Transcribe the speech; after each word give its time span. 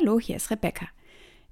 Hallo, 0.00 0.18
hier 0.18 0.36
ist 0.36 0.50
Rebecca. 0.50 0.86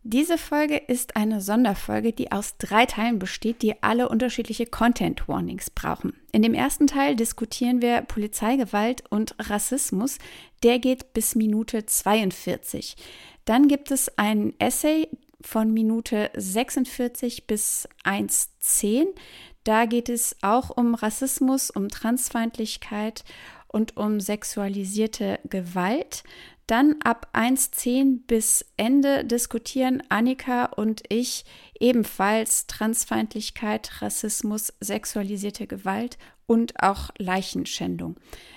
Diese 0.04 0.38
Folge 0.38 0.76
ist 0.76 1.16
eine 1.16 1.42
Sonderfolge, 1.42 2.14
die 2.14 2.32
aus 2.32 2.56
drei 2.56 2.86
Teilen 2.86 3.18
besteht, 3.18 3.60
die 3.60 3.82
alle 3.82 4.08
unterschiedliche 4.08 4.64
Content 4.64 5.28
Warnings 5.28 5.68
brauchen. 5.68 6.14
In 6.32 6.40
dem 6.40 6.54
ersten 6.54 6.86
Teil 6.86 7.14
diskutieren 7.14 7.82
wir 7.82 8.00
Polizeigewalt 8.02 9.04
und 9.10 9.34
Rassismus. 9.38 10.16
Der 10.62 10.78
geht 10.78 11.12
bis 11.12 11.34
Minute 11.34 11.84
42. 11.84 12.96
Dann 13.44 13.68
gibt 13.68 13.90
es 13.90 14.16
ein 14.16 14.54
Essay 14.58 15.08
von 15.42 15.74
Minute 15.74 16.30
46 16.34 17.46
bis 17.46 17.86
1.10. 18.04 19.08
Da 19.64 19.84
geht 19.84 20.08
es 20.08 20.36
auch 20.40 20.70
um 20.74 20.94
Rassismus, 20.94 21.70
um 21.70 21.88
Transfeindlichkeit 21.88 23.24
und 23.66 23.98
um 23.98 24.20
sexualisierte 24.20 25.38
Gewalt. 25.44 26.24
Dann 26.68 26.96
ab 27.02 27.30
1.10 27.32 28.26
bis 28.26 28.62
Ende 28.76 29.24
diskutieren 29.24 30.02
Annika 30.10 30.66
und 30.66 31.02
ich 31.08 31.46
ebenfalls 31.80 32.66
Transfeindlichkeit, 32.66 34.02
Rassismus, 34.02 34.74
sexualisierte 34.78 35.66
Gewalt 35.66 36.18
und 36.46 36.82
auch 36.82 37.08
Leichenschändung. 37.16 38.16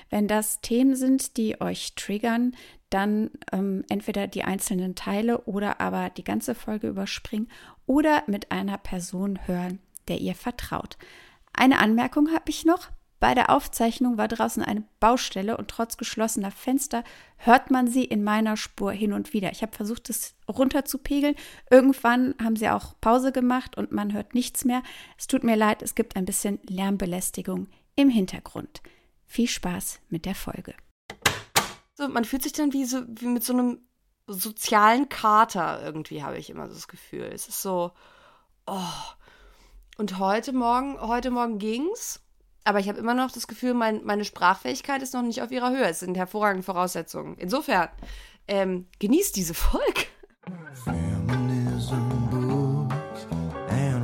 Wenn 0.10 0.28
das 0.28 0.60
Themen 0.60 0.98
sind, 0.98 1.38
die 1.38 1.62
euch 1.62 1.96
triggern, 1.96 2.54
dann 2.90 3.32
ähm, 3.54 3.86
entweder 3.88 4.28
die 4.28 4.44
einzelnen 4.44 4.96
Teile 4.96 5.46
oder 5.46 5.80
aber 5.80 6.10
die 6.10 6.26
ganze 6.26 6.54
Folge 6.54 6.90
überspringen 6.90 7.50
oder 7.86 8.24
mit 8.28 8.52
einer 8.52 8.78
Person 8.78 9.40
hören, 9.48 9.80
der 10.10 10.20
ihr 10.20 10.36
vertraut. 10.36 10.98
Eine 11.54 11.80
Anmerkung 11.80 12.34
habe 12.34 12.50
ich 12.50 12.66
noch. 12.66 12.90
Bei 13.22 13.36
der 13.36 13.52
Aufzeichnung 13.52 14.18
war 14.18 14.28
draußen 14.28 14.64
eine 14.64 14.84
Baustelle 15.00 15.56
und 15.56 15.68
trotz 15.68 15.96
geschlossener 15.96 16.50
Fenster 16.50 17.04
hört 17.38 17.70
man 17.70 17.86
sie 17.86 18.04
in 18.04 18.24
meiner 18.24 18.58
Spur 18.58 18.92
hin 18.92 19.14
und 19.14 19.32
wieder. 19.32 19.52
Ich 19.52 19.62
habe 19.62 19.76
versucht, 19.76 20.10
es 20.10 20.34
runterzupegeln. 20.50 21.36
Irgendwann 21.70 22.34
haben 22.44 22.56
sie 22.56 22.68
auch 22.68 22.96
Pause 23.00 23.32
gemacht 23.32 23.78
und 23.78 23.92
man 23.92 24.12
hört 24.12 24.34
nichts 24.34 24.66
mehr. 24.66 24.82
Es 25.20 25.28
tut 25.28 25.44
mir 25.44 25.56
leid, 25.56 25.84
es 25.84 25.94
gibt 25.94 26.16
ein 26.16 26.26
bisschen 26.26 26.60
Lärmbelästigung 26.64 27.68
im 27.96 28.10
Hintergrund. 28.10 28.82
Viel 29.28 29.48
Spaß 29.48 30.00
mit 30.10 30.26
der 30.26 30.34
Folge. 30.34 30.74
So, 31.94 32.08
man 32.08 32.26
fühlt 32.26 32.42
sich 32.42 32.54
dann 32.54 32.74
wie, 32.74 32.86
so, 32.86 33.04
wie 33.08 33.28
mit 33.28 33.44
so 33.44 33.54
einem 33.54 33.82
sozialen 34.26 35.10
Kater 35.10 35.84
irgendwie, 35.84 36.24
habe 36.24 36.40
ich 36.40 36.50
immer 36.50 36.68
so 36.70 36.74
das 36.74 36.88
Gefühl. 36.88 37.30
Es 37.32 37.48
ist 37.48 37.62
so, 37.62 37.92
oh. 38.66 38.80
Und 40.00 40.18
heute 40.18 40.54
Morgen, 40.54 41.00
heute 41.00 41.30
Morgen 41.30 41.60
ging's. 41.60 42.20
Aber 42.64 42.80
ich 42.80 42.88
habe 42.88 43.00
immer 43.00 43.14
noch 43.14 43.32
das 43.32 43.48
Gefühl, 43.48 43.74
mein, 43.74 44.04
meine 44.04 44.26
Sprachfähigkeit 44.26 45.02
ist 45.02 45.14
noch 45.14 45.24
nicht 45.24 45.42
auf 45.42 45.52
ihrer 45.52 45.72
Höhe. 45.72 45.86
Es 45.86 46.02
sind 46.02 46.16
hervorragende 46.16 46.64
Voraussetzungen. 46.64 47.36
Insofern, 47.38 47.90
ähm, 48.48 48.88
genießt 49.00 49.36
diese 49.36 49.54
Folge. 49.54 50.06
Feminism, 50.86 52.30
books 52.30 53.26
and 53.70 54.04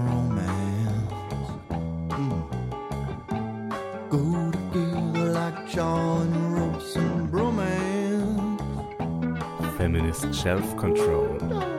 romance. 10.99 11.76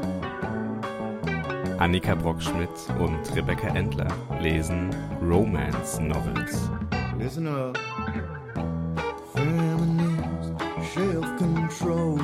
Annika 1.79 2.17
Brockschmidt 2.17 2.71
und 2.99 3.37
Rebecca 3.37 3.69
Endler 3.69 4.09
lesen 4.41 4.91
Romance 5.23 6.01
Novels. 6.01 6.69
Listen 7.17 7.47
up. 7.47 7.79
Feminist 9.33 10.55
Self-Control. 10.93 12.19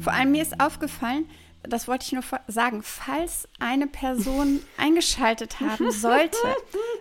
Vor 0.00 0.12
allem 0.14 0.30
mir 0.32 0.40
ist 0.40 0.58
aufgefallen, 0.58 1.26
das 1.62 1.86
wollte 1.86 2.06
ich 2.06 2.12
nur 2.12 2.22
sagen, 2.48 2.82
falls 2.82 3.46
eine 3.58 3.86
Person 3.86 4.60
eingeschaltet 4.78 5.60
haben 5.60 5.90
sollte, 5.90 6.38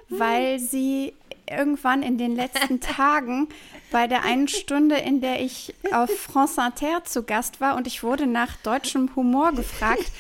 weil 0.10 0.60
sie 0.60 1.14
irgendwann 1.50 2.04
in 2.04 2.18
den 2.18 2.36
letzten 2.36 2.80
Tagen 2.82 3.48
bei 3.92 4.08
der 4.08 4.24
einen 4.24 4.48
Stunde, 4.48 4.96
in 4.96 5.22
der 5.22 5.42
ich 5.42 5.74
auf 5.92 6.10
France 6.10 6.60
Inter 6.60 7.04
zu 7.04 7.24
Gast 7.24 7.62
war 7.62 7.76
und 7.76 7.88
ich 7.88 8.04
wurde 8.04 8.28
nach 8.28 8.56
deutschem 8.58 9.16
Humor 9.16 9.52
gefragt. 9.52 10.12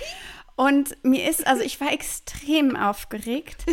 Und 0.55 0.95
mir 1.03 1.29
ist, 1.29 1.45
also 1.45 1.63
ich 1.63 1.81
war 1.81 1.91
extrem 1.91 2.77
aufgeregt. 2.77 3.65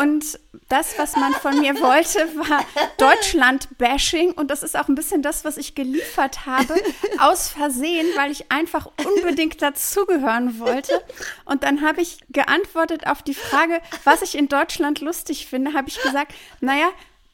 Und 0.00 0.38
das, 0.68 0.98
was 0.98 1.16
man 1.16 1.32
von 1.34 1.60
mir 1.60 1.74
wollte, 1.80 2.18
war 2.36 2.64
Deutschland-Bashing. 2.96 4.32
Und 4.32 4.50
das 4.50 4.62
ist 4.62 4.76
auch 4.78 4.88
ein 4.88 4.94
bisschen 4.94 5.22
das, 5.22 5.44
was 5.44 5.56
ich 5.58 5.74
geliefert 5.74 6.46
habe, 6.46 6.74
aus 7.18 7.48
Versehen, 7.48 8.06
weil 8.16 8.30
ich 8.30 8.50
einfach 8.50 8.88
unbedingt 9.04 9.60
dazugehören 9.60 10.58
wollte. 10.58 11.02
Und 11.44 11.62
dann 11.62 11.82
habe 11.82 12.00
ich 12.00 12.18
geantwortet 12.30 13.06
auf 13.06 13.22
die 13.22 13.34
Frage, 13.34 13.80
was 14.04 14.22
ich 14.22 14.34
in 14.34 14.48
Deutschland 14.48 15.00
lustig 15.00 15.46
finde, 15.46 15.74
habe 15.74 15.88
ich 15.88 16.00
gesagt, 16.00 16.34
naja, 16.60 16.88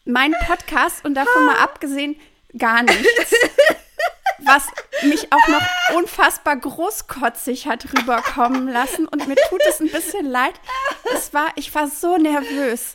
mein 0.05 0.35
Podcast 0.47 1.05
und 1.05 1.15
davon 1.15 1.47
mal 1.47 1.59
abgesehen, 1.59 2.17
gar 2.57 2.83
nichts 2.83 3.35
was 4.39 4.67
mich 5.03 5.33
auch 5.33 5.49
noch 5.49 5.63
unfassbar 5.97 6.57
großkotzig 6.57 7.67
hat 7.67 7.87
rüberkommen 7.93 8.69
lassen. 8.69 9.07
Und 9.07 9.29
mir 9.29 9.37
tut 9.49 9.61
es 9.69 9.81
ein 9.81 9.91
bisschen 9.91 10.27
leid. 10.27 10.55
Es 11.15 11.33
war, 11.35 11.49
ich 11.57 11.75
war 11.75 11.89
so 11.89 12.17
nervös. 12.17 12.95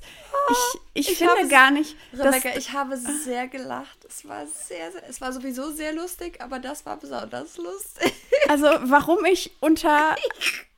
Ich, 0.49 0.79
ich, 0.93 1.09
ich 1.11 1.17
finde 1.17 1.47
gar 1.47 1.71
nicht. 1.71 1.95
Rebecca, 2.13 2.49
ich 2.57 2.73
habe 2.73 2.97
sehr 2.97 3.47
gelacht. 3.47 4.05
Es 4.07 4.27
war 4.27 4.45
sehr, 4.47 4.91
sehr, 4.91 5.07
es 5.07 5.21
war 5.21 5.31
sowieso 5.31 5.71
sehr 5.71 5.93
lustig, 5.93 6.41
aber 6.41 6.59
das 6.59 6.85
war 6.85 6.97
besonders 6.97 7.57
lustig. 7.57 8.13
Also, 8.47 8.67
warum 8.83 9.25
ich 9.25 9.51
unter 9.59 10.15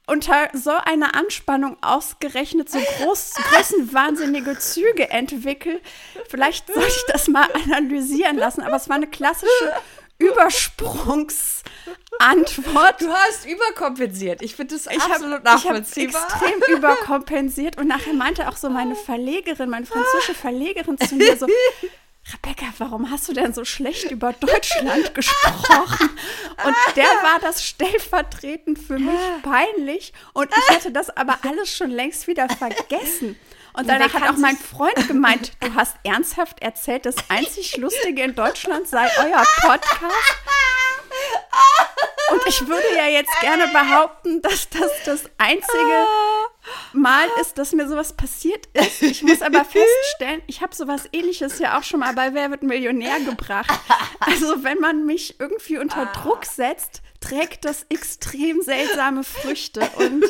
unter 0.07 0.49
so 0.53 0.71
einer 0.71 1.15
Anspannung 1.15 1.77
ausgerechnet 1.81 2.69
so 2.69 2.79
groß, 2.79 3.35
größenwahnsinnige 3.35 4.59
Züge 4.59 5.09
entwickle. 5.09 5.79
Vielleicht 6.27 6.67
sollte 6.67 6.89
ich 6.89 7.05
das 7.07 7.27
mal 7.29 7.47
analysieren 7.65 8.37
lassen, 8.37 8.61
aber 8.61 8.75
es 8.75 8.89
war 8.89 8.97
eine 8.97 9.07
klassische 9.07 9.73
Übersprungsantwort. 10.21 13.01
Du 13.01 13.11
hast 13.11 13.45
überkompensiert. 13.45 14.41
Ich 14.41 14.55
finde 14.55 14.75
das 14.75 14.87
ich 14.87 15.01
absolut 15.01 15.37
hab, 15.37 15.43
nachvollziehbar. 15.43 16.27
Ich 16.27 16.33
habe 16.33 16.45
extrem 16.45 16.75
überkompensiert 16.75 17.77
und 17.77 17.87
nachher 17.87 18.13
meinte 18.13 18.47
auch 18.47 18.57
so 18.57 18.69
meine 18.69 18.95
Verlegerin, 18.95 19.69
meine 19.69 19.85
französische 19.85 20.35
Verlegerin 20.35 20.97
zu 20.97 21.15
mir 21.15 21.37
so, 21.37 21.47
Rebecca, 22.33 22.67
warum 22.77 23.09
hast 23.09 23.27
du 23.27 23.33
denn 23.33 23.53
so 23.53 23.65
schlecht 23.65 24.11
über 24.11 24.31
Deutschland 24.33 25.15
gesprochen? 25.15 26.09
Und 26.63 26.75
der 26.95 27.05
war 27.05 27.39
das 27.41 27.65
stellvertretend 27.65 28.77
für 28.77 28.99
mich 28.99 29.19
peinlich 29.41 30.13
und 30.33 30.51
ich 30.55 30.75
hatte 30.75 30.91
das 30.91 31.09
aber 31.09 31.39
alles 31.41 31.75
schon 31.75 31.89
längst 31.89 32.27
wieder 32.27 32.47
vergessen. 32.47 33.39
Und 33.73 33.87
danach 33.87 34.13
hat 34.13 34.29
auch 34.29 34.37
mein 34.37 34.57
Freund 34.57 35.07
gemeint, 35.07 35.53
du 35.61 35.73
hast 35.75 35.95
ernsthaft 36.03 36.61
erzählt, 36.61 37.05
das 37.05 37.15
einzig 37.29 37.77
Lustige 37.77 38.23
in 38.23 38.35
Deutschland 38.35 38.87
sei 38.87 39.07
euer 39.19 39.43
Podcast. 39.61 40.35
Und 42.31 42.41
ich 42.47 42.67
würde 42.67 42.95
ja 42.95 43.07
jetzt 43.07 43.31
gerne 43.41 43.67
behaupten, 43.67 44.41
dass 44.41 44.69
das 44.69 44.91
das 45.05 45.23
einzige 45.37 46.07
Mal 46.93 47.27
ist, 47.41 47.57
dass 47.57 47.73
mir 47.73 47.87
sowas 47.87 48.13
passiert 48.13 48.67
ist. 48.73 49.01
Ich 49.01 49.23
muss 49.23 49.41
aber 49.41 49.65
feststellen, 49.65 50.41
ich 50.47 50.61
habe 50.61 50.73
sowas 50.75 51.09
ähnliches 51.11 51.59
ja 51.59 51.77
auch 51.77 51.83
schon 51.83 51.99
mal 51.99 52.13
bei 52.13 52.33
Wer 52.33 52.51
wird 52.51 52.63
Millionär 52.63 53.19
gebracht. 53.19 53.71
Also 54.19 54.63
wenn 54.63 54.79
man 54.79 55.05
mich 55.05 55.39
irgendwie 55.39 55.77
unter 55.77 56.05
Druck 56.07 56.45
setzt, 56.45 57.01
trägt 57.21 57.63
das 57.65 57.85
extrem 57.89 58.61
seltsame 58.61 59.23
Früchte. 59.23 59.81
Und 59.95 60.25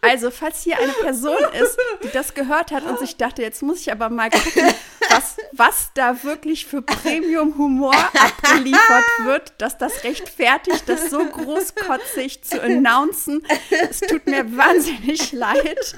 also, 0.00 0.30
falls 0.30 0.62
hier 0.62 0.78
eine 0.78 0.92
Person 0.92 1.38
ist, 1.62 1.78
die 2.02 2.08
das 2.12 2.34
gehört 2.34 2.72
hat 2.72 2.84
und 2.84 2.98
sich 2.98 3.16
dachte, 3.16 3.42
jetzt 3.42 3.62
muss 3.62 3.82
ich 3.82 3.92
aber 3.92 4.08
mal 4.08 4.30
gucken, 4.30 4.74
was, 5.10 5.36
was 5.52 5.90
da 5.94 6.24
wirklich 6.24 6.66
für 6.66 6.82
Premium-Humor 6.82 7.94
abgeliefert 7.94 9.04
wird, 9.24 9.52
dass 9.58 9.78
das 9.78 10.02
rechtfertigt, 10.02 10.88
das 10.88 11.10
so 11.10 11.24
großkotzig 11.24 12.42
zu 12.42 12.60
announcen. 12.60 13.46
Es 13.70 14.00
tut 14.00 14.26
mir 14.26 14.56
wahnsinnig 14.56 15.32
leid. 15.32 15.94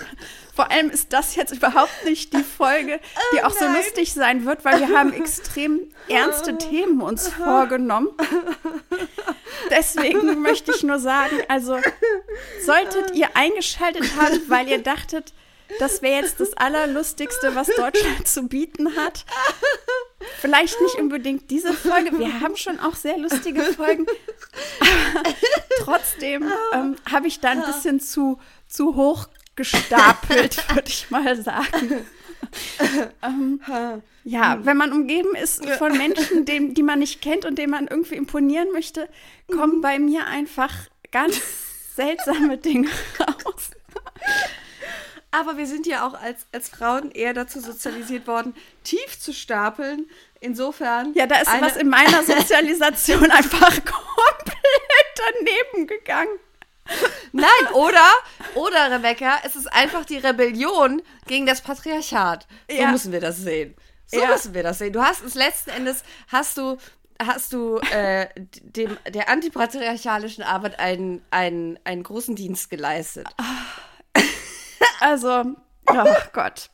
Vor 0.55 0.71
allem 0.71 0.91
ist 0.91 1.13
das 1.13 1.35
jetzt 1.35 1.53
überhaupt 1.53 2.05
nicht 2.05 2.35
die 2.35 2.45
Folge, 2.45 3.01
die 3.33 3.39
oh, 3.43 3.47
auch 3.47 3.53
so 3.53 3.67
lustig 3.67 4.13
sein 4.13 4.45
wird, 4.45 4.65
weil 4.65 4.81
wir 4.81 4.89
haben 4.91 5.13
extrem 5.15 5.81
ernste 6.09 6.59
Themen 6.59 7.01
uns 7.01 7.29
vorgenommen. 7.29 8.11
Deswegen 9.71 10.43
möchte 10.43 10.73
ich 10.75 10.83
nur 10.83 10.99
sagen, 10.99 11.37
also 11.49 11.79
solltet 12.65 13.15
ihr 13.15 13.37
eingeschaltet 13.37 14.17
haben, 14.17 14.41
weil 14.49 14.69
ihr 14.69 14.83
dachtet, 14.83 15.33
das 15.79 16.03
wäre 16.03 16.23
jetzt 16.23 16.41
das 16.41 16.55
Allerlustigste, 16.55 17.55
was 17.55 17.69
Deutschland 17.69 18.29
zu 18.29 18.43
bieten 18.49 18.97
hat. 18.97 19.25
Vielleicht 20.39 20.81
nicht 20.81 20.97
unbedingt 20.97 21.51
diese 21.51 21.73
Folge. 21.73 22.19
Wir 22.19 22.41
haben 22.41 22.57
schon 22.57 22.79
auch 22.79 22.95
sehr 22.95 23.19
lustige 23.19 23.63
Folgen. 23.63 24.07
Aber 24.81 25.35
trotzdem 25.81 26.53
ähm, 26.73 26.97
habe 27.11 27.27
ich 27.27 27.41
da 27.41 27.51
ein 27.51 27.65
bisschen 27.65 28.01
zu, 28.01 28.39
zu 28.69 28.95
hoch 28.97 29.29
gestapelt, 29.57 30.69
würde 30.75 30.89
ich 30.89 31.11
mal 31.11 31.41
sagen. 31.41 32.07
ähm, 33.23 33.61
ja, 34.25 34.59
wenn 34.63 34.77
man 34.77 34.93
umgeben 34.93 35.35
ist 35.35 35.65
von 35.79 35.97
Menschen, 35.97 36.45
dem, 36.45 36.75
die 36.75 36.83
man 36.83 36.99
nicht 36.99 37.21
kennt 37.23 37.45
und 37.45 37.59
denen 37.59 37.71
man 37.71 37.89
irgendwie 37.89 38.17
imponieren 38.17 38.71
möchte, 38.73 39.09
kommen 39.51 39.81
bei 39.81 39.99
mir 39.99 40.27
einfach 40.27 40.73
ganz 41.11 41.41
seltsame 41.97 42.59
Dinge 42.59 42.89
raus. 43.21 43.71
Aber 45.35 45.57
wir 45.57 45.67
sind 45.67 45.87
ja 45.87 46.07
auch 46.07 46.15
als, 46.15 46.47
als 46.53 46.69
Frauen 46.69 47.11
eher 47.11 47.33
dazu 47.33 47.59
sozialisiert 47.59 48.27
worden, 48.27 48.55
tief 48.85 49.19
zu 49.19 49.33
stapeln. 49.33 50.07
Insofern. 50.41 51.15
Ja, 51.15 51.27
da 51.27 51.37
ist 51.37 51.51
was 51.61 51.77
in 51.77 51.89
meiner 51.89 52.23
Sozialisation 52.23 53.31
einfach 53.31 53.71
komplett 53.83 55.13
daneben 55.17 55.87
gegangen. 55.87 56.39
Nein, 57.33 57.49
oder, 57.75 58.09
oder 58.55 58.91
Rebecca, 58.91 59.39
es 59.45 59.57
ist 59.57 59.73
einfach 59.73 60.05
die 60.05 60.19
Rebellion 60.19 61.03
gegen 61.27 61.47
das 61.47 61.61
Patriarchat. 61.61 62.47
So 62.71 62.77
ja. 62.77 62.91
müssen 62.91 63.13
wir 63.13 63.21
das 63.21 63.39
sehen. 63.39 63.75
So 64.07 64.21
ja. 64.21 64.29
müssen 64.29 64.53
wir 64.55 64.63
das 64.63 64.79
sehen. 64.79 64.93
Du 64.93 65.03
hast 65.03 65.25
es 65.25 65.35
letzten 65.35 65.71
Endes, 65.71 66.03
hast 66.29 66.59
du, 66.59 66.77
hast 67.19 67.53
du 67.53 67.79
äh, 67.79 68.29
dem, 68.63 68.99
der 69.09 69.29
antipatriarchalischen 69.31 70.45
Arbeit 70.45 70.79
einen, 70.79 71.25
einen, 71.31 71.79
einen 71.85 72.03
großen 72.03 72.37
Dienst 72.37 72.69
geleistet. 72.69 73.27
Also, 75.01 75.57
oh 75.89 76.15
Gott. 76.33 76.71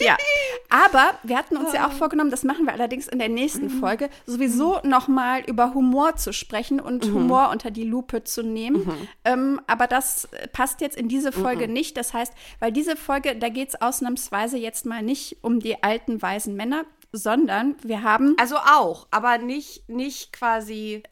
Ja, 0.00 0.16
aber 0.68 1.18
wir 1.22 1.36
hatten 1.36 1.56
uns 1.56 1.72
ja 1.72 1.86
auch 1.86 1.92
vorgenommen, 1.92 2.30
das 2.30 2.44
machen 2.44 2.66
wir 2.66 2.72
allerdings 2.72 3.08
in 3.08 3.18
der 3.18 3.28
nächsten 3.28 3.64
mhm. 3.64 3.80
Folge, 3.80 4.10
sowieso 4.26 4.80
nochmal 4.84 5.42
über 5.46 5.74
Humor 5.74 6.16
zu 6.16 6.32
sprechen 6.32 6.80
und 6.80 7.06
mhm. 7.06 7.14
Humor 7.14 7.50
unter 7.50 7.70
die 7.70 7.84
Lupe 7.84 8.24
zu 8.24 8.42
nehmen. 8.42 8.84
Mhm. 8.84 9.08
Ähm, 9.24 9.60
aber 9.66 9.86
das 9.86 10.28
passt 10.52 10.80
jetzt 10.80 10.96
in 10.96 11.08
diese 11.08 11.32
Folge 11.32 11.66
mhm. 11.66 11.72
nicht. 11.72 11.96
Das 11.96 12.14
heißt, 12.14 12.32
weil 12.60 12.72
diese 12.72 12.96
Folge, 12.96 13.36
da 13.36 13.48
geht 13.48 13.70
es 13.70 13.82
ausnahmsweise 13.82 14.56
jetzt 14.56 14.86
mal 14.86 15.02
nicht 15.02 15.38
um 15.42 15.60
die 15.60 15.82
alten 15.82 16.22
weisen 16.22 16.54
Männer, 16.54 16.84
sondern 17.12 17.76
wir 17.82 18.02
haben. 18.02 18.34
Also 18.38 18.56
auch, 18.56 19.06
aber 19.10 19.38
nicht, 19.38 19.88
nicht 19.88 20.32
quasi 20.32 21.02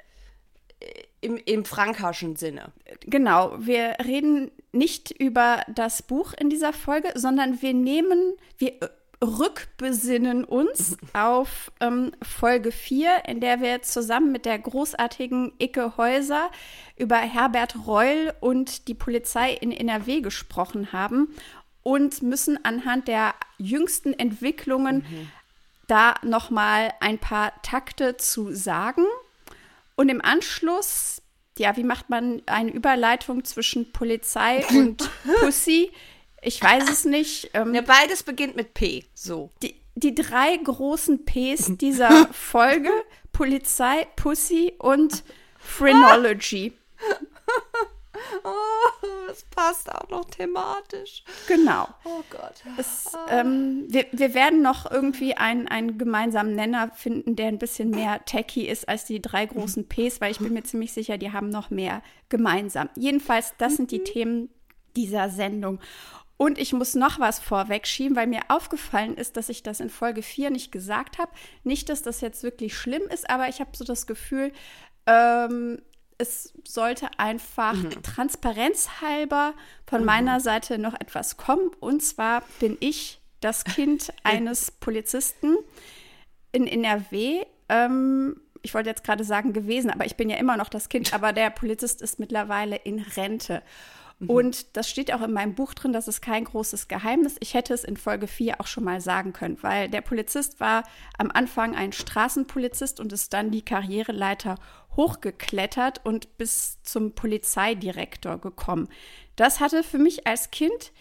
im, 1.21 1.37
im 1.37 1.65
frankaschen 1.65 2.37
Sinne. 2.37 2.73
Genau, 3.07 3.55
wir 3.59 3.97
reden 4.05 4.51
nicht 4.73 5.11
über 5.11 5.63
das 5.75 6.03
Buch 6.03 6.33
in 6.33 6.51
dieser 6.51 6.73
Folge, 6.73 7.13
sondern 7.15 7.61
wir 7.63 7.75
nehmen, 7.75 8.35
wir 8.59 8.73
rückbesinnen 9.23 10.45
uns 10.45 10.97
auf 11.13 11.71
ähm, 11.81 12.13
Folge 12.23 12.73
4, 12.73 13.25
in 13.29 13.41
der 13.41 13.61
wir 13.61 13.83
zusammen 13.83 14.33
mit 14.33 14.47
der 14.47 14.59
großartigen 14.59 15.53
Icke 15.59 15.97
Häuser 15.97 16.51
über 16.97 17.17
Herbert 17.17 17.87
Reul 17.87 18.33
und 18.41 18.89
die 18.89 18.95
Polizei 18.95 19.53
in 19.53 19.73
NRW 19.73 20.21
gesprochen 20.21 20.93
haben 20.93 21.29
und 21.83 22.23
müssen 22.23 22.63
anhand 22.65 23.09
der 23.09 23.35
jüngsten 23.59 24.13
Entwicklungen 24.13 24.97
mhm. 24.97 25.31
da 25.87 26.15
noch 26.23 26.51
mal 26.51 26.93
ein 27.01 27.19
paar 27.19 27.53
Takte 27.63 28.17
zu 28.17 28.53
sagen. 28.55 29.05
Und 30.01 30.09
im 30.09 30.23
Anschluss 30.23 31.21
ja, 31.59 31.77
wie 31.77 31.85
macht 31.85 32.09
man 32.09 32.41
eine 32.47 32.71
Überleitung 32.71 33.45
zwischen 33.45 33.93
Polizei 33.93 34.65
und 34.71 35.11
Pussy? 35.41 35.93
Ich 36.41 36.63
weiß 36.63 36.89
es 36.91 37.05
nicht. 37.05 37.51
Ähm, 37.53 37.75
ja, 37.75 37.83
beides 37.83 38.23
beginnt 38.23 38.57
mit 38.57 38.73
P, 38.73 39.05
so. 39.13 39.51
Die, 39.63 39.75
die 39.95 40.15
drei 40.15 40.57
großen 40.57 41.27
Ps 41.27 41.73
dieser 41.79 42.29
Folge: 42.33 42.91
Polizei, 43.31 44.07
Pussy 44.17 44.73
und 44.79 45.23
Phrenology. 45.59 46.73
Oh, 48.45 49.07
das 49.29 49.45
passt 49.45 49.91
auch 49.91 50.09
noch 50.09 50.25
thematisch. 50.27 51.25
Genau. 51.49 51.89
Oh 52.05 52.23
Gott. 52.31 52.55
Es, 52.77 53.13
ähm, 53.29 53.85
wir, 53.89 54.07
wir 54.13 54.35
werden 54.35 54.63
noch 54.63 54.91
irgendwie 54.91 55.37
einen, 55.37 55.69
einen 55.69 55.99
gemeinsamen 55.99 56.55
Nenner 56.55 56.91
finden, 56.95 57.37
der 57.37 57.49
ein 57.49 57.59
bisschen 57.59 57.91
mehr 57.91 58.25
techy 58.25 58.67
ist 58.67 58.89
als 58.89 59.05
die 59.05 59.23
drei 59.23 59.47
großen 59.47 59.89
Ps, 59.89 60.21
weil 60.21 60.33
ich 60.33 60.39
bin 60.39 60.53
mir 60.53 60.65
ziemlich 60.65 60.93
sicher, 60.93 61.19
die 61.19 61.33
haben 61.33 61.49
noch 61.49 61.71
mehr 61.71 62.03
gemeinsam. 62.29 62.89
Jedenfalls, 62.97 63.55
das 63.59 63.77
sind 63.77 63.91
die 63.91 64.01
mhm. 64.01 64.05
Themen 64.05 64.49
dieser 64.97 65.31
Sendung. 65.31 65.81
Und 66.37 66.59
ich 66.59 66.73
muss 66.73 66.95
noch 66.95 67.21
was 67.21 67.39
vorwegschieben, 67.39 68.17
weil 68.17 68.27
mir 68.27 68.41
aufgefallen 68.49 69.17
ist, 69.17 69.37
dass 69.37 69.51
ich 69.51 69.63
das 69.63 69.79
in 69.79 69.91
Folge 69.91 70.23
4 70.23 70.49
nicht 70.49 70.73
gesagt 70.73 71.19
habe. 71.19 71.31
Nicht, 71.65 71.91
dass 71.91 72.01
das 72.01 72.23
jetzt 72.23 72.43
wirklich 72.43 72.75
schlimm 72.75 73.03
ist, 73.13 73.29
aber 73.29 73.49
ich 73.49 73.61
habe 73.61 73.77
so 73.77 73.85
das 73.85 74.07
Gefühl, 74.07 74.51
ähm, 75.07 75.83
es 76.21 76.53
sollte 76.67 77.09
einfach 77.17 77.75
mhm. 77.75 78.03
transparenzhalber 78.03 79.55
von 79.87 80.01
mhm. 80.01 80.07
meiner 80.07 80.41
Seite 80.41 80.79
noch 80.79 80.95
etwas 80.95 81.37
kommen. 81.37 81.71
Und 81.81 82.03
zwar 82.03 82.43
bin 82.61 82.77
ich 82.81 83.21
das 83.41 83.65
Kind 83.65 84.13
eines 84.23 84.71
Polizisten 84.71 85.57
in 86.53 86.67
NRW. 86.67 87.45
Ähm, 87.69 88.41
ich 88.63 88.75
wollte 88.75 88.91
jetzt 88.91 89.05
gerade 89.05 89.25
sagen 89.25 89.53
gewesen, 89.53 89.91
aber 89.91 90.05
ich 90.05 90.17
bin 90.17 90.29
ja 90.29 90.37
immer 90.37 90.57
noch 90.57 90.69
das 90.69 90.89
Kind. 90.89 91.15
Aber 91.15 91.33
der 91.33 91.51
Polizist 91.51 92.03
ist 92.03 92.21
mittlerweile 92.21 92.77
in 92.77 93.01
Rente. 93.01 93.63
Mhm. 94.19 94.31
Und 94.31 94.77
das 94.77 94.89
steht 94.89 95.13
auch 95.13 95.23
in 95.23 95.33
meinem 95.33 95.55
Buch 95.55 95.73
drin, 95.75 95.93
das 95.93 96.07
ist 96.07 96.21
kein 96.21 96.45
großes 96.45 96.89
Geheimnis. 96.89 97.37
Ich 97.41 97.55
hätte 97.55 97.73
es 97.73 97.85
in 97.85 97.97
Folge 97.97 98.27
4 98.27 98.61
auch 98.61 98.67
schon 98.67 98.85
mal 98.85 99.01
sagen 99.01 99.33
können, 99.33 99.59
weil 99.63 99.89
der 99.89 100.03
Polizist 100.03 100.61
war 100.61 100.85
am 101.17 101.31
Anfang 101.31 101.75
ein 101.75 101.93
Straßenpolizist 101.93 103.01
und 103.01 103.13
ist 103.13 103.33
dann 103.33 103.51
die 103.51 103.65
Karriereleiter 103.65 104.57
hochgeklettert 104.97 106.05
und 106.05 106.37
bis 106.39 106.83
zum 106.83 107.15
Polizeidirektor 107.15 108.39
gekommen. 108.39 108.89
Das 109.37 109.61
hatte 109.61 109.83
für 109.83 109.99
mich 109.99 110.27
als 110.27 110.51
Kind 110.51 110.93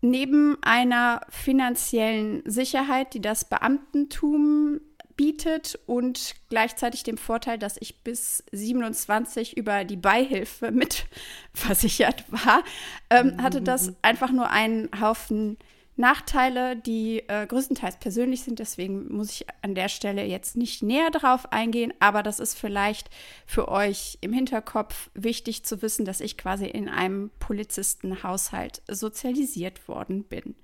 neben 0.00 0.58
einer 0.62 1.20
finanziellen 1.28 2.42
Sicherheit, 2.44 3.14
die 3.14 3.20
das 3.20 3.48
Beamtentum 3.48 4.80
bietet 5.16 5.78
und 5.86 6.34
gleichzeitig 6.48 7.04
dem 7.04 7.18
Vorteil, 7.18 7.58
dass 7.58 7.76
ich 7.80 8.02
bis 8.02 8.42
27 8.52 9.56
über 9.56 9.84
die 9.84 9.96
Beihilfe 9.96 10.70
mitversichert 11.52 12.24
war, 12.30 12.64
ähm, 13.10 13.40
hatte 13.42 13.62
das 13.62 13.92
einfach 14.02 14.32
nur 14.32 14.50
einen 14.50 14.88
Haufen 15.00 15.58
Nachteile, 15.96 16.76
die 16.76 17.28
äh, 17.28 17.46
größtenteils 17.46 17.98
persönlich 17.98 18.42
sind. 18.42 18.58
Deswegen 18.58 19.12
muss 19.14 19.30
ich 19.30 19.46
an 19.60 19.74
der 19.74 19.88
Stelle 19.88 20.24
jetzt 20.24 20.56
nicht 20.56 20.82
näher 20.82 21.10
darauf 21.10 21.52
eingehen. 21.52 21.92
Aber 22.00 22.22
das 22.22 22.40
ist 22.40 22.58
vielleicht 22.58 23.10
für 23.46 23.68
euch 23.68 24.18
im 24.22 24.32
Hinterkopf 24.32 25.10
wichtig 25.14 25.64
zu 25.64 25.82
wissen, 25.82 26.04
dass 26.04 26.20
ich 26.20 26.38
quasi 26.38 26.66
in 26.66 26.88
einem 26.88 27.30
Polizistenhaushalt 27.38 28.82
sozialisiert 28.88 29.86
worden 29.86 30.24
bin. 30.24 30.54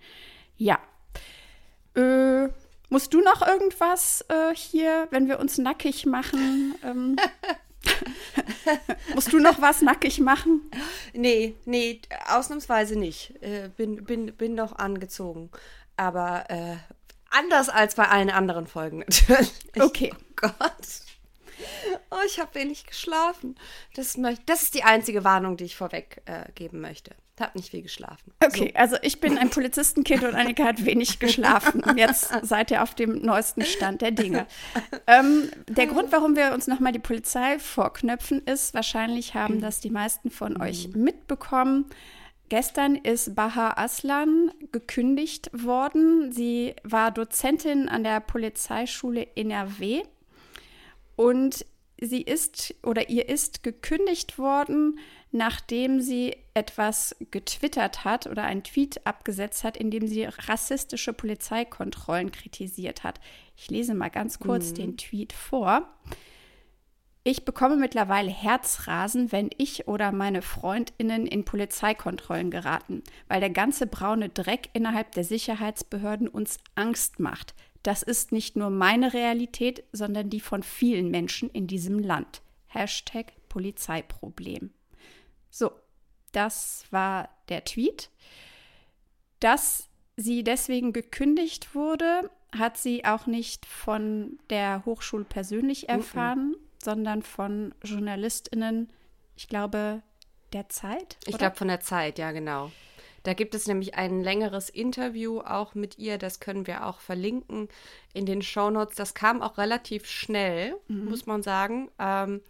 Ja. 0.57 0.79
Äh, 1.95 2.49
musst 2.89 3.13
du 3.13 3.21
noch 3.21 3.47
irgendwas 3.47 4.25
äh, 4.29 4.55
hier, 4.55 5.09
wenn 5.11 5.29
wir 5.29 5.41
uns 5.41 5.59
nackig 5.59 6.07
machen? 6.07 6.75
Ähm, 6.83 7.17
Musst 9.15 9.33
du 9.33 9.39
noch 9.39 9.61
was 9.61 9.83
nackig 9.83 10.21
machen? 10.21 10.71
Nee, 11.13 11.55
nee, 11.65 12.01
ausnahmsweise 12.29 12.99
nicht. 12.99 13.35
Äh, 13.43 13.71
bin, 13.77 14.05
bin, 14.05 14.35
bin 14.35 14.55
noch 14.55 14.77
angezogen. 14.77 15.51
Aber 15.97 16.49
äh, 16.49 16.77
anders 17.31 17.69
als 17.69 17.95
bei 17.95 18.09
allen 18.09 18.31
anderen 18.31 18.67
Folgen 18.67 18.99
natürlich. 18.99 19.53
Okay. 19.81 20.13
Oh 20.13 20.23
Gott. 20.37 20.89
Oh, 22.11 22.17
ich 22.27 22.39
habe 22.41 22.55
wenig 22.55 22.87
geschlafen. 22.87 23.57
Das, 23.95 24.19
das 24.47 24.63
ist 24.63 24.75
die 24.75 24.85
einzige 24.85 25.25
Warnung, 25.25 25.57
die 25.57 25.65
ich 25.65 25.77
vorweg 25.77 26.23
äh, 26.27 26.51
geben 26.55 26.81
möchte. 26.81 27.15
Habe 27.41 27.59
nicht 27.59 27.71
viel 27.71 27.83
geschlafen. 27.83 28.33
Okay, 28.45 28.73
so. 28.73 28.81
also 28.81 28.97
ich 29.03 29.21
bin 29.21 29.39
ein 29.39 29.51
Polizistenkind 29.51 30.25
und 30.25 30.35
Annika 30.35 30.65
hat 30.65 30.85
wenig 30.85 31.19
geschlafen. 31.21 31.83
Jetzt 31.97 32.31
seid 32.43 32.71
ihr 32.71 32.83
auf 32.83 32.95
dem 32.95 33.23
neuesten 33.23 33.65
Stand 33.65 34.03
der 34.03 34.11
Dinge. 34.11 34.47
Ähm, 35.07 35.51
der 35.67 35.87
Grund, 35.87 36.13
warum 36.13 36.37
wir 36.37 36.53
uns 36.53 36.67
nochmal 36.67 36.93
die 36.93 36.99
Polizei 36.99 37.59
vorknöpfen, 37.59 38.43
ist, 38.45 38.75
wahrscheinlich 38.75 39.35
haben 39.35 39.61
das 39.61 39.81
die 39.81 39.91
meisten 39.91 40.31
von 40.31 40.61
euch 40.61 40.91
mitbekommen. 40.95 41.87
Gestern 42.49 42.97
ist 42.97 43.35
Baha 43.35 43.75
Aslan 43.77 44.51
gekündigt 44.73 45.51
worden. 45.53 46.33
Sie 46.33 46.75
war 46.83 47.11
Dozentin 47.11 47.89
an 47.89 48.05
der 48.05 48.21
Polizeischule 48.21 49.29
NRW 49.35 50.03
und 51.17 51.67
sie 52.01 52.23
ist 52.23 52.75
oder 52.83 53.11
ihr 53.11 53.29
ist 53.29 53.63
gekündigt 53.63 54.39
worden, 54.39 54.99
nachdem 55.31 56.01
sie 56.01 56.37
etwas 56.55 57.15
getwittert 57.31 58.05
hat 58.05 58.27
oder 58.27 58.45
einen 58.45 58.65
Tweet 58.65 59.07
abgesetzt 59.07 59.65
hat, 59.65 59.77
in 59.77 59.91
dem 59.91 60.07
sie 60.07 60.25
rassistische 60.25 61.13
Polizeikontrollen 61.13 62.33
kritisiert 62.33 63.05
hat. 63.05 63.21
Ich 63.57 63.71
lese 63.71 63.95
mal 63.95 64.09
ganz 64.09 64.39
kurz 64.39 64.71
mhm. 64.71 64.75
den 64.75 64.97
Tweet 64.97 65.33
vor. 65.33 65.89
Ich 67.25 67.45
bekomme 67.45 67.77
mittlerweile 67.77 68.31
Herzrasen, 68.31 69.33
wenn 69.33 69.51
ich 69.59 69.87
oder 69.87 70.13
meine 70.13 70.41
Freundinnen 70.41 71.27
in 71.27 71.45
Polizeikontrollen 71.45 72.51
geraten, 72.51 73.03
weil 73.27 73.41
der 73.41 73.51
ganze 73.51 73.87
braune 73.87 74.31
Dreck 74.31 74.71
innerhalb 74.73 75.13
der 75.13 75.25
Sicherheitsbehörden 75.25 76.29
uns 76.29 76.59
Angst 76.75 77.21
macht. 77.21 77.55
Das 77.83 78.03
ist 78.03 78.33
nicht 78.33 78.57
nur 78.57 78.71
meine 78.71 79.13
Realität, 79.13 79.85
sondern 79.93 80.31
die 80.31 80.41
von 80.41 80.63
vielen 80.63 81.11
Menschen 81.11 81.51
in 81.51 81.67
diesem 81.67 81.99
Land. 81.99 82.41
Hashtag 82.67 83.33
Polizeiproblem. 83.49 84.71
So, 85.51 85.71
das 86.33 86.85
war 86.91 87.29
der 87.49 87.65
Tweet. 87.65 88.11
Das 89.41 89.89
sie 90.17 90.43
deswegen 90.43 90.93
gekündigt 90.93 91.75
wurde, 91.75 92.31
hat 92.57 92.77
sie 92.77 93.05
auch 93.05 93.27
nicht 93.27 93.67
von 93.67 94.39
der 94.51 94.85
Hochschule 94.85 95.25
persönlich 95.25 95.89
erfahren, 95.89 96.51
mm 96.51 96.55
-mm. 96.55 96.85
sondern 96.85 97.23
von 97.23 97.75
JournalistInnen, 97.85 98.91
ich 99.37 99.49
glaube, 99.49 100.03
der 100.53 100.69
Zeit. 100.69 101.19
Oder? 101.23 101.29
Ich 101.29 101.39
glaube, 101.39 101.57
von 101.57 101.69
der 101.69 101.81
Zeit, 101.81 102.19
ja, 102.19 102.33
genau. 102.33 102.73
Da 103.23 103.35
gibt 103.35 103.55
es 103.55 103.67
nämlich 103.67 103.95
ein 103.95 104.23
längeres 104.23 104.71
Interview 104.71 105.41
auch 105.41 105.75
mit 105.75 105.99
ihr, 105.99 106.19
das 106.19 106.41
können 106.41 106.67
wir 106.67 106.87
auch 106.87 107.01
verlinken 107.01 107.69
in 108.15 108.27
den 108.27 108.43
Shownotes. 108.43 108.97
Das 108.97 109.15
kam 109.15 109.43
auch 109.43 109.59
relativ 109.59 110.07
schnell, 110.07 110.77
mhm. 110.89 111.07
muss 111.07 111.27
man 111.27 111.43
sagen. 111.43 111.91
Ähm, 111.99 112.41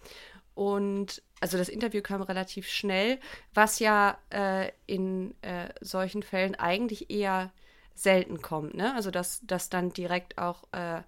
und 0.54 1.22
also 1.40 1.57
das 1.59 1.68
Interview 1.68 2.02
kam 2.02 2.23
relativ 2.23 2.68
schnell, 2.68 3.18
was 3.54 3.78
ja 3.78 4.18
äh, 4.30 4.71
in 4.87 5.35
äh, 5.42 5.68
solchen 5.80 6.23
Fällen 6.23 6.54
eigentlich 6.54 7.11
eher 7.11 7.52
selten 7.95 8.42
kommt. 8.42 8.75
Ne? 8.75 8.95
Also 8.95 9.11
dass, 9.11 9.40
dass 9.42 9.71
dann 9.71 9.92
direkt 9.92 10.38
auch 10.38 10.64
äh, 10.73 11.02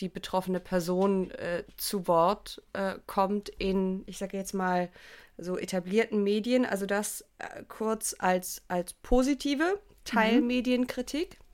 die 0.00 0.08
betroffene 0.08 0.60
Person 0.60 1.30
äh, 1.32 1.64
zu 1.76 2.06
Wort 2.06 2.62
äh, 2.72 2.94
kommt 3.06 3.48
in, 3.48 4.04
ich 4.06 4.18
sage 4.18 4.36
jetzt 4.36 4.54
mal, 4.54 4.90
so 5.38 5.58
etablierten 5.58 6.22
Medien. 6.22 6.64
Also 6.64 6.86
das 6.86 7.22
äh, 7.38 7.62
kurz 7.68 8.14
als, 8.18 8.62
als 8.68 8.92
positive 8.94 9.80
Teilmedienkritik. 10.04 11.38
Mhm. 11.38 11.46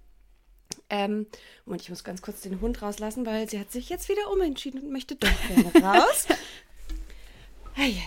Ähm, 0.88 1.26
und 1.64 1.80
ich 1.80 1.88
muss 1.88 2.04
ganz 2.04 2.22
kurz 2.22 2.42
den 2.42 2.60
Hund 2.60 2.82
rauslassen, 2.82 3.24
weil 3.24 3.48
sie 3.48 3.58
hat 3.58 3.70
sich 3.70 3.88
jetzt 3.88 4.08
wieder 4.08 4.30
umentschieden 4.30 4.82
und 4.82 4.92
möchte 4.92 5.16
doch 5.16 5.30
gerne 5.48 5.86
raus. 5.86 6.26
Eieiei. 7.76 8.02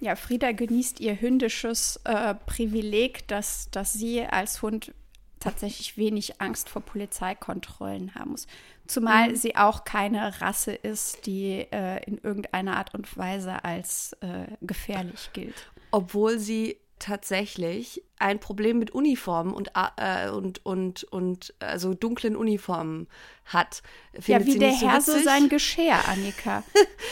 Ja, 0.00 0.14
Frieda 0.14 0.52
genießt 0.52 1.00
ihr 1.00 1.20
hündisches 1.20 2.00
äh, 2.04 2.34
Privileg, 2.34 3.26
dass, 3.28 3.70
dass 3.70 3.94
sie 3.94 4.22
als 4.26 4.60
Hund 4.60 4.92
tatsächlich 5.40 5.96
wenig 5.96 6.40
Angst 6.40 6.68
vor 6.68 6.82
Polizeikontrollen 6.82 8.14
haben 8.14 8.32
muss. 8.32 8.46
Zumal 8.86 9.30
mhm. 9.30 9.36
sie 9.36 9.56
auch 9.56 9.84
keine 9.84 10.40
Rasse 10.40 10.72
ist, 10.72 11.26
die 11.26 11.66
äh, 11.70 12.02
in 12.04 12.18
irgendeiner 12.18 12.76
Art 12.76 12.94
und 12.94 13.16
Weise 13.16 13.64
als 13.64 14.14
äh, 14.20 14.46
gefährlich 14.60 15.30
gilt. 15.32 15.70
Obwohl 15.90 16.38
sie 16.38 16.76
tatsächlich 16.98 18.02
ein 18.18 18.40
Problem 18.40 18.78
mit 18.78 18.90
Uniformen 18.90 19.52
und, 19.52 19.72
äh, 19.96 20.30
und, 20.30 20.64
und, 20.64 21.04
und 21.04 21.54
also 21.60 21.94
dunklen 21.94 22.36
Uniformen 22.36 23.08
hat. 23.44 23.82
Findet 24.18 24.28
ja, 24.48 24.54
wie 24.54 24.58
der 24.58 24.72
so 24.72 24.88
Herr 24.88 25.00
so 25.00 25.18
sein 25.18 25.48
Geschirr, 25.48 26.08
Annika. 26.08 26.62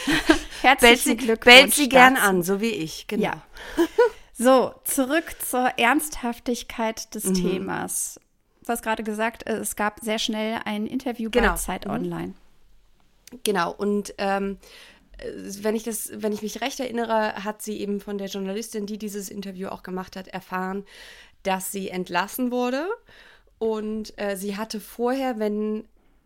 Herzlichen 0.62 1.18
Glückwunsch. 1.18 1.44
Bellt 1.44 1.74
sie 1.74 1.88
gern 1.88 2.16
an, 2.16 2.42
so 2.42 2.60
wie 2.60 2.70
ich, 2.70 3.06
genau. 3.06 3.24
Ja. 3.24 3.42
So, 4.36 4.74
zurück 4.82 5.36
zur 5.38 5.78
Ernsthaftigkeit 5.78 7.14
des 7.14 7.24
mhm. 7.24 7.34
Themas. 7.34 8.18
Du 8.64 8.68
hast 8.68 8.82
gerade 8.82 9.04
gesagt, 9.04 9.46
äh, 9.46 9.56
es 9.56 9.76
gab 9.76 10.00
sehr 10.00 10.18
schnell 10.18 10.60
ein 10.64 10.86
Interview 10.86 11.30
genau. 11.30 11.50
bei 11.50 11.56
Zeit 11.56 11.86
mhm. 11.86 11.92
Online. 11.92 12.34
Genau, 13.42 13.72
und 13.72 14.14
ähm, 14.18 14.58
wenn 15.62 15.76
ich 15.76 15.82
das, 15.82 16.10
wenn 16.14 16.32
ich 16.32 16.42
mich 16.42 16.60
recht 16.60 16.80
erinnere, 16.80 17.44
hat 17.44 17.62
sie 17.62 17.80
eben 17.80 18.00
von 18.00 18.18
der 18.18 18.28
Journalistin, 18.28 18.86
die 18.86 18.98
dieses 18.98 19.30
Interview 19.30 19.68
auch 19.68 19.82
gemacht 19.82 20.16
hat, 20.16 20.28
erfahren, 20.28 20.84
dass 21.42 21.72
sie 21.72 21.88
entlassen 21.88 22.50
wurde. 22.50 22.88
Und 23.58 24.18
äh, 24.18 24.36
sie 24.36 24.56
hatte 24.56 24.80
vorher, 24.80 25.38
wenn 25.38 25.84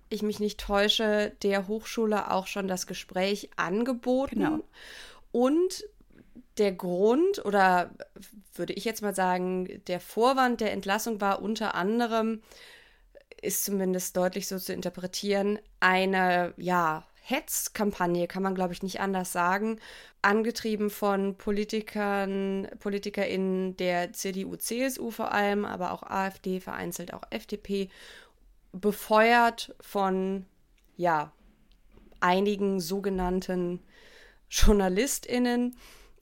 ich 0.09 0.23
mich 0.23 0.41
nicht 0.41 0.59
täusche, 0.59 1.33
der 1.43 1.69
Hochschule 1.69 2.31
auch 2.31 2.47
schon 2.47 2.69
das 2.69 2.87
Gespräch 2.87 3.51
angeboten. 3.57 4.39
Genau. 4.39 4.65
Und 5.33 5.85
der 6.57 6.73
Grund 6.73 7.45
oder 7.45 7.91
würde 8.55 8.73
ich 8.73 8.85
jetzt 8.85 9.03
mal 9.03 9.15
sagen, 9.15 9.83
der 9.87 10.01
Vorwand 10.01 10.61
der 10.61 10.73
Entlassung 10.73 11.21
war 11.21 11.43
unter 11.43 11.75
anderem, 11.75 12.43
ist 13.41 13.65
zumindest 13.65 14.17
deutlich 14.17 14.49
so 14.49 14.59
zu 14.59 14.73
interpretieren, 14.73 15.59
eine, 15.81 16.55
ja, 16.57 17.07
Hetzkampagne, 17.29 18.27
kann 18.27 18.43
man 18.43 18.55
glaube 18.55 18.73
ich 18.73 18.83
nicht 18.83 19.01
anders 19.01 19.33
sagen, 19.33 19.79
angetrieben 20.23 20.89
von 20.89 21.37
Politikern, 21.37 22.69
PolitikerInnen 22.79 23.77
der 23.77 24.13
CDU, 24.13 24.57
CSU 24.57 25.11
vor 25.11 25.33
allem, 25.33 25.65
aber 25.65 25.93
auch 25.93 26.03
AfD, 26.03 26.61
vereinzelt 26.61 27.13
auch 27.13 27.23
FDP, 27.31 27.91
befeuert 28.73 29.75
von, 29.81 30.47
ja, 30.97 31.33
einigen 32.21 32.81
sogenannten 32.81 33.81
JournalistInnen, 34.51 35.77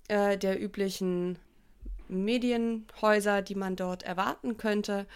äh, 0.09 0.37
der 0.37 0.61
üblichen 0.61 1.39
Medienhäuser, 2.09 3.43
die 3.43 3.55
man 3.55 3.77
dort 3.77 4.03
erwarten 4.03 4.57
könnte. 4.57 5.07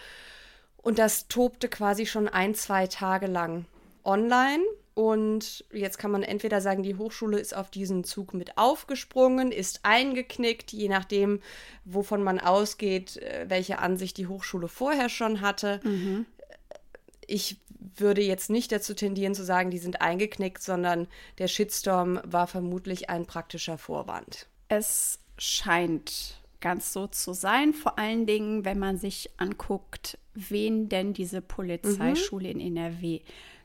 Und 0.77 0.99
das 0.99 1.29
tobte 1.29 1.69
quasi 1.69 2.07
schon 2.07 2.29
ein, 2.29 2.55
zwei 2.55 2.87
Tage 2.87 3.27
lang 3.27 3.67
online. 4.05 4.63
Und 4.95 5.65
jetzt 5.73 5.99
kann 5.99 6.11
man 6.11 6.23
entweder 6.23 6.61
sagen, 6.61 6.83
die 6.83 6.97
Hochschule 6.97 7.39
ist 7.39 7.57
auf 7.57 7.71
diesen 7.71 8.05
Zug 8.05 8.35
mit 8.35 8.59
aufgesprungen, 8.59 9.53
ist 9.53 9.81
eingeknickt, 9.85 10.73
je 10.73 10.89
nachdem, 10.89 11.41
wovon 11.85 12.23
man 12.23 12.41
ausgeht, 12.41 13.17
äh, 13.19 13.47
welche 13.49 13.79
Ansicht 13.79 14.17
die 14.17 14.27
Hochschule 14.27 14.69
vorher 14.69 15.09
schon 15.09 15.41
hatte. 15.41 15.81
Mhm. 15.85 16.27
Ich 17.27 17.59
würde 17.97 18.21
jetzt 18.21 18.51
nicht 18.51 18.73
dazu 18.73 18.95
tendieren 18.95 19.35
zu 19.35 19.45
sagen, 19.45 19.71
die 19.71 19.79
sind 19.79 20.01
eingeknickt, 20.01 20.63
sondern 20.63 21.07
der 21.39 21.49
Shitstorm 21.49 22.21
war 22.25 22.47
vermutlich 22.47 23.09
ein 23.09 23.27
praktischer 23.27 23.79
Vorwand. 23.79 24.49
Es 24.69 25.19
scheint 25.39 26.41
ganz 26.61 26.93
so 26.93 27.07
zu 27.07 27.33
sein, 27.33 27.73
vor 27.73 27.99
allen 27.99 28.27
Dingen, 28.27 28.65
wenn 28.65 28.79
man 28.79 28.99
sich 28.99 29.31
anguckt, 29.39 30.19
wen 30.35 30.89
denn 30.89 31.15
diese 31.15 31.41
Polizeischule 31.41 32.53
mhm. 32.53 32.61
in 32.61 32.77
NRW 32.77 33.21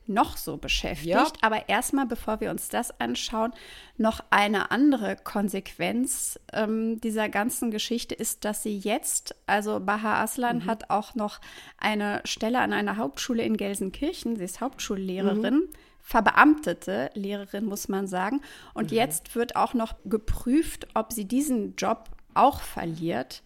noch 0.07 0.37
so 0.37 0.57
beschäftigt. 0.57 1.07
Ja. 1.07 1.27
Aber 1.41 1.69
erstmal, 1.69 2.05
bevor 2.05 2.41
wir 2.41 2.51
uns 2.51 2.69
das 2.69 2.99
anschauen, 2.99 3.53
noch 3.97 4.21
eine 4.29 4.71
andere 4.71 5.15
Konsequenz 5.15 6.39
ähm, 6.53 6.99
dieser 7.01 7.29
ganzen 7.29 7.71
Geschichte 7.71 8.15
ist, 8.15 8.45
dass 8.45 8.63
sie 8.63 8.77
jetzt, 8.77 9.35
also 9.47 9.79
Baha 9.79 10.21
Aslan 10.21 10.59
mhm. 10.59 10.65
hat 10.65 10.89
auch 10.89 11.15
noch 11.15 11.39
eine 11.77 12.21
Stelle 12.25 12.59
an 12.59 12.73
einer 12.73 12.97
Hauptschule 12.97 13.43
in 13.43 13.57
Gelsenkirchen, 13.57 14.35
sie 14.35 14.43
ist 14.43 14.61
Hauptschullehrerin. 14.61 15.55
Mhm 15.55 15.69
verbeamtete 16.05 17.09
Lehrerin, 17.15 17.65
muss 17.65 17.87
man 17.87 18.05
sagen. 18.05 18.41
Und 18.75 18.91
mhm. 18.91 18.97
jetzt 18.97 19.35
wird 19.35 19.55
auch 19.55 19.73
noch 19.73 19.95
geprüft, 20.05 20.87
ob 20.93 21.11
sie 21.11 21.25
diesen 21.25 21.75
Job 21.77 22.11
auch 22.35 22.61
verliert. 22.61 23.41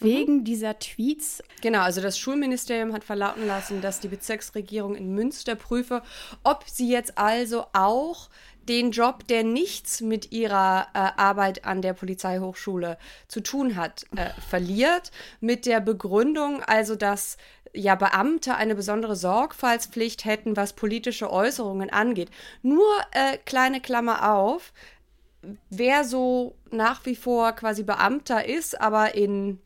Mhm. 0.00 0.06
Wegen 0.06 0.44
dieser 0.44 0.78
Tweets. 0.78 1.42
Genau, 1.60 1.80
also 1.80 2.00
das 2.00 2.18
Schulministerium 2.18 2.92
hat 2.92 3.04
verlauten 3.04 3.46
lassen, 3.46 3.80
dass 3.80 4.00
die 4.00 4.08
Bezirksregierung 4.08 4.94
in 4.94 5.14
Münster 5.14 5.54
prüfe, 5.54 6.02
ob 6.42 6.64
sie 6.66 6.90
jetzt 6.90 7.18
also 7.18 7.66
auch 7.72 8.30
den 8.68 8.90
Job, 8.92 9.26
der 9.26 9.42
nichts 9.42 10.00
mit 10.00 10.32
ihrer 10.32 10.86
äh, 10.94 10.98
Arbeit 11.16 11.64
an 11.64 11.82
der 11.82 11.92
Polizeihochschule 11.92 12.98
zu 13.26 13.40
tun 13.40 13.76
hat, 13.76 14.04
äh, 14.14 14.30
verliert. 14.48 15.10
Mit 15.40 15.66
der 15.66 15.80
Begründung 15.80 16.62
also, 16.62 16.94
dass 16.94 17.36
ja 17.72 17.94
Beamte 17.94 18.54
eine 18.56 18.74
besondere 18.74 19.16
Sorgfaltspflicht 19.16 20.24
hätten, 20.24 20.56
was 20.56 20.74
politische 20.74 21.32
Äußerungen 21.32 21.90
angeht. 21.90 22.30
Nur 22.62 22.86
äh, 23.12 23.38
kleine 23.38 23.80
Klammer 23.80 24.34
auf, 24.34 24.72
wer 25.70 26.04
so 26.04 26.54
nach 26.70 27.06
wie 27.06 27.16
vor 27.16 27.52
quasi 27.52 27.82
Beamter 27.82 28.46
ist, 28.46 28.80
aber 28.80 29.14
in 29.14 29.60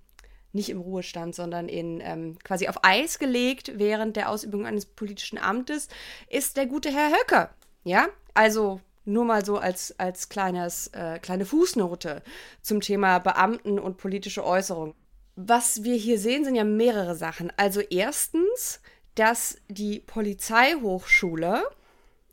nicht 0.55 0.71
im 0.71 0.81
Ruhestand, 0.81 1.35
sondern 1.35 1.69
in 1.69 2.01
ähm, 2.01 2.39
quasi 2.43 2.69
auf 2.69 2.83
Eis 2.83 3.19
gelegt 3.19 3.73
während 3.77 4.17
der 4.17 4.31
Ausübung 4.31 4.67
eines 4.67 4.87
politischen 4.87 5.39
Amtes, 5.39 5.89
ist 6.29 6.57
der 6.57 6.67
gute 6.67 6.91
Herr 6.91 7.11
Höcke. 7.11 7.51
Ja, 7.85 8.09
also 8.33 8.81
nur 9.05 9.25
mal 9.27 9.45
so 9.45 9.59
als, 9.59 9.99
als 9.99 10.31
kleines, 10.31 10.87
äh, 10.89 11.19
kleine 11.19 11.45
Fußnote 11.45 12.23
zum 12.63 12.81
Thema 12.81 13.19
Beamten 13.19 13.79
und 13.79 13.99
politische 13.99 14.45
Äußerungen 14.45 14.95
was 15.37 15.83
wir 15.83 15.97
hier 15.97 16.19
sehen, 16.19 16.45
sind 16.45 16.55
ja 16.55 16.65
mehrere 16.65 17.15
Sachen. 17.15 17.53
Also 17.57 17.81
erstens, 17.81 18.81
dass 19.15 19.59
die 19.69 20.01
Polizeihochschule 20.01 21.65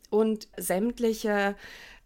und 0.09 0.47
sämtliche 0.57 1.55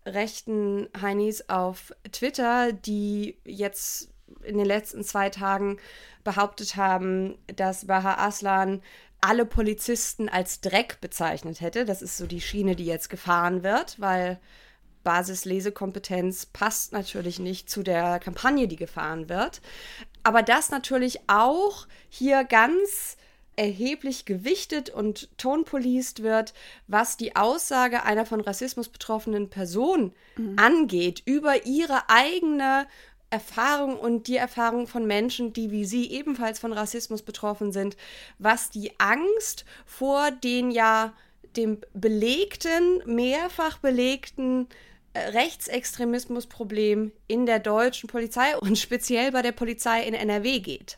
rechten 0.05 0.87
Heinis 0.99 1.49
auf 1.49 1.93
Twitter, 2.11 2.71
die 2.71 3.37
jetzt 3.43 4.09
in 4.45 4.57
den 4.57 4.65
letzten 4.65 5.03
zwei 5.03 5.29
Tagen 5.29 5.77
behauptet 6.23 6.75
haben, 6.75 7.37
dass 7.55 7.85
Baha 7.85 8.25
Aslan 8.25 8.81
alle 9.21 9.45
Polizisten 9.45 10.29
als 10.29 10.61
Dreck 10.61 10.99
bezeichnet 11.01 11.61
hätte. 11.61 11.85
Das 11.85 12.01
ist 12.01 12.17
so 12.17 12.27
die 12.27 12.41
Schiene, 12.41 12.75
die 12.75 12.85
jetzt 12.85 13.09
gefahren 13.09 13.63
wird, 13.63 13.99
weil 13.99 14.39
Basislesekompetenz 15.03 16.47
passt 16.47 16.93
natürlich 16.93 17.39
nicht 17.39 17.69
zu 17.69 17.83
der 17.83 18.19
Kampagne, 18.19 18.67
die 18.67 18.75
gefahren 18.75 19.29
wird 19.29 19.61
aber 20.25 20.41
das 20.41 20.71
natürlich 20.71 21.19
auch 21.27 21.87
hier 22.09 22.43
ganz 22.43 23.15
erheblich 23.55 24.25
gewichtet 24.25 24.89
und 24.89 25.29
tonpolist 25.37 26.23
wird, 26.23 26.55
was 26.87 27.15
die 27.15 27.35
Aussage 27.35 28.03
einer 28.03 28.25
von 28.25 28.41
Rassismus 28.41 28.89
betroffenen 28.89 29.51
Person 29.51 30.13
mhm. 30.35 30.57
angeht, 30.57 31.21
über 31.25 31.67
ihre 31.67 32.09
eigene 32.09 32.87
Erfahrung 33.29 33.97
und 33.97 34.27
die 34.27 34.37
Erfahrung 34.37 34.87
von 34.87 35.05
Menschen, 35.05 35.53
die 35.53 35.71
wie 35.71 35.85
Sie 35.85 36.11
ebenfalls 36.11 36.59
von 36.59 36.73
Rassismus 36.73 37.21
betroffen 37.21 37.71
sind, 37.71 37.97
was 38.39 38.69
die 38.69 38.91
Angst 38.99 39.65
vor 39.85 40.31
den 40.31 40.71
ja 40.71 41.13
dem 41.55 41.79
belegten, 41.93 43.01
mehrfach 43.05 43.77
belegten 43.79 44.67
äh, 45.13 45.19
Rechtsextremismusproblem 45.29 47.11
in 47.27 47.45
der 47.45 47.59
deutschen 47.59 48.07
Polizei 48.07 48.57
und 48.57 48.77
speziell 48.77 49.31
bei 49.31 49.41
der 49.41 49.53
Polizei 49.53 50.03
in 50.03 50.13
NRW 50.13 50.59
geht. 50.59 50.97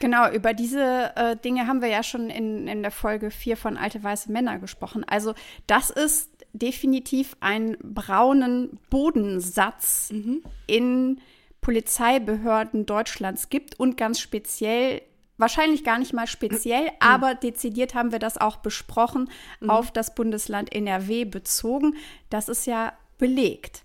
Genau, 0.00 0.30
über 0.30 0.54
diese 0.54 1.12
äh, 1.16 1.36
Dinge 1.36 1.66
haben 1.66 1.82
wir 1.82 1.88
ja 1.88 2.02
schon 2.02 2.30
in, 2.30 2.68
in 2.68 2.82
der 2.82 2.92
Folge 2.92 3.30
4 3.30 3.56
von 3.56 3.76
Alte 3.76 4.02
Weiße 4.02 4.30
Männer 4.30 4.58
gesprochen. 4.58 5.04
Also 5.04 5.34
das 5.66 5.90
ist 5.90 6.30
definitiv 6.52 7.36
ein 7.40 7.76
braunen 7.82 8.78
Bodensatz 8.90 10.10
mhm. 10.12 10.42
in 10.66 11.20
Polizeibehörden 11.60 12.86
Deutschlands 12.86 13.48
gibt 13.48 13.78
und 13.78 13.96
ganz 13.96 14.20
speziell 14.20 15.02
wahrscheinlich 15.38 15.84
gar 15.84 15.98
nicht 15.98 16.12
mal 16.12 16.26
speziell, 16.26 16.84
mhm. 16.84 16.90
aber 17.00 17.34
dezidiert 17.34 17.94
haben 17.94 18.12
wir 18.12 18.18
das 18.18 18.36
auch 18.36 18.56
besprochen, 18.56 19.30
mhm. 19.60 19.70
auf 19.70 19.90
das 19.90 20.14
Bundesland 20.14 20.74
NRW 20.74 21.24
bezogen. 21.24 21.96
Das 22.28 22.48
ist 22.48 22.66
ja 22.66 22.92
belegt. 23.16 23.84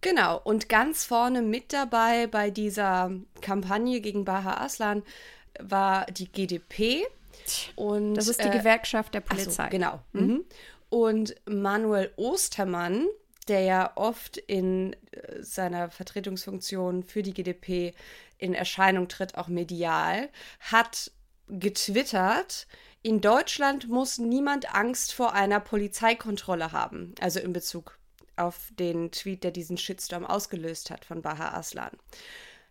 Genau, 0.00 0.40
und 0.42 0.68
ganz 0.68 1.04
vorne 1.04 1.42
mit 1.42 1.72
dabei 1.72 2.28
bei 2.28 2.50
dieser 2.50 3.10
Kampagne 3.40 4.00
gegen 4.00 4.24
Baha 4.24 4.64
Aslan 4.64 5.02
war 5.60 6.06
die 6.06 6.30
GdP. 6.30 7.04
Und, 7.74 8.14
das 8.14 8.28
ist 8.28 8.42
die 8.42 8.48
äh, 8.48 8.56
Gewerkschaft 8.56 9.14
der 9.14 9.20
Polizei. 9.20 9.64
So, 9.64 9.70
genau. 9.70 10.00
Mhm. 10.12 10.22
mhm. 10.22 10.44
Und 10.90 11.34
Manuel 11.44 12.12
Ostermann, 12.16 13.06
der 13.48 13.60
ja 13.60 13.92
oft 13.96 14.36
in 14.36 14.94
äh, 15.12 15.42
seiner 15.42 15.90
Vertretungsfunktion 15.90 17.02
für 17.02 17.22
die 17.22 17.34
GdP 17.34 17.94
in 18.38 18.54
Erscheinung 18.54 19.08
tritt, 19.08 19.36
auch 19.36 19.48
medial, 19.48 20.28
hat 20.60 21.10
getwittert, 21.48 22.66
in 23.02 23.20
Deutschland 23.20 23.88
muss 23.88 24.18
niemand 24.18 24.74
Angst 24.74 25.12
vor 25.14 25.32
einer 25.32 25.60
Polizeikontrolle 25.60 26.72
haben. 26.72 27.14
Also 27.20 27.40
in 27.40 27.52
Bezug 27.52 27.98
auf 28.36 28.70
den 28.78 29.10
Tweet, 29.12 29.44
der 29.44 29.50
diesen 29.50 29.78
Shitstorm 29.78 30.24
ausgelöst 30.24 30.90
hat 30.90 31.04
von 31.04 31.22
Baha 31.22 31.56
Aslan. 31.56 31.90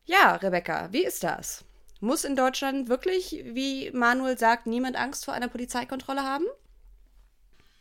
Ja, 0.05 0.35
Rebecca, 0.35 0.91
wie 0.91 1.03
ist 1.03 1.23
das? 1.23 1.65
Muss 1.99 2.23
in 2.23 2.35
Deutschland 2.35 2.89
wirklich, 2.89 3.43
wie 3.45 3.91
Manuel 3.91 4.37
sagt, 4.37 4.67
niemand 4.67 4.95
Angst 4.95 5.25
vor 5.25 5.33
einer 5.33 5.47
Polizeikontrolle 5.47 6.23
haben? 6.23 6.45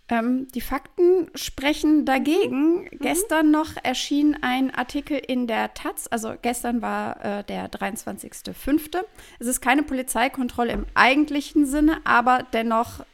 Ähm, 0.09 0.47
die 0.55 0.61
Fakten 0.61 1.29
sprechen 1.35 2.05
dagegen. 2.05 2.83
Mhm. 2.83 2.89
Gestern 3.01 3.51
noch 3.51 3.71
erschien 3.83 4.37
ein 4.41 4.73
Artikel 4.73 5.19
in 5.19 5.49
der 5.49 5.75
Taz, 5.75 6.07
also 6.09 6.35
gestern 6.41 6.81
war 6.81 7.25
äh, 7.25 7.45
der 7.45 7.69
23.05. 7.71 9.05
Es 9.41 9.47
ist 9.49 9.61
keine 9.61 9.83
Polizeikontrolle 9.83 10.73
im 10.73 10.87
eigentlichen 10.95 11.67
Sinne, 11.67 12.01
aber 12.05 12.47
dennoch 12.53 13.01
äh, 13.01 13.05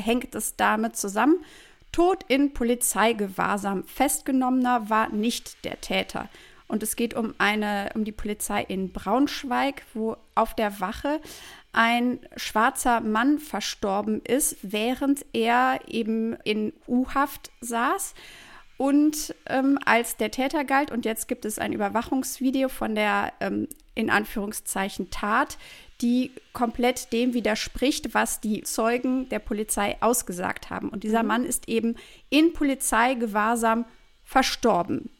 hängt 0.00 0.34
es 0.34 0.56
damit 0.56 0.96
zusammen. 0.96 1.44
Tod 1.92 2.24
in 2.28 2.54
Polizeigewahrsam. 2.54 3.84
Festgenommener 3.84 4.88
war 4.88 5.10
nicht 5.10 5.62
der 5.64 5.82
Täter. 5.82 6.30
Und 6.66 6.82
es 6.82 6.96
geht 6.96 7.12
um 7.12 7.34
eine, 7.36 7.90
um 7.94 8.04
die 8.06 8.12
Polizei 8.12 8.62
in 8.62 8.92
Braunschweig, 8.92 9.82
wo 9.92 10.16
auf 10.34 10.54
der 10.54 10.80
Wache 10.80 11.20
ein 11.72 12.20
schwarzer 12.36 13.00
Mann 13.00 13.38
verstorben 13.38 14.20
ist, 14.22 14.56
während 14.62 15.24
er 15.32 15.80
eben 15.88 16.34
in 16.44 16.72
U-Haft 16.86 17.50
saß 17.60 18.14
und 18.76 19.34
ähm, 19.46 19.78
als 19.84 20.16
der 20.16 20.30
Täter 20.30 20.64
galt. 20.64 20.90
Und 20.90 21.04
jetzt 21.04 21.28
gibt 21.28 21.44
es 21.44 21.58
ein 21.58 21.72
Überwachungsvideo 21.72 22.68
von 22.68 22.94
der 22.94 23.32
ähm, 23.40 23.68
in 23.94 24.10
Anführungszeichen 24.10 25.10
Tat, 25.10 25.58
die 26.00 26.32
komplett 26.52 27.12
dem 27.12 27.34
widerspricht, 27.34 28.14
was 28.14 28.40
die 28.40 28.62
Zeugen 28.62 29.28
der 29.28 29.38
Polizei 29.38 29.96
ausgesagt 30.00 30.70
haben. 30.70 30.88
Und 30.88 31.04
dieser 31.04 31.22
mhm. 31.22 31.28
Mann 31.28 31.44
ist 31.44 31.68
eben 31.68 31.96
in 32.28 32.52
Polizeigewahrsam 32.52 33.84
verstorben. 34.24 35.10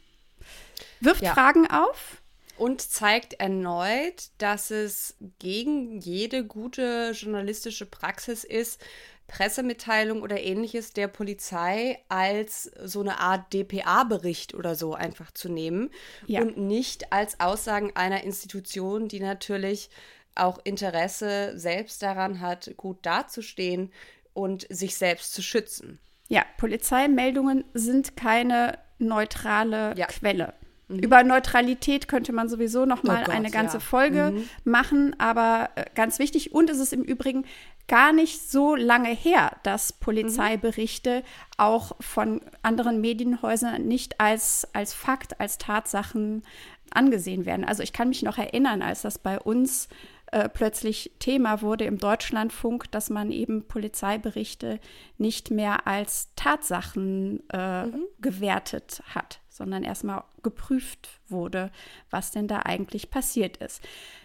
Wirft 1.01 1.23
ja. 1.23 1.33
Fragen 1.33 1.67
auf? 1.71 2.22
Und 2.63 2.81
zeigt 2.81 3.41
erneut, 3.41 4.31
dass 4.39 4.71
es 4.71 5.17
gegen 5.41 5.99
jede 5.99 6.47
gute 6.47 7.11
journalistische 7.13 7.87
Praxis 7.87 8.45
ist, 8.45 8.81
Pressemitteilung 9.27 10.23
oder 10.23 10.41
ähnliches 10.41 10.93
der 10.93 11.09
Polizei 11.09 11.99
als 12.09 12.71
so 12.85 13.01
eine 13.01 13.19
Art 13.19 13.53
DPA-Bericht 13.53 14.55
oder 14.55 14.77
so 14.77 14.95
einfach 14.95 15.33
zu 15.33 15.49
nehmen 15.49 15.91
ja. 16.29 16.41
und 16.41 16.57
nicht 16.57 17.13
als 17.13 17.41
Aussagen 17.41 17.97
einer 17.97 18.23
Institution, 18.23 19.09
die 19.09 19.19
natürlich 19.19 19.91
auch 20.37 20.61
Interesse 20.63 21.59
selbst 21.59 22.01
daran 22.01 22.39
hat, 22.39 22.75
gut 22.77 22.99
dazustehen 23.03 23.93
und 24.35 24.69
sich 24.71 24.97
selbst 24.97 25.35
zu 25.35 25.43
schützen. 25.43 25.99
Ja, 26.29 26.45
Polizeimeldungen 26.59 27.65
sind 27.75 28.17
keine 28.17 28.79
neutrale 28.99 29.97
ja. 29.97 30.07
Quelle. 30.07 30.55
Mhm. 30.89 30.99
Über 30.99 31.23
Neutralität 31.25 32.09
könnte 32.09 32.33
man 32.33 32.49
sowieso 32.49 32.85
noch 32.87 33.03
mal 33.03 33.21
oh 33.23 33.25
Gott, 33.27 33.35
eine 33.35 33.51
ganze 33.51 33.77
ja. 33.77 33.81
Folge 33.81 34.33
mhm. 34.33 34.71
machen, 34.71 35.17
aber 35.19 35.71
äh, 35.75 35.85
ganz 35.95 36.19
wichtig 36.19 36.55
und 36.55 36.71
es 36.71 36.79
ist 36.79 36.93
im 36.93 37.03
Übrigen 37.03 37.45
gar 37.89 38.13
nicht 38.13 38.49
so 38.49 38.75
lange 38.75 39.11
her, 39.11 39.57
dass 39.65 39.93
Polizeiberichte 39.93 41.19
mhm. 41.19 41.25
auch 41.59 41.97
von 42.01 42.41
anderen 42.63 43.01
Medienhäusern 43.01 43.83
nicht 43.87 44.21
als, 44.21 44.67
als 44.73 44.95
Fakt, 44.95 45.41
als 45.41 45.59
Tatsachen 45.59 46.43
angesehen 46.91 47.47
werden. 47.47 47.65
Also 47.65 47.83
ich 47.83 47.93
kann 47.93 48.09
mich 48.09 48.23
noch 48.23 48.39
erinnern, 48.39 48.83
als 48.83 49.03
das 49.03 49.19
bei 49.19 49.39
uns 49.39 49.89
äh, 50.33 50.49
plötzlich 50.49 51.13
Thema 51.19 51.61
wurde 51.61 51.85
im 51.85 51.99
Deutschlandfunk, 51.99 52.91
dass 52.91 53.11
man 53.11 53.31
eben 53.31 53.69
Polizeiberichte 53.69 54.81
nicht 55.19 55.51
mehr 55.51 55.87
als 55.87 56.31
Tatsachen 56.37 57.43
äh, 57.51 57.85
mhm. 57.85 58.05
gewertet 58.21 59.03
hat, 59.15 59.41
sondern 59.51 59.85
erstmal 59.85 60.25
geprüft 60.43 61.11
wurde, 61.29 61.71
was 62.09 62.31
denn 62.31 62.49
da 62.49 62.61
eigentlich 62.61 63.11
passiert 63.11 63.59
ist. 63.59 63.83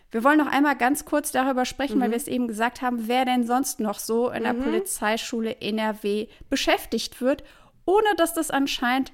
Wir 0.09 0.23
wollen 0.23 0.37
noch 0.37 0.47
einmal 0.47 0.77
ganz 0.77 1.03
kurz 1.03 1.33
darüber 1.33 1.65
sprechen, 1.65 1.97
mhm. 1.97 2.03
weil 2.03 2.11
wir 2.11 2.17
es 2.17 2.29
eben 2.29 2.47
gesagt 2.47 2.81
haben, 2.81 3.09
wer 3.09 3.25
denn 3.25 3.45
sonst 3.45 3.81
noch 3.81 3.99
so 3.99 4.29
in 4.29 4.43
der 4.43 4.53
mhm. 4.53 4.63
Polizeischule 4.63 5.59
NRW 5.59 6.27
beschäftigt 6.49 7.19
wird, 7.19 7.43
ohne 7.85 8.07
dass 8.15 8.33
das 8.33 8.49
anscheinend 8.49 9.11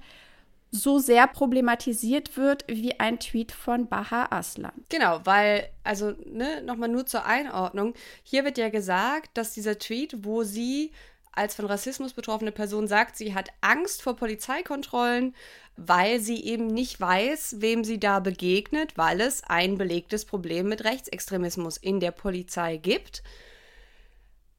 so 0.76 0.98
sehr 0.98 1.28
problematisiert 1.28 2.36
wird 2.36 2.66
wie 2.68 3.00
ein 3.00 3.20
Tweet 3.20 3.52
von 3.52 3.88
Baha 3.88 4.28
Aslan. 4.32 4.72
Genau, 4.90 5.22
weil, 5.24 5.70
also, 5.84 6.16
ne, 6.26 6.64
nochmal 6.64 6.90
nur 6.90 7.06
zur 7.06 7.26
Einordnung. 7.26 7.94
Hier 8.24 8.44
wird 8.44 8.58
ja 8.58 8.70
gesagt, 8.70 9.38
dass 9.38 9.54
dieser 9.54 9.78
Tweet, 9.78 10.26
wo 10.26 10.42
sie 10.42 10.92
als 11.32 11.54
von 11.56 11.66
Rassismus 11.66 12.14
betroffene 12.14 12.52
Person 12.52 12.88
sagt, 12.88 13.18
sie 13.18 13.36
hat 13.36 13.50
Angst 13.62 14.02
vor 14.02 14.16
Polizeikontrollen, 14.16 15.36
weil 15.78 16.20
sie 16.20 16.44
eben 16.44 16.66
nicht 16.66 17.00
weiß, 17.00 17.58
wem 17.60 17.84
sie 17.84 18.00
da 18.00 18.20
begegnet, 18.20 18.98
weil 18.98 19.22
es 19.22 19.44
ein 19.44 19.78
belegtes 19.78 20.26
Problem 20.26 20.70
mit 20.70 20.84
Rechtsextremismus 20.84 21.78
in 21.78 22.00
der 22.00 22.12
Polizei 22.12 22.78
gibt. 22.78 23.22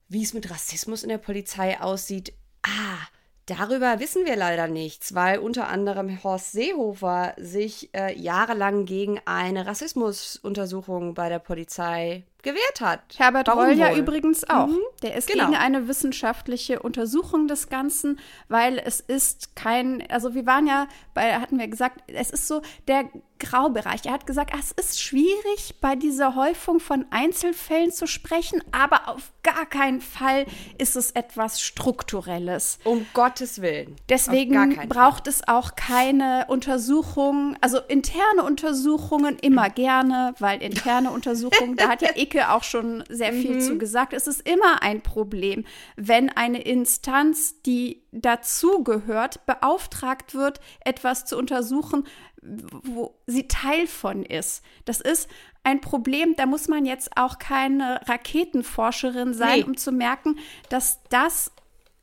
Wie 0.08 0.22
es 0.22 0.32
mit 0.32 0.48
Rassismus 0.48 1.02
in 1.02 1.08
der 1.08 1.18
Polizei 1.18 1.80
aussieht, 1.80 2.34
ah, 2.62 2.98
Darüber 3.46 4.00
wissen 4.00 4.24
wir 4.24 4.36
leider 4.36 4.68
nichts, 4.68 5.14
weil 5.14 5.38
unter 5.38 5.68
anderem 5.68 6.22
Horst 6.24 6.52
Seehofer 6.52 7.34
sich 7.36 7.94
äh, 7.94 8.18
jahrelang 8.18 8.86
gegen 8.86 9.20
eine 9.26 9.66
Rassismusuntersuchung 9.66 11.12
bei 11.12 11.28
der 11.28 11.40
Polizei 11.40 12.24
gewehrt 12.44 12.80
hat. 12.80 13.00
Herbert 13.16 13.48
Warum 13.48 13.64
Reul 13.64 13.72
ja 13.72 13.94
übrigens 13.96 14.48
auch. 14.48 14.68
Mhm. 14.68 14.78
Der 15.02 15.16
ist 15.16 15.26
genau. 15.26 15.46
gegen 15.46 15.56
eine 15.56 15.88
wissenschaftliche 15.88 16.80
Untersuchung 16.80 17.48
des 17.48 17.68
Ganzen, 17.68 18.20
weil 18.48 18.78
es 18.78 19.00
ist 19.00 19.56
kein, 19.56 20.08
also 20.08 20.34
wir 20.34 20.46
waren 20.46 20.66
ja, 20.68 20.86
bei, 21.14 21.34
hatten 21.34 21.58
wir 21.58 21.66
gesagt, 21.66 22.02
es 22.06 22.30
ist 22.30 22.46
so 22.46 22.62
der 22.86 23.08
Graubereich. 23.38 24.06
Er 24.06 24.12
hat 24.12 24.26
gesagt, 24.26 24.54
es 24.58 24.72
ist 24.72 25.02
schwierig, 25.02 25.76
bei 25.80 25.96
dieser 25.96 26.34
Häufung 26.34 26.80
von 26.80 27.04
Einzelfällen 27.10 27.90
zu 27.90 28.06
sprechen, 28.06 28.62
aber 28.70 29.08
auf 29.08 29.32
gar 29.42 29.66
keinen 29.66 30.00
Fall 30.00 30.46
ist 30.78 30.96
es 30.96 31.10
etwas 31.10 31.60
Strukturelles. 31.60 32.78
Um 32.84 33.06
Gottes 33.12 33.60
Willen. 33.60 33.96
Deswegen 34.08 34.88
braucht 34.88 35.24
Fall. 35.24 35.32
es 35.32 35.48
auch 35.48 35.74
keine 35.74 36.46
Untersuchungen, 36.48 37.58
also 37.60 37.78
interne 37.78 38.44
Untersuchungen 38.44 39.38
immer 39.40 39.68
gerne, 39.68 40.34
weil 40.38 40.62
interne 40.62 41.10
Untersuchungen, 41.10 41.76
da 41.76 41.88
hat 41.88 42.02
ja 42.02 42.10
Icke 42.34 42.50
auch 42.50 42.62
schon 42.62 43.04
sehr 43.08 43.32
viel 43.32 43.56
mhm. 43.56 43.60
zu 43.60 43.78
gesagt. 43.78 44.12
Es 44.12 44.26
ist 44.26 44.46
immer 44.48 44.82
ein 44.82 45.02
Problem, 45.02 45.64
wenn 45.96 46.30
eine 46.30 46.62
Instanz, 46.62 47.60
die 47.62 48.02
dazugehört, 48.12 49.46
beauftragt 49.46 50.34
wird, 50.34 50.60
etwas 50.84 51.24
zu 51.24 51.38
untersuchen, 51.38 52.06
wo 52.42 53.14
sie 53.26 53.48
Teil 53.48 53.86
von 53.86 54.22
ist. 54.24 54.62
Das 54.84 55.00
ist 55.00 55.28
ein 55.62 55.80
Problem, 55.80 56.34
da 56.36 56.46
muss 56.46 56.68
man 56.68 56.84
jetzt 56.84 57.16
auch 57.16 57.38
keine 57.38 58.00
Raketenforscherin 58.06 59.32
sein, 59.32 59.60
nee. 59.60 59.64
um 59.64 59.76
zu 59.76 59.92
merken, 59.92 60.38
dass 60.68 61.00
das 61.08 61.52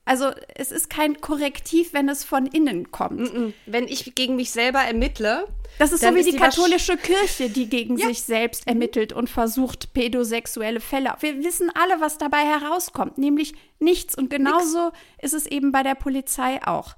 Also 0.04 0.32
es 0.56 0.72
ist 0.72 0.90
kein 0.90 1.22
Korrektiv, 1.22 1.94
wenn 1.94 2.10
es 2.10 2.24
von 2.24 2.48
innen 2.48 2.92
kommt. 2.92 3.32
Wenn 3.66 3.88
ich 3.88 4.16
gegen 4.16 4.36
mich 4.36 4.52
selber 4.52 4.80
ermittle. 4.80 5.48
Das 5.78 5.92
ist 5.92 6.02
so 6.02 6.14
wie 6.16 6.24
die, 6.24 6.32
die 6.32 6.38
katholische 6.38 6.98
Kirche, 6.98 7.50
die 7.50 7.70
gegen 7.70 7.98
ja. 8.00 8.08
sich 8.08 8.24
selbst 8.24 8.68
ermittelt 8.68 9.14
und 9.14 9.30
versucht, 9.30 9.94
pädosexuelle 9.94 10.80
Fälle. 10.80 11.16
Wir 11.20 11.44
wissen 11.44 11.72
alle, 11.74 12.02
was 12.02 12.18
dabei 12.18 12.40
herauskommt, 12.40 13.18
nämlich 13.18 13.54
nichts. 13.80 14.16
Und 14.16 14.30
genauso 14.30 14.86
Nix. 14.86 14.98
ist 15.22 15.34
es 15.34 15.46
eben 15.46 15.72
bei 15.72 15.84
der 15.84 15.96
Polizei 15.96 16.60
auch. 16.66 16.96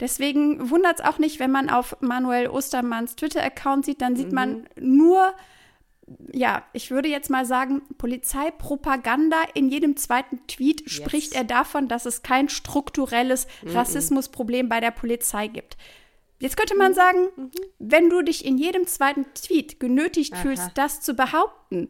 Deswegen 0.00 0.70
wundert 0.70 1.00
es 1.00 1.04
auch 1.04 1.18
nicht, 1.18 1.40
wenn 1.40 1.50
man 1.50 1.68
auf 1.68 1.96
Manuel 2.00 2.48
Ostermanns 2.48 3.16
Twitter-Account 3.16 3.84
sieht, 3.84 4.00
dann 4.00 4.16
sieht 4.16 4.28
mhm. 4.28 4.34
man 4.34 4.66
nur 4.80 5.34
ja, 6.32 6.64
ich 6.72 6.90
würde 6.90 7.08
jetzt 7.08 7.30
mal 7.30 7.44
sagen, 7.44 7.82
Polizeipropaganda. 7.98 9.36
In 9.54 9.68
jedem 9.68 9.96
zweiten 9.96 10.46
Tweet 10.46 10.82
yes. 10.82 10.92
spricht 10.92 11.34
er 11.34 11.44
davon, 11.44 11.88
dass 11.88 12.06
es 12.06 12.22
kein 12.22 12.48
strukturelles 12.48 13.46
mm 13.46 13.68
-mm. 13.68 13.74
Rassismusproblem 13.74 14.68
bei 14.68 14.80
der 14.80 14.90
Polizei 14.90 15.48
gibt. 15.48 15.76
Jetzt 16.40 16.56
könnte 16.56 16.76
man 16.76 16.94
sagen, 16.94 17.28
mhm. 17.36 17.50
wenn 17.78 18.10
du 18.10 18.22
dich 18.22 18.44
in 18.44 18.58
jedem 18.58 18.86
zweiten 18.86 19.26
Tweet 19.34 19.80
genötigt 19.80 20.34
Aha. 20.34 20.42
fühlst, 20.42 20.70
das 20.74 21.00
zu 21.00 21.14
behaupten. 21.14 21.88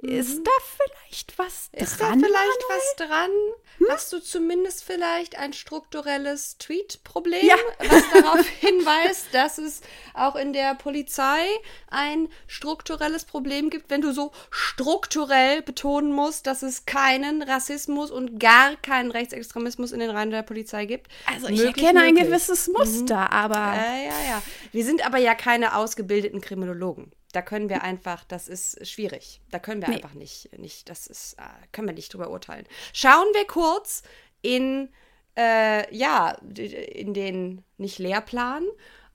Ist 0.00 0.46
da 0.46 0.50
vielleicht 0.60 1.38
was 1.38 1.70
dran? 1.72 1.82
Ist 1.82 2.00
da 2.00 2.06
vielleicht 2.06 2.22
Manuel? 2.22 2.54
was 2.68 2.96
dran? 2.96 3.30
Hm? 3.78 3.86
Hast 3.90 4.12
du 4.12 4.20
zumindest 4.20 4.84
vielleicht 4.84 5.36
ein 5.36 5.52
strukturelles 5.52 6.56
Tweet-Problem, 6.58 7.44
ja. 7.44 7.56
was 7.78 8.04
darauf 8.14 8.46
hinweist, 8.46 9.26
dass 9.32 9.58
es 9.58 9.80
auch 10.14 10.36
in 10.36 10.52
der 10.52 10.76
Polizei 10.76 11.46
ein 11.88 12.28
strukturelles 12.46 13.24
Problem 13.24 13.70
gibt, 13.70 13.90
wenn 13.90 14.00
du 14.00 14.12
so 14.12 14.30
strukturell 14.50 15.62
betonen 15.62 16.12
musst, 16.12 16.46
dass 16.46 16.62
es 16.62 16.86
keinen 16.86 17.42
Rassismus 17.42 18.12
und 18.12 18.38
gar 18.38 18.76
keinen 18.76 19.10
Rechtsextremismus 19.10 19.90
in 19.90 19.98
den 19.98 20.10
Reihen 20.10 20.30
der 20.30 20.42
Polizei 20.42 20.86
gibt? 20.86 21.08
Also 21.26 21.48
ich 21.48 21.58
möglich, 21.58 21.84
erkenne 21.84 22.04
möglich. 22.04 22.22
ein 22.22 22.26
gewisses 22.30 22.68
Muster, 22.68 23.22
mhm. 23.22 23.32
aber. 23.32 23.56
Ja, 23.56 23.96
ja, 23.96 24.28
ja. 24.28 24.42
Wir 24.70 24.84
sind 24.84 25.04
aber 25.04 25.18
ja 25.18 25.34
keine 25.34 25.74
ausgebildeten 25.74 26.40
Kriminologen. 26.40 27.10
Da 27.32 27.42
können 27.42 27.68
wir 27.68 27.82
einfach, 27.82 28.24
das 28.24 28.48
ist 28.48 28.86
schwierig. 28.86 29.40
Da 29.50 29.58
können 29.58 29.82
wir 29.82 29.88
nee. 29.88 29.96
einfach 29.96 30.14
nicht, 30.14 30.56
nicht, 30.58 30.88
das 30.88 31.06
ist, 31.06 31.34
äh, 31.34 31.42
können 31.72 31.88
wir 31.88 31.94
nicht 31.94 32.12
drüber 32.12 32.30
urteilen. 32.30 32.66
Schauen 32.92 33.26
wir 33.34 33.46
kurz 33.46 34.02
in, 34.40 34.88
äh, 35.36 35.94
ja, 35.94 36.30
in 36.30 37.12
den, 37.12 37.64
nicht 37.76 37.98
Lehrplan, 37.98 38.64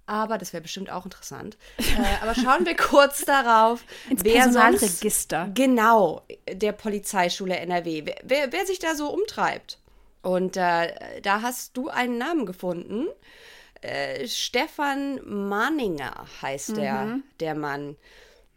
aber 0.06 0.38
das 0.38 0.54
wäre 0.54 0.62
bestimmt 0.62 0.92
auch 0.92 1.06
interessant. 1.06 1.58
äh, 1.78 1.84
aber 2.22 2.36
schauen 2.36 2.66
wir 2.66 2.76
kurz 2.78 3.26
darauf, 3.26 3.84
Ins 4.10 4.24
wer 4.24 4.34
Personalregister. 4.34 5.46
Sonst, 5.46 5.56
genau, 5.56 6.22
der 6.52 6.74
Polizeischule 6.74 7.58
NRW, 7.58 8.06
wer, 8.06 8.18
wer, 8.24 8.52
wer 8.52 8.66
sich 8.66 8.80
da 8.80 8.96
so 8.96 9.10
umtreibt. 9.10 9.80
Und 10.22 10.56
äh, 10.56 11.22
da 11.22 11.42
hast 11.42 11.76
du 11.78 11.90
einen 11.90 12.18
Namen 12.18 12.46
gefunden. 12.46 13.08
Äh, 13.84 14.28
Stefan 14.28 15.20
Manninger 15.26 16.26
heißt 16.42 16.72
mhm. 16.72 16.76
der, 16.76 17.20
der 17.40 17.56
Mann. 17.56 17.98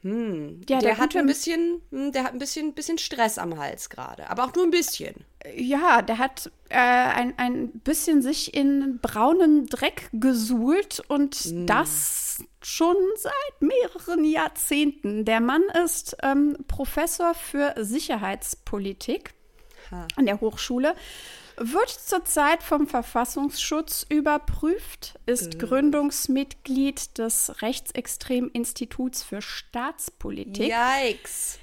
Hm, 0.02 0.60
ja, 0.68 0.78
der, 0.78 0.90
der 0.90 0.98
hat 0.98 1.16
ein 1.16 1.26
bisschen, 1.26 1.82
hm, 1.90 2.12
der 2.12 2.22
hat 2.22 2.32
ein 2.32 2.38
bisschen, 2.38 2.74
bisschen 2.74 2.98
Stress 2.98 3.38
am 3.38 3.58
Hals 3.58 3.90
gerade, 3.90 4.30
aber 4.30 4.44
auch 4.44 4.54
nur 4.54 4.64
ein 4.64 4.70
bisschen. 4.70 5.24
Ja, 5.56 6.00
der 6.00 6.18
hat 6.18 6.50
äh, 6.68 6.76
ein, 6.76 7.34
ein 7.38 7.70
bisschen 7.80 8.22
sich 8.22 8.54
in 8.54 9.00
braunen 9.02 9.66
Dreck 9.66 10.08
gesuhlt 10.12 11.02
und 11.08 11.34
hm. 11.34 11.66
das 11.66 12.44
schon 12.62 12.96
seit 13.16 13.60
mehreren 13.60 14.24
Jahrzehnten. 14.24 15.24
Der 15.24 15.40
Mann 15.40 15.62
ist 15.84 16.16
ähm, 16.22 16.56
Professor 16.68 17.34
für 17.34 17.74
Sicherheitspolitik 17.76 19.34
ha. 19.90 20.06
an 20.14 20.26
der 20.26 20.40
Hochschule 20.40 20.94
wird 21.58 21.90
zurzeit 21.90 22.62
vom 22.62 22.86
Verfassungsschutz 22.86 24.06
überprüft, 24.08 25.18
ist 25.26 25.54
mhm. 25.54 25.58
Gründungsmitglied 25.58 27.18
des 27.18 27.62
Rechtsextremen 27.62 28.50
Instituts 28.50 29.22
für 29.22 29.42
Staatspolitik. 29.42 30.72
Yikes. 30.72 31.58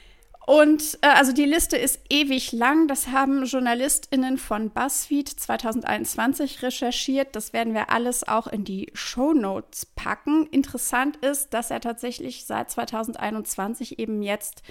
Und 0.45 0.99
äh, 1.01 1.07
also 1.07 1.31
die 1.31 1.45
Liste 1.45 1.77
ist 1.77 2.01
ewig 2.09 2.51
lang. 2.51 2.87
Das 2.87 3.07
haben 3.07 3.45
JournalistInnen 3.45 4.37
von 4.37 4.71
BuzzFeed 4.71 5.29
2021 5.29 6.61
recherchiert. 6.61 7.35
Das 7.35 7.53
werden 7.53 7.73
wir 7.73 7.89
alles 7.89 8.27
auch 8.27 8.47
in 8.47 8.65
die 8.65 8.91
Show 8.93 9.33
Notes 9.33 9.85
packen. 9.85 10.47
Interessant 10.47 11.17
ist, 11.17 11.53
dass 11.53 11.71
er 11.71 11.79
tatsächlich 11.79 12.45
seit 12.45 12.71
2021 12.71 13.99
eben 13.99 14.21
jetzt 14.21 14.63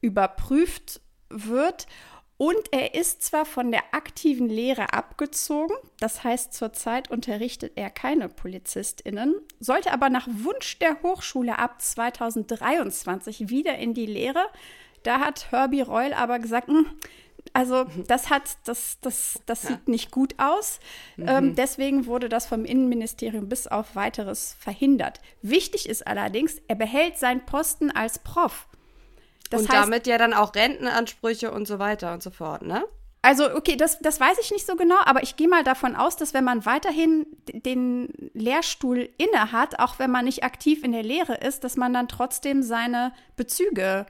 überprüft 0.00 1.00
wird. 1.30 1.88
Und 2.38 2.72
er 2.72 2.94
ist 2.94 3.22
zwar 3.24 3.44
von 3.44 3.72
der 3.72 3.82
aktiven 3.92 4.48
Lehre 4.48 4.92
abgezogen, 4.92 5.74
das 5.98 6.22
heißt 6.22 6.54
zurzeit 6.54 7.10
unterrichtet 7.10 7.72
er 7.74 7.90
keine 7.90 8.28
Polizistinnen, 8.28 9.34
sollte 9.58 9.92
aber 9.92 10.08
nach 10.08 10.28
Wunsch 10.30 10.78
der 10.78 11.02
Hochschule 11.02 11.58
ab 11.58 11.82
2023 11.82 13.50
wieder 13.50 13.76
in 13.76 13.92
die 13.92 14.06
Lehre. 14.06 14.46
Da 15.02 15.18
hat 15.18 15.50
Herbie 15.50 15.80
Reul 15.80 16.12
aber 16.12 16.38
gesagt, 16.38 16.68
hm, 16.68 16.86
also 17.52 17.86
das 18.06 18.30
hat, 18.30 18.56
das, 18.64 18.98
das, 19.00 19.40
das 19.46 19.64
ja. 19.64 19.70
sieht 19.70 19.88
nicht 19.88 20.12
gut 20.12 20.34
aus. 20.38 20.78
Mhm. 21.16 21.28
Ähm, 21.28 21.54
deswegen 21.56 22.06
wurde 22.06 22.28
das 22.28 22.46
vom 22.46 22.64
Innenministerium 22.64 23.48
bis 23.48 23.66
auf 23.66 23.96
weiteres 23.96 24.54
verhindert. 24.60 25.20
Wichtig 25.42 25.88
ist 25.88 26.06
allerdings, 26.06 26.60
er 26.68 26.76
behält 26.76 27.18
seinen 27.18 27.44
Posten 27.44 27.90
als 27.90 28.20
Prof. 28.20 28.67
Das 29.50 29.62
und 29.62 29.68
heißt, 29.68 29.84
damit 29.84 30.06
ja 30.06 30.18
dann 30.18 30.34
auch 30.34 30.54
Rentenansprüche 30.54 31.50
und 31.50 31.66
so 31.66 31.78
weiter 31.78 32.12
und 32.12 32.22
so 32.22 32.30
fort, 32.30 32.62
ne? 32.62 32.84
Also, 33.20 33.52
okay, 33.52 33.76
das, 33.76 33.98
das 33.98 34.20
weiß 34.20 34.38
ich 34.40 34.52
nicht 34.52 34.64
so 34.64 34.76
genau, 34.76 34.96
aber 35.04 35.22
ich 35.22 35.36
gehe 35.36 35.48
mal 35.48 35.64
davon 35.64 35.96
aus, 35.96 36.16
dass 36.16 36.34
wenn 36.34 36.44
man 36.44 36.64
weiterhin 36.64 37.26
den 37.48 38.08
Lehrstuhl 38.32 39.08
inne 39.18 39.50
hat, 39.50 39.80
auch 39.80 39.98
wenn 39.98 40.10
man 40.10 40.24
nicht 40.24 40.44
aktiv 40.44 40.84
in 40.84 40.92
der 40.92 41.02
Lehre 41.02 41.34
ist, 41.34 41.64
dass 41.64 41.76
man 41.76 41.92
dann 41.92 42.06
trotzdem 42.06 42.62
seine 42.62 43.12
Bezüge 43.36 44.06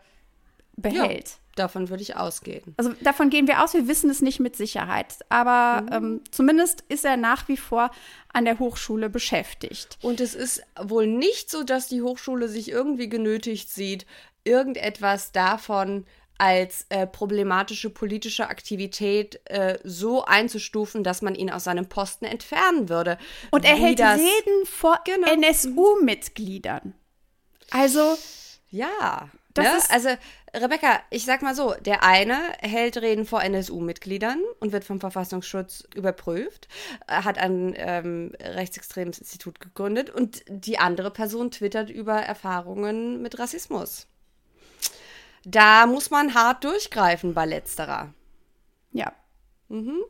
behält. 0.76 1.28
Ja, 1.28 1.34
davon 1.56 1.88
würde 1.88 2.02
ich 2.02 2.16
ausgehen. 2.16 2.74
Also 2.76 2.92
davon 3.02 3.30
gehen 3.30 3.48
wir 3.48 3.64
aus, 3.64 3.74
wir 3.74 3.88
wissen 3.88 4.10
es 4.10 4.20
nicht 4.20 4.40
mit 4.40 4.56
Sicherheit. 4.56 5.16
Aber 5.28 5.82
mhm. 5.82 5.92
ähm, 5.92 6.20
zumindest 6.30 6.84
ist 6.88 7.04
er 7.04 7.16
nach 7.16 7.48
wie 7.48 7.56
vor 7.56 7.90
an 8.32 8.44
der 8.44 8.58
Hochschule 8.58 9.10
beschäftigt. 9.10 9.98
Und 10.02 10.20
es 10.20 10.34
ist 10.34 10.62
wohl 10.80 11.06
nicht 11.06 11.50
so, 11.50 11.64
dass 11.64 11.88
die 11.88 12.02
Hochschule 12.02 12.48
sich 12.48 12.70
irgendwie 12.70 13.08
genötigt 13.08 13.70
sieht, 13.70 14.06
irgendetwas 14.48 15.32
davon 15.32 16.06
als 16.38 16.86
äh, 16.88 17.06
problematische 17.06 17.90
politische 17.90 18.48
Aktivität 18.48 19.40
äh, 19.46 19.78
so 19.82 20.24
einzustufen, 20.24 21.02
dass 21.02 21.20
man 21.20 21.34
ihn 21.34 21.50
aus 21.50 21.64
seinem 21.64 21.88
Posten 21.88 22.24
entfernen 22.24 22.88
würde. 22.88 23.18
Und 23.50 23.64
er 23.64 23.76
hält 23.76 24.00
Reden 24.00 24.64
vor 24.64 25.00
genau. 25.04 25.28
NSU-Mitgliedern. 25.32 26.94
Also. 27.70 28.16
Ja. 28.70 29.28
Ne? 29.56 29.78
also, 29.88 30.08
Rebecca, 30.54 31.00
ich 31.10 31.24
sag 31.24 31.42
mal 31.42 31.56
so: 31.56 31.74
der 31.74 32.04
eine 32.04 32.38
hält 32.60 32.96
Reden 32.98 33.26
vor 33.26 33.42
NSU-Mitgliedern 33.42 34.40
und 34.60 34.70
wird 34.70 34.84
vom 34.84 35.00
Verfassungsschutz 35.00 35.88
überprüft, 35.96 36.68
hat 37.08 37.38
ein 37.38 37.74
ähm, 37.76 38.32
rechtsextremes 38.40 39.18
Institut 39.18 39.58
gegründet 39.58 40.10
und 40.10 40.42
die 40.48 40.78
andere 40.78 41.10
Person 41.10 41.50
twittert 41.50 41.90
über 41.90 42.20
Erfahrungen 42.20 43.20
mit 43.20 43.40
Rassismus. 43.40 44.06
Da 45.44 45.86
muss 45.86 46.10
man 46.10 46.34
hart 46.34 46.64
durchgreifen 46.64 47.34
bei 47.34 47.46
letzterer. 47.46 48.12
Ja. 48.92 49.12
Mhm. 49.68 50.02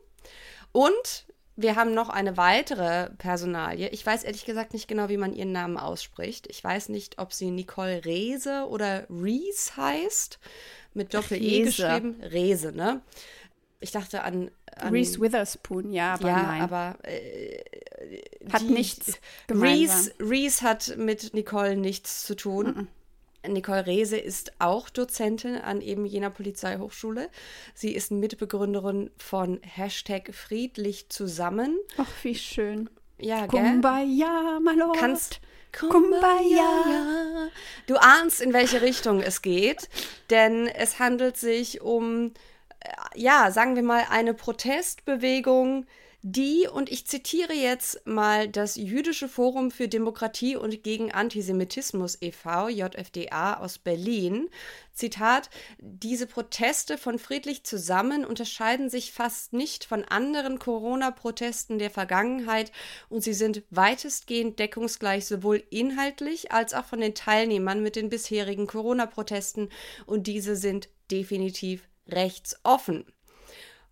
Und 0.71 1.25
wir 1.55 1.75
haben 1.75 1.93
noch 1.93 2.07
eine 2.07 2.37
weitere 2.37 3.09
Personalie. 3.17 3.89
Ich 3.89 4.05
weiß 4.05 4.23
ehrlich 4.23 4.45
gesagt 4.45 4.73
nicht 4.73 4.87
genau, 4.87 5.09
wie 5.09 5.17
man 5.17 5.33
ihren 5.33 5.51
Namen 5.51 5.77
ausspricht. 5.77 6.47
Ich 6.49 6.63
weiß 6.63 6.87
nicht, 6.87 7.19
ob 7.19 7.33
sie 7.33 7.51
Nicole 7.51 8.05
Rehse 8.05 8.65
oder 8.69 9.05
Reese 9.09 9.75
heißt. 9.75 10.39
Mit 10.93 11.13
Doppel-E 11.13 11.63
geschrieben. 11.63 12.21
Rehse, 12.21 12.71
ne? 12.71 13.01
Ich 13.81 13.91
dachte 13.91 14.23
an. 14.23 14.51
an 14.75 14.93
Reese 14.93 15.19
Witherspoon, 15.19 15.91
ja, 15.91 16.13
aber 16.13 16.27
ja, 16.29 16.43
nein. 16.43 16.61
aber. 16.61 16.97
Äh, 17.03 17.61
hat 18.51 18.61
die, 18.61 18.71
nichts 18.71 19.19
gemeinsam. 19.47 19.97
Reese, 19.97 20.13
Reese 20.19 20.61
hat 20.61 20.97
mit 20.97 21.33
Nicole 21.33 21.75
nichts 21.75 22.25
zu 22.25 22.35
tun. 22.35 22.65
Mm 22.65 22.79
-mm. 22.79 22.87
Nicole 23.47 23.85
Rehse 23.85 24.17
ist 24.17 24.53
auch 24.59 24.89
Dozentin 24.89 25.55
an 25.57 25.81
eben 25.81 26.05
jener 26.05 26.29
Polizeihochschule. 26.29 27.29
Sie 27.73 27.93
ist 27.93 28.11
Mitbegründerin 28.11 29.11
von 29.17 29.59
Hashtag 29.63 30.33
Friedlich 30.33 31.09
zusammen. 31.09 31.77
Ach, 31.97 32.11
wie 32.23 32.35
schön. 32.35 32.89
Ja? 33.17 33.47
Kumbaya, 33.47 34.59
my 34.61 34.73
Lord. 34.75 34.97
Kannst, 34.97 35.39
Kumbaya. 35.71 37.49
Du 37.87 37.95
ahnst, 37.97 38.41
in 38.41 38.53
welche 38.53 38.81
Richtung 38.81 39.21
es 39.21 39.41
geht, 39.41 39.89
denn 40.29 40.67
es 40.67 40.99
handelt 40.99 41.37
sich 41.37 41.81
um, 41.81 42.33
äh, 42.79 42.89
ja, 43.15 43.51
sagen 43.51 43.75
wir 43.75 43.83
mal, 43.83 44.05
eine 44.09 44.33
Protestbewegung 44.33 45.85
die, 46.21 46.67
und 46.67 46.91
ich 46.91 47.07
zitiere 47.07 47.53
jetzt 47.53 48.05
mal 48.05 48.49
das 48.49 48.75
Jüdische 48.75 49.29
Forum 49.29 49.71
für 49.71 49.87
Demokratie 49.87 50.57
und 50.57 50.83
gegen 50.83 51.13
Antisemitismus 51.13 52.17
e.V., 52.21 52.67
JFDA 52.67 53.53
aus 53.55 53.77
Berlin, 53.77 54.49
Zitat, 54.91 55.49
diese 55.79 56.27
Proteste 56.27 56.97
von 56.97 57.19
Friedlich 57.19 57.63
zusammen 57.63 58.25
unterscheiden 58.25 58.89
sich 58.89 59.13
fast 59.13 59.53
nicht 59.53 59.85
von 59.85 60.03
anderen 60.03 60.59
Corona-Protesten 60.59 61.79
der 61.79 61.89
Vergangenheit 61.89 62.73
und 63.07 63.23
sie 63.23 63.33
sind 63.33 63.63
weitestgehend 63.69 64.59
deckungsgleich 64.59 65.25
sowohl 65.25 65.63
inhaltlich 65.69 66.51
als 66.51 66.73
auch 66.73 66.85
von 66.85 66.99
den 66.99 67.15
Teilnehmern 67.15 67.81
mit 67.81 67.95
den 67.95 68.09
bisherigen 68.09 68.67
Corona-Protesten 68.67 69.69
und 70.05 70.27
diese 70.27 70.57
sind 70.57 70.89
definitiv 71.09 71.87
rechtsoffen. 72.09 73.05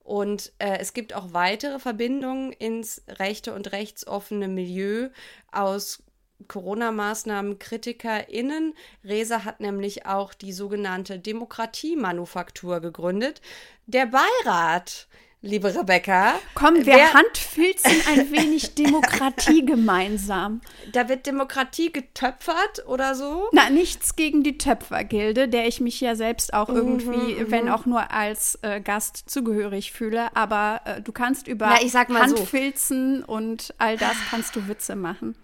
Und 0.08 0.54
äh, 0.60 0.78
es 0.80 0.94
gibt 0.94 1.14
auch 1.14 1.34
weitere 1.34 1.80
Verbindungen 1.80 2.54
ins 2.54 3.04
rechte 3.10 3.54
und 3.54 3.74
rechtsoffene 3.74 4.48
Milieu 4.48 5.10
aus 5.52 6.02
Corona-Maßnahmen 6.48 7.60
KritikerInnen. 7.60 8.74
Reza 9.04 9.44
hat 9.44 9.60
nämlich 9.60 10.06
auch 10.06 10.34
die 10.34 10.54
sogenannte 10.54 11.20
Demokratiemanufaktur 11.20 12.80
gegründet. 12.80 13.42
Der 13.86 14.06
Beirat 14.06 15.10
liebe 15.42 15.74
Rebecca. 15.74 16.36
Komm, 16.56 16.76
wir 16.76 16.86
wer, 16.86 17.14
handfilzen 17.14 17.92
ein 18.10 18.32
wenig 18.32 18.76
Demokratie 18.76 19.66
gemeinsam. 19.66 20.62
Da 20.92 21.10
wird 21.10 21.26
Demokratie 21.26 21.92
getöpfert 21.92 22.86
oder 22.88 23.16
so? 23.16 23.48
Na, 23.52 23.70
nichts 23.70 24.16
gegen 24.16 24.44
die 24.44 24.58
Töpfergilde, 24.58 25.48
der 25.48 25.68
ich 25.68 25.80
mich 25.80 26.02
ja 26.02 26.16
selbst 26.16 26.54
auch 26.54 26.70
irgendwie, 26.70 27.36
mhm, 27.36 27.52
wenn 27.52 27.66
mhm. 27.66 27.72
auch 27.72 27.86
nur 27.86 28.12
als 28.12 28.60
äh, 28.62 28.82
Gast 28.82 29.30
zugehörig 29.30 29.92
fühle. 29.92 30.36
Aber 30.36 30.82
äh, 30.86 31.02
du 31.02 31.12
kannst 31.12 31.48
über 31.48 31.68
Na, 31.68 32.20
Handfilzen 32.20 33.24
so. 33.26 33.34
und 33.34 33.74
all 33.78 33.98
das 33.98 34.16
kannst 34.30 34.56
du 34.56 34.68
Witze 34.68 34.96
machen. 34.96 35.36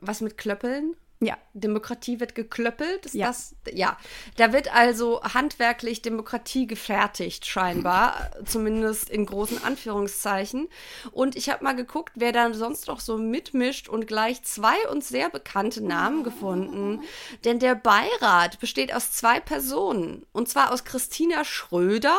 Was 0.00 0.20
mit 0.20 0.36
Klöppeln? 0.36 0.96
Ja. 1.22 1.38
Demokratie 1.54 2.18
wird 2.18 2.34
geklöppelt. 2.34 3.06
Ist 3.06 3.14
ja. 3.14 3.28
Das, 3.28 3.54
ja. 3.72 3.96
Da 4.36 4.52
wird 4.52 4.74
also 4.74 5.22
handwerklich 5.22 6.02
Demokratie 6.02 6.66
gefertigt, 6.66 7.46
scheinbar. 7.46 8.30
zumindest 8.44 9.08
in 9.08 9.24
großen 9.24 9.62
Anführungszeichen. 9.62 10.68
Und 11.12 11.36
ich 11.36 11.48
habe 11.48 11.62
mal 11.62 11.76
geguckt, 11.76 12.14
wer 12.16 12.32
da 12.32 12.52
sonst 12.52 12.88
noch 12.88 12.98
so 12.98 13.18
mitmischt 13.18 13.88
und 13.88 14.08
gleich 14.08 14.42
zwei 14.42 14.74
uns 14.90 15.08
sehr 15.08 15.30
bekannte 15.30 15.80
Namen 15.84 16.24
gefunden. 16.24 17.02
Denn 17.44 17.60
der 17.60 17.76
Beirat 17.76 18.58
besteht 18.58 18.92
aus 18.92 19.12
zwei 19.12 19.38
Personen. 19.38 20.26
Und 20.32 20.48
zwar 20.48 20.72
aus 20.72 20.84
Christina 20.84 21.44
Schröder, 21.44 22.18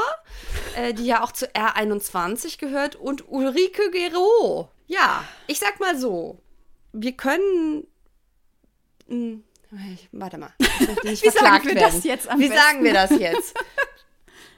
äh, 0.77 0.93
die 0.93 1.05
ja 1.05 1.23
auch 1.23 1.33
zu 1.33 1.47
R21 1.47 2.57
gehört, 2.57 2.95
und 2.95 3.27
Ulrike 3.27 3.91
Gero. 3.91 4.69
Ja, 4.87 5.25
ich 5.47 5.59
sag 5.59 5.81
mal 5.81 5.97
so. 5.97 6.39
Wir 6.93 7.13
können 7.13 7.87
hm, 9.07 9.43
warte 10.11 10.37
mal. 10.37 10.53
Wie 11.03 11.15
sagen 11.15 11.67
wir 11.67 11.75
werden. 11.75 11.79
das 11.79 12.03
jetzt 12.03 12.29
am 12.29 12.39
Wie 12.39 12.49
besten? 12.49 12.63
sagen 12.63 12.83
wir 12.83 12.93
das 12.93 13.11
jetzt? 13.11 13.55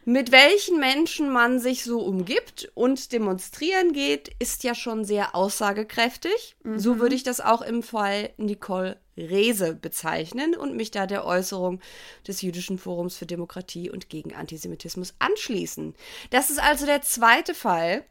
Mit 0.08 0.32
welchen 0.32 0.80
Menschen 0.80 1.32
man 1.32 1.60
sich 1.60 1.84
so 1.84 2.00
umgibt 2.00 2.72
und 2.76 3.12
demonstrieren 3.12 3.92
geht, 3.92 4.30
ist 4.38 4.64
ja 4.64 4.76
schon 4.76 5.04
sehr 5.04 5.34
aussagekräftig. 5.34 6.56
Mhm. 6.64 6.78
So 6.78 7.00
würde 7.00 7.16
ich 7.16 7.24
das 7.24 7.42
auch 7.42 7.64
im 7.64 7.82
Fall 7.82 8.30
Nicole 8.38 9.00
Rese 9.18 9.74
bezeichnen 9.74 10.56
und 10.56 10.76
mich 10.76 10.92
da 10.92 11.08
der 11.08 11.26
Äußerung 11.26 11.80
des 12.28 12.44
Jüdischen 12.44 12.78
Forums 12.78 13.18
für 13.18 13.26
Demokratie 13.26 13.90
und 13.90 14.10
gegen 14.10 14.36
Antisemitismus 14.36 15.16
anschließen. 15.18 15.96
Das 16.30 16.52
ist 16.52 16.60
also 16.60 16.86
der 16.86 17.02
zweite 17.02 17.56
Fall 17.56 18.06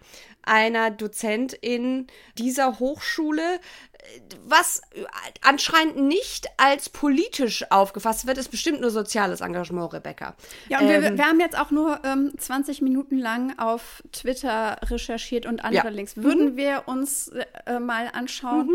einer 0.46 0.90
Dozentin 0.90 2.07
dieser 2.37 2.78
Hochschule, 2.78 3.61
was 4.46 4.83
anscheinend 5.42 5.96
nicht 5.96 6.46
als 6.57 6.88
politisch 6.88 7.70
aufgefasst 7.70 8.26
wird, 8.26 8.38
ist 8.38 8.50
bestimmt 8.50 8.80
nur 8.80 8.90
soziales 8.90 9.40
Engagement, 9.40 9.92
Rebecca. 9.92 10.35
Ja, 10.68 10.80
und 10.80 10.88
ähm, 10.88 11.02
wir, 11.02 11.18
wir, 11.18 11.24
haben 11.24 11.40
jetzt 11.40 11.59
auch 11.59 11.70
nur 11.70 12.00
ähm, 12.04 12.33
20 12.37 12.83
Minuten 12.83 13.18
lang 13.18 13.59
auf 13.59 14.02
Twitter 14.12 14.78
recherchiert 14.83 15.46
und 15.46 15.64
andere 15.64 15.87
ja. 15.87 15.90
Links. 15.90 16.16
Würden 16.16 16.52
mhm. 16.52 16.57
wir 16.57 16.83
uns 16.87 17.30
äh, 17.66 17.78
mal 17.78 18.11
anschauen, 18.12 18.66
mhm. 18.66 18.72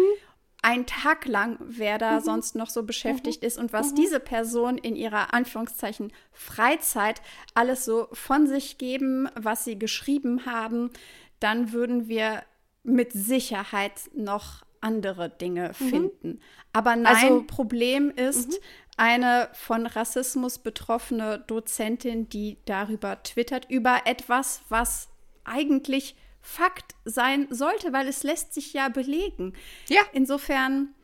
einen 0.63 0.85
Tag 0.85 1.25
lang, 1.25 1.57
wer 1.59 1.99
da 1.99 2.19
mhm. 2.19 2.23
sonst 2.23 2.55
noch 2.55 2.69
so 2.69 2.83
beschäftigt 2.83 3.43
mhm. 3.43 3.47
ist 3.47 3.57
und 3.59 3.71
was 3.71 3.91
mhm. 3.91 3.95
diese 3.95 4.19
Person 4.19 4.77
in 4.77 4.95
ihrer 4.95 5.33
Anführungszeichen 5.33 6.11
Freizeit 6.31 7.21
alles 7.53 7.85
so 7.85 8.07
von 8.13 8.47
sich 8.47 8.77
geben, 8.79 9.29
was 9.35 9.63
sie 9.63 9.77
geschrieben 9.77 10.45
haben, 10.47 10.91
dann 11.39 11.71
würden 11.71 12.07
wir 12.07 12.43
mit 12.83 13.13
Sicherheit 13.13 14.09
noch 14.13 14.63
andere 14.81 15.29
Dinge 15.29 15.71
mhm. 15.79 15.89
finden. 15.89 16.41
Aber 16.73 16.95
nein, 16.95 17.15
also, 17.15 17.43
Problem 17.43 18.11
ist, 18.11 18.49
mhm. 18.49 18.57
eine 18.97 19.49
von 19.53 19.85
Rassismus 19.85 20.59
betroffene 20.59 21.39
Dozentin, 21.39 22.29
die 22.29 22.57
darüber 22.65 23.21
twittert, 23.23 23.69
über 23.69 24.01
etwas, 24.05 24.61
was 24.69 25.09
eigentlich 25.43 26.15
Fakt 26.41 26.95
sein 27.03 27.47
sollte, 27.49 27.91
weil 27.91 28.07
es 28.07 28.23
lässt 28.23 28.53
sich 28.53 28.73
ja 28.73 28.87
belegen. 28.87 29.53
Ja. 29.87 30.01
Insofern, 30.13 30.95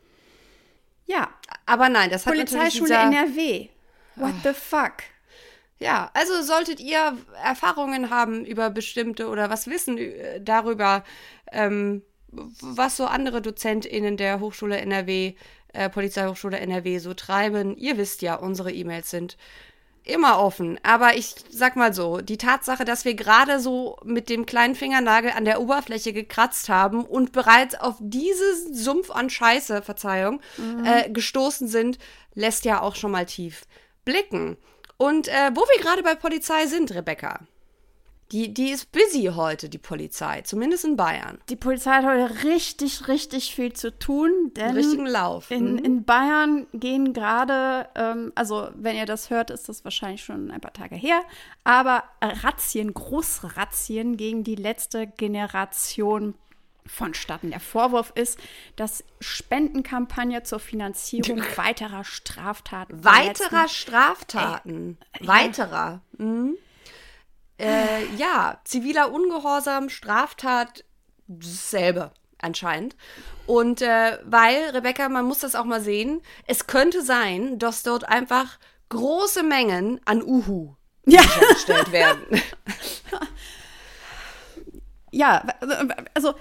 ja. 1.04 1.28
Aber 1.66 1.88
nein, 1.88 2.10
das 2.10 2.26
hat 2.26 2.32
Polizeischule 2.32 2.94
NRW. 2.94 3.68
What 4.16 4.32
oh. 4.32 4.48
the 4.48 4.54
fuck? 4.54 4.94
Ja, 5.78 6.10
also 6.14 6.42
solltet 6.42 6.80
ihr 6.80 7.16
Erfahrungen 7.42 8.10
haben 8.10 8.44
über 8.44 8.70
bestimmte 8.70 9.28
oder 9.28 9.50
was 9.50 9.66
wissen 9.66 9.98
äh, 9.98 10.40
darüber, 10.40 11.04
ähm, 11.52 12.02
was 12.30 12.96
so 12.96 13.06
andere 13.06 13.42
DozentInnen 13.42 14.16
der 14.16 14.40
Hochschule 14.40 14.78
NRW, 14.78 15.34
äh, 15.72 15.90
Polizeihochschule 15.90 16.58
NRW 16.58 16.98
so 16.98 17.14
treiben. 17.14 17.76
Ihr 17.76 17.98
wisst 17.98 18.22
ja, 18.22 18.36
unsere 18.36 18.72
E-Mails 18.72 19.10
sind 19.10 19.36
immer 20.06 20.38
offen. 20.38 20.78
Aber 20.82 21.16
ich 21.16 21.34
sag 21.50 21.76
mal 21.76 21.92
so, 21.92 22.20
die 22.20 22.38
Tatsache, 22.38 22.84
dass 22.84 23.04
wir 23.04 23.14
gerade 23.14 23.60
so 23.60 23.98
mit 24.04 24.30
dem 24.30 24.46
kleinen 24.46 24.74
Fingernagel 24.74 25.32
an 25.32 25.44
der 25.44 25.60
Oberfläche 25.60 26.12
gekratzt 26.12 26.68
haben 26.68 27.04
und 27.04 27.32
bereits 27.32 27.74
auf 27.74 27.96
diesen 27.98 28.72
Sumpf 28.72 29.10
an 29.10 29.28
Scheiße, 29.28 29.82
Verzeihung, 29.82 30.40
mhm. 30.56 30.84
äh, 30.84 31.10
gestoßen 31.10 31.68
sind, 31.68 31.98
lässt 32.34 32.64
ja 32.64 32.80
auch 32.80 32.94
schon 32.94 33.10
mal 33.10 33.26
tief 33.26 33.66
blicken. 34.04 34.56
Und 34.96 35.28
äh, 35.28 35.50
wo 35.54 35.60
wir 35.60 35.82
gerade 35.82 36.02
bei 36.02 36.14
Polizei 36.14 36.66
sind, 36.66 36.94
Rebecca. 36.94 37.40
Die, 38.32 38.52
die 38.52 38.70
ist 38.70 38.90
busy 38.90 39.30
heute, 39.36 39.68
die 39.68 39.78
Polizei, 39.78 40.40
zumindest 40.40 40.84
in 40.84 40.96
Bayern. 40.96 41.38
Die 41.48 41.54
Polizei 41.54 41.92
hat 41.92 42.04
heute 42.04 42.42
richtig, 42.42 43.06
richtig 43.06 43.54
viel 43.54 43.72
zu 43.72 43.96
tun. 43.96 44.52
Denn 44.56 44.74
richtigen 44.74 45.06
Lauf. 45.06 45.52
In, 45.52 45.74
mhm. 45.74 45.78
in 45.78 46.04
Bayern 46.04 46.66
gehen 46.72 47.12
gerade, 47.12 47.88
ähm, 47.94 48.32
also 48.34 48.68
wenn 48.74 48.96
ihr 48.96 49.06
das 49.06 49.30
hört, 49.30 49.50
ist 49.50 49.68
das 49.68 49.84
wahrscheinlich 49.84 50.24
schon 50.24 50.50
ein 50.50 50.60
paar 50.60 50.72
Tage 50.72 50.96
her, 50.96 51.20
aber 51.62 52.02
Razzien, 52.20 52.92
große 52.92 53.56
Razzien 53.56 54.16
gegen 54.16 54.42
die 54.42 54.56
letzte 54.56 55.06
Generation 55.06 56.34
vonstatten. 56.88 57.50
Der 57.50 57.60
Vorwurf 57.60 58.12
ist, 58.14 58.38
dass 58.76 59.04
Spendenkampagne 59.20 60.42
zur 60.42 60.60
Finanzierung 60.60 61.42
weiterer 61.56 62.04
Straftaten. 62.04 63.04
Weiterer 63.04 63.68
Straftaten. 63.68 64.98
Äh, 65.12 65.26
weiterer. 65.26 66.00
Ja. 66.18 66.24
Mhm. 66.24 66.56
Äh, 67.58 68.04
ja, 68.16 68.60
ziviler 68.64 69.12
Ungehorsam, 69.12 69.88
Straftat, 69.88 70.84
dasselbe 71.26 72.12
anscheinend. 72.38 72.96
Und 73.46 73.80
äh, 73.80 74.18
weil, 74.24 74.70
Rebecca, 74.70 75.08
man 75.08 75.24
muss 75.24 75.38
das 75.38 75.54
auch 75.54 75.64
mal 75.64 75.80
sehen, 75.80 76.20
es 76.46 76.66
könnte 76.66 77.02
sein, 77.02 77.58
dass 77.58 77.82
dort 77.82 78.08
einfach 78.08 78.58
große 78.88 79.42
Mengen 79.42 80.00
an 80.04 80.22
Uhu 80.22 80.74
ja. 81.06 81.22
gestellt 81.52 81.92
werden. 81.92 82.42
ja, 85.10 85.44
also 86.14 86.34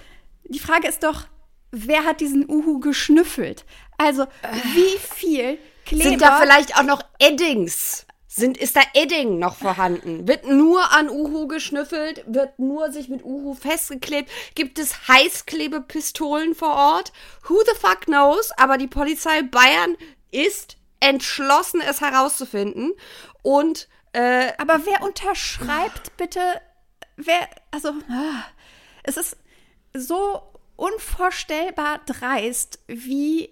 die 0.45 0.59
Frage 0.59 0.87
ist 0.87 1.03
doch, 1.03 1.27
wer 1.71 2.03
hat 2.03 2.21
diesen 2.21 2.49
Uhu 2.49 2.79
geschnüffelt? 2.79 3.65
Also, 3.97 4.25
wie 4.73 4.97
viel 4.99 5.57
Kleber... 5.85 6.03
Sind 6.03 6.21
da 6.21 6.39
vielleicht 6.39 6.77
auch 6.77 6.83
noch 6.83 7.01
Eddings? 7.19 8.05
Sind, 8.27 8.57
ist 8.57 8.75
da 8.75 8.81
Edding 8.93 9.39
noch 9.39 9.55
vorhanden? 9.55 10.27
Wird 10.27 10.45
nur 10.45 10.91
an 10.91 11.09
Uhu 11.09 11.47
geschnüffelt? 11.47 12.23
Wird 12.27 12.59
nur 12.59 12.91
sich 12.91 13.07
mit 13.07 13.23
Uhu 13.23 13.53
festgeklebt? 13.53 14.29
Gibt 14.55 14.77
es 14.77 15.07
Heißklebepistolen 15.07 16.53
vor 16.53 16.73
Ort? 16.73 17.13
Who 17.47 17.57
the 17.65 17.79
fuck 17.79 18.01
knows? 18.01 18.51
Aber 18.57 18.77
die 18.77 18.87
Polizei 18.87 19.41
Bayern 19.43 19.95
ist 20.31 20.75
entschlossen, 20.99 21.81
es 21.81 22.01
herauszufinden. 22.01 22.91
Und, 23.41 23.87
äh, 24.11 24.51
Aber 24.57 24.85
wer 24.85 25.01
unterschreibt 25.01 26.17
bitte, 26.17 26.41
wer, 27.15 27.47
also, 27.71 27.89
ah, 28.09 28.43
es 29.03 29.15
ist 29.15 29.37
so 29.95 30.41
unvorstellbar 30.75 32.01
dreist, 32.05 32.79
wie 32.87 33.49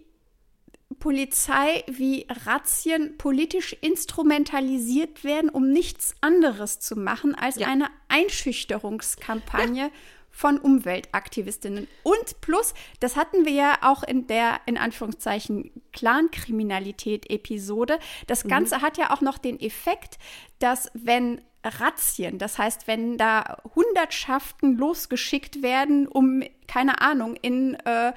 Polizei 1.00 1.84
wie 1.88 2.28
Razzien 2.46 3.18
politisch 3.18 3.76
instrumentalisiert 3.82 5.24
werden, 5.24 5.50
um 5.50 5.70
nichts 5.70 6.16
anderes 6.22 6.80
zu 6.80 6.96
machen 6.96 7.36
als 7.36 7.58
ja. 7.58 7.68
eine 7.68 7.88
Einschüchterungskampagne 8.08 9.84
ja. 9.84 9.92
von 10.30 10.60
Umweltaktivistinnen. 10.60 11.88
Und 12.04 12.42
plus, 12.42 12.74
das 13.00 13.16
hatten 13.16 13.46
wir 13.46 13.52
ja 13.52 13.78
auch 13.82 14.04
in 14.04 14.28
der, 14.28 14.62
in 14.66 14.78
Anführungszeichen, 14.78 15.72
Clankriminalität-Episode. 15.92 18.00
Das 18.28 18.46
mhm. 18.46 18.50
Ganze 18.50 18.78
mhm. 18.78 18.82
hat 18.82 18.98
ja 18.98 19.12
auch 19.12 19.22
noch 19.22 19.38
den 19.38 19.60
Effekt, 19.60 20.18
dass 20.60 20.90
wenn 20.94 21.42
Razzien, 21.64 22.38
das 22.38 22.58
heißt, 22.58 22.88
wenn 22.88 23.18
da 23.18 23.58
Hundertschaften 23.76 24.78
losgeschickt 24.78 25.62
werden, 25.62 26.08
um, 26.08 26.44
keine 26.68 27.02
Ahnung, 27.02 27.36
in 27.42 27.76
äh, 27.86 28.14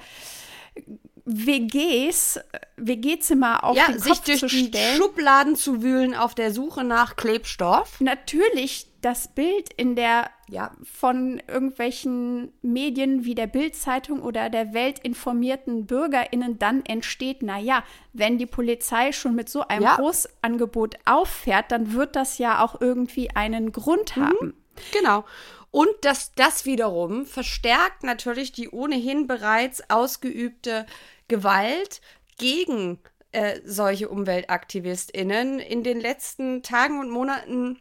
WGs, 1.25 2.39
WG-Zimmer 2.77 3.63
auf 3.63 3.75
ja, 3.75 3.87
den 3.87 3.99
sich 3.99 4.19
durch 4.19 4.39
zu 4.39 4.49
stellen. 4.49 4.97
Schubladen 4.97 5.55
zu 5.55 5.83
wühlen 5.83 6.15
auf 6.15 6.35
der 6.35 6.53
Suche 6.53 6.83
nach 6.83 7.17
Klebstoff. 7.17 7.99
Natürlich 7.99 8.87
das 9.07 9.29
Bild 9.29 9.71
in 9.77 9.95
der 9.95 10.29
ja. 10.49 10.71
von 10.83 11.41
irgendwelchen 11.47 12.51
Medien 12.61 13.23
wie 13.23 13.35
der 13.35 13.47
Bildzeitung 13.47 14.21
oder 14.21 14.49
der 14.49 14.73
Welt 14.73 14.99
informierten 14.99 15.85
BürgerInnen 15.85 16.59
dann 16.59 16.85
entsteht, 16.85 17.41
naja, 17.41 17.85
wenn 18.11 18.37
die 18.37 18.45
Polizei 18.45 19.13
schon 19.13 19.33
mit 19.33 19.47
so 19.47 19.65
einem 19.65 19.83
ja. 19.83 19.95
Großangebot 19.95 20.95
auffährt, 21.05 21.71
dann 21.71 21.93
wird 21.93 22.17
das 22.17 22.37
ja 22.37 22.61
auch 22.61 22.81
irgendwie 22.81 23.29
einen 23.33 23.71
Grund 23.71 24.17
mhm. 24.17 24.23
haben. 24.23 24.53
Genau. 24.91 25.23
Und 25.71 25.87
das, 26.01 26.33
das 26.33 26.65
wiederum 26.65 27.25
verstärkt 27.25 28.03
natürlich 28.03 28.51
die 28.51 28.67
ohnehin 28.69 29.25
bereits 29.25 29.89
ausgeübte 29.89 30.85
Gewalt 31.29 32.01
gegen 32.37 32.99
äh, 33.31 33.61
solche 33.63 34.09
UmweltaktivistInnen. 34.09 35.59
In 35.59 35.83
den 35.83 36.01
letzten 36.01 36.61
Tagen 36.61 36.99
und 36.99 37.09
Monaten 37.09 37.79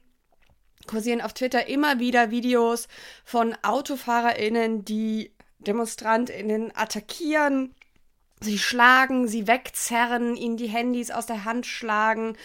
kursieren 0.87 1.21
auf 1.21 1.33
Twitter 1.33 1.69
immer 1.69 1.99
wieder 1.99 2.31
Videos 2.31 2.89
von 3.25 3.57
AutofahrerInnen, 3.63 4.85
die 4.85 5.33
DemonstrantInnen 5.59 6.73
attackieren, 6.75 7.75
sie 8.41 8.59
schlagen, 8.59 9.29
sie 9.29 9.47
wegzerren, 9.47 10.37
ihnen 10.37 10.57
die 10.57 10.69
Handys 10.69 11.11
aus 11.11 11.27
der 11.27 11.45
Hand 11.45 11.67
schlagen. 11.67 12.37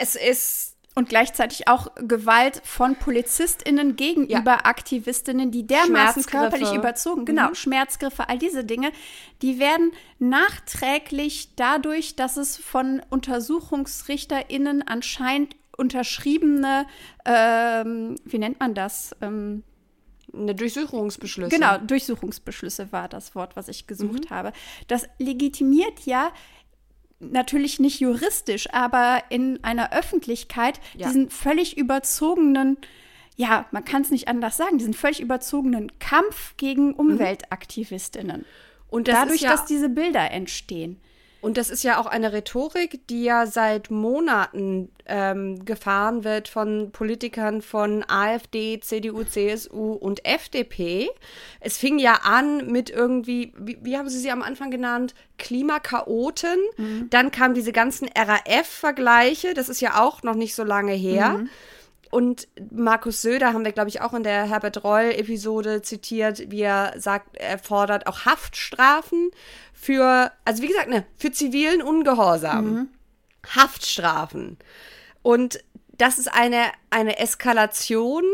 Es 0.00 0.14
ist 0.14 0.76
und 0.98 1.08
gleichzeitig 1.08 1.68
auch 1.68 1.86
Gewalt 1.94 2.60
von 2.64 2.96
PolizistInnen 2.96 3.94
gegenüber 3.94 4.50
ja. 4.50 4.64
AktivistInnen, 4.64 5.52
die 5.52 5.64
dermaßen 5.64 6.26
körperlich 6.26 6.72
überzogen, 6.72 7.24
genau, 7.24 7.50
mhm. 7.50 7.54
Schmerzgriffe, 7.54 8.28
all 8.28 8.36
diese 8.36 8.64
Dinge, 8.64 8.90
die 9.40 9.60
werden 9.60 9.92
nachträglich 10.18 11.54
dadurch, 11.54 12.16
dass 12.16 12.36
es 12.36 12.56
von 12.56 13.00
UntersuchungsrichterInnen 13.10 14.82
anscheinend 14.82 15.54
unterschriebene, 15.78 16.86
ähm, 17.24 18.16
wie 18.24 18.38
nennt 18.38 18.60
man 18.60 18.74
das? 18.74 19.16
Ähm, 19.22 19.62
eine 20.34 20.54
Durchsuchungsbeschlüsse. 20.54 21.50
Genau, 21.50 21.78
Durchsuchungsbeschlüsse 21.78 22.92
war 22.92 23.08
das 23.08 23.34
Wort, 23.34 23.56
was 23.56 23.68
ich 23.68 23.86
gesucht 23.86 24.28
mhm. 24.28 24.34
habe. 24.34 24.52
Das 24.86 25.08
legitimiert 25.18 26.00
ja 26.04 26.32
natürlich 27.20 27.80
nicht 27.80 28.00
juristisch, 28.00 28.72
aber 28.72 29.22
in 29.30 29.62
einer 29.64 29.92
Öffentlichkeit 29.92 30.80
ja. 30.94 31.06
diesen 31.06 31.30
völlig 31.30 31.76
überzogenen, 31.76 32.76
ja, 33.36 33.66
man 33.70 33.84
kann 33.84 34.02
es 34.02 34.10
nicht 34.10 34.28
anders 34.28 34.56
sagen, 34.56 34.78
diesen 34.78 34.94
völlig 34.94 35.20
überzogenen 35.20 35.98
Kampf 35.98 36.56
gegen 36.56 36.88
mhm. 36.88 36.94
Umweltaktivistinnen. 36.94 38.44
Und 38.88 39.08
das 39.08 39.14
dadurch, 39.14 39.40
ja 39.42 39.50
dass 39.50 39.64
diese 39.64 39.88
Bilder 39.88 40.30
entstehen. 40.30 41.00
Und 41.40 41.56
das 41.56 41.70
ist 41.70 41.84
ja 41.84 42.00
auch 42.00 42.06
eine 42.06 42.32
Rhetorik, 42.32 43.06
die 43.08 43.22
ja 43.22 43.46
seit 43.46 43.90
Monaten 43.90 44.90
ähm, 45.06 45.64
gefahren 45.64 46.24
wird 46.24 46.48
von 46.48 46.90
Politikern 46.90 47.62
von 47.62 48.04
AfD, 48.08 48.80
CDU, 48.80 49.22
CSU 49.22 49.92
und 49.92 50.24
FDP. 50.24 51.08
Es 51.60 51.78
fing 51.78 52.00
ja 52.00 52.20
an 52.24 52.66
mit 52.70 52.90
irgendwie, 52.90 53.52
wie, 53.56 53.78
wie 53.82 53.96
haben 53.96 54.08
Sie 54.08 54.18
sie 54.18 54.32
am 54.32 54.42
Anfang 54.42 54.72
genannt? 54.72 55.14
Klimakaoten. 55.38 56.58
Mhm. 56.76 57.10
Dann 57.10 57.30
kamen 57.30 57.54
diese 57.54 57.72
ganzen 57.72 58.08
RAF-Vergleiche, 58.08 59.54
das 59.54 59.68
ist 59.68 59.80
ja 59.80 60.00
auch 60.02 60.24
noch 60.24 60.34
nicht 60.34 60.56
so 60.56 60.64
lange 60.64 60.92
her. 60.92 61.38
Mhm. 61.38 61.50
Und 62.10 62.48
Markus 62.70 63.20
Söder 63.20 63.52
haben 63.52 63.64
wir, 63.64 63.72
glaube 63.72 63.90
ich, 63.90 64.00
auch 64.00 64.14
in 64.14 64.22
der 64.22 64.48
Herbert 64.48 64.82
Reul-Episode 64.82 65.82
zitiert, 65.82 66.50
wie 66.50 66.62
er 66.62 66.94
sagt, 66.96 67.36
er 67.36 67.58
fordert 67.58 68.06
auch 68.06 68.24
Haftstrafen 68.24 69.30
für, 69.80 70.32
also 70.44 70.62
wie 70.62 70.68
gesagt, 70.68 70.88
ne, 70.88 71.04
für 71.16 71.30
zivilen 71.30 71.82
Ungehorsam. 71.82 72.64
Mhm. 72.64 72.88
Haftstrafen. 73.54 74.58
Und 75.22 75.62
das 75.92 76.18
ist 76.18 76.32
eine, 76.32 76.64
eine 76.90 77.18
Eskalation 77.18 78.24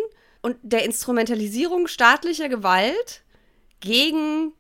und 0.43 0.57
der 0.63 0.85
Instrumentalisierung 0.85 1.87
staatlicher 1.87 2.49
Gewalt 2.49 3.23
gegen 3.81 4.53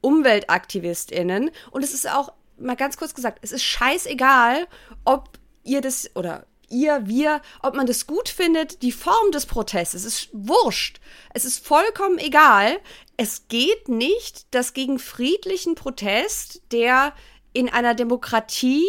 UmweltaktivistInnen. 0.00 1.50
Und 1.70 1.82
es 1.82 1.92
ist 1.92 2.08
auch, 2.08 2.32
mal 2.58 2.76
ganz 2.76 2.96
kurz 2.96 3.14
gesagt, 3.14 3.38
es 3.42 3.52
ist 3.52 3.64
scheißegal, 3.64 4.66
ob 5.04 5.38
ihr 5.64 5.80
das 5.80 6.14
oder 6.14 6.46
ihr, 6.68 7.06
wir, 7.06 7.42
ob 7.62 7.74
man 7.74 7.86
das 7.86 8.06
gut 8.06 8.28
findet, 8.28 8.82
die 8.82 8.92
Form 8.92 9.32
des 9.32 9.46
Protests. 9.46 9.94
Es 9.94 10.04
ist 10.04 10.28
wurscht. 10.32 11.00
Es 11.34 11.44
ist 11.44 11.66
vollkommen 11.66 12.18
egal. 12.18 12.78
Es 13.22 13.48
geht 13.48 13.90
nicht, 13.90 14.46
dass 14.54 14.72
gegen 14.72 14.98
friedlichen 14.98 15.74
Protest, 15.74 16.62
der 16.72 17.12
in 17.52 17.68
einer 17.68 17.94
Demokratie 17.94 18.86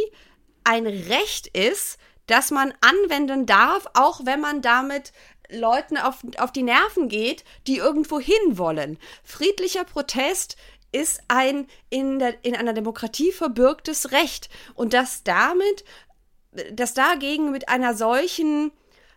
ein 0.63 0.88
Recht 0.88 1.48
ist, 1.48 1.98
das 2.28 2.50
man 2.50 2.74
anwenden 2.80 3.46
darf, 3.46 3.88
auch 3.94 4.22
wenn 4.24 4.39
man 4.39 4.62
damit 4.62 5.12
Leuten 5.50 5.98
auf, 5.98 6.20
auf 6.38 6.54
die 6.54 6.63
Nerven 6.63 7.10
geht, 7.10 7.44
die 7.67 7.76
irgendwo 7.76 8.22
hin 8.22 8.58
wollen. 8.58 8.98
Friedlicher 9.22 9.84
Protest 9.84 10.56
ist 10.94 11.20
ein 11.28 11.67
in, 11.89 12.20
der, 12.20 12.41
in 12.46 12.56
einer 12.56 12.72
Demokratie 12.72 13.34
verbürgtes 13.34 14.13
Recht. 14.13 14.48
Und 14.76 14.94
dass 14.94 15.24
damit 15.24 15.84
dass 16.74 16.94
dagegen 16.94 17.52
mit 17.52 17.70
einer 17.70 17.96
solchen 17.96 18.72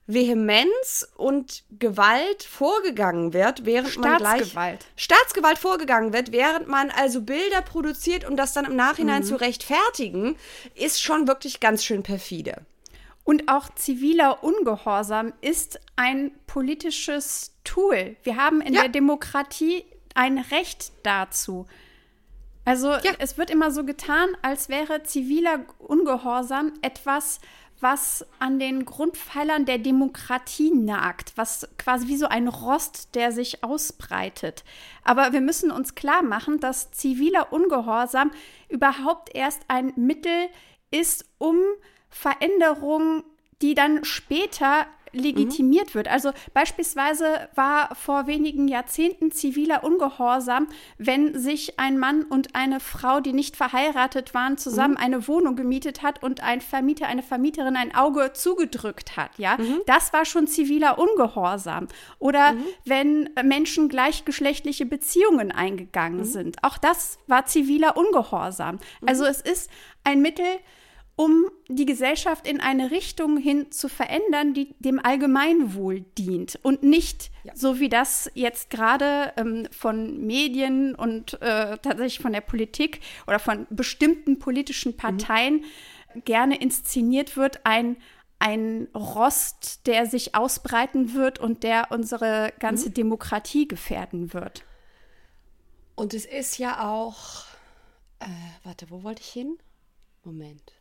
Vehemenz 0.07 1.09
und 1.17 1.65
Gewalt 1.79 2.43
vorgegangen 2.43 3.33
wird, 3.33 3.65
während 3.65 3.97
man 3.99 4.19
gleich 4.19 4.55
Staatsgewalt 4.97 5.59
vorgegangen 5.59 6.13
wird, 6.13 6.31
während 6.31 6.69
man 6.69 6.91
also 6.91 7.23
Bilder 7.23 7.63
produziert, 7.63 8.29
um 8.29 8.37
das 8.37 8.53
dann 8.53 8.67
im 8.67 8.77
Nachhinein 8.77 9.23
mhm. 9.23 9.27
zu 9.27 9.37
rechtfertigen, 9.37 10.37
ist 10.75 11.03
schon 11.03 11.27
wirklich 11.27 11.61
ganz 11.61 11.85
schön 11.85 12.03
perfide. 12.03 12.63
Und 13.25 13.49
auch 13.49 13.75
ziviler 13.75 14.45
Ungehorsam 14.45 15.33
ist 15.41 15.81
ein 15.97 16.33
politisches 16.47 17.55
Tool. 17.65 18.17
Wir 18.23 18.37
haben 18.37 18.61
in 18.61 18.75
ja. 18.75 18.83
der 18.83 18.91
Demokratie 18.91 19.87
ein 20.15 20.39
Recht 20.39 20.93
dazu. 21.03 21.67
Also 22.67 22.89
ja. 22.89 23.13
es 23.19 23.37
wird 23.37 23.51
immer 23.51 23.71
so 23.71 23.85
getan, 23.85 24.29
als 24.43 24.69
wäre 24.69 25.03
ziviler 25.03 25.61
Ungehorsam 25.79 26.73
etwas, 26.83 27.41
was 27.85 28.25
an 28.39 28.59
den 28.59 28.87
Grundpfeilern 28.87 29.67
der 29.67 29.77
Demokratie 29.77 30.71
nagt, 30.71 31.35
was 31.37 31.69
quasi 31.79 32.09
wie 32.09 32.17
so 32.17 32.27
ein 32.27 32.49
Rost, 32.49 33.15
der 33.15 33.31
sich 33.31 33.63
ausbreitet. 33.63 34.65
Aber 35.05 35.35
wir 35.35 35.43
müssen 35.43 35.71
uns 35.71 35.95
klar 35.95 36.23
machen, 36.23 36.61
dass 36.61 36.91
ziviler 36.93 37.53
Ungehorsam 37.53 38.31
überhaupt 38.71 39.35
erst 39.35 39.61
ein 39.69 39.93
Mittel 39.97 40.49
ist, 40.91 41.27
um 41.37 41.59
Veränderungen, 42.09 43.23
die 43.61 43.75
dann 43.75 44.03
später 44.05 44.87
legitimiert 45.15 45.91
mhm. 45.91 45.95
wird. 45.95 46.09
Also 46.09 46.31
beispielsweise 46.53 47.49
war 47.55 47.95
vor 47.95 48.27
wenigen 48.27 48.69
Jahrzehnten 48.69 49.31
ziviler 49.31 49.85
Ungehorsam, 49.85 50.69
wenn 50.99 51.39
sich 51.39 51.79
ein 51.79 51.99
Mann 51.99 52.23
und 52.25 52.55
eine 52.55 52.81
Frau, 52.81 53.21
die 53.21 53.33
nicht 53.33 53.57
verheiratet 53.57 54.35
waren, 54.35 54.59
zusammen 54.59 54.95
mhm. 54.95 55.01
eine 55.01 55.29
Wohnung 55.29 55.57
gemietet 55.57 56.03
hat 56.03 56.23
und 56.23 56.43
ein 56.43 56.61
Vermieter, 56.61 57.07
eine 57.07 57.23
Vermieterin 57.23 57.77
ein 57.77 57.95
Auge 57.95 58.33
zugedrückt 58.33 59.17
hat. 59.17 59.31
Ja, 59.39 59.57
mhm. 59.57 59.81
das 59.87 60.13
war 60.13 60.25
schon 60.25 60.47
ziviler 60.47 60.99
Ungehorsam. 60.99 61.89
Oder 62.19 62.53
mhm. 62.53 62.65
wenn 62.85 63.31
Menschen 63.43 63.89
gleichgeschlechtliche 63.89 64.87
Beziehungen 64.87 65.53
eingegangen 65.53 66.21
mhm. 66.21 66.25
sind. 66.25 66.57
Auch 66.63 66.79
das 66.79 67.19
war 67.27 67.47
ziviler 67.47 67.97
Ungehorsam. 67.97 68.79
Also 69.07 69.25
mhm. 69.25 69.31
es 69.31 69.41
ist 69.41 69.71
ein 70.05 70.21
Mittel, 70.21 70.47
um 71.17 71.49
die 71.69 71.87
Gesellschaft 71.87 72.47
in 72.47 72.61
eine 72.61 72.91
Richtung 72.91 73.37
hin 73.37 73.71
zu 73.71 73.89
verändern, 73.89 74.53
die 74.53 74.75
dem 74.81 74.99
Allgemeinwohl 74.99 76.01
dient 76.19 76.59
und 76.63 76.83
nicht 76.83 77.31
ja. 77.45 77.53
so 77.55 77.79
wie 77.79 77.89
das 77.89 78.31
jetzt 78.35 78.71
gerade 78.71 79.33
ähm, 79.37 79.69
von 79.71 80.27
Medien 80.27 80.95
und 80.95 81.35
äh, 81.35 81.79
tatsächlich 81.79 82.19
von 82.19 82.33
der 82.33 82.41
Politik 82.41 83.01
oder 83.27 83.39
von 83.39 83.67
bestimmten 83.71 84.39
politischen 84.41 84.97
Parteien 84.97 85.65
mhm. 86.15 86.25
gerne 86.25 86.57
inszeniert 86.61 87.37
wird, 87.37 87.61
ein 87.65 87.97
ein 88.41 88.89
Rost, 88.95 89.87
der 89.87 90.05
sich 90.05 90.35
ausbreiten 90.35 91.15
wird 91.15 91.39
und 91.39 91.63
der 91.63 91.87
unsere 91.91 92.53
ganze 92.59 92.91
mhm. 92.91 92.95
Demokratie 92.95 93.67
gefährden 93.67 94.35
wird. 94.35 94.65
Und 95.95 96.13
es 96.13 96.27
ist 96.27 96.59
ja 96.59 96.91
auch, 96.91 97.45
äh, 98.19 98.27
warte, 98.65 98.91
wo 98.91 99.03
wollte 99.03 99.23
ich 99.23 99.29
hin? 99.29 99.57
Moment. 100.25 100.73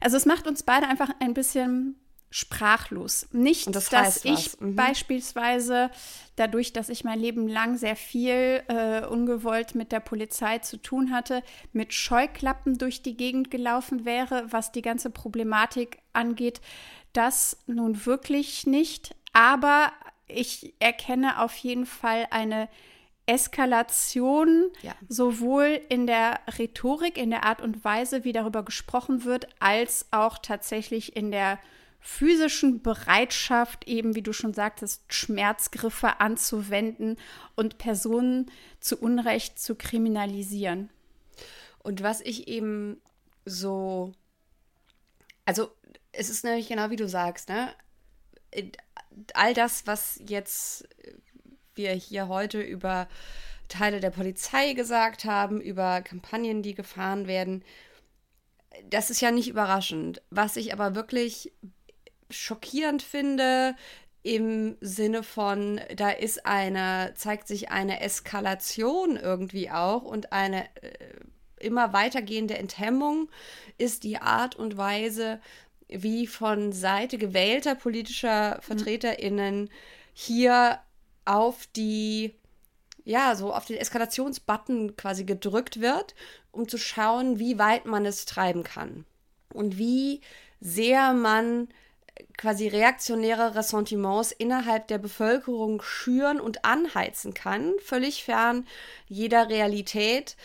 Also 0.00 0.16
es 0.16 0.26
macht 0.26 0.46
uns 0.46 0.62
beide 0.62 0.86
einfach 0.86 1.10
ein 1.20 1.34
bisschen 1.34 1.96
sprachlos. 2.30 3.26
Nicht, 3.32 3.74
das 3.74 3.88
dass 3.88 4.24
ich 4.24 4.60
mhm. 4.60 4.76
beispielsweise 4.76 5.90
dadurch, 6.36 6.72
dass 6.72 6.88
ich 6.88 7.04
mein 7.04 7.18
Leben 7.18 7.48
lang 7.48 7.76
sehr 7.76 7.96
viel 7.96 8.62
äh, 8.68 9.06
ungewollt 9.06 9.74
mit 9.74 9.92
der 9.92 10.00
Polizei 10.00 10.58
zu 10.58 10.76
tun 10.76 11.10
hatte, 11.10 11.42
mit 11.72 11.94
Scheuklappen 11.94 12.76
durch 12.76 13.02
die 13.02 13.16
Gegend 13.16 13.50
gelaufen 13.50 14.04
wäre, 14.04 14.44
was 14.50 14.72
die 14.72 14.82
ganze 14.82 15.10
Problematik 15.10 15.98
angeht. 16.12 16.60
Das 17.12 17.56
nun 17.66 18.04
wirklich 18.04 18.66
nicht. 18.66 19.14
Aber 19.32 19.92
ich 20.26 20.74
erkenne 20.80 21.42
auf 21.42 21.56
jeden 21.56 21.86
Fall 21.86 22.26
eine 22.30 22.68
Eskalation, 23.28 24.70
ja. 24.82 24.94
sowohl 25.08 25.80
in 25.88 26.06
der 26.06 26.40
Rhetorik, 26.58 27.18
in 27.18 27.30
der 27.30 27.44
Art 27.44 27.60
und 27.60 27.84
Weise, 27.84 28.24
wie 28.24 28.32
darüber 28.32 28.64
gesprochen 28.64 29.24
wird, 29.24 29.48
als 29.60 30.06
auch 30.10 30.38
tatsächlich 30.38 31.14
in 31.14 31.30
der 31.30 31.58
physischen 32.00 32.80
Bereitschaft, 32.80 33.86
eben 33.86 34.14
wie 34.14 34.22
du 34.22 34.32
schon 34.32 34.54
sagtest, 34.54 35.12
Schmerzgriffe 35.12 36.20
anzuwenden 36.20 37.16
und 37.54 37.76
Personen 37.76 38.50
zu 38.80 38.96
Unrecht 38.96 39.58
zu 39.58 39.74
kriminalisieren. 39.74 40.88
Und 41.80 42.02
was 42.02 42.22
ich 42.22 42.48
eben 42.48 42.98
so, 43.44 44.12
also 45.44 45.70
es 46.12 46.30
ist 46.30 46.44
nämlich 46.44 46.68
genau 46.68 46.88
wie 46.90 46.96
du 46.96 47.08
sagst, 47.08 47.50
ne? 47.50 47.74
All 49.34 49.52
das, 49.52 49.86
was 49.86 50.20
jetzt 50.26 50.88
wir 51.78 51.92
hier 51.92 52.28
heute 52.28 52.60
über 52.60 53.08
Teile 53.68 54.00
der 54.00 54.10
Polizei 54.10 54.74
gesagt 54.74 55.24
haben, 55.24 55.60
über 55.60 56.02
Kampagnen, 56.02 56.62
die 56.62 56.74
gefahren 56.74 57.26
werden, 57.26 57.64
das 58.90 59.10
ist 59.10 59.20
ja 59.20 59.30
nicht 59.30 59.48
überraschend. 59.48 60.22
Was 60.30 60.56
ich 60.56 60.72
aber 60.72 60.94
wirklich 60.94 61.52
schockierend 62.30 63.02
finde, 63.02 63.74
im 64.22 64.76
Sinne 64.80 65.22
von, 65.22 65.80
da 65.96 66.10
ist 66.10 66.44
eine, 66.44 67.14
zeigt 67.14 67.48
sich 67.48 67.70
eine 67.70 68.00
Eskalation 68.00 69.16
irgendwie 69.16 69.70
auch 69.70 70.02
und 70.02 70.32
eine 70.32 70.64
äh, 70.82 71.20
immer 71.60 71.92
weitergehende 71.92 72.58
Enthemmung, 72.58 73.30
ist 73.78 74.04
die 74.04 74.18
Art 74.18 74.56
und 74.56 74.76
Weise, 74.76 75.40
wie 75.88 76.26
von 76.26 76.72
Seite 76.72 77.16
gewählter 77.16 77.74
politischer 77.74 78.56
mhm. 78.56 78.62
VertreterInnen 78.62 79.70
hier 80.12 80.80
auf 81.28 81.68
die, 81.76 82.34
ja, 83.04 83.34
so 83.34 83.52
auf 83.52 83.66
den 83.66 83.76
Eskalationsbutton 83.76 84.96
quasi 84.96 85.24
gedrückt 85.24 85.80
wird, 85.80 86.14
um 86.50 86.68
zu 86.68 86.78
schauen, 86.78 87.38
wie 87.38 87.58
weit 87.58 87.86
man 87.86 88.06
es 88.06 88.24
treiben 88.24 88.64
kann. 88.64 89.04
Und 89.52 89.78
wie 89.78 90.20
sehr 90.60 91.12
man 91.12 91.68
quasi 92.36 92.68
reaktionäre 92.68 93.54
Ressentiments 93.54 94.32
innerhalb 94.32 94.88
der 94.88 94.98
Bevölkerung 94.98 95.82
schüren 95.82 96.40
und 96.40 96.64
anheizen 96.64 97.34
kann, 97.34 97.74
völlig 97.84 98.24
fern 98.24 98.66
jeder 99.06 99.48
Realität. 99.48 100.36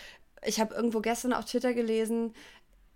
Ich 0.45 0.59
habe 0.59 0.75
irgendwo 0.75 0.99
gestern 0.99 1.33
auf 1.33 1.45
Twitter 1.45 1.73
gelesen, 1.73 2.33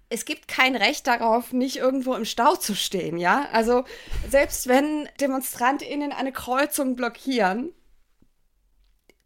es 0.09 0.25
gibt 0.25 0.47
kein 0.47 0.75
Recht 0.75 1.07
darauf, 1.07 1.51
nicht 1.51 1.77
irgendwo 1.77 2.13
im 2.13 2.25
Stau 2.25 2.55
zu 2.55 2.75
stehen, 2.75 3.17
ja? 3.17 3.49
Also, 3.51 3.83
selbst 4.29 4.67
wenn 4.67 5.09
DemonstrantInnen 5.19 6.13
eine 6.13 6.31
Kreuzung 6.31 6.95
blockieren, 6.95 7.73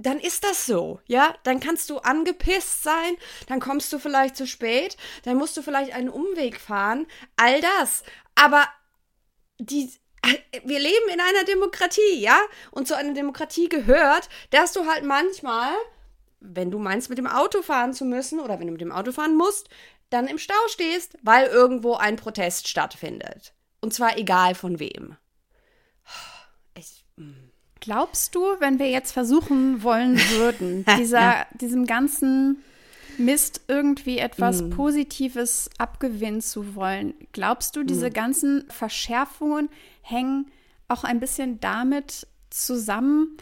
dann 0.05 0.19
ist 0.19 0.43
das 0.43 0.65
so, 0.65 0.99
ja? 1.05 1.35
Dann 1.43 1.59
kannst 1.59 1.89
du 1.89 1.99
angepisst 1.99 2.83
sein, 2.83 3.15
dann 3.47 3.59
kommst 3.59 3.91
du 3.93 3.99
vielleicht 3.99 4.35
zu 4.35 4.47
spät, 4.47 4.97
dann 5.23 5.37
musst 5.37 5.55
du 5.57 5.61
vielleicht 5.61 5.93
einen 5.93 6.09
Umweg 6.09 6.59
fahren, 6.59 7.07
all 7.37 7.61
das. 7.61 8.03
Aber 8.35 8.65
die, 9.59 9.91
wir 10.63 10.79
leben 10.79 11.09
in 11.13 11.19
einer 11.19 11.43
Demokratie, 11.45 12.19
ja? 12.19 12.39
Und 12.71 12.87
zu 12.87 12.95
einer 12.95 13.13
Demokratie 13.13 13.69
gehört, 13.69 14.29
dass 14.49 14.73
du 14.73 14.85
halt 14.85 15.03
manchmal, 15.03 15.71
wenn 16.39 16.71
du 16.71 16.79
meinst, 16.79 17.09
mit 17.09 17.17
dem 17.17 17.27
Auto 17.27 17.61
fahren 17.61 17.93
zu 17.93 18.05
müssen 18.05 18.39
oder 18.39 18.59
wenn 18.59 18.67
du 18.67 18.73
mit 18.73 18.81
dem 18.81 18.91
Auto 18.91 19.11
fahren 19.11 19.35
musst, 19.35 19.69
dann 20.09 20.27
im 20.27 20.37
Stau 20.37 20.67
stehst, 20.67 21.17
weil 21.21 21.47
irgendwo 21.47 21.95
ein 21.95 22.17
Protest 22.17 22.67
stattfindet. 22.67 23.53
Und 23.79 23.93
zwar 23.93 24.17
egal 24.17 24.55
von 24.55 24.79
wem. 24.79 25.15
Glaubst 27.81 28.35
du, 28.35 28.41
wenn 28.59 28.79
wir 28.79 28.89
jetzt 28.89 29.11
versuchen 29.11 29.83
wollen 29.83 30.17
würden, 30.37 30.85
dieser, 30.97 31.45
diesem 31.53 31.85
ganzen 31.85 32.63
Mist 33.17 33.61
irgendwie 33.67 34.19
etwas 34.19 34.61
mm. 34.61 34.69
Positives 34.69 35.69
abgewinnen 35.77 36.41
zu 36.41 36.75
wollen, 36.75 37.13
glaubst 37.33 37.75
du, 37.75 37.83
diese 37.83 38.09
mm. 38.09 38.13
ganzen 38.13 38.65
Verschärfungen 38.69 39.69
hängen 40.01 40.49
auch 40.87 41.03
ein 41.03 41.19
bisschen 41.19 41.59
damit 41.59 42.27
zusammen, 42.49 43.37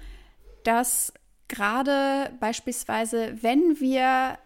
dass 0.63 1.13
gerade 1.47 2.31
beispielsweise, 2.39 3.37
wenn 3.41 3.79
wir 3.79 4.37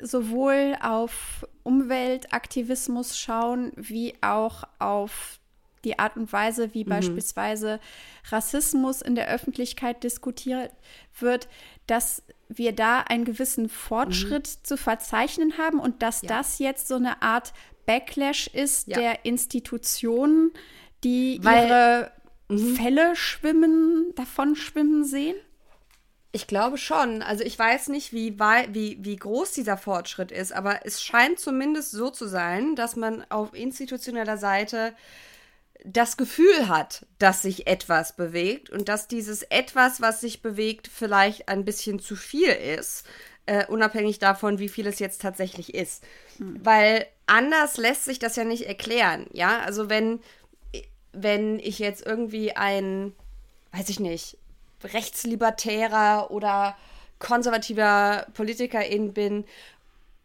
sowohl 0.00 0.76
auf 0.80 1.46
Umweltaktivismus 1.62 3.18
schauen, 3.18 3.72
wie 3.76 4.14
auch 4.22 4.64
auf 4.78 5.40
die 5.84 5.98
Art 5.98 6.16
und 6.16 6.32
Weise, 6.32 6.74
wie 6.74 6.84
mhm. 6.84 6.90
beispielsweise 6.90 7.80
Rassismus 8.30 9.02
in 9.02 9.14
der 9.14 9.28
Öffentlichkeit 9.28 10.02
diskutiert 10.04 10.72
wird, 11.18 11.48
dass 11.86 12.22
wir 12.48 12.72
da 12.72 13.00
einen 13.00 13.24
gewissen 13.24 13.68
Fortschritt 13.68 14.48
mhm. 14.48 14.64
zu 14.64 14.76
verzeichnen 14.76 15.58
haben 15.58 15.78
und 15.80 16.02
dass 16.02 16.22
ja. 16.22 16.28
das 16.28 16.58
jetzt 16.58 16.88
so 16.88 16.96
eine 16.96 17.22
Art 17.22 17.52
Backlash 17.86 18.48
ist 18.48 18.88
ja. 18.88 18.98
der 18.98 19.24
Institutionen, 19.24 20.52
die 21.02 21.40
Weil, 21.42 21.66
ihre 21.66 22.12
mhm. 22.48 22.76
Fälle 22.76 23.16
schwimmen, 23.16 24.12
davon 24.14 24.56
schwimmen 24.56 25.04
sehen? 25.04 25.36
Ich 26.32 26.46
glaube 26.46 26.78
schon. 26.78 27.22
Also 27.22 27.42
ich 27.42 27.58
weiß 27.58 27.88
nicht, 27.88 28.12
wie, 28.12 28.38
wie, 28.38 28.98
wie 29.00 29.16
groß 29.16 29.52
dieser 29.52 29.76
Fortschritt 29.76 30.30
ist, 30.30 30.52
aber 30.52 30.86
es 30.86 31.02
scheint 31.02 31.40
zumindest 31.40 31.90
so 31.90 32.10
zu 32.10 32.28
sein, 32.28 32.76
dass 32.76 32.94
man 32.94 33.24
auf 33.30 33.52
institutioneller 33.54 34.36
Seite 34.36 34.94
das 35.84 36.16
Gefühl 36.16 36.68
hat, 36.68 37.06
dass 37.18 37.42
sich 37.42 37.66
etwas 37.66 38.16
bewegt 38.16 38.70
und 38.70 38.88
dass 38.88 39.08
dieses 39.08 39.42
etwas, 39.44 40.00
was 40.00 40.20
sich 40.20 40.42
bewegt, 40.42 40.88
vielleicht 40.88 41.48
ein 41.48 41.64
bisschen 41.64 41.98
zu 42.00 42.16
viel 42.16 42.50
ist, 42.50 43.06
äh, 43.46 43.66
unabhängig 43.66 44.18
davon, 44.18 44.58
wie 44.58 44.68
viel 44.68 44.86
es 44.86 44.98
jetzt 44.98 45.22
tatsächlich 45.22 45.74
ist. 45.74 46.04
Hm. 46.38 46.64
Weil 46.64 47.06
anders 47.26 47.76
lässt 47.76 48.04
sich 48.04 48.18
das 48.18 48.36
ja 48.36 48.44
nicht 48.44 48.66
erklären, 48.66 49.26
ja? 49.32 49.60
Also 49.60 49.88
wenn, 49.88 50.20
wenn 51.12 51.58
ich 51.58 51.78
jetzt 51.78 52.04
irgendwie 52.04 52.56
ein, 52.56 53.12
weiß 53.72 53.88
ich 53.88 54.00
nicht, 54.00 54.36
rechtslibertärer 54.84 56.30
oder 56.30 56.76
konservativer 57.18 58.26
Politikerin 58.34 59.12
bin 59.12 59.44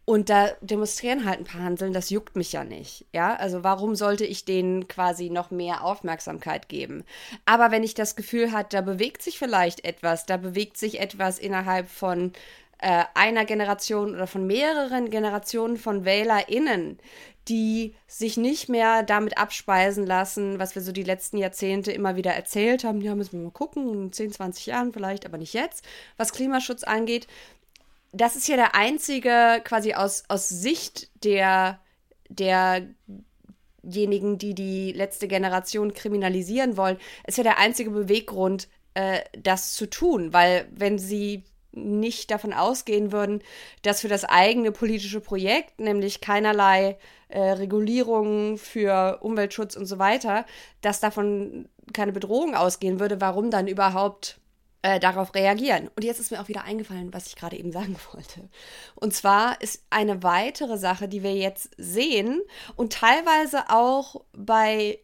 und 0.06 0.30
da 0.30 0.52
demonstrieren 0.62 1.26
halt 1.26 1.40
ein 1.40 1.46
paar 1.46 1.64
Hanseln, 1.64 1.92
das 1.92 2.12
juckt 2.12 2.36
mich 2.36 2.54
ja 2.54 2.64
nicht. 2.64 3.06
Ja, 3.12 3.36
also 3.36 3.64
warum 3.64 3.96
sollte 3.96 4.24
ich 4.24 4.46
denen 4.46 4.88
quasi 4.88 5.32
noch 5.32 5.50
mehr 5.50 5.84
Aufmerksamkeit 5.84 6.70
geben? 6.70 7.04
Aber 7.46 7.72
wenn 7.72 7.84
ich 7.84 7.96
das 7.96 8.16
Gefühl 8.16 8.52
habe, 8.52 8.68
da 8.70 8.82
bewegt 8.82 9.24
sich 9.24 9.40
vielleicht 9.40 9.84
etwas, 9.84 10.28
da 10.28 10.38
bewegt 10.38 10.78
sich 10.78 11.00
etwas 11.00 11.40
innerhalb 11.40 11.90
von 11.90 12.34
äh, 12.78 13.04
einer 13.16 13.46
Generation 13.46 14.14
oder 14.14 14.28
von 14.28 14.46
mehreren 14.46 15.10
Generationen 15.10 15.78
von 15.78 16.06
WählerInnen, 16.06 17.00
die 17.48 17.96
sich 18.08 18.38
nicht 18.38 18.70
mehr 18.70 19.02
damit 19.02 19.40
abspeisen 19.40 20.06
lassen, 20.06 20.60
was 20.60 20.76
wir 20.76 20.84
so 20.84 20.92
die 20.92 21.04
letzten 21.04 21.38
Jahrzehnte 21.38 21.92
immer 21.92 22.16
wieder 22.16 22.32
erzählt 22.32 22.84
haben. 22.84 23.02
Ja, 23.02 23.16
müssen 23.16 23.40
wir 23.40 23.46
mal 23.46 23.52
gucken, 23.52 23.92
in 23.92 24.12
10, 24.12 24.34
20 24.34 24.68
Jahren 24.68 24.94
vielleicht, 24.94 25.26
aber 25.26 25.38
nicht 25.40 25.54
jetzt, 25.54 25.84
was 26.18 26.32
Klimaschutz 26.32 26.84
angeht 26.84 27.28
das 28.16 28.36
ist 28.36 28.48
ja 28.48 28.56
der 28.56 28.76
einzige, 28.76 29.62
quasi 29.64 29.94
aus, 29.94 30.24
aus 30.30 30.50
Sicht 30.50 31.10
der, 31.24 31.80
derjenigen, 32.30 34.38
die 34.38 34.56
die 34.56 34.94
letzte 34.94 35.28
Generation 35.28 35.94
kriminalisieren 35.94 36.78
wollen, 36.78 36.98
ist 37.28 37.38
ja 37.38 37.44
der 37.44 37.58
einzige 37.58 37.92
Beweggrund, 37.92 38.70
äh, 38.94 39.20
das 39.38 39.74
zu 39.74 39.90
tun. 39.90 40.34
Weil 40.34 40.68
wenn 40.72 40.98
sie 40.98 41.44
nicht 41.74 42.32
davon 42.32 42.54
ausgehen 42.54 43.12
würden, 43.12 43.44
dass 43.82 44.00
für 44.00 44.08
das 44.08 44.24
eigene 44.24 44.72
politische 44.72 45.20
Projekt, 45.20 45.80
nämlich 45.80 46.22
keinerlei 46.22 46.98
äh, 47.28 47.42
Regulierungen 47.42 48.58
für 48.58 49.20
Umweltschutz 49.22 49.76
und 49.76 49.86
so 49.86 50.00
weiter, 50.00 50.46
dass 50.80 51.02
davon 51.02 51.68
keine 51.92 52.14
Bedrohung 52.14 52.56
ausgehen 52.56 53.02
würde, 53.02 53.20
warum 53.20 53.52
dann 53.52 53.68
überhaupt 53.68 54.40
äh, 54.86 55.00
darauf 55.00 55.34
reagieren. 55.34 55.90
Und 55.96 56.04
jetzt 56.04 56.20
ist 56.20 56.30
mir 56.30 56.40
auch 56.40 56.48
wieder 56.48 56.64
eingefallen, 56.64 57.12
was 57.12 57.26
ich 57.26 57.36
gerade 57.36 57.58
eben 57.58 57.72
sagen 57.72 57.98
wollte. 58.14 58.48
Und 58.94 59.16
zwar 59.16 59.60
ist 59.60 59.84
eine 59.90 60.22
weitere 60.22 60.78
Sache, 60.78 61.08
die 61.08 61.24
wir 61.24 61.34
jetzt 61.34 61.72
sehen 61.76 62.40
und 62.76 62.94
teilweise 62.94 63.72
auch 63.72 64.24
bei 64.32 65.00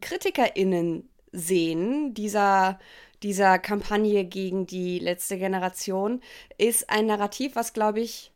KritikerInnen 0.00 1.10
sehen, 1.32 2.14
dieser, 2.14 2.78
dieser 3.22 3.58
Kampagne 3.58 4.24
gegen 4.24 4.66
die 4.66 4.98
letzte 4.98 5.36
Generation, 5.36 6.22
ist 6.56 6.88
ein 6.88 7.04
Narrativ, 7.04 7.56
was, 7.56 7.74
glaube 7.74 8.00
ich, 8.00 8.32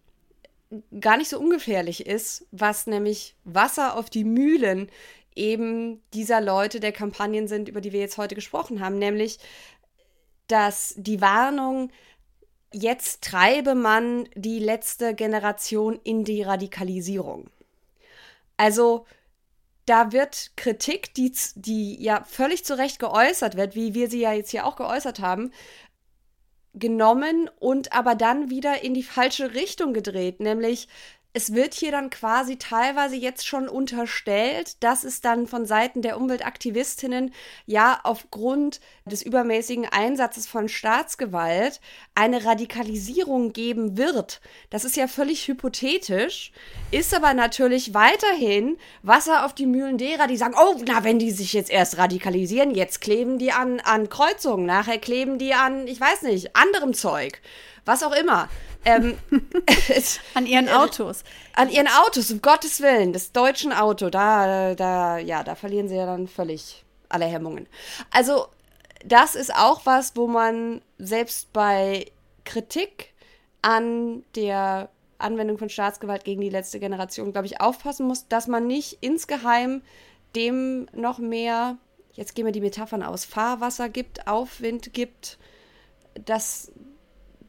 gar 1.01 1.17
nicht 1.17 1.31
so 1.31 1.39
ungefährlich 1.39 2.07
ist, 2.07 2.47
was 2.51 2.87
nämlich 2.87 3.37
Wasser 3.45 3.97
auf 3.97 4.11
die 4.11 4.25
Mühlen 4.25 4.91
eben 5.35 6.01
dieser 6.13 6.41
Leute 6.41 6.79
der 6.79 6.93
Kampagnen 6.93 7.49
sind, 7.49 7.69
über 7.69 7.81
die 7.81 7.93
wir 7.93 8.01
jetzt 8.01 8.19
heute 8.19 8.35
gesprochen 8.35 8.81
haben, 8.81 8.99
nämlich 8.99 9.39
dass 10.49 10.95
die 10.97 11.21
Warnung, 11.21 11.91
jetzt 12.73 13.23
treibe 13.23 13.75
man 13.75 14.29
die 14.35 14.59
letzte 14.59 15.15
Generation 15.15 15.99
in 16.05 16.25
die 16.25 16.43
Radikalisierung. 16.43 17.49
Also 18.57 19.07
da 19.87 20.13
wird 20.13 20.53
Kritik, 20.57 21.15
die, 21.15 21.33
die 21.57 22.03
ja 22.03 22.25
völlig 22.25 22.65
zu 22.65 22.77
Recht 22.79 22.99
geäußert 22.99 23.57
wird, 23.57 23.75
wie 23.75 23.95
wir 23.95 24.09
sie 24.09 24.21
ja 24.21 24.33
jetzt 24.33 24.51
hier 24.51 24.67
auch 24.67 24.77
geäußert 24.77 25.21
haben, 25.21 25.53
genommen 26.73 27.51
und 27.61 27.93
aber 27.93 28.15
dann 28.15 28.51
wieder 28.51 28.83
in 28.83 28.95
die 28.95 29.03
falsche 29.03 29.55
Richtung 29.55 29.93
gedreht, 29.93 30.41
nämlich 30.41 30.89
es 31.37 31.53
wird 31.53 31.75
hier 31.75 31.91
dann 31.91 32.11
quasi 32.11 32.59
teilweise 32.59 33.17
jetzt 33.17 33.45
schon 33.45 33.69
unterstellt, 33.69 34.83
dass 34.85 35.03
es 35.03 35.21
dann 35.21 35.49
von 35.49 35.67
Seiten 35.67 36.01
der 36.01 36.17
Umweltaktivistinnen 36.17 37.35
ja 37.67 37.99
aufgrund 38.05 38.81
des 39.05 39.21
übermäßigen 39.21 39.87
Einsatzes 39.87 40.47
von 40.47 40.69
Staatsgewalt 40.69 41.81
eine 42.15 42.45
Radikalisierung 42.45 43.53
geben 43.53 43.97
wird. 43.97 44.41
Das 44.71 44.85
ist 44.85 44.97
ja 44.97 45.09
völlig 45.09 45.49
hypothetisch, 45.49 46.53
ist 46.93 47.13
aber 47.13 47.35
natürlich 47.35 47.95
weiterhin 47.95 48.79
Wasser 49.03 49.45
auf 49.45 49.55
die 49.55 49.67
Mühlen 49.67 49.99
derer, 49.99 50.29
die 50.29 50.37
sagen, 50.37 50.55
oh, 50.57 50.81
na, 50.87 51.03
wenn 51.03 51.19
die 51.19 51.33
sich 51.33 51.53
jetzt 51.53 51.71
erst 51.71 51.99
radikalisieren, 51.99 52.73
jetzt 52.73 53.01
kleben 53.01 53.41
die 53.41 53.51
an, 53.51 53.81
an 53.81 54.09
Kreuzungen, 54.09 54.67
nachher 54.67 54.99
kleben 54.99 55.39
die 55.39 55.53
an, 55.53 55.89
ich 55.89 56.01
weiß 56.01 56.23
nicht, 56.23 56.55
anderem 56.55 56.95
Zeug 56.95 57.41
was 57.85 58.03
auch 58.03 58.13
immer. 58.13 58.49
Ähm, 58.85 59.17
an 60.35 60.47
ihren 60.47 60.69
Autos. 60.69 61.25
An 61.55 61.71
ihren 61.71 61.89
Autos, 61.89 62.31
um 62.31 62.43
Gottes 62.43 62.81
Willen, 62.81 63.13
das 63.13 63.33
deutschen 63.33 63.73
Auto, 63.73 64.11
da, 64.11 64.75
da, 64.75 65.19
ja, 65.19 65.43
da 65.43 65.55
verlieren 65.55 65.89
sie 65.89 65.97
ja 65.97 66.07
dann 66.07 66.29
völlig 66.29 66.85
alle 67.09 67.27
Hemmungen. 67.27 67.67
Also, 68.11 68.47
das 69.05 69.35
ist 69.35 69.55
auch 69.55 69.83
was, 69.85 70.17
wo 70.17 70.27
man 70.27 70.83
selbst 70.99 71.53
bei 71.53 72.11
Kritik 72.45 73.15
an 73.63 74.25
der 74.35 74.89
Anwendung 75.19 75.59
von 75.59 75.69
Staatsgewalt 75.69 76.25
gegen 76.25 76.41
die 76.41 76.51
letzte 76.51 76.81
Generation, 76.81 77.33
glaube 77.33 77.47
ich, 77.47 77.61
aufpassen 77.61 78.07
muss, 78.07 78.29
dass 78.29 78.47
man 78.47 78.67
nicht 78.67 78.99
insgeheim 79.01 79.83
dem 80.37 80.87
noch 80.93 81.19
mehr, 81.19 81.79
jetzt 82.13 82.35
gehen 82.35 82.45
wir 82.45 82.53
die 82.53 82.61
Metaphern 82.61 83.03
aus, 83.03 83.25
Fahrwasser 83.25 83.89
gibt, 83.89 84.27
Aufwind 84.27 84.93
gibt, 84.93 85.39
dass 86.15 86.73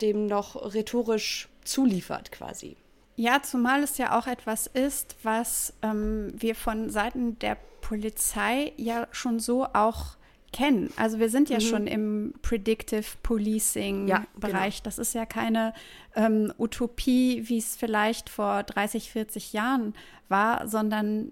dem 0.01 0.27
noch 0.27 0.73
rhetorisch 0.73 1.49
zuliefert 1.63 2.31
quasi. 2.31 2.77
Ja, 3.17 3.41
zumal 3.41 3.83
es 3.83 3.97
ja 3.97 4.17
auch 4.17 4.27
etwas 4.27 4.67
ist, 4.67 5.15
was 5.23 5.73
ähm, 5.81 6.33
wir 6.35 6.55
von 6.55 6.89
Seiten 6.89 7.39
der 7.39 7.57
Polizei 7.81 8.73
ja 8.77 9.07
schon 9.11 9.39
so 9.39 9.65
auch 9.65 10.17
kennen. 10.51 10.91
Also 10.95 11.19
wir 11.19 11.29
sind 11.29 11.49
ja 11.49 11.57
mhm. 11.57 11.61
schon 11.61 11.87
im 11.87 12.33
Predictive 12.41 13.05
Policing-Bereich. 13.23 14.23
Ja, 14.39 14.59
genau. 14.69 14.83
Das 14.83 14.97
ist 14.97 15.13
ja 15.13 15.25
keine 15.25 15.73
ähm, 16.15 16.53
Utopie, 16.57 17.43
wie 17.45 17.57
es 17.57 17.75
vielleicht 17.75 18.29
vor 18.29 18.63
30, 18.63 19.11
40 19.11 19.53
Jahren 19.53 19.93
war, 20.27 20.67
sondern 20.67 21.31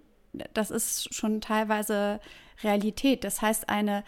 das 0.53 0.71
ist 0.71 1.13
schon 1.13 1.41
teilweise 1.41 2.19
Realität. 2.63 3.23
Das 3.23 3.41
heißt, 3.41 3.69
eine 3.69 4.03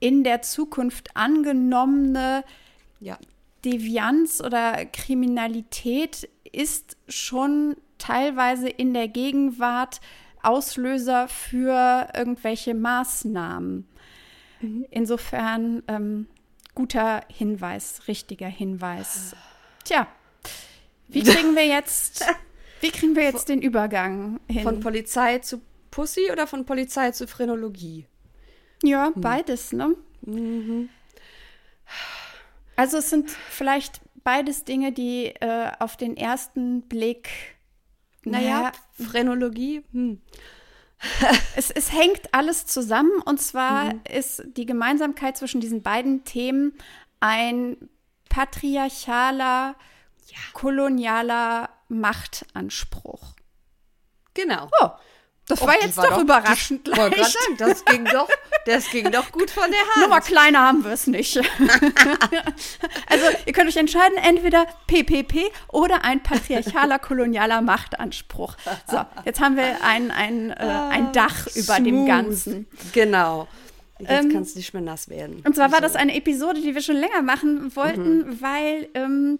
in 0.00 0.24
der 0.24 0.42
Zukunft 0.42 1.16
angenommene 1.16 2.44
ja. 3.00 3.18
Devianz 3.64 4.40
oder 4.40 4.84
Kriminalität 4.86 6.28
ist 6.52 6.96
schon 7.08 7.76
teilweise 7.98 8.68
in 8.68 8.94
der 8.94 9.08
Gegenwart 9.08 10.00
Auslöser 10.42 11.26
für 11.28 12.08
irgendwelche 12.14 12.74
Maßnahmen. 12.74 13.88
Mhm. 14.60 14.86
Insofern 14.90 15.82
ähm, 15.88 16.26
guter 16.74 17.22
Hinweis, 17.28 18.02
richtiger 18.08 18.48
Hinweis. 18.48 19.34
Tja, 19.84 20.06
wie 21.08 21.22
kriegen 21.24 21.56
wir 21.56 21.66
jetzt, 21.66 22.24
wie 22.80 22.90
kriegen 22.90 23.16
wir 23.16 23.22
jetzt 23.22 23.48
den 23.48 23.62
Übergang 23.62 24.38
hin? 24.48 24.62
Von 24.62 24.80
Polizei 24.80 25.38
zu 25.38 25.62
Pussy 25.90 26.30
oder 26.30 26.46
von 26.46 26.66
Polizei 26.66 27.12
zu 27.12 27.26
Phrenologie? 27.26 28.06
Ja, 28.82 29.12
hm. 29.14 29.20
beides, 29.20 29.72
ne? 29.72 29.96
Mhm. 30.22 30.90
Also 32.76 32.98
es 32.98 33.10
sind 33.10 33.30
vielleicht 33.30 34.00
beides 34.22 34.64
Dinge, 34.64 34.92
die 34.92 35.26
äh, 35.26 35.70
auf 35.78 35.96
den 35.96 36.16
ersten 36.16 36.82
Blick, 36.82 37.28
naja, 38.24 38.60
naja 38.60 38.72
Phrenologie, 38.92 39.82
hm. 39.92 40.20
es, 41.56 41.70
es 41.70 41.92
hängt 41.92 42.32
alles 42.32 42.66
zusammen 42.66 43.20
und 43.24 43.40
zwar 43.40 43.92
mhm. 43.92 44.00
ist 44.10 44.42
die 44.56 44.64
Gemeinsamkeit 44.64 45.36
zwischen 45.36 45.60
diesen 45.60 45.82
beiden 45.82 46.24
Themen 46.24 46.72
ein 47.20 47.76
patriarchaler, 48.28 49.76
ja. 50.26 50.38
kolonialer 50.54 51.68
Machtanspruch. 51.88 53.34
Genau. 54.32 54.68
Oh, 54.80 54.88
das 55.46 55.60
Och, 55.60 55.68
war 55.68 55.74
jetzt 55.80 55.98
doch, 55.98 56.08
doch 56.08 56.20
überraschend 56.20 56.88
leicht. 56.88 57.00
Wollte 57.00 57.24
sagen, 57.24 57.56
das 57.58 57.84
ging 57.84 58.04
doch, 58.06 58.28
das 58.64 58.90
ging 58.90 59.10
doch 59.10 59.30
gut 59.30 59.50
von 59.50 59.70
der 59.70 59.80
Hand. 59.80 59.96
Nur 59.98 60.08
mal 60.08 60.20
kleiner 60.20 60.60
haben 60.60 60.84
wir 60.84 60.92
es 60.92 61.06
nicht. 61.06 61.36
also 63.08 63.26
ihr 63.44 63.52
könnt 63.52 63.68
euch 63.68 63.76
entscheiden, 63.76 64.16
entweder 64.16 64.66
PPP 64.86 65.50
oder 65.68 66.04
ein 66.04 66.22
patriarchaler 66.22 66.98
kolonialer 66.98 67.60
Machtanspruch. 67.60 68.56
So, 68.90 69.04
jetzt 69.26 69.40
haben 69.40 69.56
wir 69.56 69.84
ein, 69.84 70.10
ein, 70.10 70.50
äh, 70.50 70.54
ein 70.54 71.12
Dach 71.12 71.46
ah, 71.46 71.58
über 71.58 71.80
dem 71.80 72.06
Ganzen. 72.06 72.66
Genau. 72.92 73.46
Jetzt 73.98 74.10
ähm, 74.10 74.32
kannst 74.32 74.54
du 74.54 74.58
nicht 74.58 74.72
mehr 74.72 74.82
nass 74.82 75.08
werden. 75.08 75.42
Und 75.46 75.54
zwar 75.54 75.70
war 75.72 75.80
das 75.80 75.94
eine 75.94 76.14
Episode, 76.16 76.60
die 76.60 76.74
wir 76.74 76.82
schon 76.82 76.96
länger 76.96 77.22
machen 77.22 77.74
wollten, 77.76 78.18
mhm. 78.18 78.40
weil 78.40 78.88
ähm, 78.94 79.38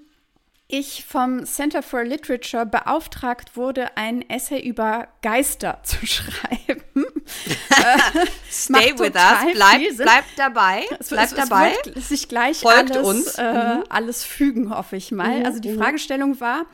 ich 0.66 1.04
vom 1.04 1.44
Center 1.44 1.82
for 1.82 2.04
Literature 2.04 2.64
beauftragt 2.64 3.56
wurde, 3.56 3.96
ein 3.96 4.28
Essay 4.28 4.60
über 4.60 5.08
Geister 5.22 5.80
zu 5.84 6.06
schreiben. 6.06 6.82
äh, 6.94 8.26
Stay 8.50 8.98
with 8.98 9.14
us, 9.14 9.52
bleib, 9.52 9.82
bleib 9.96 10.24
dabei. 10.36 10.84
Es, 10.98 11.08
bleib 11.08 11.26
es, 11.26 11.34
dabei. 11.34 11.72
Es 11.80 11.86
wird 11.94 12.04
sich 12.04 12.28
gleich 12.28 12.58
Folgt 12.60 12.92
alles, 12.92 13.06
uns. 13.06 13.34
Äh, 13.36 13.52
mhm. 13.52 13.84
alles 13.88 14.24
fügen, 14.24 14.74
hoffe 14.74 14.96
ich 14.96 15.12
mal. 15.12 15.40
Mhm, 15.40 15.46
also 15.46 15.60
die 15.60 15.70
mhm. 15.70 15.78
Fragestellung 15.78 16.40
war, 16.40 16.66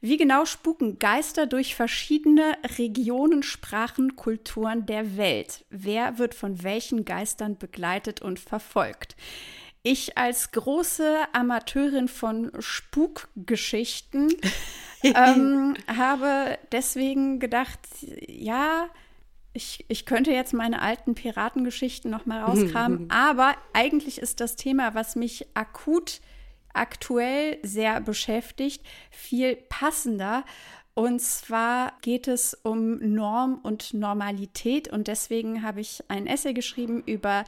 wie 0.00 0.16
genau 0.16 0.44
spuken 0.44 0.98
Geister 0.98 1.46
durch 1.46 1.74
verschiedene 1.74 2.56
Regionen, 2.78 3.42
Sprachen, 3.42 4.16
Kulturen 4.16 4.86
der 4.86 5.16
Welt? 5.16 5.64
Wer 5.70 6.18
wird 6.18 6.34
von 6.34 6.62
welchen 6.62 7.04
Geistern 7.04 7.56
begleitet 7.56 8.22
und 8.22 8.38
verfolgt? 8.38 9.16
Ich 9.86 10.18
als 10.18 10.50
große 10.50 11.16
Amateurin 11.32 12.08
von 12.08 12.50
Spukgeschichten 12.58 14.34
ähm, 15.04 15.76
habe 15.86 16.58
deswegen 16.72 17.38
gedacht, 17.38 17.78
ja, 18.26 18.88
ich, 19.52 19.84
ich 19.86 20.04
könnte 20.04 20.32
jetzt 20.32 20.52
meine 20.52 20.82
alten 20.82 21.14
Piratengeschichten 21.14 22.10
noch 22.10 22.26
mal 22.26 22.42
rauskramen, 22.42 23.10
aber 23.12 23.54
eigentlich 23.74 24.18
ist 24.18 24.40
das 24.40 24.56
Thema, 24.56 24.94
was 24.96 25.14
mich 25.14 25.46
akut 25.54 26.20
aktuell 26.74 27.58
sehr 27.62 28.00
beschäftigt, 28.00 28.84
viel 29.10 29.56
passender. 29.56 30.44
Und 30.96 31.20
zwar 31.20 31.92
geht 32.00 32.26
es 32.26 32.58
um 32.62 32.96
Norm 33.14 33.60
und 33.62 33.92
Normalität 33.92 34.90
und 34.90 35.08
deswegen 35.08 35.62
habe 35.62 35.82
ich 35.82 36.02
ein 36.08 36.26
Essay 36.26 36.54
geschrieben 36.54 37.02
über 37.04 37.44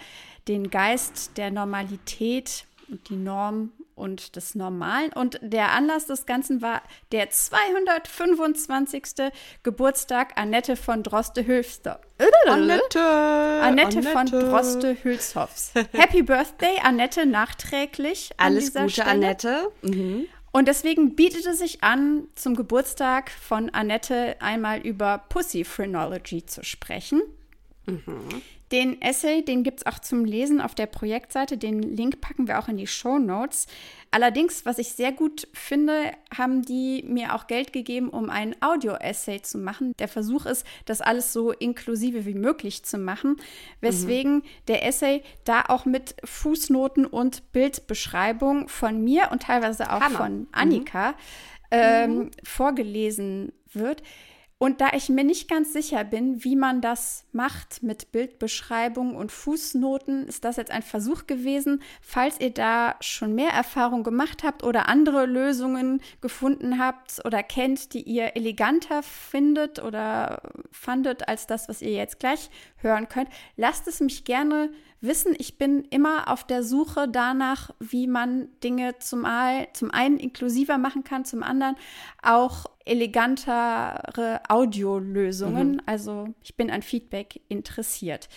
den 0.48 0.68
Geist 0.68 1.38
der 1.38 1.50
Normalität 1.50 2.66
und 2.90 3.08
die 3.08 3.16
Norm 3.16 3.72
und 3.94 4.36
des 4.36 4.54
Normalen. 4.54 5.14
Und 5.14 5.40
der 5.42 5.72
Anlass 5.72 6.04
des 6.04 6.26
Ganzen 6.26 6.60
war 6.60 6.82
der 7.10 7.30
225. 7.30 9.32
Geburtstag 9.62 10.32
Annette 10.36 10.76
von 10.76 11.02
Droste-Hülster. 11.02 12.02
Annette. 12.46 13.00
Annette! 13.00 13.62
Annette 13.62 14.02
von 14.02 14.26
Droste-Hülshoffs. 14.26 15.72
Happy 15.92 16.22
Birthday, 16.22 16.80
Annette, 16.82 17.24
nachträglich. 17.24 18.30
Alles 18.36 18.74
Gute, 18.74 18.90
Stelle. 18.90 19.08
Annette. 19.08 19.72
Mhm. 19.80 20.26
Und 20.50 20.68
deswegen 20.68 21.14
bietet 21.14 21.46
es 21.46 21.58
sich 21.58 21.82
an, 21.82 22.28
zum 22.34 22.56
Geburtstag 22.56 23.30
von 23.30 23.70
Annette 23.70 24.36
einmal 24.40 24.80
über 24.80 25.18
Pussy 25.28 25.64
Phrenology 25.64 26.44
zu 26.46 26.64
sprechen. 26.64 27.20
Mhm. 27.88 28.42
Den 28.70 29.00
Essay, 29.00 29.42
den 29.42 29.62
gibt 29.62 29.80
es 29.80 29.86
auch 29.86 29.98
zum 29.98 30.26
Lesen 30.26 30.60
auf 30.60 30.74
der 30.74 30.86
Projektseite. 30.86 31.56
Den 31.56 31.80
Link 31.80 32.20
packen 32.20 32.46
wir 32.48 32.58
auch 32.58 32.68
in 32.68 32.76
die 32.76 32.86
Show 32.86 33.18
Notes. 33.18 33.66
Allerdings, 34.10 34.66
was 34.66 34.78
ich 34.78 34.92
sehr 34.92 35.10
gut 35.10 35.48
finde, 35.54 36.12
haben 36.36 36.62
die 36.62 37.02
mir 37.06 37.34
auch 37.34 37.46
Geld 37.46 37.72
gegeben, 37.72 38.10
um 38.10 38.28
ein 38.28 38.54
Audio-Essay 38.60 39.40
zu 39.40 39.56
machen. 39.56 39.94
Der 39.98 40.08
Versuch 40.08 40.44
ist, 40.44 40.66
das 40.84 41.00
alles 41.00 41.32
so 41.32 41.50
inklusive 41.52 42.26
wie 42.26 42.34
möglich 42.34 42.82
zu 42.82 42.98
machen, 42.98 43.36
weswegen 43.80 44.36
mhm. 44.36 44.42
der 44.68 44.86
Essay 44.86 45.22
da 45.44 45.64
auch 45.68 45.86
mit 45.86 46.16
Fußnoten 46.24 47.06
und 47.06 47.52
Bildbeschreibung 47.52 48.68
von 48.68 49.02
mir 49.02 49.30
und 49.32 49.44
teilweise 49.44 49.90
auch 49.90 50.00
Hammer. 50.00 50.18
von 50.18 50.46
Annika 50.52 51.10
mhm. 51.10 51.16
Ähm, 51.70 52.16
mhm. 52.16 52.30
vorgelesen 52.44 53.52
wird. 53.72 54.02
Und 54.60 54.80
da 54.80 54.88
ich 54.92 55.08
mir 55.08 55.22
nicht 55.22 55.48
ganz 55.48 55.72
sicher 55.72 56.02
bin, 56.02 56.42
wie 56.42 56.56
man 56.56 56.80
das 56.80 57.24
macht 57.30 57.84
mit 57.84 58.10
Bildbeschreibung 58.10 59.14
und 59.14 59.30
Fußnoten, 59.30 60.26
ist 60.26 60.44
das 60.44 60.56
jetzt 60.56 60.72
ein 60.72 60.82
Versuch 60.82 61.28
gewesen. 61.28 61.80
Falls 62.00 62.40
ihr 62.40 62.50
da 62.50 62.96
schon 63.00 63.36
mehr 63.36 63.50
Erfahrung 63.50 64.02
gemacht 64.02 64.42
habt 64.42 64.64
oder 64.64 64.88
andere 64.88 65.26
Lösungen 65.26 66.02
gefunden 66.20 66.80
habt 66.80 67.24
oder 67.24 67.44
kennt, 67.44 67.94
die 67.94 68.02
ihr 68.02 68.34
eleganter 68.34 69.04
findet 69.04 69.80
oder 69.80 70.42
fandet 70.72 71.28
als 71.28 71.46
das, 71.46 71.68
was 71.68 71.80
ihr 71.80 71.92
jetzt 71.92 72.18
gleich 72.18 72.50
hören 72.78 73.08
könnt, 73.08 73.28
lasst 73.56 73.86
es 73.86 74.00
mich 74.00 74.24
gerne 74.24 74.70
wissen. 75.00 75.36
Ich 75.38 75.58
bin 75.58 75.84
immer 75.90 76.32
auf 76.32 76.44
der 76.44 76.64
Suche 76.64 77.06
danach, 77.08 77.70
wie 77.78 78.08
man 78.08 78.48
Dinge 78.64 78.98
zum, 78.98 79.24
zum 79.72 79.90
einen 79.92 80.18
inklusiver 80.18 80.78
machen 80.78 81.04
kann, 81.04 81.24
zum 81.24 81.44
anderen 81.44 81.76
auch 82.22 82.66
elegantere 82.88 84.40
Audiolösungen. 84.48 85.72
Mhm. 85.72 85.82
Also 85.86 86.28
ich 86.42 86.56
bin 86.56 86.70
an 86.70 86.82
Feedback 86.82 87.40
interessiert. 87.48 88.28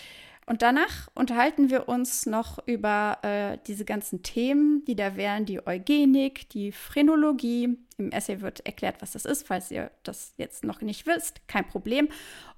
Und 0.48 0.64
danach 0.64 1.08
unterhalten 1.14 1.70
wir 1.70 1.88
uns 1.88 2.26
noch 2.26 2.60
über 2.66 3.20
äh, 3.22 3.58
diese 3.68 3.86
ganzen 3.86 4.22
Themen, 4.24 4.84
die 4.86 4.96
da 4.96 5.16
wären, 5.16 5.46
die 5.46 5.66
Eugenik, 5.66 6.50
die 6.50 6.72
Phrenologie. 6.72 7.78
Im 7.98 8.12
Essay 8.12 8.42
wird 8.42 8.66
erklärt, 8.66 9.02
was 9.02 9.12
das 9.12 9.26
ist, 9.26 9.48
falls 9.48 9.72
ihr 9.72 9.92
das 10.04 10.34
jetzt 10.38 10.66
noch 10.66 10.82
nicht 10.82 11.06
wisst, 11.06 11.48
kein 11.48 11.68
Problem. 11.68 12.10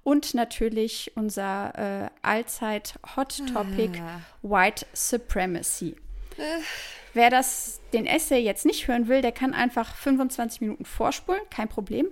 Und 0.02 0.34
natürlich 0.34 1.12
unser 1.16 2.06
äh, 2.06 2.10
Allzeit-Hot-Topic 2.24 4.00
ah. 4.00 4.22
White 4.42 4.88
Supremacy. 4.94 5.96
Äh. 6.38 6.62
Wer 7.14 7.30
das, 7.30 7.80
den 7.94 8.06
Essay 8.06 8.40
jetzt 8.40 8.66
nicht 8.66 8.88
hören 8.88 9.08
will, 9.08 9.22
der 9.22 9.32
kann 9.32 9.54
einfach 9.54 9.96
25 9.96 10.62
Minuten 10.62 10.86
vorspulen, 10.86 11.42
kein 11.50 11.70
Problem. 11.70 12.08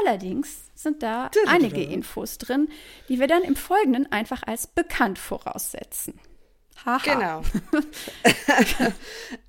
Allerdings 0.00 0.70
sind 0.74 1.02
da 1.02 1.30
einige 1.46 1.82
Infos 1.82 2.38
drin, 2.38 2.68
die 3.08 3.20
wir 3.20 3.26
dann 3.26 3.42
im 3.42 3.56
Folgenden 3.56 4.10
einfach 4.10 4.42
als 4.44 4.66
bekannt 4.66 5.18
voraussetzen. 5.18 6.18
Haha. 6.84 6.98
Genau. 7.04 7.42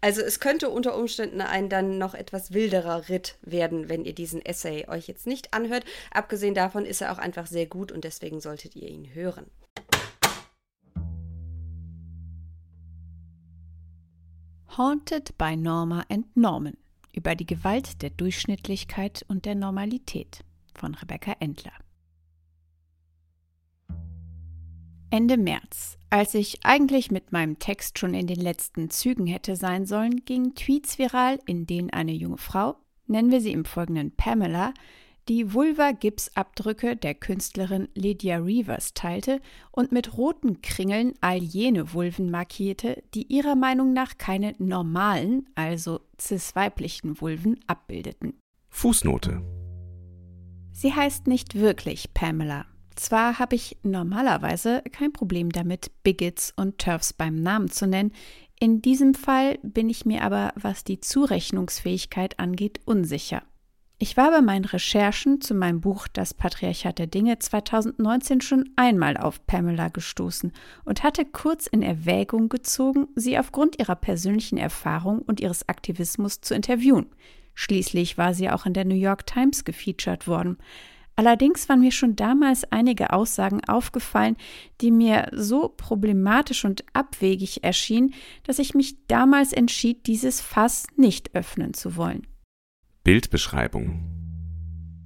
also 0.02 0.22
es 0.22 0.40
könnte 0.40 0.70
unter 0.70 0.96
Umständen 0.96 1.42
ein 1.42 1.70
dann 1.70 1.98
noch 1.98 2.14
etwas 2.14 2.54
wilderer 2.54 3.10
Ritt 3.10 3.38
werden, 3.42 3.90
wenn 3.90 4.06
ihr 4.06 4.14
diesen 4.14 4.46
Essay 4.46 4.88
euch 4.88 5.08
jetzt 5.08 5.26
nicht 5.26 5.54
anhört. 5.54 5.86
Abgesehen 6.12 6.54
davon 6.54 6.86
ist 6.86 7.02
er 7.02 7.12
auch 7.12 7.18
einfach 7.18 7.48
sehr 7.48 7.66
gut 7.66 7.92
und 7.92 8.04
deswegen 8.04 8.40
solltet 8.40 8.76
ihr 8.76 8.90
ihn 8.90 9.16
hören. 9.16 9.50
Haunted 14.78 15.38
by 15.38 15.56
Norma 15.56 16.04
and 16.10 16.26
Norman 16.36 16.78
über 17.14 17.36
die 17.36 17.46
Gewalt 17.46 18.02
der 18.02 18.10
Durchschnittlichkeit 18.10 19.24
und 19.28 19.46
der 19.46 19.54
Normalität 19.54 20.44
von 20.74 20.96
Rebecca 20.96 21.36
Endler. 21.40 21.74
Ende 25.12 25.38
März, 25.38 26.00
als 26.10 26.34
ich 26.34 26.66
eigentlich 26.66 27.12
mit 27.12 27.32
meinem 27.32 27.60
Text 27.60 28.00
schon 28.00 28.16
in 28.16 28.26
den 28.26 28.40
letzten 28.40 28.90
Zügen 28.90 29.28
hätte 29.28 29.56
sein 29.56 29.86
sollen, 29.86 30.26
gingen 30.26 30.56
Tweets 30.56 30.98
viral, 30.98 31.40
in 31.46 31.68
denen 31.68 31.92
eine 31.92 32.14
junge 32.14 32.40
Frau, 32.40 32.76
nennen 33.06 33.30
wir 33.30 33.42
sie 33.42 33.52
im 33.52 33.66
Folgenden 33.66 34.16
Pamela, 34.16 34.74
die 35.30 35.54
Vulva-Gipsabdrücke 35.54 36.96
der 36.96 37.16
Künstlerin 37.16 37.88
Lydia 37.96 38.38
Reavers 38.38 38.94
teilte 38.94 39.40
und 39.72 39.92
mit 39.92 40.18
roten 40.18 40.62
Kringeln 40.62 41.14
all 41.22 41.38
jene 41.38 41.94
Vulven 41.94 42.30
markierte, 42.30 43.04
die 43.14 43.24
ihrer 43.34 43.56
Meinung 43.56 43.94
nach 43.94 44.18
keine 44.18 44.54
normalen, 44.58 45.50
also 45.56 46.02
cis-weiblichen 46.20 47.20
Vulven 47.22 47.60
abbildeten. 47.68 48.34
Fußnote. 48.70 49.42
Sie 50.72 50.94
heißt 50.94 51.28
nicht 51.28 51.56
wirklich 51.56 52.14
Pamela. 52.14 52.66
Zwar 52.96 53.40
habe 53.40 53.56
ich 53.56 53.78
normalerweise 53.84 54.84
kein 54.92 55.14
Problem 55.14 55.52
damit, 55.52 55.92
Bigots 56.04 56.54
und 56.56 56.78
Turfs 56.80 57.14
beim 57.14 57.36
Namen 57.42 57.70
zu 57.70 57.88
nennen, 57.88 58.12
in 58.60 58.82
diesem 58.82 59.14
Fall 59.14 59.58
bin 59.62 59.90
ich 59.90 60.06
mir 60.06 60.24
aber, 60.24 60.54
was 60.56 60.84
die 60.84 61.00
Zurechnungsfähigkeit 61.00 62.40
angeht, 62.40 62.80
unsicher. 62.86 63.44
Ich 64.04 64.18
war 64.18 64.32
bei 64.32 64.42
meinen 64.42 64.66
Recherchen 64.66 65.40
zu 65.40 65.54
meinem 65.54 65.80
Buch 65.80 66.10
Das 66.10 66.34
Patriarchat 66.34 67.00
der 67.00 67.08
Dinge 67.08 67.40
2019 67.40 68.42
schon 68.42 68.70
einmal 68.76 69.16
auf 69.16 69.48
Pamela 69.48 69.88
gestoßen 69.88 70.52
und 70.84 71.04
hatte 71.04 71.24
kurz 71.24 71.68
in 71.68 71.82
Erwägung 71.82 72.50
gezogen, 72.50 73.08
sie 73.16 73.40
aufgrund 73.40 73.80
ihrer 73.80 73.96
persönlichen 73.96 74.58
Erfahrung 74.58 75.20
und 75.20 75.40
ihres 75.40 75.70
Aktivismus 75.70 76.42
zu 76.42 76.54
interviewen. 76.54 77.06
Schließlich 77.54 78.18
war 78.18 78.34
sie 78.34 78.50
auch 78.50 78.66
in 78.66 78.74
der 78.74 78.84
New 78.84 78.94
York 78.94 79.26
Times 79.26 79.64
gefeatured 79.64 80.28
worden. 80.28 80.58
Allerdings 81.16 81.70
waren 81.70 81.80
mir 81.80 81.94
schon 81.94 82.18
damals 82.18 82.70
einige 82.74 83.14
Aussagen 83.14 83.64
aufgefallen, 83.64 84.36
die 84.82 84.92
mir 84.92 85.30
so 85.32 85.70
problematisch 85.70 86.66
und 86.66 86.84
abwegig 86.92 87.64
erschienen, 87.64 88.14
dass 88.44 88.60
ich 88.60 88.74
mich 88.74 89.08
damals 89.08 89.54
entschied, 89.54 90.08
dieses 90.08 90.42
Fass 90.42 90.88
nicht 90.98 91.34
öffnen 91.36 91.74
zu 91.74 91.96
wollen. 91.96 92.28
Bildbeschreibung. 93.04 94.00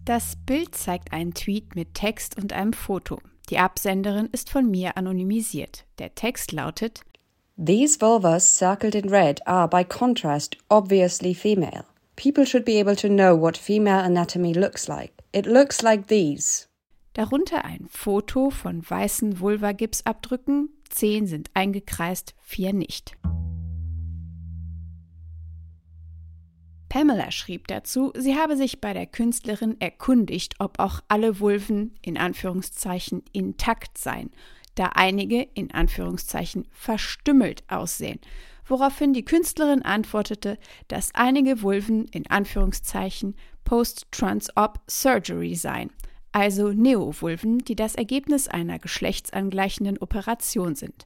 Das 0.06 0.36
Bild 0.45 0.76
zeigt 0.76 1.12
einen 1.12 1.34
Tweet 1.34 1.76
mit 1.76 1.95
Text 1.95 2.38
und 2.38 2.54
einem 2.54 2.74
Foto. 2.74 3.20
Die 3.50 3.58
Absenderin 3.58 4.30
ist 4.32 4.52
von 4.52 4.70
mir 4.70 4.98
anonymisiert. 4.98 5.86
Der 5.98 6.14
Text 6.14 6.52
lautet 6.52 7.02
These 7.58 8.00
vulvas 8.00 8.56
circled 8.56 8.93
in 8.93 9.10
red 9.10 9.45
are 9.48 9.68
by 9.68 9.84
contrast 9.84 10.58
obviously 10.70 11.34
female. 11.34 11.86
People 12.16 12.45
should 12.45 12.66
be 12.66 12.80
able 12.80 12.95
to 12.95 13.08
know 13.08 13.36
what 13.36 13.58
female 13.58 14.04
anatomy 14.04 14.54
looks 14.54 14.88
like. 14.88 15.12
It 15.32 15.48
looks 15.48 15.82
like 15.82 16.06
these. 16.08 16.68
Darunter 17.14 17.66
ein 17.66 17.88
Foto 17.89 18.52
von 18.52 18.88
weißen 18.88 19.39
Vulva-Gipsabdrücken. 19.39 20.70
Zehn 20.88 21.26
sind 21.26 21.50
eingekreist, 21.56 22.36
vier 22.41 22.74
nicht. 22.74 23.18
Pamela 26.90 27.32
schrieb 27.32 27.68
dazu, 27.68 28.14
sie 28.16 28.36
habe 28.36 28.56
sich 28.56 28.80
bei 28.80 28.94
der 28.94 29.08
Künstlerin 29.08 29.80
erkundigt, 29.80 30.56
ob 30.60 30.80
auch 30.80 31.02
alle 31.08 31.40
Vulven 31.40 31.96
in 32.02 32.18
Anführungszeichen 32.18 33.24
intakt 33.34 33.98
seien, 33.98 34.32
da 34.76 34.92
einige 34.94 35.42
in 35.54 35.72
Anführungszeichen 35.72 36.68
verstümmelt 36.72 37.64
aussehen, 37.68 38.20
woraufhin 38.66 39.14
die 39.14 39.26
Künstlerin 39.26 39.82
antwortete, 39.82 40.58
dass 40.88 41.14
einige 41.14 41.62
Vulven 41.62 42.06
in 42.10 42.28
Anführungszeichen 42.30 43.36
Post-Trans-Op 43.66 44.80
Surgery 44.90 45.56
seien, 45.56 45.92
also 46.32 46.72
Neovulven, 46.72 47.60
die 47.60 47.76
das 47.76 47.96
Ergebnis 47.96 48.48
einer 48.48 48.80
geschlechtsangleichenden 48.80 49.98
Operation 49.98 50.76
sind. 50.76 51.06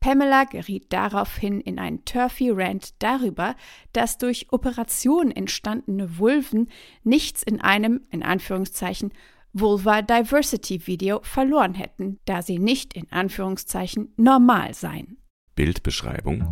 Pamela 0.00 0.44
geriet 0.44 0.92
daraufhin 0.92 1.60
in 1.60 1.78
einen 1.78 2.04
turfy 2.04 2.50
Rant 2.50 2.94
darüber, 3.00 3.56
dass 3.92 4.18
durch 4.18 4.52
Operationen 4.52 5.30
entstandene 5.32 6.18
Vulven 6.18 6.70
nichts 7.02 7.42
in 7.42 7.60
einem, 7.60 8.02
in 8.10 8.22
Anführungszeichen, 8.22 9.12
Vulva 9.52 10.02
Diversity 10.02 10.86
Video 10.86 11.20
verloren 11.22 11.74
hätten, 11.74 12.20
da 12.26 12.42
sie 12.42 12.58
nicht 12.58 12.94
in 12.94 13.10
Anführungszeichen 13.10 14.12
normal 14.16 14.74
seien. 14.74 15.18
Bildbeschreibung 15.54 16.46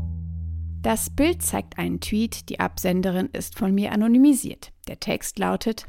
Das 0.82 1.10
Bild 1.10 1.42
zeigt 1.42 1.78
einen 1.78 2.00
Tweet, 2.00 2.48
die 2.48 2.58
Absenderin 2.58 3.28
ist 3.32 3.56
von 3.56 3.74
mir 3.74 3.92
anonymisiert. 3.92 4.72
Der 4.88 4.98
Text 4.98 5.38
lautet 5.38 5.86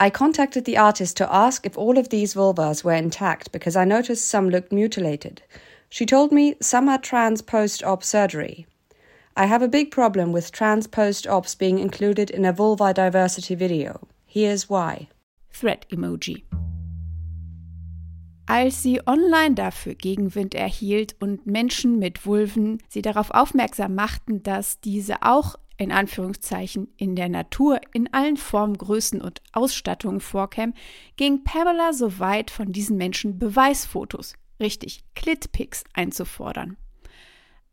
I 0.00 0.10
contacted 0.10 0.64
the 0.64 0.78
artist 0.78 1.18
to 1.18 1.24
ask 1.24 1.66
if 1.66 1.76
all 1.76 1.98
of 1.98 2.08
these 2.08 2.36
vulvas 2.36 2.84
were 2.84 2.96
intact 2.96 3.50
because 3.50 3.76
I 3.76 3.84
noticed 3.84 4.30
some 4.30 4.48
looked 4.48 4.72
mutilated. 4.72 5.42
She 5.90 6.04
told 6.04 6.32
me 6.32 6.54
had 6.60 7.02
trans 7.02 7.42
post 7.42 7.82
op 7.82 8.04
surgery. 8.04 8.66
I 9.36 9.46
have 9.46 9.62
a 9.62 9.68
big 9.68 9.90
problem 9.90 10.32
with 10.32 10.52
trans 10.52 10.86
post 10.86 11.26
ops 11.26 11.54
being 11.54 11.78
included 11.78 12.30
in 12.30 12.44
a 12.44 12.52
vulva 12.52 12.92
diversity 12.92 13.54
video. 13.54 14.06
Here's 14.26 14.68
why. 14.68 15.08
Thread 15.50 15.86
Emoji. 15.90 16.44
Als 18.46 18.82
sie 18.82 19.00
online 19.06 19.54
dafür 19.54 19.94
Gegenwind 19.94 20.54
erhielt 20.54 21.16
und 21.20 21.46
Menschen 21.46 21.98
mit 21.98 22.24
Vulven 22.24 22.82
sie 22.88 23.02
darauf 23.02 23.30
aufmerksam 23.30 23.94
machten, 23.94 24.42
dass 24.42 24.80
diese 24.80 25.22
auch 25.22 25.56
in 25.76 25.92
Anführungszeichen 25.92 26.88
in 26.96 27.14
der 27.14 27.28
Natur 27.28 27.80
in 27.92 28.12
allen 28.12 28.36
Formen, 28.36 28.76
Größen 28.76 29.20
und 29.20 29.42
Ausstattungen 29.52 30.20
vorkämen, 30.20 30.74
ging 31.16 31.44
Pamela 31.44 31.92
so 31.92 32.18
weit, 32.18 32.50
von 32.50 32.72
diesen 32.72 32.96
Menschen 32.96 33.38
Beweisfotos, 33.38 34.34
richtig 34.60 35.04
Clitpics 35.14 35.84
einzufordern. 35.92 36.76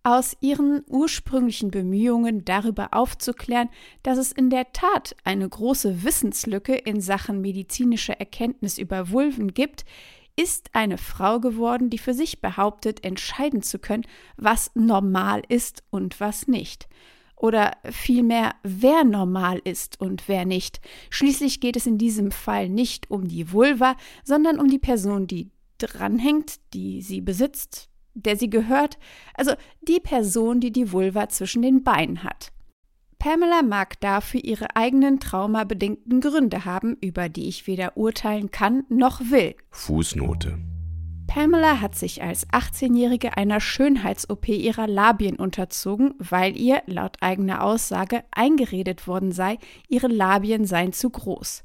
Aus 0.03 0.37
ihren 0.39 0.83
ursprünglichen 0.87 1.71
Bemühungen 1.71 2.45
darüber 2.45 2.89
aufzuklären, 2.93 3.69
dass 4.03 4.19
es 4.19 4.31
in 4.31 4.51
der 4.51 4.71
Tat 4.71 5.15
eine 5.23 5.49
große 5.49 6.03
Wissenslücke 6.03 6.75
in 6.75 7.01
Sachen 7.01 7.41
medizinischer 7.41 8.13
Erkenntnis 8.19 8.77
über 8.77 9.09
Vulven 9.09 9.55
gibt, 9.55 9.83
ist 10.35 10.69
eine 10.73 10.97
Frau 10.97 11.39
geworden, 11.39 11.89
die 11.89 11.97
für 11.97 12.13
sich 12.13 12.39
behauptet, 12.39 13.03
entscheiden 13.03 13.63
zu 13.63 13.79
können, 13.79 14.05
was 14.37 14.69
normal 14.75 15.41
ist 15.47 15.83
und 15.89 16.19
was 16.19 16.47
nicht. 16.47 16.87
Oder 17.35 17.71
vielmehr, 17.89 18.53
wer 18.63 19.03
normal 19.03 19.59
ist 19.63 19.99
und 19.99 20.27
wer 20.27 20.45
nicht. 20.45 20.79
Schließlich 21.09 21.59
geht 21.59 21.75
es 21.75 21.85
in 21.85 21.97
diesem 21.97 22.31
Fall 22.31 22.69
nicht 22.69 23.09
um 23.11 23.27
die 23.27 23.51
Vulva, 23.51 23.97
sondern 24.23 24.59
um 24.59 24.67
die 24.67 24.79
Person, 24.79 25.27
die 25.27 25.49
dranhängt, 25.77 26.59
die 26.73 27.01
sie 27.01 27.21
besitzt, 27.21 27.89
der 28.13 28.37
sie 28.37 28.49
gehört, 28.49 28.97
also 29.33 29.53
die 29.81 29.99
Person, 29.99 30.59
die 30.59 30.71
die 30.71 30.91
Vulva 30.91 31.29
zwischen 31.29 31.61
den 31.61 31.83
Beinen 31.83 32.23
hat. 32.23 32.51
Pamela 33.19 33.63
mag 33.63 33.99
dafür 34.01 34.43
ihre 34.43 34.75
eigenen 34.75 35.19
traumabedingten 35.19 36.21
Gründe 36.21 36.65
haben, 36.65 36.95
über 37.01 37.27
die 37.27 37.47
ich 37.47 37.65
weder 37.65 37.97
urteilen 37.97 38.51
kann 38.51 38.83
noch 38.89 39.19
will. 39.19 39.55
Fußnote. 39.71 40.59
Pamela 41.27 41.81
hat 41.81 41.95
sich 41.95 42.21
als 42.21 42.47
18-Jährige 42.49 43.35
einer 43.35 43.59
Schönheits-OP 43.59 44.47
ihrer 44.47 44.87
Labien 44.87 45.37
unterzogen, 45.37 46.13
weil 46.19 46.55
ihr, 46.55 46.83
laut 46.85 47.17
eigener 47.21 47.63
Aussage, 47.63 48.23
eingeredet 48.31 49.07
worden 49.07 49.31
sei, 49.31 49.57
ihre 49.87 50.07
Labien 50.07 50.65
seien 50.65 50.93
zu 50.93 51.09
groß. 51.09 51.63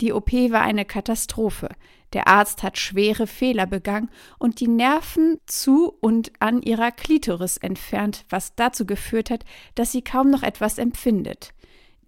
Die 0.00 0.12
OP 0.12 0.32
war 0.32 0.62
eine 0.62 0.84
Katastrophe. 0.84 1.70
Der 2.12 2.26
Arzt 2.26 2.62
hat 2.62 2.78
schwere 2.78 3.26
Fehler 3.26 3.66
begangen 3.66 4.10
und 4.38 4.60
die 4.60 4.68
Nerven 4.68 5.38
zu 5.46 5.92
und 6.00 6.32
an 6.40 6.60
ihrer 6.62 6.90
Klitoris 6.90 7.56
entfernt, 7.56 8.24
was 8.28 8.54
dazu 8.56 8.84
geführt 8.84 9.30
hat, 9.30 9.44
dass 9.76 9.92
sie 9.92 10.02
kaum 10.02 10.30
noch 10.30 10.42
etwas 10.42 10.78
empfindet. 10.78 11.54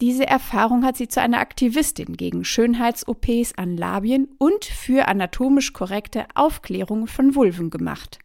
Diese 0.01 0.27
Erfahrung 0.27 0.83
hat 0.83 0.97
sie 0.97 1.07
zu 1.07 1.21
einer 1.21 1.39
Aktivistin 1.39 2.17
gegen 2.17 2.43
Schönheits-OPs 2.43 3.53
an 3.55 3.77
Labien 3.77 4.27
und 4.37 4.65
für 4.65 5.07
anatomisch 5.07 5.71
korrekte 5.71 6.25
Aufklärung 6.35 7.07
von 7.07 7.35
Vulven 7.35 7.69
gemacht. 7.69 8.19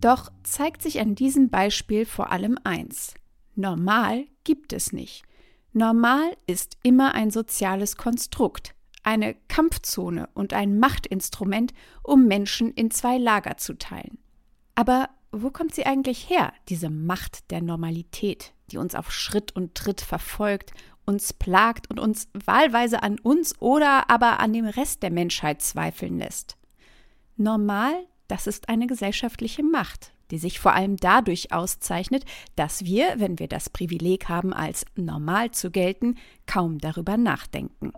Doch 0.00 0.30
zeigt 0.42 0.82
sich 0.82 1.00
an 1.00 1.14
diesem 1.14 1.50
Beispiel 1.50 2.04
vor 2.04 2.32
allem 2.32 2.58
eins. 2.64 3.14
Normal 3.54 4.26
gibt 4.42 4.72
es 4.72 4.92
nicht. 4.92 5.22
Normal 5.72 6.36
ist 6.46 6.76
immer 6.82 7.14
ein 7.14 7.30
soziales 7.30 7.96
Konstrukt, 7.96 8.74
eine 9.04 9.34
Kampfzone 9.48 10.28
und 10.34 10.52
ein 10.52 10.78
Machtinstrument, 10.78 11.72
um 12.02 12.26
Menschen 12.26 12.72
in 12.72 12.90
zwei 12.90 13.18
Lager 13.18 13.56
zu 13.56 13.78
teilen. 13.78 14.18
Aber 14.74 15.10
wo 15.30 15.50
kommt 15.50 15.74
sie 15.74 15.86
eigentlich 15.86 16.30
her, 16.30 16.52
diese 16.68 16.90
Macht 16.90 17.50
der 17.50 17.62
Normalität, 17.62 18.52
die 18.70 18.78
uns 18.78 18.94
auf 18.94 19.12
Schritt 19.12 19.54
und 19.54 19.74
Tritt 19.74 20.00
verfolgt, 20.00 20.72
uns 21.04 21.32
plagt 21.32 21.90
und 21.90 22.00
uns 22.00 22.28
wahlweise 22.32 23.02
an 23.02 23.18
uns 23.18 23.60
oder 23.60 24.10
aber 24.10 24.40
an 24.40 24.52
dem 24.52 24.64
Rest 24.64 25.02
der 25.02 25.10
Menschheit 25.10 25.60
zweifeln 25.60 26.18
lässt? 26.18 26.56
Normal, 27.36 27.94
das 28.28 28.46
ist 28.46 28.68
eine 28.68 28.86
gesellschaftliche 28.86 29.62
Macht, 29.62 30.12
die 30.30 30.38
sich 30.38 30.60
vor 30.60 30.72
allem 30.72 30.96
dadurch 30.96 31.52
auszeichnet, 31.52 32.24
dass 32.56 32.84
wir, 32.84 33.14
wenn 33.18 33.38
wir 33.38 33.48
das 33.48 33.68
Privileg 33.68 34.28
haben, 34.28 34.52
als 34.52 34.86
normal 34.94 35.50
zu 35.50 35.70
gelten, 35.70 36.16
kaum 36.46 36.78
darüber 36.78 37.16
nachdenken. 37.16 37.92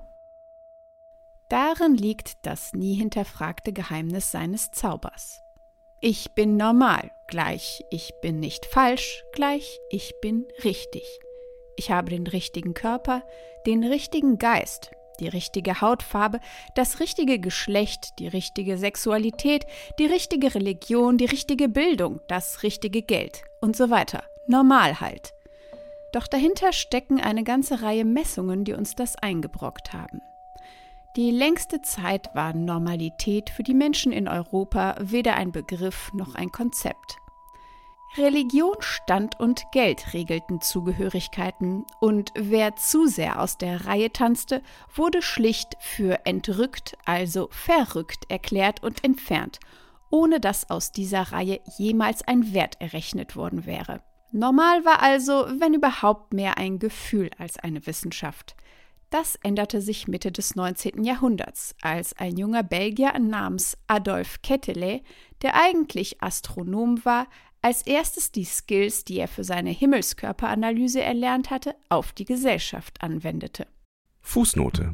Darin 1.48 1.94
liegt 1.94 2.44
das 2.44 2.72
nie 2.72 2.94
hinterfragte 2.94 3.72
Geheimnis 3.72 4.32
seines 4.32 4.72
Zaubers. 4.72 5.40
Ich 6.00 6.32
bin 6.32 6.56
normal, 6.56 7.10
gleich 7.28 7.82
ich 7.90 8.12
bin 8.20 8.40
nicht 8.40 8.66
falsch, 8.66 9.24
gleich 9.32 9.78
ich 9.90 10.14
bin 10.20 10.44
richtig. 10.64 11.04
Ich 11.76 11.90
habe 11.90 12.10
den 12.10 12.26
richtigen 12.26 12.74
Körper, 12.74 13.22
den 13.66 13.84
richtigen 13.84 14.38
Geist, 14.38 14.90
die 15.20 15.28
richtige 15.28 15.80
Hautfarbe, 15.80 16.40
das 16.74 17.00
richtige 17.00 17.38
Geschlecht, 17.38 18.18
die 18.18 18.28
richtige 18.28 18.76
Sexualität, 18.76 19.66
die 19.98 20.06
richtige 20.06 20.54
Religion, 20.54 21.16
die 21.16 21.26
richtige 21.26 21.68
Bildung, 21.68 22.20
das 22.28 22.62
richtige 22.62 23.02
Geld 23.02 23.42
und 23.60 23.76
so 23.76 23.88
weiter. 23.88 24.24
Normal 24.46 25.00
halt. 25.00 25.32
Doch 26.12 26.26
dahinter 26.26 26.72
stecken 26.72 27.20
eine 27.20 27.44
ganze 27.44 27.82
Reihe 27.82 28.04
Messungen, 28.04 28.64
die 28.64 28.74
uns 28.74 28.94
das 28.94 29.16
eingebrockt 29.16 29.92
haben. 29.92 30.20
Die 31.16 31.30
längste 31.30 31.80
Zeit 31.80 32.28
war 32.34 32.52
Normalität 32.52 33.48
für 33.48 33.62
die 33.62 33.72
Menschen 33.72 34.12
in 34.12 34.28
Europa 34.28 34.96
weder 35.00 35.34
ein 35.34 35.50
Begriff 35.50 36.12
noch 36.12 36.34
ein 36.34 36.52
Konzept. 36.52 37.16
Religion, 38.18 38.76
Stand 38.80 39.40
und 39.40 39.64
Geld 39.72 40.12
regelten 40.12 40.60
Zugehörigkeiten, 40.60 41.86
und 42.00 42.32
wer 42.36 42.76
zu 42.76 43.06
sehr 43.06 43.40
aus 43.40 43.56
der 43.56 43.86
Reihe 43.86 44.12
tanzte, 44.12 44.60
wurde 44.94 45.22
schlicht 45.22 45.76
für 45.80 46.26
entrückt, 46.26 46.98
also 47.06 47.48
verrückt 47.50 48.30
erklärt 48.30 48.82
und 48.82 49.02
entfernt, 49.02 49.58
ohne 50.10 50.38
dass 50.38 50.68
aus 50.68 50.92
dieser 50.92 51.32
Reihe 51.32 51.60
jemals 51.78 52.28
ein 52.28 52.52
Wert 52.52 52.78
errechnet 52.78 53.36
worden 53.36 53.64
wäre. 53.64 54.02
Normal 54.32 54.84
war 54.84 55.00
also, 55.00 55.46
wenn 55.58 55.72
überhaupt 55.72 56.34
mehr 56.34 56.58
ein 56.58 56.78
Gefühl 56.78 57.30
als 57.38 57.58
eine 57.58 57.86
Wissenschaft. 57.86 58.54
Das 59.18 59.38
änderte 59.42 59.80
sich 59.80 60.08
Mitte 60.08 60.30
des 60.30 60.56
19. 60.56 61.02
Jahrhunderts, 61.02 61.74
als 61.80 62.14
ein 62.18 62.36
junger 62.36 62.62
Belgier 62.62 63.18
namens 63.18 63.78
Adolphe 63.86 64.40
Quetelet, 64.42 65.04
der 65.40 65.54
eigentlich 65.54 66.22
Astronom 66.22 67.02
war, 67.06 67.26
als 67.62 67.80
erstes 67.80 68.30
die 68.30 68.44
Skills, 68.44 69.06
die 69.06 69.16
er 69.16 69.28
für 69.28 69.42
seine 69.42 69.70
Himmelskörperanalyse 69.70 71.00
erlernt 71.00 71.48
hatte, 71.48 71.74
auf 71.88 72.12
die 72.12 72.26
Gesellschaft 72.26 73.00
anwendete. 73.00 73.66
Fußnote 74.20 74.92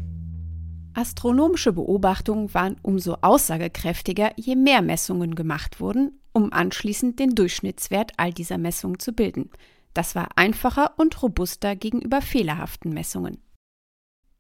Astronomische 0.94 1.72
Beobachtungen 1.72 2.54
waren 2.54 2.76
umso 2.80 3.14
aussagekräftiger, 3.22 4.34
je 4.36 4.54
mehr 4.54 4.82
Messungen 4.82 5.34
gemacht 5.34 5.80
wurden, 5.80 6.20
um 6.32 6.52
anschließend 6.52 7.18
den 7.18 7.34
Durchschnittswert 7.34 8.12
all 8.18 8.32
dieser 8.32 8.58
Messungen 8.58 9.00
zu 9.00 9.14
bilden. 9.14 9.50
Das 9.94 10.14
war 10.14 10.28
einfacher 10.36 10.92
und 10.96 11.20
robuster 11.24 11.74
gegenüber 11.74 12.22
fehlerhaften 12.22 12.94
Messungen. 12.94 13.38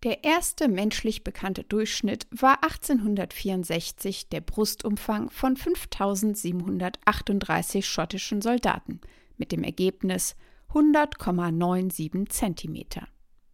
Der 0.02 0.24
erste 0.24 0.66
menschlich 0.66 1.22
bekannte 1.22 1.62
Durchschnitt 1.62 2.26
war 2.32 2.64
1864 2.64 4.30
der 4.30 4.40
Brustumfang 4.40 5.30
von 5.30 5.56
5738 5.56 7.86
schottischen 7.86 8.42
Soldaten 8.42 9.00
mit 9.36 9.52
dem 9.52 9.62
Ergebnis 9.62 10.34
100,97 10.72 12.28
cm. 12.28 12.84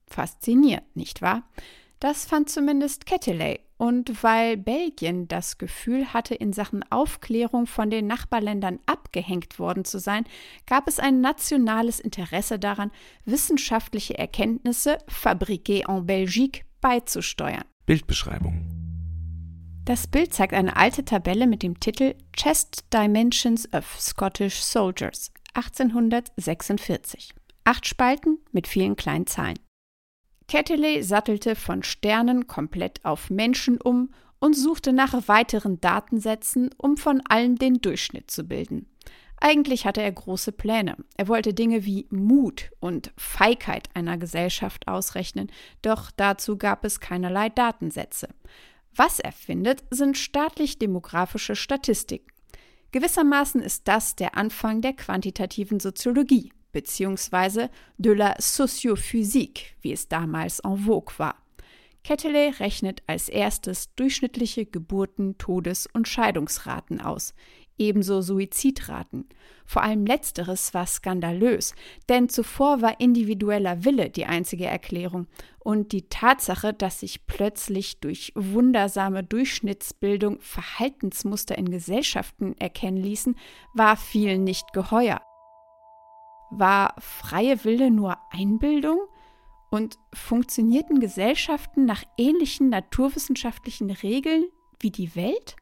Faszinierend, 0.07 0.97
nicht 0.97 1.21
wahr? 1.21 1.43
Das 2.01 2.25
fand 2.25 2.49
zumindest 2.49 3.05
Ketteley. 3.05 3.61
Und 3.79 4.23
weil 4.23 4.57
Belgien 4.57 5.29
das 5.29 5.57
Gefühl 5.57 6.13
hatte, 6.13 6.35
in 6.35 6.53
Sachen 6.53 6.85
Aufklärung 6.91 7.67
von 7.67 7.91
den 7.91 8.07
Nachbarländern 8.07 8.81
abgehängt 8.87 9.59
worden 9.59 9.85
zu 9.85 9.99
sein, 9.99 10.25
gab 10.67 10.89
es 10.89 10.99
ein 10.99 11.21
nationales 11.21 12.01
Interesse 12.01 12.59
daran, 12.59 12.91
wissenschaftliche 13.25 14.19
Erkenntnisse 14.19 14.99
fabriquées 15.09 15.89
en 15.89 16.05
Belgique 16.05 16.65
beizusteuern. 16.81 17.65
Bildbeschreibung 17.87 18.79
das 19.89 20.07
Bild 20.07 20.35
zeigt 20.35 20.53
eine 20.53 20.77
alte 20.77 21.03
Tabelle 21.03 21.47
mit 21.47 21.63
dem 21.63 21.81
Titel 21.81 22.15
Chest 22.35 22.85
Dimensions 22.93 23.73
of 23.73 23.99
Scottish 23.99 24.61
Soldiers 24.61 25.33
1846. 25.55 27.33
Acht 27.65 27.87
Spalten 27.87 28.37
mit 28.53 28.69
vielen 28.69 28.97
kleinen 28.97 29.27
Zahlen. 29.27 29.59
Ketteley 30.49 31.03
sattelte 31.03 31.55
von 31.55 31.83
Sternen 31.83 32.47
komplett 32.47 33.05
auf 33.05 33.29
Menschen 33.29 33.79
um 33.81 34.11
und 34.41 34.57
suchte 34.57 34.95
nach 34.95 35.29
weiteren 35.29 35.79
Datensätzen, 35.81 36.71
um 36.79 36.97
von 36.97 37.21
allen 37.29 37.57
den 37.57 37.83
Durchschnitt 37.83 38.31
zu 38.31 38.45
bilden. 38.45 38.87
Eigentlich 39.41 39.85
hatte 39.85 40.01
er 40.03 40.11
große 40.11 40.53
Pläne. 40.53 40.97
Er 41.17 41.29
wollte 41.29 41.53
Dinge 41.53 41.85
wie 41.85 42.07
Mut 42.11 42.71
und 42.81 43.13
Feigheit 43.17 43.91
einer 43.95 44.17
Gesellschaft 44.17 44.89
ausrechnen, 44.89 45.53
doch 45.83 46.11
dazu 46.11 46.57
gab 46.57 46.85
es 46.85 46.99
keinerlei 46.99 47.51
Datensätze. 47.51 48.29
Was 48.97 49.21
er 49.21 49.33
findet, 49.33 49.85
sind 49.91 50.17
staatlich-demografische 50.17 51.57
Statistiken. 51.57 52.33
Gewissermaßen 52.91 53.61
ist 53.61 53.87
das 53.87 54.17
der 54.17 54.37
Anfang 54.37 54.81
der 54.81 54.95
quantitativen 54.95 55.79
Soziologie 55.79 56.53
beziehungsweise 56.73 57.71
de 57.97 58.15
la 58.15 58.35
Sociophysique, 58.39 59.77
wie 59.81 59.93
es 59.93 60.09
damals 60.09 60.61
en 60.61 60.77
vogue 60.77 61.15
war. 61.19 61.37
Ketteley 62.05 62.51
rechnet 62.51 63.03
als 63.07 63.29
erstes 63.29 63.95
durchschnittliche 63.95 64.65
Geburten-, 64.65 65.37
Todes- 65.37 65.87
und 65.93 66.09
Scheidungsraten 66.09 67.01
aus, 67.01 67.35
ebenso 67.77 68.23
Suizidraten. 68.23 69.29
Vor 69.67 69.83
allem 69.83 70.07
letzteres 70.07 70.73
war 70.73 70.87
skandalös, 70.87 71.75
denn 72.09 72.29
zuvor 72.29 72.81
war 72.81 73.01
individueller 73.01 73.85
Wille 73.85 74.09
die 74.09 74.25
einzige 74.25 74.65
Erklärung 74.65 75.27
und 75.59 75.93
die 75.93 76.09
Tatsache, 76.09 76.73
dass 76.73 77.01
sich 77.01 77.27
plötzlich 77.27 78.01
durch 78.01 78.33
wundersame 78.35 79.23
Durchschnittsbildung 79.23 80.41
Verhaltensmuster 80.41 81.59
in 81.59 81.71
Gesellschaften 81.71 82.57
erkennen 82.59 82.97
ließen, 82.97 83.37
war 83.75 83.97
vielen 83.97 84.45
nicht 84.45 84.73
geheuer. 84.73 85.21
War 86.51 86.95
freie 86.99 87.65
Wille 87.65 87.91
nur 87.91 88.19
Einbildung? 88.31 89.01
Und 89.71 89.99
funktionierten 90.15 90.99
Gesellschaften 90.99 91.85
nach 91.85 92.03
ähnlichen 92.17 92.71
naturwissenschaftlichen 92.71 93.91
Regeln 93.91 94.47
wie 94.81 94.91
die 94.91 95.15
Welt? 95.15 95.57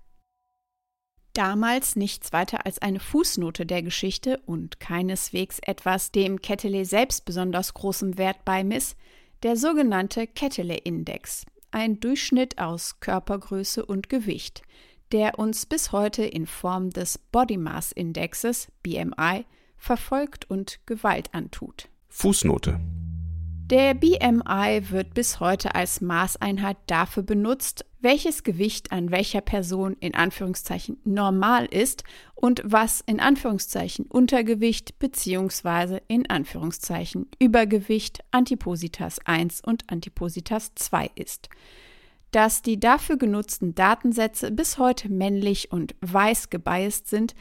Damals 1.32 1.96
nichts 1.96 2.32
weiter 2.32 2.64
als 2.64 2.78
eine 2.78 3.00
Fußnote 3.00 3.66
der 3.66 3.82
Geschichte 3.82 4.40
und 4.46 4.80
keineswegs 4.80 5.58
etwas, 5.58 6.12
dem 6.12 6.40
Ketele 6.40 6.84
selbst 6.84 7.24
besonders 7.24 7.74
großem 7.74 8.16
Wert 8.16 8.44
beimiss, 8.44 8.96
der 9.42 9.56
sogenannte 9.56 10.26
Ketele-Index, 10.26 11.44
ein 11.72 12.00
Durchschnitt 12.00 12.58
aus 12.58 13.00
Körpergröße 13.00 13.84
und 13.84 14.08
Gewicht, 14.08 14.62
der 15.12 15.38
uns 15.38 15.66
bis 15.66 15.92
heute 15.92 16.24
in 16.24 16.46
Form 16.46 16.90
des 16.90 17.18
Body 17.18 17.58
Mass 17.58 17.92
Indexes 17.92 18.68
BMI 18.82 19.44
verfolgt 19.86 20.50
und 20.50 20.80
Gewalt 20.86 21.32
antut. 21.32 21.88
Fußnote 22.08 22.78
der 23.70 23.94
BMI 23.94 24.90
wird 24.90 25.12
bis 25.14 25.40
heute 25.40 25.74
als 25.74 26.00
Maßeinheit 26.00 26.76
dafür 26.86 27.24
benutzt, 27.24 27.84
welches 27.98 28.44
Gewicht 28.44 28.92
an 28.92 29.10
welcher 29.10 29.40
Person 29.40 29.96
in 29.98 30.14
Anführungszeichen 30.14 30.98
normal 31.02 31.66
ist 31.66 32.04
und 32.36 32.62
was 32.64 33.00
in 33.00 33.18
Anführungszeichen 33.18 34.06
Untergewicht 34.06 35.00
bzw. 35.00 35.98
in 36.06 36.30
Anführungszeichen 36.30 37.26
Übergewicht 37.40 38.20
Antipositas 38.30 39.18
1 39.24 39.62
und 39.62 39.82
Antipositas 39.90 40.70
2 40.76 41.10
ist. 41.16 41.48
Dass 42.30 42.62
die 42.62 42.78
dafür 42.78 43.16
genutzten 43.16 43.74
Datensätze 43.74 44.52
bis 44.52 44.78
heute 44.78 45.08
männlich 45.08 45.72
und 45.72 45.96
weiß 46.02 46.50
gebiased 46.50 47.08
sind 47.08 47.34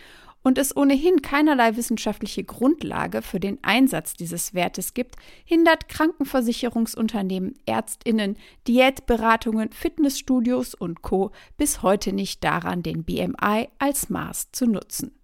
und 0.46 0.60
es 0.60 0.78
ohnehin 0.78 1.24
keinerlei 1.24 1.76
wissenschaftliche 1.76 2.44
Grundlage 2.44 3.24
für 3.24 3.40
den 3.40 3.58
Einsatz 3.64 4.14
dieses 4.14 4.54
Wertes 4.54 4.94
gibt, 4.94 5.16
hindert 5.44 5.90
Krankenversicherungsunternehmen, 5.90 7.56
Ärztinnen, 7.66 8.38
Diätberatungen, 8.68 9.72
Fitnessstudios 9.72 10.76
und 10.76 11.02
Co. 11.02 11.32
bis 11.58 11.82
heute 11.82 12.14
nicht 12.14 12.44
daran, 12.44 12.84
den 12.84 13.04
BMI 13.04 13.70
als 13.80 14.12
Maß 14.12 14.52
zu 14.52 14.68
nutzen. 14.68 15.18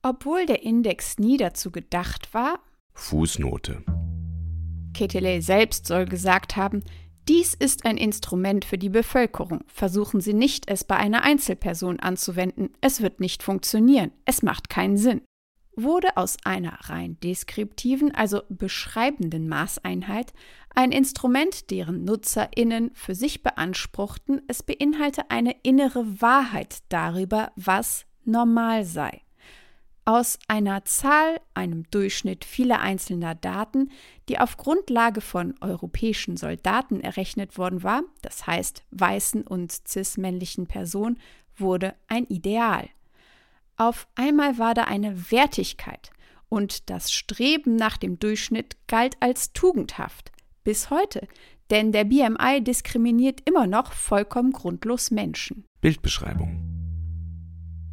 Obwohl 0.00 0.46
der 0.46 0.62
Index 0.62 1.18
nie 1.18 1.36
dazu 1.36 1.70
gedacht 1.70 2.32
war, 2.32 2.60
Fußnote. 2.94 3.84
Ketele 4.94 5.42
selbst 5.42 5.86
soll 5.86 6.06
gesagt 6.06 6.56
haben, 6.56 6.82
dies 7.28 7.52
ist 7.54 7.84
ein 7.84 7.98
Instrument 7.98 8.64
für 8.64 8.78
die 8.78 8.88
Bevölkerung. 8.88 9.64
Versuchen 9.66 10.20
Sie 10.20 10.32
nicht, 10.32 10.70
es 10.70 10.84
bei 10.84 10.96
einer 10.96 11.22
Einzelperson 11.22 12.00
anzuwenden. 12.00 12.70
Es 12.80 13.02
wird 13.02 13.20
nicht 13.20 13.42
funktionieren. 13.42 14.12
Es 14.24 14.42
macht 14.42 14.70
keinen 14.70 14.96
Sinn. 14.96 15.20
Wurde 15.76 16.16
aus 16.16 16.38
einer 16.44 16.76
rein 16.88 17.18
deskriptiven, 17.22 18.14
also 18.14 18.42
beschreibenden 18.48 19.48
Maßeinheit 19.48 20.32
ein 20.74 20.90
Instrument, 20.90 21.70
deren 21.70 22.04
NutzerInnen 22.04 22.90
für 22.94 23.14
sich 23.14 23.42
beanspruchten, 23.42 24.42
es 24.48 24.62
beinhalte 24.62 25.30
eine 25.30 25.54
innere 25.62 26.20
Wahrheit 26.20 26.78
darüber, 26.88 27.52
was 27.56 28.06
normal 28.24 28.84
sei 28.84 29.22
aus 30.08 30.38
einer 30.48 30.86
Zahl, 30.86 31.38
einem 31.52 31.84
Durchschnitt 31.90 32.46
vieler 32.46 32.80
einzelner 32.80 33.34
Daten, 33.34 33.90
die 34.30 34.38
auf 34.38 34.56
Grundlage 34.56 35.20
von 35.20 35.54
europäischen 35.60 36.38
Soldaten 36.38 37.02
errechnet 37.02 37.58
worden 37.58 37.82
war, 37.82 38.04
das 38.22 38.46
heißt 38.46 38.84
weißen 38.90 39.42
und 39.42 39.70
cis-männlichen 39.86 40.66
Personen, 40.66 41.18
wurde 41.58 41.94
ein 42.06 42.24
Ideal. 42.24 42.88
Auf 43.76 44.08
einmal 44.14 44.56
war 44.56 44.72
da 44.72 44.84
eine 44.84 45.30
Wertigkeit 45.30 46.10
und 46.48 46.88
das 46.88 47.12
Streben 47.12 47.76
nach 47.76 47.98
dem 47.98 48.18
Durchschnitt 48.18 48.78
galt 48.86 49.18
als 49.20 49.52
tugendhaft. 49.52 50.32
Bis 50.64 50.88
heute, 50.88 51.28
denn 51.68 51.92
der 51.92 52.04
BMI 52.04 52.64
diskriminiert 52.64 53.42
immer 53.44 53.66
noch 53.66 53.92
vollkommen 53.92 54.52
grundlos 54.52 55.10
Menschen. 55.10 55.66
Bildbeschreibung 55.82 56.77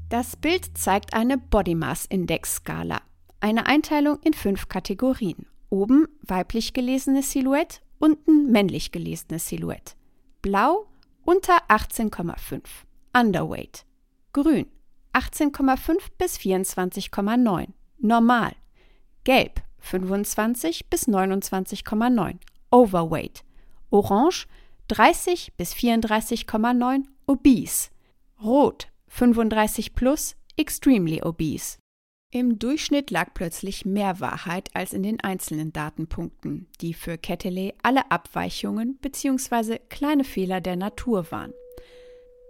das 0.09 0.35
Bild 0.35 0.77
zeigt 0.77 1.13
eine 1.13 1.37
Body 1.37 1.75
Mass 1.75 2.05
Index 2.05 2.57
Skala, 2.57 3.01
eine 3.39 3.65
Einteilung 3.65 4.19
in 4.21 4.33
fünf 4.33 4.69
Kategorien. 4.69 5.47
Oben 5.69 6.07
weiblich 6.21 6.73
gelesene 6.73 7.23
Silhouette, 7.23 7.79
unten 7.99 8.51
männlich 8.51 8.91
gelesene 8.91 9.39
Silhouette. 9.39 9.95
Blau 10.41 10.87
unter 11.23 11.57
18,5, 11.69 12.61
Underweight. 13.17 13.85
Grün 14.31 14.67
18,5 15.13 15.97
bis 16.17 16.37
24,9, 16.37 17.69
normal. 17.97 18.51
Gelb 19.23 19.61
25 19.79 20.89
bis 20.89 21.07
29,9, 21.07 22.35
Overweight. 22.69 23.43
Orange 23.89 24.47
30 24.87 25.53
bis 25.57 25.73
34,9, 25.73 27.05
Obese. 27.25 27.89
Rot 28.43 28.87
35 29.15 29.95
plus, 29.95 30.35
extremely 30.57 31.21
obese. 31.23 31.77
Im 32.33 32.59
Durchschnitt 32.59 33.11
lag 33.11 33.33
plötzlich 33.33 33.85
mehr 33.85 34.19
Wahrheit 34.19 34.75
als 34.75 34.91
in 34.91 35.03
den 35.03 35.21
einzelnen 35.21 35.71
Datenpunkten, 35.71 36.67
die 36.81 36.93
für 36.93 37.17
Ketele 37.17 37.73
alle 37.81 38.11
Abweichungen 38.11 38.97
bzw. 38.97 39.79
kleine 39.87 40.25
Fehler 40.25 40.59
der 40.59 40.75
Natur 40.75 41.31
waren. 41.31 41.53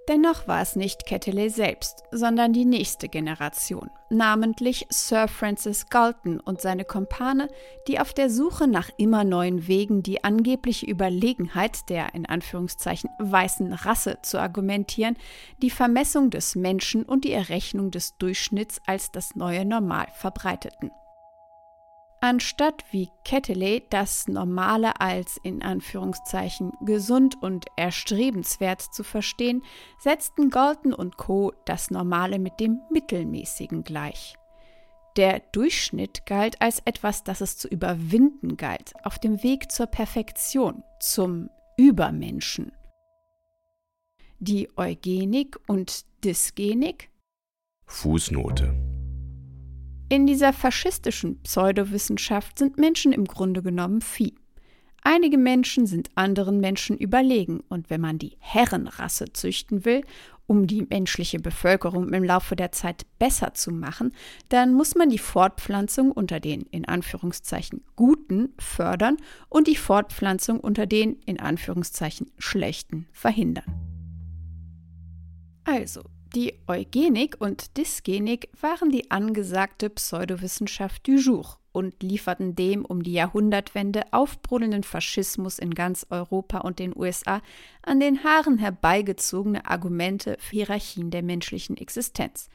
Dennoch 0.07 0.47
war 0.47 0.61
es 0.61 0.75
nicht 0.75 1.07
Ketele 1.07 1.49
selbst, 1.49 2.03
sondern 2.11 2.53
die 2.53 2.65
nächste 2.65 3.09
Generation, 3.09 3.89
namentlich 4.11 4.85
Sir 4.89 5.27
Francis 5.27 5.89
Galton 5.89 6.39
und 6.39 6.61
seine 6.61 6.85
Kompane, 6.85 7.49
die 7.87 7.99
auf 7.99 8.13
der 8.13 8.29
Suche 8.29 8.67
nach 8.67 8.91
immer 8.97 9.23
neuen 9.23 9.67
Wegen 9.67 10.03
die 10.03 10.23
angebliche 10.23 10.85
Überlegenheit 10.85 11.89
der 11.89 12.13
in 12.13 12.27
Anführungszeichen 12.27 13.09
weißen 13.17 13.73
Rasse 13.73 14.19
zu 14.21 14.39
argumentieren, 14.39 15.17
die 15.63 15.71
Vermessung 15.71 16.29
des 16.29 16.55
Menschen 16.55 17.01
und 17.01 17.23
die 17.23 17.31
Errechnung 17.31 17.89
des 17.89 18.15
Durchschnitts 18.17 18.81
als 18.85 19.11
das 19.11 19.35
neue 19.35 19.65
Normal 19.65 20.07
verbreiteten. 20.13 20.91
Anstatt 22.21 22.83
wie 22.91 23.09
Ketele 23.23 23.81
das 23.89 24.27
Normale 24.27 24.99
als 24.99 25.37
in 25.43 25.61
Anführungszeichen 25.61 26.71
gesund 26.81 27.35
und 27.41 27.65
erstrebenswert 27.75 28.81
zu 28.81 29.03
verstehen, 29.03 29.63
setzten 29.99 30.49
Galton 30.49 30.93
und 30.93 31.17
Co. 31.17 31.53
das 31.65 31.91
Normale 31.91 32.39
mit 32.39 32.59
dem 32.59 32.81
Mittelmäßigen 32.89 33.83
gleich. 33.83 34.35
Der 35.17 35.39
Durchschnitt 35.51 36.25
galt 36.25 36.61
als 36.61 36.81
etwas, 36.83 37.23
das 37.23 37.41
es 37.41 37.57
zu 37.57 37.67
überwinden 37.67 38.57
galt, 38.57 38.93
auf 39.03 39.17
dem 39.19 39.43
Weg 39.43 39.71
zur 39.71 39.87
Perfektion, 39.87 40.83
zum 40.99 41.49
Übermenschen. 41.77 42.71
Die 44.39 44.67
Eugenik 44.77 45.57
und 45.67 46.05
Dysgenik 46.23 47.09
Fußnote 47.85 48.84
in 50.15 50.25
dieser 50.25 50.53
faschistischen 50.53 51.41
Pseudowissenschaft 51.41 52.57
sind 52.57 52.77
Menschen 52.77 53.11
im 53.11 53.25
Grunde 53.25 53.61
genommen 53.61 53.99
Vieh. 53.99 54.33
Einige 55.03 55.37
Menschen 55.37 55.85
sind 55.85 56.09
anderen 56.15 56.61
Menschen 56.61 56.97
überlegen, 56.97 57.59
und 57.67 57.89
wenn 57.89 57.99
man 57.99 58.17
die 58.17 58.37
Herrenrasse 58.39 59.25
züchten 59.33 59.83
will, 59.83 60.03
um 60.47 60.67
die 60.67 60.83
menschliche 60.83 61.39
Bevölkerung 61.39 62.13
im 62.13 62.23
Laufe 62.23 62.55
der 62.55 62.71
Zeit 62.71 63.05
besser 63.19 63.53
zu 63.53 63.71
machen, 63.71 64.13
dann 64.47 64.73
muss 64.73 64.95
man 64.95 65.09
die 65.09 65.17
Fortpflanzung 65.17 66.13
unter 66.13 66.39
den 66.39 66.61
in 66.61 66.87
Anführungszeichen 66.87 67.83
Guten 67.97 68.53
fördern 68.57 69.17
und 69.49 69.67
die 69.67 69.75
Fortpflanzung 69.75 70.61
unter 70.61 70.85
den 70.85 71.17
in 71.25 71.41
Anführungszeichen 71.41 72.31
Schlechten 72.37 73.07
verhindern. 73.11 73.65
Also, 75.65 76.03
die 76.35 76.53
Eugenik 76.67 77.37
und 77.39 77.77
Dysgenik 77.77 78.49
waren 78.59 78.89
die 78.89 79.09
angesagte 79.09 79.89
Pseudowissenschaft 79.89 81.07
du 81.07 81.15
jour 81.15 81.57
und 81.71 82.03
lieferten 82.03 82.55
dem 82.55 82.83
um 82.83 83.03
die 83.03 83.13
Jahrhundertwende 83.13 84.03
aufbrodelnden 84.11 84.83
Faschismus 84.83 85.59
in 85.59 85.73
ganz 85.73 86.05
Europa 86.09 86.59
und 86.59 86.79
den 86.79 86.95
USA 86.95 87.41
an 87.83 88.01
den 88.01 88.23
Haaren 88.25 88.57
herbeigezogene 88.57 89.65
Argumente 89.65 90.35
für 90.39 90.57
Hierarchien 90.57 91.09
der 91.09 91.23
menschlichen 91.23 91.77
Existenz. 91.77 92.49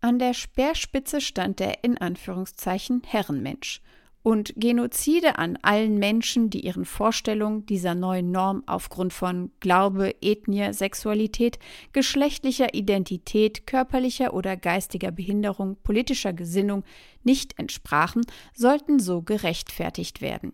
An 0.00 0.18
der 0.18 0.32
Speerspitze 0.32 1.20
stand 1.20 1.60
der 1.60 1.84
in 1.84 1.98
Anführungszeichen 1.98 3.02
Herrenmensch– 3.06 3.82
und 4.22 4.52
Genozide 4.56 5.38
an 5.38 5.56
allen 5.62 5.98
Menschen, 5.98 6.50
die 6.50 6.60
ihren 6.60 6.84
Vorstellungen 6.84 7.64
dieser 7.64 7.94
neuen 7.94 8.30
Norm 8.30 8.62
aufgrund 8.66 9.12
von 9.12 9.50
Glaube, 9.60 10.14
Ethnie, 10.20 10.72
Sexualität, 10.72 11.58
geschlechtlicher 11.92 12.74
Identität, 12.74 13.66
körperlicher 13.66 14.34
oder 14.34 14.56
geistiger 14.56 15.10
Behinderung, 15.10 15.76
politischer 15.82 16.32
Gesinnung 16.32 16.84
nicht 17.22 17.58
entsprachen, 17.58 18.22
sollten 18.54 18.98
so 18.98 19.22
gerechtfertigt 19.22 20.20
werden. 20.20 20.52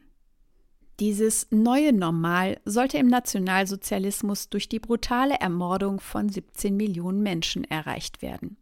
Dieses 1.01 1.49
neue 1.51 1.93
Normal 1.93 2.59
sollte 2.64 2.97
im 2.99 3.09
Nationalsozialismus 3.09 4.49
durch 4.49 4.69
die 4.69 4.81
brutale 4.81 5.35
Ermordung 5.35 6.01
von 6.01 6.29
17 6.29 6.75
Millionen 6.75 7.23
Menschen 7.23 7.64
erreicht 7.64 8.23
werden 8.23 8.57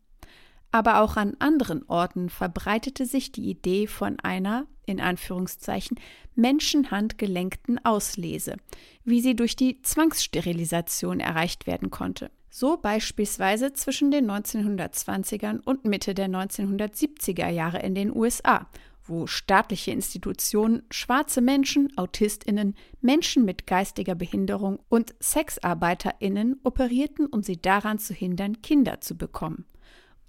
aber 0.74 1.00
auch 1.00 1.16
an 1.16 1.36
anderen 1.38 1.84
Orten 1.86 2.28
verbreitete 2.28 3.06
sich 3.06 3.30
die 3.30 3.48
Idee 3.48 3.86
von 3.86 4.18
einer, 4.18 4.66
in 4.86 5.00
Anführungszeichen, 5.00 6.00
menschenhandgelenkten 6.34 7.84
Auslese, 7.84 8.56
wie 9.04 9.20
sie 9.20 9.36
durch 9.36 9.54
die 9.54 9.82
Zwangssterilisation 9.82 11.20
erreicht 11.20 11.68
werden 11.68 11.90
konnte. 11.90 12.28
So 12.50 12.76
beispielsweise 12.76 13.72
zwischen 13.72 14.10
den 14.10 14.28
1920ern 14.28 15.60
und 15.64 15.84
Mitte 15.84 16.12
der 16.12 16.26
1970er 16.26 17.50
Jahre 17.50 17.78
in 17.78 17.94
den 17.94 18.12
USA, 18.12 18.66
wo 19.04 19.28
staatliche 19.28 19.92
Institutionen 19.92 20.82
schwarze 20.90 21.40
Menschen, 21.40 21.96
Autistinnen, 21.96 22.74
Menschen 23.00 23.44
mit 23.44 23.68
geistiger 23.68 24.16
Behinderung 24.16 24.80
und 24.88 25.14
Sexarbeiterinnen 25.22 26.58
operierten, 26.64 27.26
um 27.26 27.44
sie 27.44 27.62
daran 27.62 28.00
zu 28.00 28.12
hindern, 28.12 28.60
Kinder 28.60 29.00
zu 29.00 29.16
bekommen. 29.16 29.66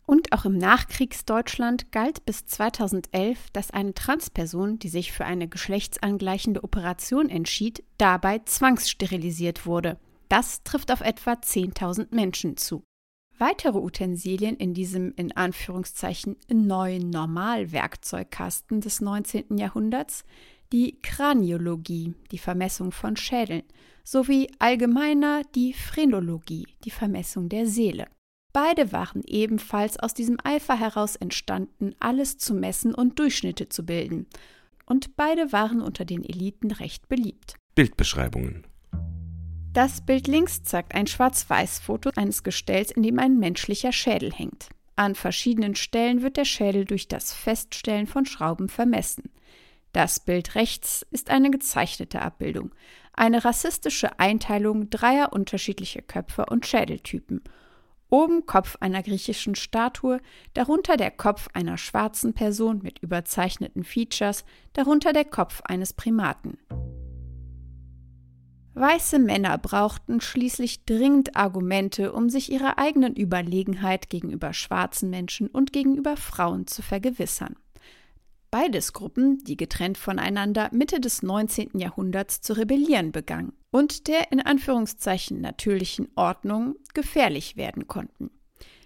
Und 0.06 0.32
auch 0.34 0.45
im 0.45 0.58
Nachkriegsdeutschland 0.58 1.91
galt 1.91 2.26
bis 2.26 2.45
2011, 2.45 3.49
dass 3.53 3.72
eine 3.72 3.93
Transperson, 3.93 4.78
die 4.78 4.89
sich 4.89 5.12
für 5.12 5.26
eine 5.26 5.47
geschlechtsangleichende 5.47 6.64
Operation 6.64 7.30
entschied, 7.30 7.84
dabei 7.97 8.39
zwangssterilisiert 8.39 9.66
wurde. 9.66 9.97
Das 10.30 10.64
trifft 10.64 10.91
auf 10.91 11.01
etwa 11.01 11.34
10.000 11.34 12.14
Menschen 12.14 12.58
zu. 12.58 12.84
Weitere 13.38 13.80
Utensilien 13.80 14.56
in 14.56 14.74
diesem 14.74 15.14
in 15.18 15.36
Anführungszeichen 15.36 16.38
neuen 16.49 17.10
Normalwerkzeugkasten 17.10 18.82
des 18.82 19.01
19. 19.01 19.58
Jahrhunderts 19.58 20.24
die 20.72 20.99
Kraniologie, 21.01 22.14
die 22.32 22.38
Vermessung 22.38 22.91
von 22.91 23.16
Schädeln, 23.16 23.64
sowie 24.03 24.49
allgemeiner 24.60 25.43
die 25.56 25.74
Phrenologie, 25.74 26.68
die 26.84 26.91
Vermessung 26.91 27.49
der 27.49 27.68
Seele. 27.68 28.08
Beide 28.56 28.93
waren 28.93 29.22
ebenfalls 29.26 29.99
aus 29.99 30.14
diesem 30.14 30.38
Eifer 30.41 30.80
heraus 30.80 31.18
entstanden, 31.18 31.93
alles 31.99 32.38
zu 32.38 32.53
messen 32.53 32.95
und 32.95 33.20
Durchschnitte 33.20 33.68
zu 33.68 33.86
bilden. 33.86 34.28
Und 34.86 35.18
beide 35.18 35.51
waren 35.51 35.82
unter 35.82 36.06
den 36.06 36.24
Eliten 36.24 36.72
recht 36.72 37.10
beliebt. 37.10 37.56
Bildbeschreibungen 37.76 38.66
das 39.74 39.99
Bild 39.99 40.28
links 40.28 40.64
zeigt 40.64 40.95
ein 40.95 41.06
Schwarz-Weiß-Foto 41.06 42.12
eines 42.16 42.43
Gestells, 42.43 42.91
in 42.91 43.03
dem 43.03 43.20
ein 43.20 43.39
menschlicher 43.39 43.91
Schädel 43.91 44.32
hängt. 44.32 44.70
An 44.95 45.16
verschiedenen 45.16 45.76
Stellen 45.76 46.22
wird 46.22 46.38
der 46.38 46.45
Schädel 46.45 46.86
durch 46.86 47.10
das 47.10 47.34
Feststellen 47.34 48.08
von 48.08 48.26
Schrauben 48.26 48.70
vermessen. 48.70 49.34
Das 49.91 50.22
Bild 50.22 50.56
rechts 50.56 51.06
ist 51.12 51.30
eine 51.30 51.51
gezeichnete 51.51 52.22
Abbildung, 52.22 52.74
eine 53.12 53.43
rassistische 53.43 54.18
Einteilung 54.18 54.89
dreier 54.89 55.34
unterschiedlicher 55.34 56.01
Köpfe 56.01 56.45
und 56.45 56.66
Schädeltypen. 56.66 57.41
Oben 58.16 58.45
Kopf 58.45 58.78
einer 58.80 59.03
griechischen 59.03 59.55
Statue, 59.55 60.22
darunter 60.53 60.95
der 60.95 61.11
Kopf 61.11 61.49
einer 61.53 61.78
schwarzen 61.78 62.34
Person 62.34 62.80
mit 62.82 62.99
überzeichneten 62.99 63.84
Features, 63.84 64.45
darunter 64.72 65.11
der 65.11 65.26
Kopf 65.26 65.59
eines 65.66 65.91
Primaten. 65.91 66.57
Weiße 68.74 69.20
Männer 69.20 69.57
brauchten 69.57 70.22
schließlich 70.22 70.86
dringend 70.86 71.36
Argumente, 71.36 72.13
um 72.13 72.30
sich 72.30 72.49
ihrer 72.49 72.78
eigenen 72.78 73.18
Überlegenheit 73.18 74.09
gegenüber 74.09 74.53
schwarzen 74.53 75.09
Menschen 75.09 75.49
und 75.49 75.74
gegenüber 75.74 76.16
Frauen 76.16 76.68
zu 76.68 76.84
vergewissern. 76.84 77.57
Beides 78.58 78.93
Gruppen, 78.93 79.43
die 79.43 79.58
getrennt 79.58 79.97
voneinander 79.97 80.70
Mitte 80.72 81.01
des 81.01 81.22
19. 81.22 81.72
Jahrhunderts 81.78 82.39
zu 82.39 82.53
rebellieren 82.53 83.12
begannen 83.12 83.51
und 83.70 84.08
der 84.08 84.32
in 84.32 84.39
Anführungszeichen 84.39 85.41
natürlichen 85.41 86.08
Ordnung 86.16 86.76
gefährlich 86.93 87.58
werden 87.58 87.89
konnten. 87.89 88.32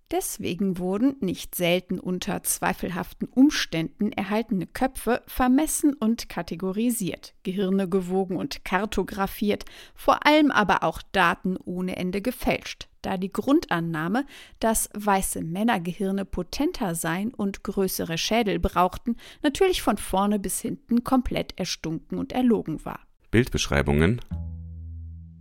Deswegen 0.10 0.80
wurden 0.80 1.18
nicht 1.20 1.54
selten 1.54 2.00
unter 2.00 2.42
zweifelhaften 2.42 3.28
Umständen 3.28 4.12
erhaltene 4.12 4.66
Köpfe 4.66 5.22
vermessen 5.28 5.94
und 5.94 6.30
kategorisiert, 6.30 7.36
Gehirne 7.44 7.88
gewogen 7.88 8.38
und 8.38 8.66
kartografiert, 8.66 9.66
vor 9.94 10.26
allem 10.26 10.50
aber 10.50 10.82
auch 10.82 11.04
Daten 11.12 11.58
ohne 11.64 11.96
Ende 11.96 12.24
gefälscht, 12.24 12.89
da 13.02 13.18
die 13.18 13.32
Grundannahme, 13.32 14.26
dass 14.60 14.90
weiße 14.94 15.42
Männergehirne 15.42 16.26
potenter 16.26 16.96
seien 16.96 17.34
und 17.34 17.64
größere 17.64 18.18
Schädel 18.18 18.60
brauchten, 18.60 19.16
natürlich 19.42 19.82
von 19.82 19.98
vorne 19.98 20.40
bis 20.40 20.60
hinten 20.60 21.04
komplett 21.04 21.58
erstunken 21.58 22.18
und 22.18 22.34
erlogen 22.34 22.84
war. 22.86 23.00
Bildbeschreibungen 23.32 24.22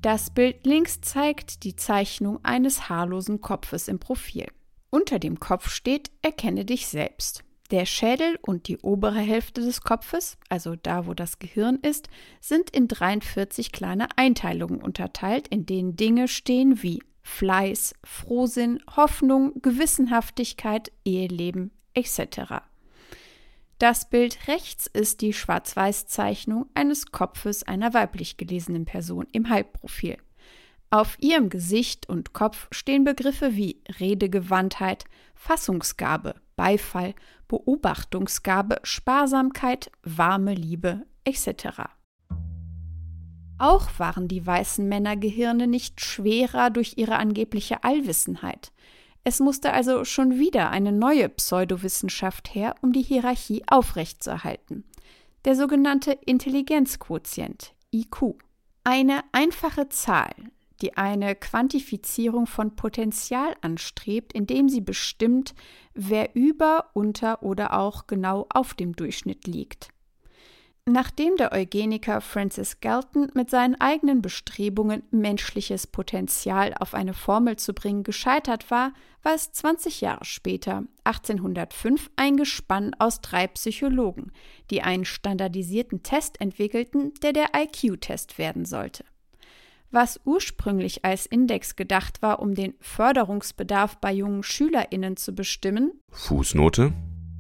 das 0.01 0.31
Bild 0.31 0.65
links 0.65 1.01
zeigt 1.01 1.65
die 1.65 1.75
Zeichnung 1.75 2.39
eines 2.45 2.89
haarlosen 2.89 3.41
Kopfes 3.41 3.89
im 3.89 3.99
Profil. 3.99 4.47
Unter 4.91 5.19
dem 5.19 5.41
Kopf 5.41 5.71
steht 5.71 6.13
Erkenne 6.23 6.65
dich 6.65 6.87
selbst. 6.87 7.43
Der 7.73 7.85
Schädel 7.85 8.39
und 8.41 8.69
die 8.69 8.79
obere 8.79 9.19
Hälfte 9.19 9.61
des 9.61 9.81
Kopfes, 9.81 10.39
also 10.49 10.77
da, 10.77 11.07
wo 11.07 11.15
das 11.15 11.41
Gehirn 11.41 11.81
ist, 11.83 12.09
sind 12.41 12.71
in 12.71 12.87
43 12.87 13.73
kleine 13.73 14.07
Einteilungen 14.17 14.81
unterteilt, 14.81 15.49
in 15.49 15.67
denen 15.67 15.97
Dinge 15.97 16.29
stehen 16.29 16.81
wie 16.83 17.03
Fleiß, 17.29 17.95
Frohsinn, 18.03 18.83
Hoffnung, 18.97 19.61
Gewissenhaftigkeit, 19.63 20.91
Eheleben 21.05 21.71
etc. 21.95 22.65
Das 23.79 24.09
Bild 24.11 24.49
rechts 24.49 24.89
ist 24.89 25.21
die 25.21 25.33
Schwarz-Weiß-Zeichnung 25.33 26.67
eines 26.75 27.13
Kopfes 27.13 27.63
einer 27.63 27.95
weiblich 27.95 28.39
gelesenen 28.39 28.87
Person 28.87 29.29
im 29.31 29.51
Halbprofil. 29.51 30.17
Auf 30.91 31.17
ihrem 31.21 31.49
Gesicht 31.49 32.09
und 32.09 32.33
Kopf 32.33 32.67
stehen 32.73 33.05
Begriffe 33.05 33.55
wie 33.55 33.83
Redegewandtheit, 34.01 35.05
Fassungsgabe, 35.37 36.35
Beifall, 36.57 37.15
Beobachtungsgabe, 37.47 38.81
Sparsamkeit, 38.83 39.93
warme 40.03 40.55
Liebe 40.55 41.07
etc. 41.25 41.98
Auch 43.59 43.89
waren 43.99 44.29
die 44.29 44.47
weißen 44.47 44.89
Männergehirne 44.89 45.67
nicht 45.67 46.01
schwerer 46.01 46.71
durch 46.71 46.95
ihre 46.97 47.17
angebliche 47.17 47.83
Allwissenheit. 47.83 48.73
Es 49.25 49.41
musste 49.41 49.73
also 49.73 50.05
schon 50.05 50.39
wieder 50.39 50.71
eine 50.71 50.93
neue 50.93 51.29
Pseudowissenschaft 51.29 52.55
her, 52.55 52.77
um 52.81 52.93
die 52.93 53.03
Hierarchie 53.03 53.63
aufrechtzuerhalten. 53.67 54.85
Der 55.45 55.57
sogenannte 55.57 56.13
Intelligenzquotient, 56.13 57.75
IQ. 57.93 58.37
Eine 58.85 59.23
einfache 59.33 59.89
Zahl, 59.89 60.33
die 60.81 60.97
eine 60.97 61.35
Quantifizierung 61.35 62.47
von 62.47 62.77
Potenzial 62.77 63.55
anstrebt, 63.61 64.33
indem 64.33 64.69
sie 64.69 64.81
bestimmt, 64.81 65.55
wer 65.95 66.35
über, 66.35 66.91
unter 66.95 67.43
oder 67.43 67.79
auch 67.79 68.07
genau 68.07 68.47
auf 68.55 68.75
dem 68.75 68.95
Durchschnitt 68.95 69.47
liegt. 69.47 69.91
Nachdem 70.91 71.37
der 71.37 71.53
Eugeniker 71.53 72.23
Francis 72.23 72.81
Galton 72.81 73.31
mit 73.35 73.51
seinen 73.51 73.79
eigenen 73.79 74.23
Bestrebungen, 74.23 75.03
menschliches 75.11 75.87
Potenzial 75.87 76.73
auf 76.81 76.95
eine 76.95 77.13
Formel 77.13 77.57
zu 77.57 77.75
bringen, 77.75 78.05
gescheitert 78.05 78.71
war, 78.71 78.95
war 79.23 79.35
es 79.35 79.53
20 79.53 80.01
Jahre 80.01 80.25
später, 80.25 80.85
1805, 81.05 82.11
ein 82.17 82.39
Gespann 82.39 82.97
aus 82.99 83.21
drei 83.21 83.49
Psychologen, 83.49 84.33
die 84.71 84.81
einen 84.81 85.05
standardisierten 85.05 86.03
Test 86.03 86.41
entwickelten, 86.41 87.13
der 87.23 87.35
der 87.35 87.49
IQ-Test 87.55 88.39
werden 88.39 88.65
sollte. 88.65 89.05
Was 89.91 90.19
ursprünglich 90.25 91.05
als 91.05 91.27
Index 91.27 91.77
gedacht 91.77 92.23
war, 92.23 92.41
um 92.41 92.55
den 92.55 92.73
Förderungsbedarf 92.81 93.99
bei 93.99 94.13
jungen 94.15 94.43
SchülerInnen 94.43 95.19
zu 95.19 95.35
bestimmen, 95.35 95.93
Fußnote, 96.13 96.95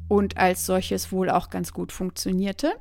und 0.08 0.36
als 0.36 0.66
solches 0.66 1.12
wohl 1.12 1.30
auch 1.30 1.48
ganz 1.48 1.72
gut 1.72 1.92
funktionierte, 1.92 2.74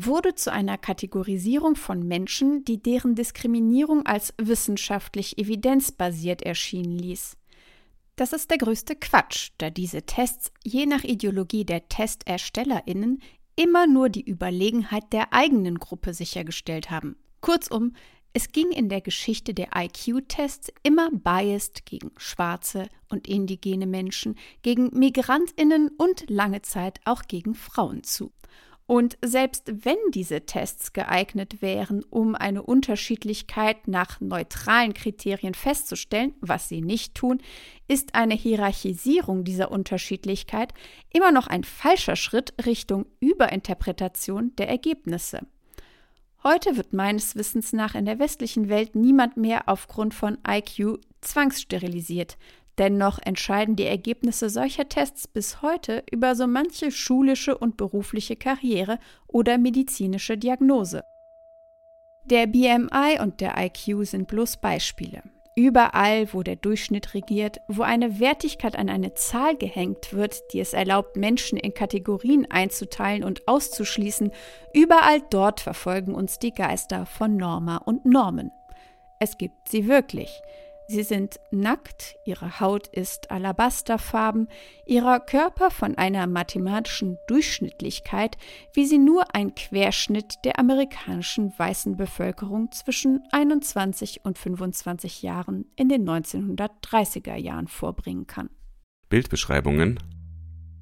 wurde 0.00 0.36
zu 0.36 0.52
einer 0.52 0.78
Kategorisierung 0.78 1.74
von 1.74 2.06
Menschen, 2.06 2.64
die 2.64 2.80
deren 2.80 3.16
Diskriminierung 3.16 4.06
als 4.06 4.32
wissenschaftlich 4.38 5.38
evidenzbasiert 5.38 6.42
erschienen 6.42 6.96
ließ. 6.96 7.36
Das 8.14 8.32
ist 8.32 8.50
der 8.50 8.58
größte 8.58 8.94
Quatsch, 8.94 9.50
da 9.58 9.70
diese 9.70 10.02
Tests 10.02 10.52
je 10.64 10.86
nach 10.86 11.02
Ideologie 11.02 11.64
der 11.64 11.88
TesterstellerInnen 11.88 13.20
immer 13.56 13.88
nur 13.88 14.08
die 14.08 14.22
Überlegenheit 14.22 15.12
der 15.12 15.32
eigenen 15.32 15.80
Gruppe 15.80 16.14
sichergestellt 16.14 16.90
haben. 16.90 17.16
Kurzum, 17.40 17.94
es 18.32 18.52
ging 18.52 18.70
in 18.70 18.88
der 18.88 19.00
Geschichte 19.00 19.52
der 19.52 19.70
IQ-Tests 19.74 20.70
immer 20.84 21.10
biased 21.10 21.86
gegen 21.86 22.12
schwarze 22.18 22.88
und 23.08 23.26
indigene 23.26 23.86
Menschen, 23.86 24.36
gegen 24.62 24.96
Migrantinnen 24.96 25.90
und 25.96 26.30
lange 26.30 26.62
Zeit 26.62 27.00
auch 27.04 27.22
gegen 27.22 27.56
Frauen 27.56 28.04
zu. 28.04 28.30
Und 28.88 29.18
selbst 29.22 29.70
wenn 29.84 29.98
diese 30.14 30.46
Tests 30.46 30.94
geeignet 30.94 31.60
wären, 31.60 32.04
um 32.04 32.34
eine 32.34 32.62
Unterschiedlichkeit 32.62 33.86
nach 33.86 34.22
neutralen 34.22 34.94
Kriterien 34.94 35.52
festzustellen, 35.52 36.32
was 36.40 36.70
sie 36.70 36.80
nicht 36.80 37.14
tun, 37.14 37.42
ist 37.86 38.14
eine 38.14 38.32
Hierarchisierung 38.32 39.44
dieser 39.44 39.70
Unterschiedlichkeit 39.70 40.72
immer 41.12 41.32
noch 41.32 41.48
ein 41.48 41.64
falscher 41.64 42.16
Schritt 42.16 42.54
Richtung 42.64 43.04
Überinterpretation 43.20 44.56
der 44.56 44.70
Ergebnisse. 44.70 45.40
Heute 46.42 46.78
wird 46.78 46.94
meines 46.94 47.36
Wissens 47.36 47.74
nach 47.74 47.94
in 47.94 48.06
der 48.06 48.18
westlichen 48.18 48.70
Welt 48.70 48.94
niemand 48.94 49.36
mehr 49.36 49.68
aufgrund 49.68 50.14
von 50.14 50.38
IQ 50.48 51.00
zwangssterilisiert. 51.20 52.38
Dennoch 52.78 53.18
entscheiden 53.24 53.74
die 53.74 53.86
Ergebnisse 53.86 54.48
solcher 54.48 54.88
Tests 54.88 55.26
bis 55.26 55.62
heute 55.62 56.04
über 56.12 56.36
so 56.36 56.46
manche 56.46 56.92
schulische 56.92 57.58
und 57.58 57.76
berufliche 57.76 58.36
Karriere 58.36 58.98
oder 59.26 59.58
medizinische 59.58 60.38
Diagnose. 60.38 61.02
Der 62.24 62.46
BMI 62.46 63.20
und 63.20 63.40
der 63.40 63.54
IQ 63.58 64.04
sind 64.06 64.28
bloß 64.28 64.58
Beispiele. 64.58 65.22
Überall, 65.56 66.32
wo 66.32 66.44
der 66.44 66.54
Durchschnitt 66.54 67.14
regiert, 67.14 67.60
wo 67.66 67.82
eine 67.82 68.20
Wertigkeit 68.20 68.76
an 68.76 68.88
eine 68.88 69.14
Zahl 69.14 69.56
gehängt 69.56 70.12
wird, 70.12 70.40
die 70.52 70.60
es 70.60 70.72
erlaubt, 70.72 71.16
Menschen 71.16 71.58
in 71.58 71.74
Kategorien 71.74 72.48
einzuteilen 72.48 73.24
und 73.24 73.48
auszuschließen, 73.48 74.30
überall 74.72 75.20
dort 75.30 75.58
verfolgen 75.58 76.14
uns 76.14 76.38
die 76.38 76.52
Geister 76.52 77.06
von 77.06 77.36
Norma 77.36 77.78
und 77.78 78.04
Normen. 78.04 78.52
Es 79.18 79.36
gibt 79.36 79.68
sie 79.68 79.88
wirklich. 79.88 80.42
Sie 80.90 81.02
sind 81.02 81.38
nackt, 81.50 82.16
ihre 82.24 82.60
Haut 82.60 82.86
ist 82.86 83.30
alabasterfarben, 83.30 84.48
ihrer 84.86 85.20
Körper 85.20 85.70
von 85.70 85.98
einer 85.98 86.26
mathematischen 86.26 87.18
Durchschnittlichkeit, 87.26 88.38
wie 88.72 88.86
sie 88.86 88.96
nur 88.96 89.34
ein 89.34 89.54
Querschnitt 89.54 90.36
der 90.46 90.58
amerikanischen 90.58 91.52
weißen 91.58 91.98
Bevölkerung 91.98 92.72
zwischen 92.72 93.20
21 93.32 94.24
und 94.24 94.38
25 94.38 95.20
Jahren 95.22 95.66
in 95.76 95.90
den 95.90 96.08
1930er 96.08 97.36
Jahren 97.36 97.68
vorbringen 97.68 98.26
kann. 98.26 98.48
Bildbeschreibungen 99.10 99.98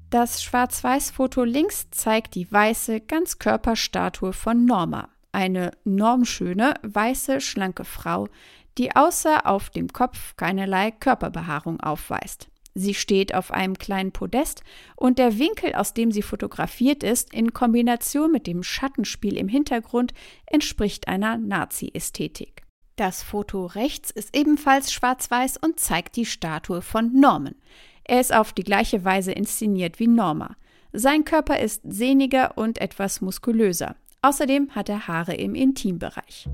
Das 0.09 0.41
Schwarz-Weiß-Foto 0.41 1.43
links 1.43 1.89
zeigt 1.91 2.35
die 2.35 2.49
weiße 2.49 3.01
Ganzkörperstatue 3.01 4.31
von 4.31 4.63
Norma, 4.63 5.09
eine 5.33 5.71
normschöne, 5.83 6.75
weiße, 6.83 7.41
schlanke 7.41 7.83
Frau, 7.83 8.29
die 8.77 8.95
außer 8.95 9.45
auf 9.45 9.69
dem 9.69 9.87
Kopf 9.89 10.35
keinerlei 10.37 10.91
Körperbehaarung 10.91 11.79
aufweist. 11.79 12.49
Sie 12.79 12.93
steht 12.93 13.33
auf 13.33 13.51
einem 13.51 13.79
kleinen 13.79 14.11
Podest 14.11 14.61
und 14.95 15.17
der 15.17 15.39
Winkel, 15.39 15.73
aus 15.73 15.95
dem 15.95 16.11
sie 16.11 16.21
fotografiert 16.21 17.03
ist, 17.03 17.33
in 17.33 17.51
Kombination 17.51 18.31
mit 18.31 18.45
dem 18.45 18.61
Schattenspiel 18.61 19.35
im 19.35 19.47
Hintergrund, 19.47 20.13
entspricht 20.45 21.07
einer 21.07 21.37
Nazi-Ästhetik. 21.37 22.61
Das 22.95 23.23
Foto 23.23 23.65
rechts 23.65 24.11
ist 24.11 24.35
ebenfalls 24.35 24.93
schwarz-weiß 24.93 25.57
und 25.57 25.79
zeigt 25.79 26.15
die 26.15 26.25
Statue 26.25 26.83
von 26.83 27.19
Norman. 27.19 27.55
Er 28.03 28.21
ist 28.21 28.33
auf 28.33 28.53
die 28.53 28.63
gleiche 28.63 29.03
Weise 29.03 29.31
inszeniert 29.31 29.99
wie 29.99 30.07
Norma. 30.07 30.55
Sein 30.93 31.25
Körper 31.25 31.59
ist 31.59 31.81
sehniger 31.83 32.57
und 32.57 32.79
etwas 32.79 33.21
muskulöser. 33.21 33.95
Außerdem 34.21 34.71
hat 34.75 34.89
er 34.89 35.07
Haare 35.07 35.33
im 35.33 35.55
Intimbereich. 35.55 36.47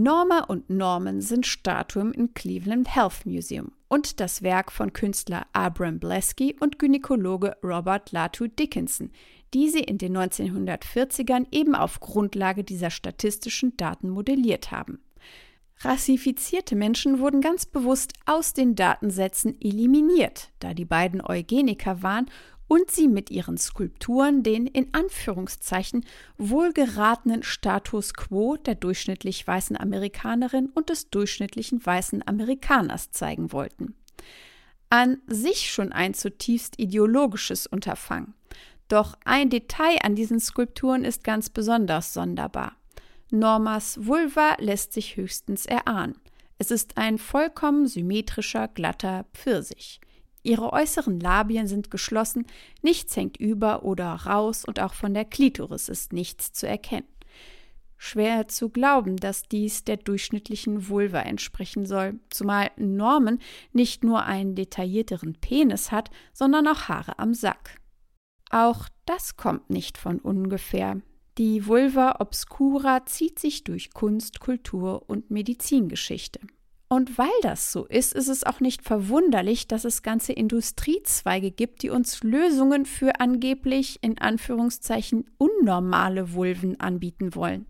Norma 0.00 0.44
und 0.44 0.70
Norman 0.70 1.20
sind 1.20 1.44
Statuen 1.44 2.12
im 2.12 2.32
Cleveland 2.32 2.94
Health 2.94 3.26
Museum 3.26 3.72
und 3.88 4.20
das 4.20 4.42
Werk 4.42 4.70
von 4.70 4.92
Künstler 4.92 5.48
Abram 5.52 5.98
Blesky 5.98 6.54
und 6.60 6.78
Gynäkologe 6.78 7.56
Robert 7.64 8.12
Latu 8.12 8.46
Dickinson, 8.46 9.10
die 9.54 9.68
sie 9.68 9.80
in 9.80 9.98
den 9.98 10.16
1940ern 10.16 11.48
eben 11.50 11.74
auf 11.74 11.98
Grundlage 11.98 12.62
dieser 12.62 12.90
statistischen 12.90 13.76
Daten 13.76 14.08
modelliert 14.08 14.70
haben. 14.70 15.00
Rassifizierte 15.80 16.76
Menschen 16.76 17.18
wurden 17.18 17.40
ganz 17.40 17.66
bewusst 17.66 18.12
aus 18.24 18.52
den 18.52 18.76
Datensätzen 18.76 19.60
eliminiert, 19.60 20.52
da 20.60 20.74
die 20.74 20.84
beiden 20.84 21.20
Eugeniker 21.20 22.04
waren 22.04 22.26
und 22.68 22.90
sie 22.90 23.08
mit 23.08 23.30
ihren 23.30 23.56
Skulpturen 23.56 24.42
den 24.42 24.66
in 24.66 24.92
Anführungszeichen 24.92 26.04
wohlgeratenen 26.36 27.42
Status 27.42 28.14
quo 28.14 28.56
der 28.56 28.74
durchschnittlich 28.74 29.46
weißen 29.46 29.76
Amerikanerin 29.76 30.70
und 30.74 30.90
des 30.90 31.10
durchschnittlichen 31.10 31.84
weißen 31.84 32.26
Amerikaners 32.28 33.10
zeigen 33.10 33.52
wollten. 33.52 33.94
An 34.90 35.18
sich 35.26 35.70
schon 35.70 35.92
ein 35.92 36.14
zutiefst 36.14 36.78
ideologisches 36.78 37.66
Unterfangen. 37.66 38.34
Doch 38.88 39.14
ein 39.24 39.50
Detail 39.50 39.98
an 40.02 40.14
diesen 40.14 40.40
Skulpturen 40.40 41.04
ist 41.04 41.24
ganz 41.24 41.50
besonders 41.50 42.14
sonderbar. 42.14 42.76
Normas 43.30 44.06
Vulva 44.06 44.56
lässt 44.58 44.94
sich 44.94 45.16
höchstens 45.16 45.66
erahnen. 45.66 46.18
Es 46.56 46.70
ist 46.70 46.96
ein 46.96 47.18
vollkommen 47.18 47.86
symmetrischer, 47.86 48.68
glatter 48.68 49.26
Pfirsich. 49.34 50.00
Ihre 50.48 50.72
äußeren 50.72 51.20
Labien 51.20 51.66
sind 51.66 51.90
geschlossen, 51.90 52.46
nichts 52.80 53.14
hängt 53.14 53.36
über 53.36 53.82
oder 53.82 54.06
raus 54.14 54.64
und 54.64 54.80
auch 54.80 54.94
von 54.94 55.12
der 55.12 55.26
Klitoris 55.26 55.90
ist 55.90 56.14
nichts 56.14 56.54
zu 56.54 56.66
erkennen. 56.66 57.06
Schwer 57.98 58.48
zu 58.48 58.70
glauben, 58.70 59.18
dass 59.18 59.42
dies 59.42 59.84
der 59.84 59.98
durchschnittlichen 59.98 60.88
Vulva 60.88 61.20
entsprechen 61.20 61.84
soll, 61.84 62.18
zumal 62.30 62.70
Norman 62.78 63.40
nicht 63.74 64.04
nur 64.04 64.24
einen 64.24 64.54
detaillierteren 64.54 65.34
Penis 65.34 65.92
hat, 65.92 66.08
sondern 66.32 66.66
auch 66.66 66.88
Haare 66.88 67.18
am 67.18 67.34
Sack. 67.34 67.78
Auch 68.48 68.88
das 69.04 69.36
kommt 69.36 69.68
nicht 69.68 69.98
von 69.98 70.18
ungefähr. 70.18 71.02
Die 71.36 71.66
Vulva 71.66 72.16
obscura 72.20 73.04
zieht 73.04 73.38
sich 73.38 73.64
durch 73.64 73.92
Kunst, 73.92 74.40
Kultur 74.40 75.10
und 75.10 75.30
Medizingeschichte. 75.30 76.40
Und 76.88 77.18
weil 77.18 77.28
das 77.42 77.70
so 77.70 77.84
ist, 77.84 78.14
ist 78.14 78.28
es 78.28 78.44
auch 78.44 78.60
nicht 78.60 78.82
verwunderlich, 78.82 79.68
dass 79.68 79.84
es 79.84 80.02
ganze 80.02 80.32
Industriezweige 80.32 81.50
gibt, 81.50 81.82
die 81.82 81.90
uns 81.90 82.22
Lösungen 82.22 82.86
für 82.86 83.20
angeblich 83.20 83.98
in 84.00 84.18
Anführungszeichen 84.18 85.28
unnormale 85.36 86.32
Vulven 86.32 86.80
anbieten 86.80 87.34
wollen. 87.34 87.66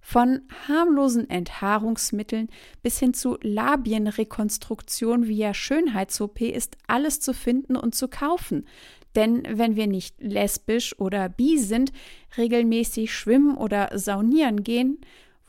Von 0.00 0.40
harmlosen 0.66 1.30
Enthaarungsmitteln 1.30 2.48
bis 2.82 2.98
hin 2.98 3.14
zu 3.14 3.38
Labienrekonstruktion 3.40 5.28
via 5.28 5.54
Schönheits-OP 5.54 6.40
ist 6.40 6.76
alles 6.88 7.20
zu 7.20 7.32
finden 7.32 7.76
und 7.76 7.94
zu 7.94 8.08
kaufen. 8.08 8.66
Denn 9.14 9.44
wenn 9.48 9.76
wir 9.76 9.86
nicht 9.86 10.20
lesbisch 10.20 10.98
oder 10.98 11.28
bi 11.28 11.58
sind, 11.58 11.92
regelmäßig 12.36 13.14
schwimmen 13.14 13.56
oder 13.56 13.96
saunieren 13.96 14.64
gehen 14.64 14.98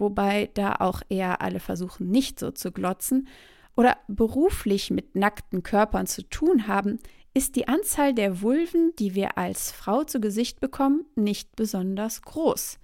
wobei 0.04 0.52
da 0.54 0.76
auch 0.76 1.02
eher 1.10 1.42
alle 1.42 1.60
versuchen, 1.60 2.10
nicht 2.10 2.40
so 2.40 2.52
zu 2.52 2.72
glotzen, 2.72 3.28
oder 3.76 3.98
beruflich 4.08 4.92
mit 4.92 5.16
nackten 5.16 5.64
Körpern 5.64 6.06
zu 6.06 6.22
tun 6.30 6.68
haben, 6.68 7.00
ist 7.34 7.56
die 7.56 7.68
Anzahl 7.68 8.14
der 8.14 8.42
Vulven, 8.42 8.94
die 9.00 9.16
wir 9.16 9.38
als 9.38 9.72
Frau 9.72 10.04
zu 10.04 10.22
Gesicht 10.22 10.60
bekommen, 10.60 11.06
nicht 11.16 11.56
besonders 11.56 12.22
groß. 12.22 12.78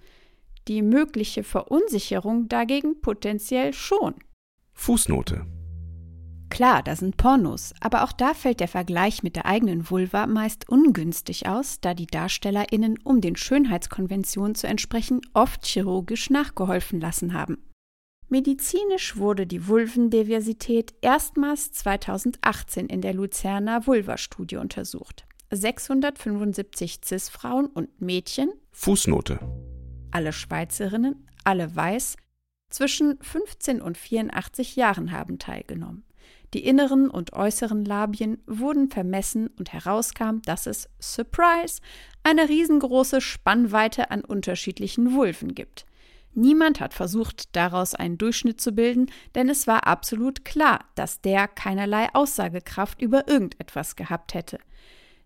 Die 0.66 0.82
mögliche 0.82 1.44
Verunsicherung 1.44 2.48
dagegen 2.48 3.00
potenziell 3.00 3.72
schon. 3.72 4.14
Fußnote 4.72 5.46
Klar, 6.50 6.82
da 6.82 6.96
sind 6.96 7.16
Pornos, 7.16 7.72
aber 7.80 8.02
auch 8.02 8.12
da 8.12 8.34
fällt 8.34 8.60
der 8.60 8.68
Vergleich 8.68 9.22
mit 9.22 9.36
der 9.36 9.46
eigenen 9.46 9.88
Vulva 9.88 10.26
meist 10.26 10.68
ungünstig 10.68 11.48
aus, 11.48 11.80
da 11.80 11.94
die 11.94 12.06
DarstellerInnen, 12.06 12.98
um 13.04 13.20
den 13.20 13.36
Schönheitskonventionen 13.36 14.56
zu 14.56 14.66
entsprechen, 14.66 15.20
oft 15.32 15.64
chirurgisch 15.64 16.28
nachgeholfen 16.28 17.00
lassen 17.00 17.32
haben. 17.32 17.64
Medizinisch 18.28 19.16
wurde 19.16 19.46
die 19.46 19.66
Vulvendiversität 19.66 20.92
erstmals 21.00 21.72
2018 21.72 22.86
in 22.86 23.00
der 23.00 23.14
Luzerner 23.14 23.86
Vulva-Studie 23.86 24.56
untersucht. 24.56 25.26
675 25.50 27.00
Cis-Frauen 27.04 27.66
und 27.66 28.00
Mädchen, 28.00 28.52
Fußnote, 28.72 29.40
alle 30.12 30.32
Schweizerinnen, 30.32 31.26
alle 31.42 31.74
weiß, 31.74 32.16
zwischen 32.70 33.18
15 33.20 33.82
und 33.82 33.98
84 33.98 34.76
Jahren 34.76 35.10
haben 35.10 35.38
teilgenommen. 35.40 36.04
Die 36.52 36.64
inneren 36.64 37.08
und 37.10 37.32
äußeren 37.32 37.84
Labien 37.84 38.42
wurden 38.46 38.90
vermessen 38.90 39.48
und 39.58 39.72
herauskam, 39.72 40.40
dass 40.44 40.66
es, 40.66 40.88
Surprise, 41.00 41.80
eine 42.24 42.48
riesengroße 42.48 43.20
Spannweite 43.20 44.10
an 44.10 44.24
unterschiedlichen 44.24 45.14
Vulven 45.14 45.54
gibt. 45.54 45.86
Niemand 46.34 46.80
hat 46.80 46.94
versucht, 46.94 47.54
daraus 47.56 47.94
einen 47.94 48.18
Durchschnitt 48.18 48.60
zu 48.60 48.72
bilden, 48.72 49.10
denn 49.34 49.48
es 49.48 49.66
war 49.66 49.86
absolut 49.86 50.44
klar, 50.44 50.84
dass 50.94 51.20
der 51.20 51.48
keinerlei 51.48 52.08
Aussagekraft 52.14 53.02
über 53.02 53.28
irgendetwas 53.28 53.96
gehabt 53.96 54.34
hätte. 54.34 54.58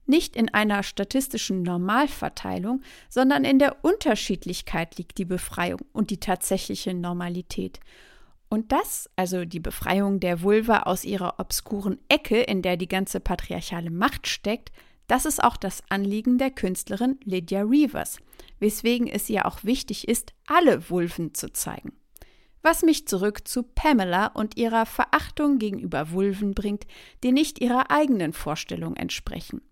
Nicht 0.07 0.37
in 0.37 0.53
einer 0.53 0.83
statistischen 0.83 1.63
Normalverteilung, 1.63 2.83
sondern 3.09 3.45
in 3.45 3.59
der 3.59 3.85
Unterschiedlichkeit 3.85 4.97
liegt 4.99 5.17
die 5.17 5.25
Befreiung 5.25 5.81
und 5.93 6.11
die 6.11 6.21
tatsächliche 6.21 6.93
Normalität. 6.93 7.81
Und 8.55 8.71
das, 8.71 9.11
also 9.17 9.45
die 9.45 9.59
Befreiung 9.59 10.21
der 10.21 10.43
Vulva 10.43 10.83
aus 10.85 11.05
ihrer 11.05 11.41
obskuren 11.41 11.99
Ecke, 12.09 12.41
in 12.41 12.63
der 12.63 12.77
die 12.77 12.87
ganze 12.87 13.19
patriarchale 13.19 13.91
Macht 13.91 14.29
steckt, 14.29 14.71
das 15.09 15.27
ist 15.27 15.43
auch 15.43 15.57
das 15.57 15.83
Anliegen 15.89 16.39
der 16.39 16.53
Künstlerin 16.53 17.19
Lydia 17.25 17.63
Reavers, 17.63 18.19
weswegen 18.61 19.09
es 19.09 19.29
ihr 19.29 19.47
auch 19.47 19.65
wichtig 19.65 20.07
ist, 20.07 20.35
alle 20.47 20.89
Vulven 20.89 21.35
zu 21.35 21.53
zeigen. 21.53 21.95
Was 22.63 22.83
mich 22.85 23.09
zurück 23.09 23.49
zu 23.49 23.65
Pamela 23.65 24.27
und 24.29 24.57
ihrer 24.57 24.87
Verachtung 24.87 25.59
gegenüber 25.59 26.13
Vulven 26.13 26.55
bringt, 26.55 26.87
die 27.25 27.33
nicht 27.33 27.61
ihrer 27.61 27.91
eigenen 27.91 28.33
Vorstellung 28.33 28.95
entsprechen. 28.95 29.63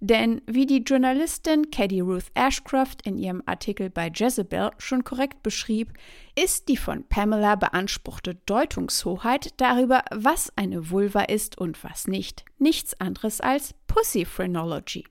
Denn 0.00 0.40
wie 0.46 0.64
die 0.64 0.78
Journalistin 0.78 1.70
Caddy 1.70 2.00
Ruth 2.00 2.30
Ashcroft 2.32 3.02
in 3.06 3.18
ihrem 3.18 3.42
Artikel 3.44 3.90
bei 3.90 4.10
Jezebel 4.14 4.70
schon 4.78 5.04
korrekt 5.04 5.42
beschrieb, 5.42 5.92
ist 6.34 6.68
die 6.68 6.78
von 6.78 7.04
Pamela 7.04 7.56
beanspruchte 7.56 8.36
Deutungshoheit 8.46 9.52
darüber, 9.58 10.02
was 10.10 10.50
eine 10.56 10.90
Vulva 10.90 11.20
ist 11.24 11.58
und 11.58 11.84
was 11.84 12.08
nicht, 12.08 12.46
nichts 12.58 12.98
anderes 12.98 13.42
als 13.42 13.74
Pussy 13.86 14.24
Phrenology. 14.24 15.04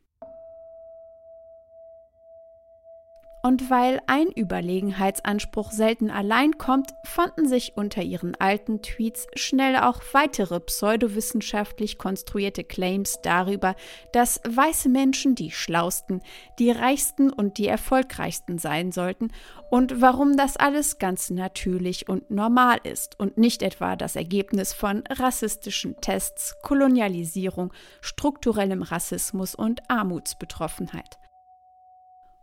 Und 3.42 3.70
weil 3.70 4.02
ein 4.06 4.28
Überlegenheitsanspruch 4.28 5.72
selten 5.72 6.12
allein 6.12 6.58
kommt, 6.58 6.94
fanden 7.06 7.48
sich 7.48 7.78
unter 7.78 8.02
ihren 8.02 8.36
alten 8.36 8.82
Tweets 8.82 9.28
schnell 9.34 9.78
auch 9.78 10.02
weitere 10.12 10.60
pseudowissenschaftlich 10.60 11.98
konstruierte 11.98 12.66
Claims 12.66 13.20
darüber, 13.24 13.76
dass 14.12 14.42
weiße 14.46 14.90
Menschen 14.90 15.36
die 15.36 15.52
schlausten, 15.52 16.22
die 16.60 16.70
reichsten 16.70 17.32
und 17.32 17.58
die 17.58 17.68
erfolgreichsten 17.68 18.58
sein 18.58 18.92
sollten 18.92 19.32
und 19.70 20.02
warum 20.02 20.36
das 20.36 20.58
alles 20.58 21.00
ganz 21.00 21.30
natürlich 21.30 22.10
und 22.10 22.30
normal 22.30 22.80
ist 22.84 23.18
und 23.22 23.38
nicht 23.38 23.64
etwa 23.64 23.96
das 23.96 24.18
Ergebnis 24.18 24.74
von 24.74 25.04
rassistischen 25.10 25.96
Tests, 26.02 26.58
Kolonialisierung, 26.62 27.72
strukturellem 28.02 28.82
Rassismus 28.82 29.56
und 29.56 29.90
Armutsbetroffenheit. 29.90 31.20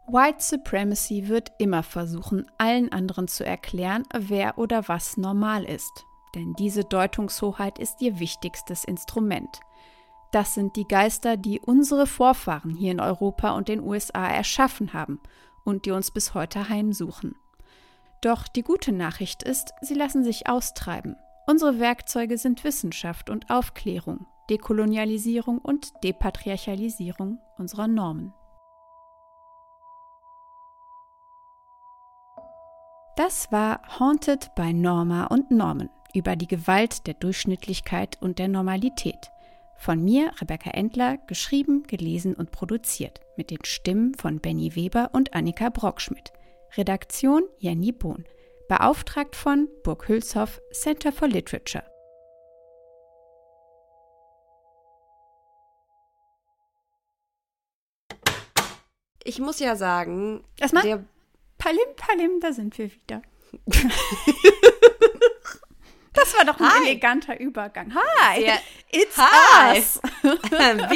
White 0.09 0.41
Supremacy 0.41 1.27
wird 1.27 1.51
immer 1.59 1.83
versuchen, 1.83 2.47
allen 2.59 2.93
anderen 2.93 3.27
zu 3.27 3.45
erklären, 3.45 4.05
wer 4.16 4.57
oder 4.57 4.87
was 4.87 5.16
normal 5.16 5.65
ist. 5.65 6.07
Denn 6.37 6.55
diese 6.55 6.85
Deutungshoheit 6.85 7.81
ist 7.81 8.01
ihr 8.01 8.20
wichtigstes 8.20 8.85
Instrument. 8.85 9.61
Das 10.31 10.55
sind 10.55 10.77
die 10.77 10.87
Geister, 10.87 11.37
die 11.37 11.59
unsere 11.59 12.07
Vorfahren 12.07 12.70
hier 12.70 12.93
in 12.93 13.01
Europa 13.01 13.51
und 13.53 13.66
den 13.66 13.81
USA 13.81 14.28
erschaffen 14.28 14.93
haben 14.93 15.19
und 15.65 15.87
die 15.87 15.91
uns 15.91 16.12
bis 16.12 16.35
heute 16.35 16.69
heimsuchen. 16.69 17.35
Doch 18.20 18.47
die 18.47 18.62
gute 18.62 18.93
Nachricht 18.93 19.43
ist, 19.43 19.73
sie 19.81 19.95
lassen 19.95 20.23
sich 20.23 20.49
austreiben. 20.49 21.16
Unsere 21.49 21.81
Werkzeuge 21.81 22.39
sind 22.39 22.62
Wissenschaft 22.62 23.28
und 23.28 23.51
Aufklärung, 23.51 24.27
Dekolonialisierung 24.51 25.59
und 25.59 25.93
Depatriarchalisierung 26.05 27.41
unserer 27.57 27.89
Normen. 27.89 28.33
Das 33.16 33.51
war 33.51 33.80
Haunted 33.98 34.55
by 34.56 34.74
Norma 34.74 35.24
und 35.28 35.51
Norman 35.51 35.88
über 36.12 36.36
die 36.36 36.47
Gewalt 36.47 37.06
der 37.06 37.14
Durchschnittlichkeit 37.14 38.18
und 38.20 38.38
der 38.38 38.48
Normalität. 38.48 39.30
Von 39.78 40.05
mir, 40.05 40.32
Rebecca 40.38 40.68
Endler, 40.72 41.16
geschrieben, 41.26 41.84
gelesen 41.84 42.34
und 42.34 42.52
produziert. 42.52 43.20
Mit 43.38 43.51
den 43.51 43.64
Stimmen 43.64 44.14
von 44.14 44.40
Benny 44.40 44.76
Weber 44.76 45.12
und 45.14 45.32
Annika 45.32 45.70
Brockschmidt. 45.70 46.34
Redaktion 46.76 47.44
Jenny 47.59 47.90
Bohn. 47.90 48.26
Beauftragt 48.68 49.34
von 49.34 49.68
Burg 49.82 50.09
Hülshoff, 50.09 50.60
Center 50.72 51.10
for 51.10 51.26
Literature. 51.26 51.84
Ich 59.24 59.40
muss 59.40 59.59
ja 59.59 59.74
sagen, 59.74 60.44
Erstmal, 60.60 60.82
der 60.82 61.05
Palim, 61.66 61.97
Palim, 61.97 62.38
da 62.40 62.52
sind 62.52 62.78
wir 62.78 62.93
wieder. 62.93 63.22
Das 66.12 66.32
war 66.34 66.44
doch 66.44 66.60
ein 66.60 66.70
Hi. 66.70 66.86
eleganter 66.86 67.40
Übergang. 67.40 67.93
Hi, 67.93 68.43
ja. 68.43 68.55
it's 68.90 69.16
Hi. 69.18 69.76
us. 69.76 70.01
wir, 70.22 70.88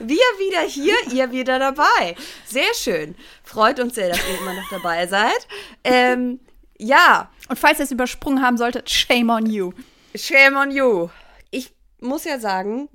wir 0.00 0.08
wieder 0.38 0.60
hier, 0.62 0.94
ihr 1.12 1.30
wieder 1.30 1.60
dabei. 1.60 2.16
Sehr 2.44 2.74
schön. 2.74 3.14
Freut 3.44 3.78
uns 3.78 3.94
sehr, 3.94 4.08
dass 4.08 4.18
ihr 4.28 4.38
immer 4.40 4.54
noch 4.54 4.68
dabei 4.70 5.06
seid. 5.06 5.46
Ähm, 5.84 6.40
ja. 6.78 7.30
Und 7.48 7.58
falls 7.58 7.78
ihr 7.78 7.84
es 7.84 7.92
übersprungen 7.92 8.42
haben 8.42 8.58
solltet, 8.58 8.90
shame 8.90 9.30
on 9.30 9.46
you. 9.46 9.72
Shame 10.16 10.56
on 10.56 10.70
you. 10.72 11.08
Ich 11.50 11.72
muss 12.00 12.24
ja 12.24 12.40
sagen, 12.40 12.88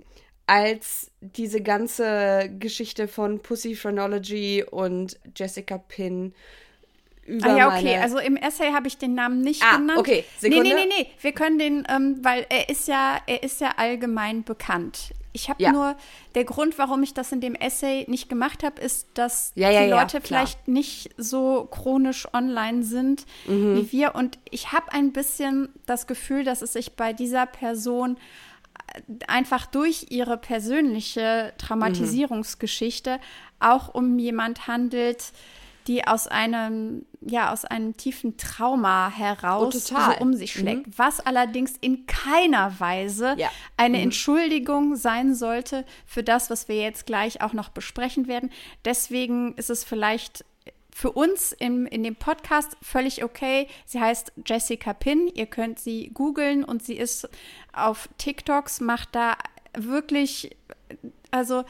als 0.46 1.10
diese 1.22 1.62
ganze 1.62 2.52
Geschichte 2.60 3.08
von 3.08 3.40
Pussy 3.40 3.76
Phrenology 3.76 4.64
und 4.70 5.18
Jessica 5.36 5.78
Pin 5.78 6.36
über 7.26 7.50
ah 7.50 7.58
ja, 7.58 7.68
okay. 7.68 7.98
Also 7.98 8.18
im 8.18 8.36
Essay 8.36 8.72
habe 8.72 8.88
ich 8.88 8.98
den 8.98 9.14
Namen 9.14 9.42
nicht 9.42 9.64
ah, 9.64 9.78
genannt. 9.78 10.00
okay. 10.00 10.26
Sekunde. 10.38 10.64
Nee, 10.64 10.76
nee, 10.76 10.86
nee, 10.88 11.04
nee. 11.04 11.10
Wir 11.22 11.32
können 11.32 11.58
den, 11.58 11.88
ähm, 11.90 12.18
weil 12.22 12.46
er 12.50 12.70
ist 12.70 12.88
ja, 12.88 13.18
er 13.28 13.44
ist 13.44 13.62
ja 13.62 13.74
allgemein 13.78 14.44
bekannt. 14.44 15.14
Ich 15.36 15.50
habe 15.50 15.64
ja. 15.64 15.72
nur, 15.72 15.96
der 16.36 16.44
Grund, 16.44 16.78
warum 16.78 17.02
ich 17.02 17.14
das 17.14 17.32
in 17.32 17.42
dem 17.42 17.56
Essay 17.56 18.06
nicht 18.08 18.30
gemacht 18.30 18.64
habe, 18.64 18.80
ist, 18.80 19.08
dass 19.16 19.52
ja, 19.56 19.72
ja, 19.72 19.84
die 19.84 19.90
Leute 19.90 20.22
vielleicht 20.22 20.68
nicht 20.68 21.10
so 21.18 21.68
chronisch 21.72 22.28
online 22.34 22.84
sind 22.84 23.26
mhm. 23.48 23.76
wie 23.76 23.92
wir. 23.92 24.16
Und 24.16 24.38
ich 24.52 24.72
habe 24.72 24.92
ein 24.92 25.12
bisschen 25.12 25.70
das 25.88 26.06
Gefühl, 26.06 26.44
dass 26.44 26.62
es 26.62 26.74
sich 26.74 26.96
bei 26.96 27.14
dieser 27.14 27.48
Person 27.48 28.18
einfach 29.28 29.66
durch 29.66 30.08
ihre 30.10 30.38
persönliche 30.38 31.54
Traumatisierungsgeschichte 31.58 33.16
mhm. 33.16 33.20
auch 33.60 33.94
um 33.94 34.20
jemand 34.20 34.68
handelt, 34.68 35.32
die 35.88 36.06
aus 36.08 36.28
einem, 36.28 37.06
ja, 37.22 37.52
aus 37.52 37.66
einem 37.66 37.98
tiefen 37.98 38.38
Trauma 38.38 39.10
heraus 39.10 39.92
oh, 39.92 39.96
so 39.96 40.22
um 40.22 40.34
sich 40.34 40.54
schlägt. 40.54 40.88
Mhm. 40.88 40.94
Was 40.98 41.20
allerdings 41.20 41.74
in 41.82 42.06
keiner 42.06 42.80
Weise 42.80 43.36
ja. 43.38 43.50
eine 43.78 43.98
mhm. 43.98 44.04
Entschuldigung 44.06 44.96
sein 44.96 45.36
sollte 45.36 45.86
für 46.06 46.24
das, 46.24 46.50
was 46.50 46.68
wir 46.68 46.78
jetzt 46.78 47.06
gleich 47.06 47.42
auch 47.42 47.54
noch 47.54 47.70
besprechen 47.70 48.28
werden. 48.28 48.50
Deswegen 48.86 49.54
ist 49.56 49.70
es 49.70 49.84
vielleicht 49.84 50.46
für 50.94 51.12
uns 51.12 51.52
im, 51.54 51.86
in 51.88 52.04
dem 52.04 52.16
Podcast 52.16 52.78
völlig 52.82 53.24
okay. 53.24 53.68
Sie 53.86 54.00
heißt 54.00 54.32
Jessica 54.46 54.94
Pin. 54.94 55.28
Ihr 55.34 55.48
könnt 55.48 55.80
sie 55.80 56.12
googeln 56.14 56.64
und 56.64 56.84
sie 56.84 56.96
ist 56.96 57.28
auf 57.74 58.10
TikToks, 58.18 58.80
macht 58.80 59.16
da 59.16 59.36
wirklich, 59.76 60.56
also 61.32 61.64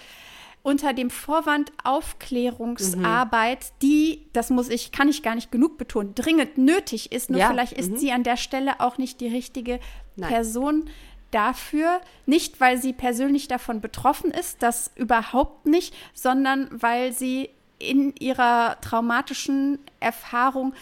unter 0.64 0.94
dem 0.94 1.10
Vorwand 1.10 1.72
Aufklärungsarbeit, 1.84 3.60
mhm. 3.60 3.80
die, 3.82 4.26
das 4.32 4.50
muss 4.50 4.70
ich, 4.70 4.94
kann 4.94 5.10
ich 5.10 5.22
gar 5.22 5.36
nicht 5.36 5.52
genug 5.52 5.78
betonen, 5.78 6.16
dringend 6.16 6.58
nötig 6.58 7.12
ist. 7.12 7.30
Nur 7.30 7.42
ja. 7.42 7.50
vielleicht 7.50 7.74
ist 7.74 7.92
mhm. 7.92 7.98
sie 7.98 8.12
an 8.14 8.24
der 8.24 8.38
Stelle 8.38 8.80
auch 8.80 8.98
nicht 8.98 9.20
die 9.20 9.28
richtige 9.28 9.80
Nein. 10.16 10.30
Person 10.30 10.90
dafür. 11.32 12.00
Nicht, 12.26 12.62
weil 12.62 12.82
sie 12.82 12.94
persönlich 12.94 13.50
davon 13.50 13.82
betroffen 13.82 14.32
ist, 14.32 14.64
das 14.64 14.92
überhaupt 14.96 15.66
nicht, 15.66 15.94
sondern 16.14 16.70
weil 16.72 17.12
sie 17.12 17.50
in 17.78 18.16
ihrer 18.16 18.80
traumatischen 18.80 19.80
Erfahrung 20.00 20.74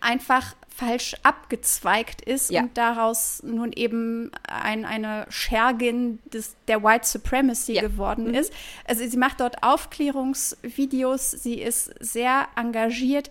einfach 0.00 0.54
falsch 0.72 1.14
abgezweigt 1.22 2.22
ist 2.22 2.50
ja. 2.50 2.62
und 2.62 2.76
daraus 2.76 3.42
nun 3.42 3.72
eben 3.72 4.30
ein, 4.48 4.84
eine 4.84 5.26
Schergin 5.28 6.18
des, 6.24 6.56
der 6.68 6.82
White 6.82 7.06
Supremacy 7.06 7.74
ja. 7.74 7.82
geworden 7.82 8.28
mhm. 8.28 8.34
ist. 8.34 8.52
Also 8.84 9.06
sie 9.06 9.16
macht 9.16 9.40
dort 9.40 9.62
Aufklärungsvideos, 9.62 11.30
sie 11.30 11.60
ist 11.60 11.92
sehr 12.00 12.48
engagiert. 12.56 13.30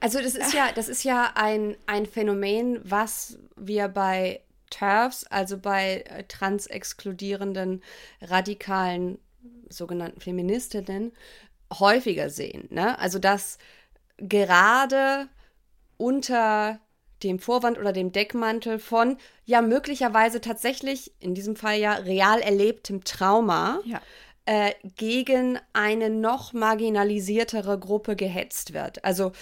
Also 0.00 0.20
das 0.20 0.34
ist 0.34 0.52
ja, 0.52 0.72
das 0.74 0.88
ist 0.88 1.04
ja 1.04 1.32
ein, 1.34 1.76
ein 1.86 2.06
Phänomen, 2.06 2.80
was 2.84 3.38
wir 3.56 3.88
bei 3.88 4.40
TERFs, 4.70 5.24
also 5.24 5.58
bei 5.58 6.02
äh, 6.02 6.24
transexkludierenden, 6.24 7.82
radikalen, 8.20 9.18
sogenannten 9.68 10.20
Feministinnen, 10.20 11.12
häufiger 11.72 12.30
sehen. 12.30 12.68
Ne? 12.70 12.98
Also 12.98 13.18
dass 13.18 13.58
gerade 14.18 15.28
unter 15.96 16.80
dem 17.22 17.38
Vorwand 17.38 17.78
oder 17.78 17.92
dem 17.92 18.12
Deckmantel 18.12 18.78
von 18.78 19.16
ja 19.44 19.62
möglicherweise 19.62 20.40
tatsächlich 20.40 21.12
in 21.18 21.34
diesem 21.34 21.56
Fall 21.56 21.78
ja 21.78 21.94
real 21.94 22.40
erlebtem 22.40 23.04
Trauma 23.04 23.80
ja. 23.86 24.00
äh, 24.44 24.72
gegen 24.96 25.58
eine 25.72 26.10
noch 26.10 26.52
marginalisiertere 26.52 27.78
Gruppe 27.78 28.16
gehetzt 28.16 28.74
wird. 28.74 29.02
Also 29.04 29.32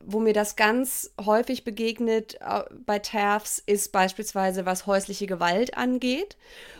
wo 0.00 0.18
mir 0.18 0.32
das 0.32 0.56
ganz 0.56 1.12
häufig 1.24 1.62
begegnet 1.62 2.34
äh, 2.40 2.64
bei 2.84 2.98
TERFs 2.98 3.62
ist 3.64 3.92
beispielsweise 3.92 4.66
was 4.66 4.86
häusliche 4.86 5.26
Gewalt 5.26 5.76
angeht, 5.76 6.36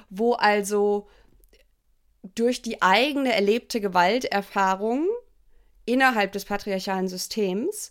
wo 0.08 0.32
also 0.32 1.06
durch 2.34 2.60
die 2.60 2.82
eigene 2.82 3.32
erlebte 3.32 3.80
Gewalterfahrung 3.80 5.06
innerhalb 5.86 6.32
des 6.32 6.44
patriarchalen 6.44 7.08
Systems 7.08 7.90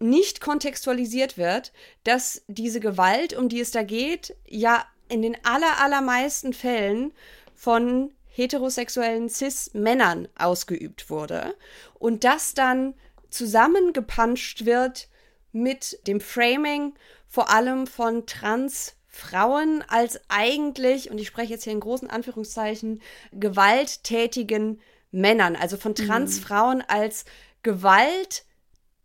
nicht 0.00 0.40
kontextualisiert 0.40 1.38
wird, 1.38 1.72
dass 2.04 2.42
diese 2.46 2.80
Gewalt, 2.80 3.34
um 3.34 3.48
die 3.48 3.60
es 3.60 3.70
da 3.70 3.82
geht, 3.82 4.36
ja 4.46 4.84
in 5.08 5.22
den 5.22 5.36
aller, 5.44 5.80
allermeisten 5.80 6.52
Fällen 6.52 7.12
von 7.54 8.12
heterosexuellen 8.26 9.28
Cis-Männern 9.28 10.28
ausgeübt 10.38 11.10
wurde 11.10 11.54
und 11.98 12.24
das 12.24 12.54
dann 12.54 12.94
zusammengepanscht 13.30 14.64
wird 14.64 15.08
mit 15.52 16.06
dem 16.06 16.20
Framing 16.20 16.94
vor 17.26 17.50
allem 17.50 17.86
von 17.86 18.26
Transfrauen 18.26 19.84
als 19.88 20.20
eigentlich, 20.28 21.10
und 21.10 21.18
ich 21.18 21.26
spreche 21.26 21.52
jetzt 21.52 21.64
hier 21.64 21.72
in 21.72 21.80
großen 21.80 22.08
Anführungszeichen, 22.08 23.02
gewalttätigen 23.32 24.80
Männern, 25.10 25.56
also 25.56 25.76
von 25.76 25.92
mhm. 25.92 26.06
Transfrauen 26.06 26.84
als 26.86 27.24
Gewalt 27.62 28.44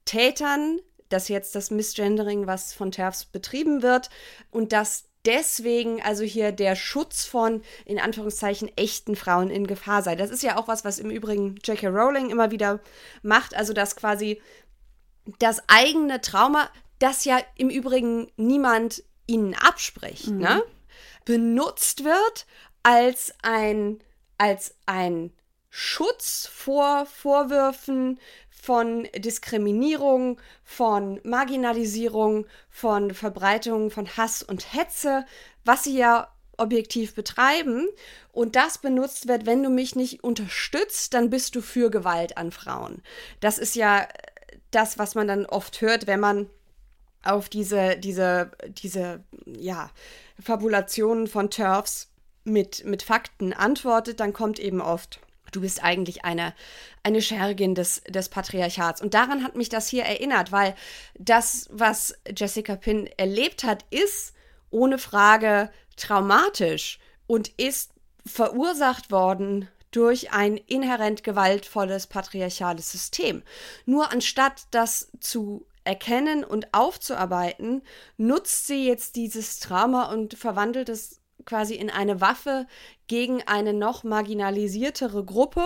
Tätern, 0.06 0.80
das 1.10 1.28
jetzt 1.28 1.56
das 1.56 1.72
Missgendering, 1.72 2.48
was 2.48 2.74
von 2.74 2.92
TERFs 2.92 3.26
betrieben 3.26 3.82
wird, 3.82 4.10
und 4.52 4.72
dass 4.72 5.06
deswegen 5.26 6.02
also 6.02 6.24
hier 6.24 6.52
der 6.52 6.76
Schutz 6.76 7.26
von, 7.26 7.62
in 7.86 8.00
Anführungszeichen, 8.00 8.70
echten 8.78 9.16
Frauen 9.16 9.50
in 9.50 9.68
Gefahr 9.68 10.02
sei. 10.02 10.16
Das 10.16 10.30
ist 10.30 10.44
ja 10.44 10.58
auch 10.58 10.68
was, 10.68 10.84
was 10.84 11.00
im 11.00 11.10
Übrigen 11.10 11.56
J.K. 11.64 11.88
Rowling 11.88 12.30
immer 12.30 12.52
wieder 12.52 12.82
macht, 13.22 13.56
also 13.56 13.74
dass 13.74 13.96
quasi 13.96 14.42
das 15.40 15.62
eigene 15.68 16.22
Trauma, 16.22 16.70
das 17.00 17.26
ja 17.26 17.40
im 17.56 17.70
Übrigen 17.70 18.32
niemand 18.36 19.04
ihnen 19.26 19.56
abspricht, 19.56 20.28
mhm. 20.28 20.40
ne? 20.40 20.64
benutzt 21.26 22.04
wird 22.04 22.46
als 22.84 23.34
ein, 23.42 24.00
als 24.38 24.76
ein 24.86 25.32
Schutz 25.70 26.48
vor 26.54 27.06
Vorwürfen 27.06 28.20
von 28.64 29.10
Diskriminierung, 29.14 30.40
von 30.64 31.20
Marginalisierung, 31.26 32.46
von 32.70 33.14
Verbreitung 33.14 33.92
von 33.92 34.08
Hass 34.16 34.42
und 34.42 34.74
Hetze, 34.74 35.26
was 35.66 35.84
sie 35.84 35.98
ja 35.98 36.30
objektiv 36.56 37.14
betreiben. 37.14 37.90
Und 38.32 38.56
das 38.56 38.78
benutzt 38.78 39.28
wird, 39.28 39.46
wenn 39.46 39.64
du 39.64 39.70
mich 39.70 39.98
nicht 39.98 40.24
unterstützt, 40.24 41.14
dann 41.14 41.30
bist 41.30 41.56
du 41.56 41.62
für 41.62 41.92
Gewalt 41.92 42.38
an 42.38 42.54
Frauen. 42.54 43.04
Das 43.42 43.58
ist 43.58 43.76
ja 43.76 44.08
das, 44.72 44.98
was 44.98 45.14
man 45.14 45.28
dann 45.28 45.46
oft 45.46 45.82
hört, 45.82 46.08
wenn 46.08 46.22
man 46.22 46.50
auf 47.22 47.50
diese, 47.50 47.98
diese, 47.98 48.50
diese, 48.70 49.26
ja, 49.46 49.90
Fabulationen 50.42 51.28
von 51.28 51.50
Turfs 51.50 52.08
mit, 52.46 52.86
mit 52.86 53.04
Fakten 53.04 53.52
antwortet, 53.52 54.22
dann 54.22 54.32
kommt 54.32 54.58
eben 54.58 54.80
oft, 54.80 55.20
du 55.56 55.62
bist 55.62 55.84
eigentlich 55.84 56.26
eine, 56.26 56.54
eine 57.04 57.22
Schergin 57.22 57.76
des, 57.76 58.02
des 58.08 58.30
Patriarchats. 58.30 59.02
Und 59.02 59.14
daran 59.14 59.44
hat 59.44 59.56
mich 59.56 59.70
das 59.70 59.88
hier 59.88 60.04
erinnert, 60.04 60.52
weil 60.52 60.76
das, 61.18 61.68
was 61.72 62.16
Jessica 62.36 62.76
Pinn 62.76 63.08
erlebt 63.18 63.64
hat, 63.64 63.86
ist 63.90 64.34
ohne 64.70 64.98
Frage 64.98 65.72
traumatisch 65.96 67.00
und 67.28 67.50
ist 67.58 67.92
verursacht 68.26 69.12
worden 69.12 69.70
durch 69.92 70.32
ein 70.32 70.58
inhärent 70.58 71.24
gewaltvolles 71.24 72.08
patriarchales 72.08 72.92
System. 72.92 73.44
Nur 73.86 74.12
anstatt 74.12 74.64
das 74.72 75.12
zu 75.20 75.66
erkennen 75.84 76.44
und 76.44 76.74
aufzuarbeiten, 76.74 77.84
nutzt 78.18 78.68
sie 78.68 78.88
jetzt 78.88 79.16
dieses 79.16 79.60
Trauma 79.60 80.12
und 80.12 80.34
verwandelt 80.34 80.90
es 80.90 81.20
quasi 81.46 81.76
in 81.76 81.90
eine 81.90 82.22
Waffe 82.22 82.68
gegen 83.08 83.42
eine 83.44 83.74
noch 83.74 84.04
marginalisiertere 84.04 85.24
Gruppe, 85.24 85.66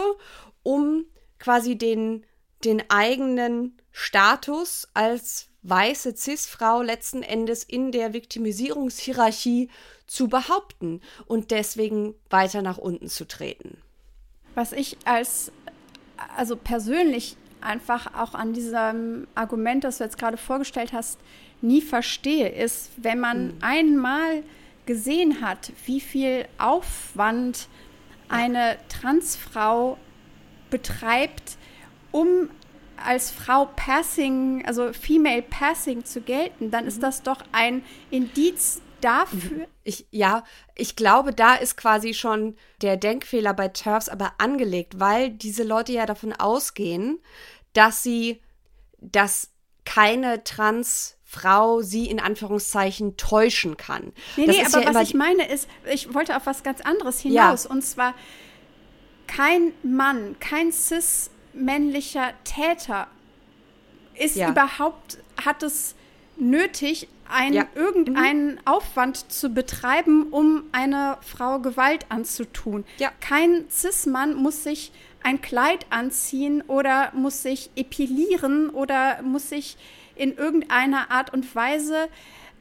um 0.63 1.05
quasi 1.39 1.77
den, 1.77 2.25
den 2.63 2.83
eigenen 2.89 3.77
Status 3.91 4.87
als 4.93 5.47
weiße 5.63 6.15
Cis-Frau 6.15 6.81
letzten 6.81 7.23
Endes 7.23 7.63
in 7.63 7.91
der 7.91 8.13
Viktimisierungshierarchie 8.13 9.69
zu 10.05 10.27
behaupten 10.27 11.01
und 11.25 11.51
deswegen 11.51 12.15
weiter 12.29 12.61
nach 12.61 12.77
unten 12.77 13.09
zu 13.09 13.27
treten. 13.27 13.77
Was 14.55 14.71
ich 14.71 14.97
als, 15.05 15.51
also 16.35 16.55
persönlich 16.55 17.35
einfach 17.61 18.13
auch 18.15 18.33
an 18.33 18.53
diesem 18.53 19.27
Argument, 19.35 19.83
das 19.83 19.97
du 19.97 20.05
jetzt 20.05 20.17
gerade 20.17 20.37
vorgestellt 20.37 20.93
hast, 20.93 21.19
nie 21.61 21.81
verstehe, 21.81 22.49
ist, 22.49 22.91
wenn 22.97 23.19
man 23.19 23.47
mhm. 23.47 23.57
einmal 23.61 24.43
gesehen 24.88 25.41
hat, 25.41 25.72
wie 25.85 26.01
viel 26.01 26.47
Aufwand 26.57 27.68
eine 28.27 28.77
Transfrau 28.89 29.97
betreibt, 30.72 31.57
um 32.11 32.49
als 32.97 33.30
Frau 33.30 33.65
Passing, 33.76 34.65
also 34.65 34.91
Female 34.91 35.43
Passing 35.43 36.03
zu 36.03 36.22
gelten, 36.22 36.72
dann 36.72 36.85
mhm. 36.85 36.88
ist 36.88 37.03
das 37.03 37.22
doch 37.22 37.43
ein 37.51 37.84
Indiz 38.09 38.81
dafür. 39.01 39.68
Ich, 39.84 40.07
ja, 40.09 40.43
ich 40.76 40.95
glaube, 40.95 41.34
da 41.34 41.55
ist 41.55 41.77
quasi 41.77 42.14
schon 42.14 42.55
der 42.81 42.97
Denkfehler 42.97 43.53
bei 43.53 43.68
Turfs 43.68 44.09
aber 44.09 44.34
angelegt, 44.39 44.99
weil 44.99 45.30
diese 45.30 45.64
Leute 45.64 45.91
ja 45.93 46.05
davon 46.05 46.34
ausgehen, 46.34 47.19
dass 47.73 48.01
sie, 48.01 48.41
dass 48.99 49.51
keine 49.85 50.43
Transfrau 51.38 51.81
sie 51.81 52.07
in 52.07 52.19
Anführungszeichen 52.19 53.18
täuschen 53.18 53.77
kann. 53.77 54.11
Nee, 54.35 54.47
nee, 54.47 54.65
aber 54.65 54.84
ja 54.84 54.93
was 54.93 55.09
ich 55.09 55.14
meine 55.14 55.47
ist, 55.47 55.68
ich 55.91 56.14
wollte 56.14 56.35
auf 56.35 56.45
was 56.45 56.64
ganz 56.64 56.81
anderes 56.81 57.19
hinaus. 57.19 57.65
Ja. 57.65 57.72
Und 57.72 57.84
zwar, 57.84 58.14
kein 59.27 59.73
Mann, 59.84 60.35
kein 60.39 60.72
cis-männlicher 60.72 62.34
Täter 62.43 63.07
ist 64.15 64.35
ja. 64.35 64.49
überhaupt, 64.49 65.19
hat 65.43 65.64
es 65.64 65.95
nötig, 66.38 67.07
ein, 67.30 67.53
ja. 67.53 67.68
irgendeinen 67.76 68.53
mhm. 68.53 68.59
Aufwand 68.65 69.31
zu 69.31 69.49
betreiben, 69.49 70.27
um 70.31 70.64
einer 70.72 71.18
Frau 71.22 71.59
Gewalt 71.59 72.05
anzutun. 72.09 72.85
Ja. 72.99 73.11
Kein 73.19 73.65
Cis-Mann 73.69 74.35
muss 74.35 74.64
sich 74.64 74.91
ein 75.23 75.41
Kleid 75.41 75.88
anziehen 75.89 76.61
oder 76.68 77.11
muss 77.14 77.43
sich 77.43 77.69
epilieren 77.76 78.69
oder 78.69 79.22
muss 79.23 79.49
sich 79.49 79.77
in 80.18 80.35
irgendeiner 80.35 81.11
Art 81.11 81.34
und 81.34 81.56
Weise 81.56 82.10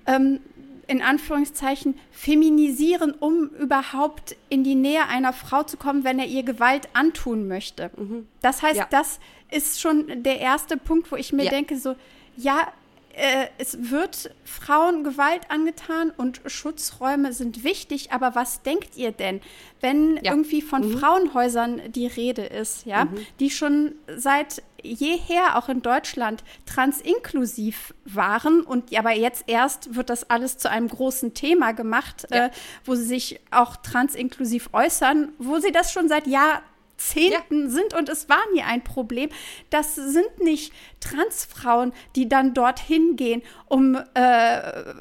ähm, 0.06 0.40
in 0.86 1.02
Anführungszeichen 1.02 1.98
feminisieren, 2.10 3.12
um 3.12 3.48
überhaupt 3.58 4.36
in 4.48 4.62
die 4.62 4.74
Nähe 4.74 5.06
einer 5.08 5.32
Frau 5.32 5.62
zu 5.64 5.76
kommen, 5.76 6.04
wenn 6.04 6.18
er 6.18 6.26
ihr 6.26 6.42
Gewalt 6.42 6.88
antun 6.92 7.48
möchte. 7.48 7.90
Mhm. 7.96 8.28
Das 8.40 8.62
heißt, 8.62 8.78
ja. 8.78 8.86
das 8.90 9.18
ist 9.50 9.80
schon 9.80 10.22
der 10.22 10.40
erste 10.40 10.76
Punkt, 10.76 11.10
wo 11.10 11.16
ich 11.16 11.32
mir 11.32 11.44
ja. 11.44 11.50
denke, 11.50 11.76
so, 11.76 11.96
ja, 12.36 12.68
äh, 13.16 13.48
es 13.56 13.90
wird 13.90 14.30
Frauen 14.44 15.02
Gewalt 15.02 15.50
angetan 15.50 16.12
und 16.14 16.42
Schutzräume 16.44 17.32
sind 17.32 17.64
wichtig, 17.64 18.12
aber 18.12 18.34
was 18.34 18.62
denkt 18.62 18.96
ihr 18.96 19.10
denn, 19.10 19.40
wenn 19.80 20.16
ja. 20.16 20.32
irgendwie 20.32 20.60
von 20.60 20.86
mhm. 20.86 20.98
Frauenhäusern 20.98 21.80
die 21.92 22.06
Rede 22.06 22.42
ist, 22.42 22.84
ja, 22.84 23.06
mhm. 23.06 23.26
die 23.40 23.50
schon 23.50 23.94
seit 24.16 24.62
jeher 24.82 25.56
auch 25.56 25.70
in 25.70 25.80
Deutschland 25.80 26.44
transinklusiv 26.66 27.94
waren 28.04 28.60
und 28.60 28.96
aber 28.96 29.12
jetzt 29.12 29.44
erst 29.46 29.96
wird 29.96 30.10
das 30.10 30.28
alles 30.28 30.58
zu 30.58 30.70
einem 30.70 30.88
großen 30.88 31.32
Thema 31.32 31.72
gemacht, 31.72 32.26
ja. 32.30 32.46
äh, 32.46 32.50
wo 32.84 32.94
sie 32.94 33.04
sich 33.04 33.40
auch 33.50 33.76
transinklusiv 33.76 34.68
äußern, 34.74 35.32
wo 35.38 35.58
sie 35.58 35.72
das 35.72 35.90
schon 35.90 36.08
seit 36.08 36.26
Jahren 36.26 36.60
Jahrzehnten 36.96 37.64
ja. 37.64 37.70
sind 37.70 37.94
und 37.94 38.08
es 38.08 38.28
war 38.28 38.40
nie 38.52 38.62
ein 38.62 38.82
Problem. 38.82 39.30
Das 39.70 39.94
sind 39.94 40.40
nicht 40.40 40.72
Transfrauen, 41.00 41.92
die 42.14 42.28
dann 42.28 42.54
dorthin 42.54 43.16
gehen, 43.16 43.42
um 43.66 43.96
äh, 44.14 44.94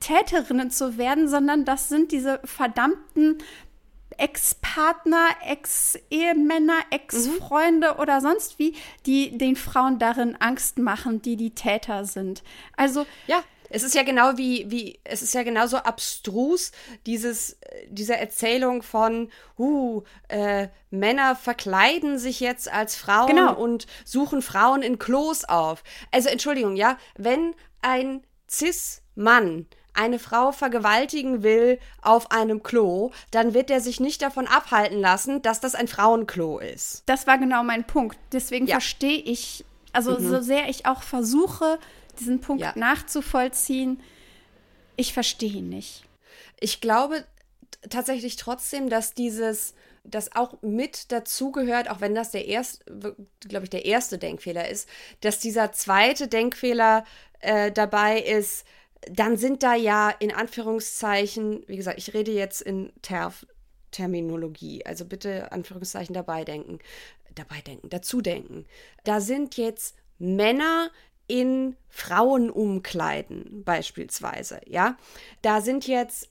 Täterinnen 0.00 0.70
zu 0.70 0.98
werden, 0.98 1.28
sondern 1.28 1.64
das 1.64 1.88
sind 1.88 2.12
diese 2.12 2.40
verdammten 2.44 3.38
Ex-Partner, 4.18 5.28
Ex-Ehemänner, 5.46 6.78
Ex-Freunde 6.90 7.94
mhm. 7.94 8.00
oder 8.00 8.20
sonst 8.20 8.58
wie, 8.58 8.74
die 9.06 9.36
den 9.38 9.56
Frauen 9.56 9.98
darin 9.98 10.36
Angst 10.36 10.78
machen, 10.78 11.22
die 11.22 11.36
die 11.36 11.54
Täter 11.54 12.04
sind. 12.04 12.42
Also 12.76 13.06
ja, 13.26 13.42
es 13.72 13.82
ist 13.82 13.94
ja 13.94 14.02
genau 14.02 14.36
wie, 14.36 14.70
wie, 14.70 15.00
es 15.02 15.22
ist 15.22 15.34
ja 15.34 15.42
genauso 15.42 15.78
abstrus, 15.78 16.72
dieses, 17.06 17.58
diese 17.88 18.16
Erzählung 18.16 18.82
von, 18.82 19.30
uh, 19.58 20.02
äh, 20.28 20.68
Männer 20.90 21.34
verkleiden 21.34 22.18
sich 22.18 22.40
jetzt 22.40 22.70
als 22.70 22.96
Frauen 22.96 23.28
genau. 23.28 23.54
und 23.54 23.86
suchen 24.04 24.42
Frauen 24.42 24.82
in 24.82 24.98
Klos 24.98 25.44
auf. 25.44 25.82
Also 26.10 26.28
Entschuldigung, 26.28 26.76
ja, 26.76 26.98
wenn 27.16 27.54
ein 27.80 28.22
Cis-Mann 28.48 29.66
eine 29.94 30.18
Frau 30.18 30.52
vergewaltigen 30.52 31.42
will 31.42 31.78
auf 32.00 32.30
einem 32.30 32.62
Klo, 32.62 33.10
dann 33.30 33.54
wird 33.54 33.70
er 33.70 33.80
sich 33.80 34.00
nicht 34.00 34.22
davon 34.22 34.46
abhalten 34.46 35.00
lassen, 35.00 35.42
dass 35.42 35.60
das 35.60 35.74
ein 35.74 35.88
Frauenklo 35.88 36.58
ist. 36.58 37.02
Das 37.06 37.26
war 37.26 37.38
genau 37.38 37.62
mein 37.62 37.86
Punkt. 37.86 38.18
Deswegen 38.32 38.66
ja. 38.66 38.74
verstehe 38.74 39.18
ich, 39.18 39.64
also 39.92 40.12
mhm. 40.12 40.28
so 40.28 40.40
sehr 40.40 40.68
ich 40.68 40.86
auch 40.86 41.02
versuche, 41.02 41.78
diesen 42.18 42.40
Punkt 42.40 42.62
ja. 42.62 42.72
nachzuvollziehen. 42.76 44.00
Ich 44.96 45.12
verstehe 45.12 45.52
ihn 45.52 45.68
nicht. 45.68 46.04
Ich 46.60 46.80
glaube 46.80 47.24
tatsächlich 47.88 48.36
trotzdem, 48.36 48.88
dass 48.88 49.14
dieses, 49.14 49.74
das 50.04 50.34
auch 50.34 50.60
mit 50.62 51.12
dazugehört, 51.12 51.90
auch 51.90 52.00
wenn 52.00 52.14
das 52.14 52.30
der 52.30 52.46
erste, 52.46 53.16
glaube 53.40 53.64
ich, 53.64 53.70
der 53.70 53.84
erste 53.84 54.18
Denkfehler 54.18 54.68
ist, 54.68 54.88
dass 55.20 55.38
dieser 55.38 55.72
zweite 55.72 56.28
Denkfehler 56.28 57.04
äh, 57.40 57.72
dabei 57.72 58.20
ist, 58.20 58.64
dann 59.10 59.36
sind 59.36 59.62
da 59.62 59.74
ja 59.74 60.10
in 60.10 60.32
Anführungszeichen, 60.32 61.64
wie 61.66 61.76
gesagt, 61.76 61.98
ich 61.98 62.14
rede 62.14 62.32
jetzt 62.32 62.62
in 62.62 62.92
Terf 63.02 63.46
Terminologie, 63.90 64.86
also 64.86 65.04
bitte 65.04 65.52
Anführungszeichen 65.52 66.14
dabei 66.14 66.44
denken, 66.44 66.78
dabei 67.34 67.60
denken, 67.60 67.90
dazu 67.90 68.22
denken. 68.22 68.64
Da 69.04 69.20
sind 69.20 69.58
jetzt 69.58 69.96
Männer 70.18 70.90
in 71.32 71.76
Frauenumkleiden 71.88 73.64
beispielsweise, 73.64 74.60
ja. 74.66 74.98
Da 75.40 75.62
sind 75.62 75.86
jetzt 75.86 76.28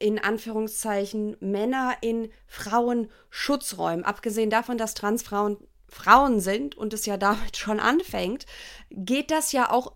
in 0.00 0.18
Anführungszeichen 0.18 1.36
Männer 1.38 1.94
in 2.00 2.32
Frauenschutzräumen, 2.48 4.04
abgesehen 4.04 4.50
davon, 4.50 4.76
dass 4.76 4.94
Transfrauen 4.94 5.56
Frauen 5.88 6.40
sind 6.40 6.76
und 6.76 6.92
es 6.92 7.06
ja 7.06 7.16
damit 7.16 7.56
schon 7.56 7.78
anfängt, 7.78 8.46
geht 8.90 9.30
das 9.30 9.52
ja 9.52 9.70
auch 9.70 9.92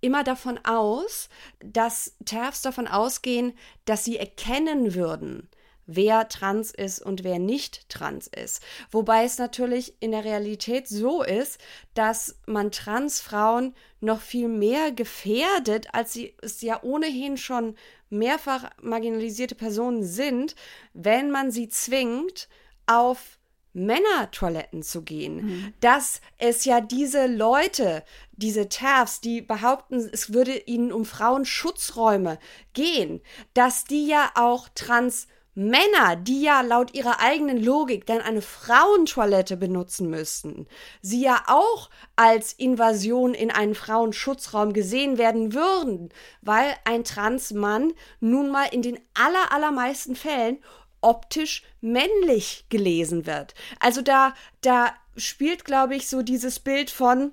immer 0.00 0.24
davon 0.24 0.58
aus, 0.64 1.28
dass 1.60 2.16
TERFs 2.24 2.62
davon 2.62 2.86
ausgehen, 2.86 3.52
dass 3.84 4.04
sie 4.06 4.16
erkennen 4.16 4.94
würden, 4.94 5.50
wer 5.88 6.28
trans 6.28 6.70
ist 6.70 7.00
und 7.00 7.24
wer 7.24 7.38
nicht 7.38 7.88
trans 7.88 8.28
ist. 8.28 8.62
Wobei 8.90 9.24
es 9.24 9.38
natürlich 9.38 9.94
in 10.00 10.12
der 10.12 10.24
Realität 10.24 10.86
so 10.86 11.22
ist, 11.22 11.58
dass 11.94 12.36
man 12.46 12.70
Transfrauen 12.70 13.74
noch 14.00 14.20
viel 14.20 14.48
mehr 14.48 14.92
gefährdet, 14.92 15.88
als 15.92 16.12
sie 16.12 16.36
es 16.42 16.60
ja 16.60 16.82
ohnehin 16.82 17.38
schon 17.38 17.74
mehrfach 18.10 18.70
marginalisierte 18.82 19.54
Personen 19.54 20.04
sind, 20.04 20.54
wenn 20.92 21.30
man 21.30 21.50
sie 21.50 21.68
zwingt, 21.70 22.48
auf 22.86 23.38
Männertoiletten 23.72 24.82
zu 24.82 25.02
gehen. 25.02 25.36
Mhm. 25.36 25.74
Dass 25.80 26.20
es 26.36 26.66
ja 26.66 26.80
diese 26.82 27.26
Leute, 27.26 28.04
diese 28.32 28.68
TERFs, 28.68 29.20
die 29.20 29.40
behaupten, 29.40 29.96
es 30.12 30.34
würde 30.34 30.56
ihnen 30.56 30.92
um 30.92 31.06
Frauenschutzräume 31.06 32.38
gehen, 32.74 33.22
dass 33.54 33.84
die 33.84 34.06
ja 34.06 34.32
auch 34.34 34.68
trans 34.74 35.28
Männer, 35.58 36.14
die 36.14 36.42
ja 36.42 36.60
laut 36.60 36.94
ihrer 36.94 37.18
eigenen 37.18 37.60
Logik 37.60 38.06
dann 38.06 38.20
eine 38.20 38.42
Frauentoilette 38.42 39.56
benutzen 39.56 40.08
müssten, 40.08 40.68
sie 41.02 41.20
ja 41.20 41.42
auch 41.48 41.90
als 42.14 42.52
Invasion 42.52 43.34
in 43.34 43.50
einen 43.50 43.74
Frauenschutzraum 43.74 44.72
gesehen 44.72 45.18
werden 45.18 45.54
würden, 45.54 46.10
weil 46.42 46.76
ein 46.84 47.02
Transmann 47.02 47.92
nun 48.20 48.50
mal 48.50 48.66
in 48.70 48.82
den 48.82 49.00
aller, 49.14 49.50
allermeisten 49.50 50.14
Fällen 50.14 50.58
optisch 51.00 51.64
männlich 51.80 52.66
gelesen 52.68 53.26
wird. 53.26 53.54
Also 53.80 54.00
da, 54.00 54.34
da 54.60 54.94
spielt, 55.16 55.64
glaube 55.64 55.96
ich, 55.96 56.08
so 56.08 56.22
dieses 56.22 56.60
Bild 56.60 56.88
von, 56.88 57.32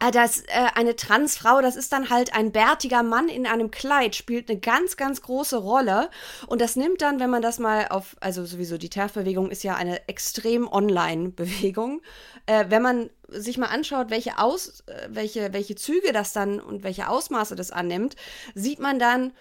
äh, 0.00 0.10
das, 0.10 0.40
äh, 0.40 0.68
eine 0.74 0.96
Transfrau, 0.96 1.60
das 1.60 1.76
ist 1.76 1.92
dann 1.92 2.10
halt 2.10 2.34
ein 2.34 2.52
bärtiger 2.52 3.02
Mann 3.02 3.28
in 3.28 3.46
einem 3.46 3.70
Kleid, 3.70 4.16
spielt 4.16 4.50
eine 4.50 4.58
ganz, 4.58 4.96
ganz 4.96 5.22
große 5.22 5.58
Rolle. 5.58 6.10
Und 6.46 6.60
das 6.60 6.74
nimmt 6.76 7.02
dann, 7.02 7.20
wenn 7.20 7.30
man 7.30 7.42
das 7.42 7.58
mal 7.58 7.88
auf, 7.88 8.16
also 8.20 8.44
sowieso 8.44 8.78
die 8.78 8.88
TERF-Bewegung 8.88 9.50
ist 9.50 9.62
ja 9.62 9.76
eine 9.76 10.08
extrem 10.08 10.66
Online-Bewegung. 10.66 12.00
Äh, 12.46 12.66
wenn 12.68 12.82
man 12.82 13.10
sich 13.28 13.58
mal 13.58 13.66
anschaut, 13.66 14.10
welche, 14.10 14.38
Aus, 14.38 14.80
äh, 14.86 15.08
welche, 15.10 15.52
welche 15.52 15.74
Züge 15.74 16.12
das 16.12 16.32
dann 16.32 16.60
und 16.60 16.82
welche 16.82 17.08
Ausmaße 17.08 17.54
das 17.54 17.70
annimmt, 17.70 18.16
sieht 18.54 18.80
man 18.80 18.98
dann, 18.98 19.32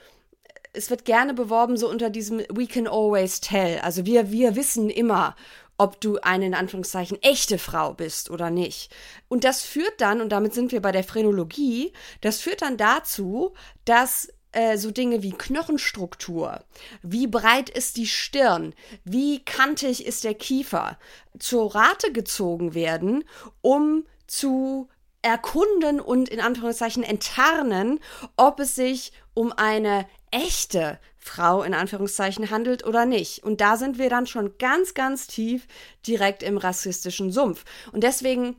es 0.73 0.89
wird 0.89 1.05
gerne 1.05 1.33
beworben 1.33 1.77
so 1.77 1.89
unter 1.89 2.09
diesem 2.09 2.39
We 2.49 2.67
can 2.67 2.87
always 2.87 3.41
tell. 3.41 3.79
Also 3.79 4.05
wir, 4.05 4.31
wir 4.31 4.55
wissen 4.55 4.89
immer 4.89 5.35
ob 5.79 5.99
du 6.01 6.19
eine 6.19 6.45
in 6.45 6.53
Anführungszeichen 6.53 7.21
echte 7.23 7.57
Frau 7.57 7.93
bist 7.93 8.29
oder 8.29 8.49
nicht. 8.49 8.93
Und 9.29 9.45
das 9.45 9.63
führt 9.63 10.01
dann, 10.01 10.21
und 10.21 10.29
damit 10.29 10.53
sind 10.53 10.71
wir 10.71 10.81
bei 10.81 10.91
der 10.91 11.05
Phrenologie, 11.05 11.93
das 12.21 12.41
führt 12.41 12.61
dann 12.61 12.77
dazu, 12.77 13.53
dass 13.85 14.27
äh, 14.51 14.77
so 14.77 14.91
Dinge 14.91 15.23
wie 15.23 15.31
Knochenstruktur, 15.31 16.63
wie 17.01 17.27
breit 17.27 17.69
ist 17.69 17.95
die 17.95 18.07
Stirn, 18.07 18.73
wie 19.05 19.43
kantig 19.45 20.05
ist 20.05 20.25
der 20.25 20.33
Kiefer, 20.33 20.99
zur 21.39 21.73
Rate 21.73 22.11
gezogen 22.11 22.73
werden, 22.73 23.23
um 23.61 24.05
zu 24.27 24.89
erkunden 25.21 25.99
und 25.99 26.29
in 26.29 26.39
Anführungszeichen 26.39 27.03
enttarnen, 27.03 27.99
ob 28.37 28.59
es 28.59 28.75
sich 28.75 29.11
um 29.33 29.51
eine 29.51 30.05
echte 30.31 30.99
Frau 31.17 31.63
in 31.63 31.73
Anführungszeichen 31.73 32.49
handelt 32.49 32.85
oder 32.85 33.05
nicht. 33.05 33.43
Und 33.43 33.61
da 33.61 33.77
sind 33.77 33.97
wir 33.97 34.09
dann 34.09 34.27
schon 34.27 34.57
ganz, 34.57 34.93
ganz 34.93 35.27
tief 35.27 35.67
direkt 36.07 36.43
im 36.43 36.57
rassistischen 36.57 37.31
Sumpf. 37.31 37.65
Und 37.91 38.03
deswegen 38.03 38.55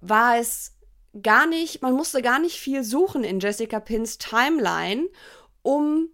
war 0.00 0.38
es 0.38 0.72
gar 1.22 1.46
nicht, 1.46 1.82
man 1.82 1.94
musste 1.94 2.22
gar 2.22 2.38
nicht 2.38 2.58
viel 2.58 2.84
suchen 2.84 3.24
in 3.24 3.40
Jessica 3.40 3.80
Pins 3.80 4.18
Timeline, 4.18 5.08
um 5.62 6.08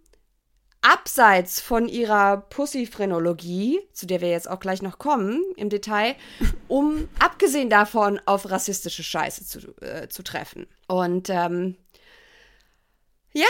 abseits 0.81 1.59
von 1.59 1.87
ihrer 1.87 2.37
Pussy-Phrenologie, 2.37 3.79
zu 3.93 4.05
der 4.05 4.21
wir 4.21 4.29
jetzt 4.29 4.49
auch 4.49 4.59
gleich 4.59 4.81
noch 4.81 4.97
kommen 4.97 5.41
im 5.57 5.69
Detail, 5.69 6.15
um 6.67 7.07
abgesehen 7.19 7.69
davon 7.69 8.19
auf 8.25 8.49
rassistische 8.49 9.03
Scheiße 9.03 9.45
zu, 9.45 9.59
äh, 9.81 10.07
zu 10.07 10.23
treffen. 10.23 10.67
Und 10.87 11.29
ähm, 11.29 11.75
ja, 13.33 13.45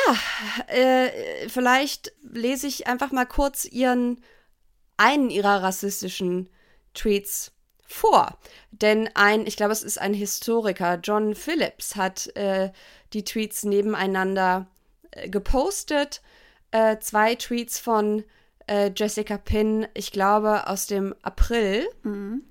äh, 0.67 1.47
vielleicht 1.47 2.11
lese 2.21 2.67
ich 2.67 2.87
einfach 2.87 3.11
mal 3.11 3.25
kurz 3.25 3.65
ihren 3.65 4.21
einen 4.97 5.29
ihrer 5.29 5.63
rassistischen 5.63 6.49
Tweets 6.93 7.53
vor. 7.87 8.37
Denn 8.71 9.09
ein, 9.15 9.47
ich 9.47 9.55
glaube, 9.55 9.71
es 9.71 9.83
ist 9.83 9.99
ein 9.99 10.13
Historiker, 10.13 10.99
John 11.01 11.35
Phillips, 11.35 11.95
hat 11.95 12.35
äh, 12.35 12.71
die 13.13 13.23
Tweets 13.23 13.63
nebeneinander 13.63 14.67
äh, 15.11 15.29
gepostet. 15.29 16.21
Äh, 16.71 16.99
zwei 16.99 17.35
Tweets 17.35 17.79
von 17.79 18.23
äh, 18.67 18.91
Jessica 18.95 19.37
Pinn, 19.37 19.87
ich 19.93 20.11
glaube, 20.11 20.67
aus 20.67 20.87
dem 20.87 21.15
April. 21.23 21.87
Mhm. 22.03 22.43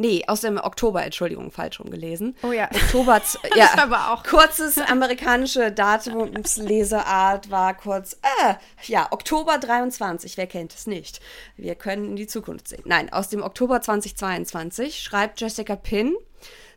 Nee, 0.00 0.22
aus 0.28 0.42
dem 0.42 0.58
Oktober, 0.58 1.02
Entschuldigung, 1.02 1.50
falsch 1.50 1.80
rumgelesen. 1.80 2.36
Oh 2.44 2.52
ja. 2.52 2.70
Oktober, 2.72 3.20
ja. 3.56 3.70
aber 3.78 4.12
auch. 4.12 4.22
Kurzes 4.22 4.78
amerikanische 4.78 5.72
Datumsleseart 5.72 7.50
war 7.50 7.76
kurz, 7.76 8.12
äh, 8.44 8.54
ja, 8.84 9.08
Oktober 9.10 9.58
23, 9.58 10.36
wer 10.36 10.46
kennt 10.46 10.72
es 10.72 10.86
nicht? 10.86 11.18
Wir 11.56 11.74
können 11.74 12.10
in 12.10 12.16
die 12.16 12.28
Zukunft 12.28 12.68
sehen. 12.68 12.84
Nein, 12.86 13.12
aus 13.12 13.28
dem 13.28 13.42
Oktober 13.42 13.80
2022 13.80 15.02
schreibt 15.02 15.40
Jessica 15.40 15.74
Pinn, 15.74 16.14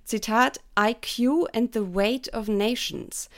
Zitat, 0.03 0.59
IQ 0.80 1.47
and 1.53 1.76
the 1.76 1.93
Weight 1.93 2.34
of 2.34 2.47
Nations. 2.47 3.30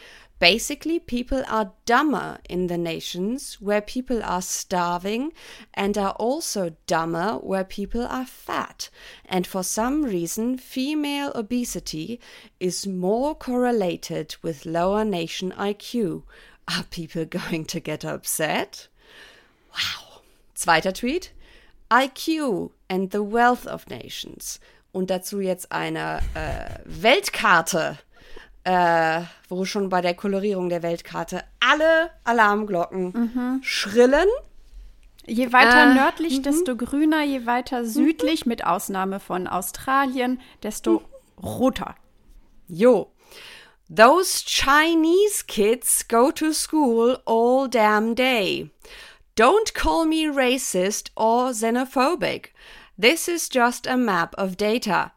Basically, 0.44 1.00
people 1.00 1.42
are 1.48 1.72
dumber 1.86 2.38
in 2.50 2.68
the 2.68 2.78
nations 2.78 3.62
where 3.62 3.80
people 3.80 4.22
are 4.22 4.42
starving 4.42 5.32
and 5.74 5.98
are 5.98 6.12
also 6.20 6.76
dumber 6.86 7.36
where 7.36 7.64
people 7.64 8.06
are 8.06 8.26
fat. 8.26 8.90
And 9.24 9.48
for 9.48 9.64
some 9.64 10.04
reason, 10.04 10.58
female 10.58 11.32
obesity 11.34 12.20
is 12.60 12.86
more 12.86 13.36
correlated 13.36 14.36
with 14.42 14.66
lower 14.66 15.06
nation 15.06 15.54
IQ. 15.58 16.24
Are 16.68 16.84
people 16.90 17.24
going 17.40 17.64
to 17.64 17.80
get 17.80 18.04
upset? 18.04 18.90
Wow. 19.72 20.24
Zweiter 20.58 20.94
Tweet. 20.94 21.32
IQ 21.90 22.72
and 22.90 23.12
the 23.12 23.24
wealth 23.24 23.66
of 23.66 23.90
nations. 23.90 24.60
Und 24.92 25.10
dazu 25.10 25.40
jetzt 25.40 25.72
eine 25.72 26.22
äh, 26.34 26.80
Weltkarte 26.84 28.00
äh, 28.64 29.22
wo 29.50 29.66
schon 29.66 29.90
bei 29.90 30.02
der 30.02 30.14
Kolorierung 30.14 30.70
der 30.70 30.84
Weltkarte 30.84 31.44
alle 31.60 32.12
Alarmglocken 32.24 33.06
mhm. 33.06 33.60
schrillen. 33.64 34.28
Je 35.26 35.54
weiter 35.54 35.92
äh, 35.92 35.94
nördlich, 35.94 36.40
mhm. 36.40 36.44
desto 36.44 36.76
grüner, 36.76 37.24
je 37.24 37.46
weiter 37.46 37.86
südlich, 37.86 38.46
mhm. 38.46 38.50
mit 38.50 38.66
Ausnahme 38.66 39.20
von 39.20 39.48
Australien, 39.48 40.40
desto 40.64 41.00
mhm. 41.00 41.44
roter. 41.44 41.96
Jo. 42.68 43.12
Those 43.94 44.44
Chinese 44.46 45.46
kids 45.46 46.08
go 46.08 46.32
to 46.32 46.52
school 46.54 47.20
all 47.26 47.70
damn 47.70 48.16
day. 48.16 48.70
Don't 49.36 49.74
call 49.74 50.06
me 50.06 50.28
racist 50.28 51.12
or 51.16 51.52
xenophobic. 51.54 52.50
This 52.98 53.28
is 53.28 53.50
just 53.52 53.88
a 53.88 53.98
map 53.98 54.36
of 54.38 54.56
data. 54.56 55.12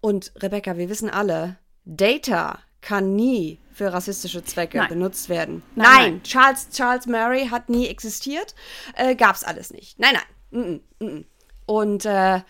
Und 0.00 0.32
Rebecca, 0.40 0.76
wir 0.76 0.88
wissen 0.88 1.10
alle, 1.10 1.56
Data 1.84 2.58
kann 2.86 3.16
nie 3.16 3.58
für 3.72 3.92
rassistische 3.92 4.44
Zwecke 4.44 4.78
nein. 4.78 4.88
benutzt 4.88 5.28
werden. 5.28 5.64
Nein, 5.74 5.86
nein, 5.86 6.12
nein, 6.12 6.22
Charles, 6.22 6.68
Charles 6.70 7.06
Murray 7.06 7.48
hat 7.48 7.68
nie 7.68 7.88
existiert. 7.88 8.54
Äh, 8.94 9.16
gab's 9.16 9.42
alles 9.42 9.72
nicht. 9.72 9.98
Nein, 9.98 10.14
nein. 10.14 10.80
Mm 11.00 11.04
-mm, 11.04 11.16
mm 11.18 11.24
Und 11.66 12.04
äh, 12.04 12.40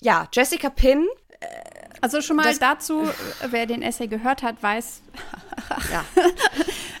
ja, 0.00 0.26
Jessica 0.32 0.70
Pinn. 0.70 1.06
Äh, 1.40 1.46
also 2.00 2.22
schon 2.22 2.36
mal 2.36 2.56
dazu, 2.56 3.08
wer 3.50 3.66
den 3.66 3.82
Essay 3.82 4.08
gehört 4.08 4.42
hat, 4.42 4.62
weiß, 4.62 5.02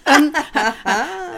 ähm, 0.06 0.32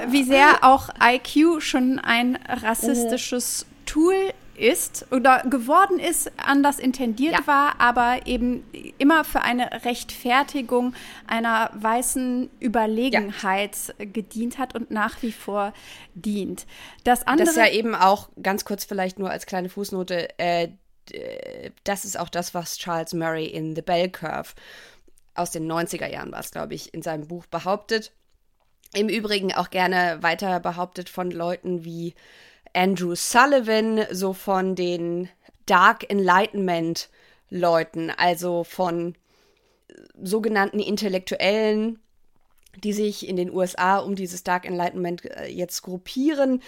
wie 0.09 0.25
sehr 0.25 0.65
auch 0.65 0.89
IQ 1.01 1.63
schon 1.63 2.01
ein 2.01 2.37
rassistisches 2.49 3.67
Tool 3.87 4.33
ist 4.59 5.07
oder 5.11 5.43
geworden 5.49 5.99
ist, 5.99 6.31
anders 6.37 6.79
intendiert 6.79 7.35
ja. 7.35 7.47
war, 7.47 7.81
aber 7.81 8.27
eben 8.27 8.65
immer 8.99 9.25
für 9.25 9.43
eine 9.43 9.85
Rechtfertigung 9.85 10.95
einer 11.27 11.71
weißen 11.75 12.51
Überlegenheit 12.61 13.95
ja. 13.99 14.05
gedient 14.05 14.59
hat 14.59 14.75
und 14.75 14.91
nach 14.91 15.23
wie 15.23 15.33
vor 15.33 15.73
dient. 16.15 16.67
Das 17.05 17.27
andere. 17.27 17.47
Das 17.47 17.57
ist 17.57 17.63
ja 17.63 17.71
eben 17.71 17.95
auch 17.95 18.29
ganz 18.43 18.65
kurz 18.65 18.85
vielleicht 18.85 19.19
nur 19.19 19.31
als 19.31 19.47
kleine 19.47 19.69
Fußnote. 19.69 20.39
Äh, 20.39 20.69
das 21.85 22.05
ist 22.05 22.19
auch 22.19 22.29
das, 22.29 22.53
was 22.53 22.77
Charles 22.77 23.15
Murray 23.15 23.47
in 23.47 23.75
The 23.75 23.83
Bell 23.83 24.11
Curve 24.11 24.51
aus 25.35 25.51
den 25.51 25.71
90er 25.71 26.07
Jahren 26.07 26.33
war 26.33 26.41
es, 26.41 26.51
glaube 26.51 26.75
ich, 26.75 26.93
in 26.93 27.03
seinem 27.03 27.29
Buch 27.29 27.47
behauptet. 27.47 28.13
Im 28.95 29.09
Übrigen 29.09 29.55
auch 29.55 29.71
gerne 29.71 30.19
weiter 30.21 30.61
behauptet 30.61 31.09
von 31.09 31.31
Leuten 31.31 31.85
wie 31.85 32.15
Andrew 32.79 33.17
Sullivan, 33.17 34.07
so 34.13 34.33
von 34.33 34.77
den 34.77 35.29
Dark 35.67 36.09
Enlightenment 36.09 37.11
Leuten, 37.51 38.11
also 38.11 38.63
von 38.63 39.17
sogenannten 40.23 40.79
Intellektuellen, 40.79 41.99
die 42.77 42.93
sich 42.93 43.27
in 43.27 43.35
den 43.35 43.53
USA 43.53 43.99
um 43.99 44.15
dieses 44.15 44.45
Dark 44.45 44.65
Enlightenment 44.65 45.25
äh, 45.25 45.49
jetzt 45.49 45.83
gruppieren. 45.83 46.63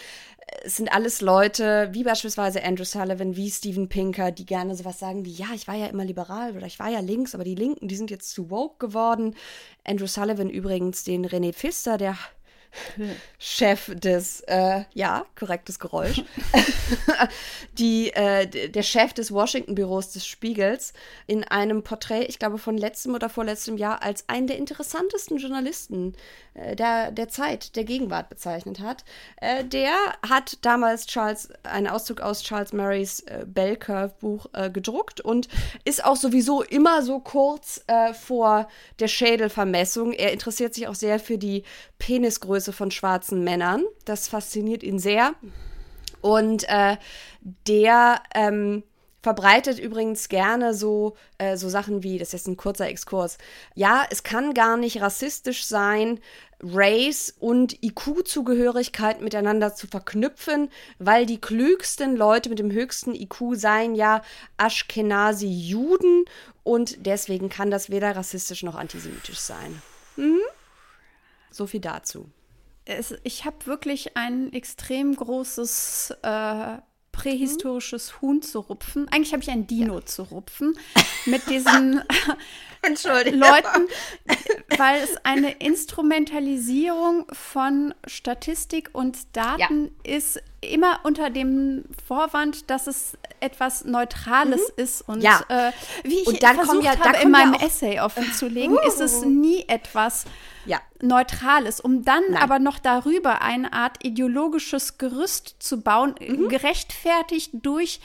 Es 0.64 0.78
sind 0.78 0.92
alles 0.92 1.20
Leute, 1.20 1.90
wie 1.92 2.02
beispielsweise 2.02 2.64
Andrew 2.64 2.82
Sullivan, 2.82 3.36
wie 3.36 3.48
Steven 3.48 3.88
Pinker, 3.88 4.32
die 4.32 4.46
gerne 4.46 4.74
sowas 4.74 4.98
sagen 4.98 5.24
wie, 5.24 5.32
ja, 5.32 5.46
ich 5.54 5.68
war 5.68 5.76
ja 5.76 5.86
immer 5.86 6.04
liberal 6.04 6.56
oder 6.56 6.66
ich 6.66 6.80
war 6.80 6.88
ja 6.88 6.98
links, 6.98 7.36
aber 7.36 7.44
die 7.44 7.54
Linken, 7.54 7.86
die 7.86 7.94
sind 7.94 8.10
jetzt 8.10 8.32
zu 8.32 8.50
woke 8.50 8.84
geworden. 8.84 9.36
Andrew 9.84 10.08
Sullivan 10.08 10.50
übrigens, 10.50 11.04
den 11.04 11.24
René 11.24 11.52
Pfister, 11.52 11.98
der 11.98 12.18
Chef 13.38 13.90
des, 13.94 14.40
äh, 14.42 14.84
ja, 14.94 15.24
korrektes 15.38 15.78
Geräusch, 15.78 16.22
die, 17.78 18.12
äh, 18.12 18.46
der 18.46 18.82
Chef 18.82 19.12
des 19.12 19.32
Washington-Büros 19.32 20.12
des 20.12 20.26
Spiegels 20.26 20.92
in 21.26 21.44
einem 21.44 21.82
Porträt, 21.82 22.24
ich 22.24 22.38
glaube 22.38 22.58
von 22.58 22.76
letztem 22.76 23.14
oder 23.14 23.28
vorletztem 23.28 23.76
Jahr, 23.76 24.02
als 24.02 24.28
einen 24.28 24.46
der 24.46 24.58
interessantesten 24.58 25.38
Journalisten 25.38 26.14
äh, 26.54 26.76
der, 26.76 27.10
der 27.10 27.28
Zeit, 27.28 27.76
der 27.76 27.84
Gegenwart 27.84 28.28
bezeichnet 28.28 28.80
hat. 28.80 29.04
Äh, 29.40 29.64
der 29.64 29.92
hat 30.28 30.58
damals 30.62 31.06
Charles, 31.06 31.50
einen 31.62 31.86
Auszug 31.86 32.20
aus 32.20 32.42
Charles 32.42 32.72
Murrays 32.72 33.20
äh, 33.20 33.44
Bell 33.46 33.76
Curve 33.76 34.14
Buch 34.20 34.46
äh, 34.52 34.70
gedruckt 34.70 35.20
und 35.20 35.48
ist 35.84 36.04
auch 36.04 36.16
sowieso 36.16 36.62
immer 36.62 37.02
so 37.02 37.20
kurz 37.20 37.84
vor 38.20 38.68
der 38.98 39.08
Schädelvermessung. 39.08 40.12
Er 40.12 40.32
interessiert 40.32 40.74
sich 40.74 40.88
auch 40.88 40.94
sehr 40.94 41.18
für 41.18 41.38
die 41.38 41.64
Penisgröße 41.98 42.59
Größe 42.60 42.72
von 42.74 42.90
schwarzen 42.90 43.42
Männern. 43.42 43.84
Das 44.04 44.28
fasziniert 44.28 44.82
ihn 44.82 44.98
sehr. 44.98 45.34
Und 46.20 46.68
äh, 46.68 46.98
der 47.66 48.22
ähm, 48.34 48.82
verbreitet 49.22 49.78
übrigens 49.78 50.28
gerne 50.28 50.74
so, 50.74 51.16
äh, 51.38 51.56
so 51.56 51.70
Sachen 51.70 52.02
wie, 52.02 52.18
das 52.18 52.28
ist 52.28 52.32
jetzt 52.32 52.48
ein 52.48 52.58
kurzer 52.58 52.88
Exkurs, 52.88 53.38
ja, 53.74 54.04
es 54.10 54.22
kann 54.22 54.52
gar 54.52 54.76
nicht 54.76 55.00
rassistisch 55.00 55.64
sein, 55.64 56.20
Race 56.62 57.34
und 57.38 57.82
IQ-Zugehörigkeit 57.82 59.22
miteinander 59.22 59.74
zu 59.74 59.86
verknüpfen, 59.86 60.68
weil 60.98 61.24
die 61.24 61.40
klügsten 61.40 62.14
Leute 62.14 62.50
mit 62.50 62.58
dem 62.58 62.70
höchsten 62.70 63.14
IQ 63.14 63.54
seien 63.54 63.94
ja 63.94 64.20
Ashkenazi-Juden 64.58 66.26
und 66.62 67.06
deswegen 67.06 67.48
kann 67.48 67.70
das 67.70 67.88
weder 67.88 68.14
rassistisch 68.14 68.62
noch 68.62 68.74
antisemitisch 68.74 69.38
sein. 69.38 69.80
Mhm. 70.16 70.40
So 71.50 71.66
viel 71.66 71.80
dazu 71.80 72.30
es, 72.84 73.14
ich 73.24 73.44
habe 73.44 73.66
wirklich 73.66 74.16
ein 74.16 74.52
extrem 74.52 75.14
großes 75.14 76.14
äh, 76.22 76.78
prähistorisches 77.12 78.12
mhm. 78.12 78.20
Huhn 78.20 78.42
zu 78.42 78.60
rupfen. 78.60 79.08
Eigentlich 79.10 79.32
habe 79.32 79.42
ich 79.42 79.50
ein 79.50 79.66
Dino 79.66 79.98
ja. 79.98 80.06
zu 80.06 80.22
rupfen 80.22 80.78
mit 81.26 81.48
diesen 81.48 81.94
Leuten, 82.82 83.88
weil 84.76 85.02
es 85.02 85.16
eine 85.24 85.52
Instrumentalisierung 85.52 87.26
von 87.32 87.94
Statistik 88.06 88.90
und 88.92 89.18
Daten 89.36 89.90
ja. 90.04 90.16
ist, 90.16 90.42
immer 90.62 91.00
unter 91.04 91.30
dem 91.30 91.84
Vorwand, 92.06 92.70
dass 92.70 92.86
es 92.86 93.18
etwas 93.40 93.84
Neutrales 93.84 94.60
mhm. 94.60 94.82
ist. 94.82 95.02
Und 95.08 95.22
ja. 95.22 95.40
äh, 95.48 95.72
wie 96.04 96.20
ich 96.20 96.26
und 96.26 96.42
dann 96.42 96.56
versucht 96.56 96.84
ja, 96.84 96.98
habe, 96.98 97.18
in 97.22 97.30
meinem 97.30 97.54
Essay 97.54 98.00
offenzulegen, 98.00 98.76
uh. 98.76 98.88
ist 98.88 99.00
es 99.00 99.24
nie 99.24 99.64
etwas 99.68 100.24
ja. 100.66 100.80
Neutrales, 101.00 101.80
um 101.80 102.04
dann 102.04 102.22
Nein. 102.30 102.42
aber 102.42 102.58
noch 102.58 102.78
darüber 102.78 103.40
eine 103.42 103.72
Art 103.72 104.04
ideologisches 104.04 104.98
Gerüst 104.98 105.56
zu 105.58 105.80
bauen, 105.80 106.14
mhm. 106.20 106.48
gerechtfertigt 106.48 107.52
durch 107.54 108.00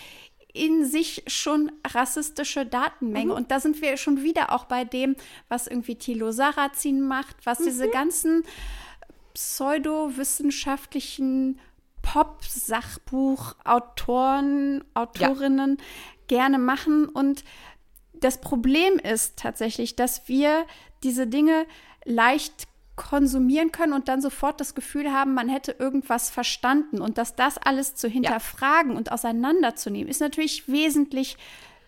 in 0.54 0.86
sich 0.86 1.24
schon 1.28 1.70
rassistische 1.86 2.66
Datenmenge. 2.66 3.32
Mhm. 3.32 3.38
Und 3.38 3.52
da 3.52 3.60
sind 3.60 3.82
wir 3.82 3.98
schon 3.98 4.24
wieder 4.24 4.54
auch 4.54 4.64
bei 4.66 4.86
dem, 4.86 5.18
was 5.50 5.68
irgendwie 5.68 5.96
Thilo 5.96 6.32
Sarrazin 6.32 7.02
macht, 7.02 7.46
was 7.46 7.60
mhm. 7.60 7.66
diese 7.66 7.90
ganzen 7.90 8.46
pseudowissenschaftlichen 9.34 11.60
Pop-Sachbuch-Autoren, 12.02 14.86
Autorinnen 14.94 15.76
ja. 15.78 15.84
gerne 16.28 16.58
machen. 16.58 17.10
Und 17.10 17.44
das 18.14 18.40
Problem 18.40 18.98
ist 18.98 19.38
tatsächlich, 19.38 19.98
dass 19.98 20.30
wir 20.30 20.66
diese 21.04 21.28
Dinge 21.28 21.66
leicht 22.06 22.68
konsumieren 22.96 23.74
können 23.74 23.92
und 23.92 24.08
dann 24.08 24.22
sofort 24.22 24.62
das 24.62 24.74
Gefühl 24.74 25.12
haben, 25.12 25.34
man 25.34 25.50
hätte 25.50 25.74
irgendwas 25.78 26.30
verstanden. 26.30 27.02
Und 27.02 27.18
dass 27.18 27.36
das 27.36 27.58
alles 27.58 27.96
zu 27.96 28.08
hinterfragen 28.08 28.92
ja. 28.92 28.98
und 28.98 29.12
auseinanderzunehmen, 29.12 30.10
ist 30.10 30.22
natürlich 30.22 30.70
wesentlich 30.70 31.38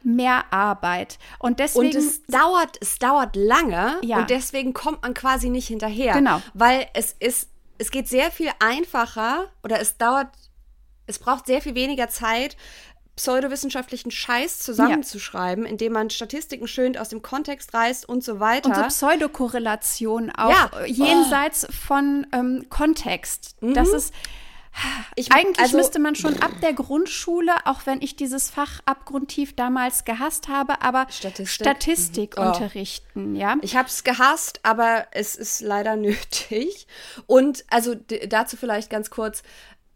mehr 0.03 0.51
Arbeit. 0.51 1.17
Und 1.39 1.59
deswegen. 1.59 1.87
Und 1.87 1.95
es 1.95 2.23
dauert, 2.25 2.77
es 2.81 2.99
dauert 2.99 3.35
lange 3.35 3.99
ja. 4.03 4.19
und 4.19 4.29
deswegen 4.29 4.73
kommt 4.73 5.03
man 5.03 5.13
quasi 5.13 5.49
nicht 5.49 5.67
hinterher. 5.67 6.13
Genau. 6.13 6.41
Weil 6.53 6.87
es 6.93 7.15
ist 7.19 7.49
es 7.77 7.91
geht 7.91 8.07
sehr 8.07 8.31
viel 8.31 8.49
einfacher 8.59 9.51
oder 9.63 9.79
es 9.79 9.97
dauert, 9.97 10.29
es 11.05 11.19
braucht 11.19 11.45
sehr 11.45 11.61
viel 11.61 11.75
weniger 11.75 12.09
Zeit, 12.09 12.57
pseudowissenschaftlichen 13.17 14.11
Scheiß 14.11 14.59
zusammenzuschreiben, 14.59 15.65
ja. 15.65 15.69
indem 15.69 15.93
man 15.93 16.09
Statistiken 16.09 16.67
schön 16.67 16.95
aus 16.95 17.09
dem 17.09 17.21
Kontext 17.21 17.73
reißt 17.73 18.07
und 18.07 18.23
so 18.23 18.39
weiter. 18.39 18.69
Und 18.69 18.75
so 18.75 18.83
Pseudokorrelation 18.83 20.31
auch 20.31 20.49
ja. 20.49 20.85
jenseits 20.85 21.67
oh. 21.67 21.71
von 21.71 22.27
ähm, 22.31 22.65
Kontext. 22.69 23.55
Mhm. 23.61 23.73
Das 23.73 23.89
ist 23.89 24.13
ich, 25.15 25.31
Eigentlich 25.31 25.59
also, 25.59 25.77
müsste 25.77 25.97
man 25.97 26.13
schon 26.13 26.39
ab 26.39 26.51
der 26.61 26.73
Grundschule, 26.73 27.51
auch 27.65 27.85
wenn 27.85 27.99
ich 28.01 28.15
dieses 28.15 28.51
Fach 28.51 28.79
abgrundtief 28.85 29.55
damals 29.55 30.05
gehasst 30.05 30.49
habe, 30.49 30.83
aber 30.83 31.07
Statistik, 31.09 31.47
Statistik 31.47 32.37
mhm. 32.37 32.43
unterrichten, 32.45 33.35
ja. 33.35 33.55
Ich 33.61 33.75
habe 33.75 33.87
es 33.87 34.03
gehasst, 34.03 34.59
aber 34.61 35.07
es 35.11 35.35
ist 35.35 35.61
leider 35.61 35.95
nötig. 35.95 36.85
Und 37.25 37.65
also 37.71 37.95
dazu 37.95 38.55
vielleicht 38.55 38.91
ganz 38.91 39.09
kurz, 39.09 39.41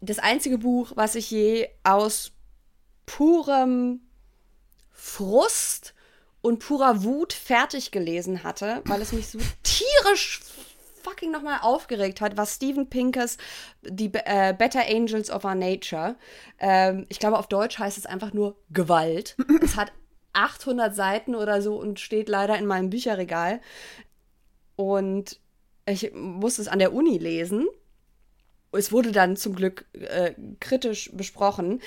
das 0.00 0.18
einzige 0.18 0.58
Buch, 0.58 0.90
was 0.96 1.14
ich 1.14 1.30
je 1.30 1.68
aus 1.84 2.32
purem 3.06 4.00
Frust 4.90 5.94
und 6.40 6.58
purer 6.58 7.04
Wut 7.04 7.32
fertig 7.32 7.90
gelesen 7.90 8.42
hatte, 8.42 8.82
weil 8.84 9.00
es 9.00 9.12
mich 9.12 9.28
so 9.28 9.38
tierisch 9.62 10.40
fucking 11.02 11.30
nochmal 11.30 11.58
aufgeregt 11.62 12.20
hat, 12.20 12.36
war 12.36 12.46
Steven 12.46 12.88
Pinkers 12.88 13.36
die 13.82 14.10
äh, 14.14 14.54
Better 14.56 14.84
Angels 14.88 15.30
of 15.30 15.44
Our 15.44 15.54
Nature. 15.54 16.16
Ähm, 16.58 17.06
ich 17.08 17.18
glaube, 17.18 17.38
auf 17.38 17.48
Deutsch 17.48 17.78
heißt 17.78 17.98
es 17.98 18.06
einfach 18.06 18.32
nur 18.32 18.56
Gewalt. 18.70 19.36
es 19.62 19.76
hat 19.76 19.92
800 20.32 20.94
Seiten 20.94 21.34
oder 21.34 21.60
so 21.60 21.76
und 21.76 22.00
steht 22.00 22.28
leider 22.28 22.56
in 22.56 22.66
meinem 22.66 22.90
Bücherregal. 22.90 23.60
Und 24.76 25.40
ich 25.86 26.12
musste 26.14 26.62
es 26.62 26.68
an 26.68 26.78
der 26.78 26.92
Uni 26.92 27.18
lesen. 27.18 27.66
Es 28.72 28.92
wurde 28.92 29.12
dann 29.12 29.36
zum 29.36 29.54
Glück 29.54 29.84
äh, 29.92 30.34
kritisch 30.60 31.10
besprochen 31.12 31.82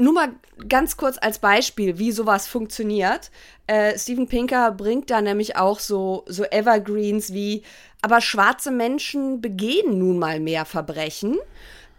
nur 0.00 0.12
mal 0.12 0.28
ganz 0.68 0.96
kurz 0.96 1.18
als 1.20 1.38
Beispiel, 1.38 1.98
wie 1.98 2.12
sowas 2.12 2.46
funktioniert. 2.48 3.30
Äh, 3.66 3.98
Steven 3.98 4.26
Pinker 4.26 4.72
bringt 4.72 5.10
da 5.10 5.20
nämlich 5.20 5.56
auch 5.56 5.78
so, 5.78 6.24
so 6.26 6.44
Evergreens 6.44 7.32
wie, 7.32 7.62
aber 8.02 8.20
schwarze 8.20 8.70
Menschen 8.70 9.40
begehen 9.40 9.98
nun 9.98 10.18
mal 10.18 10.40
mehr 10.40 10.64
Verbrechen. 10.64 11.38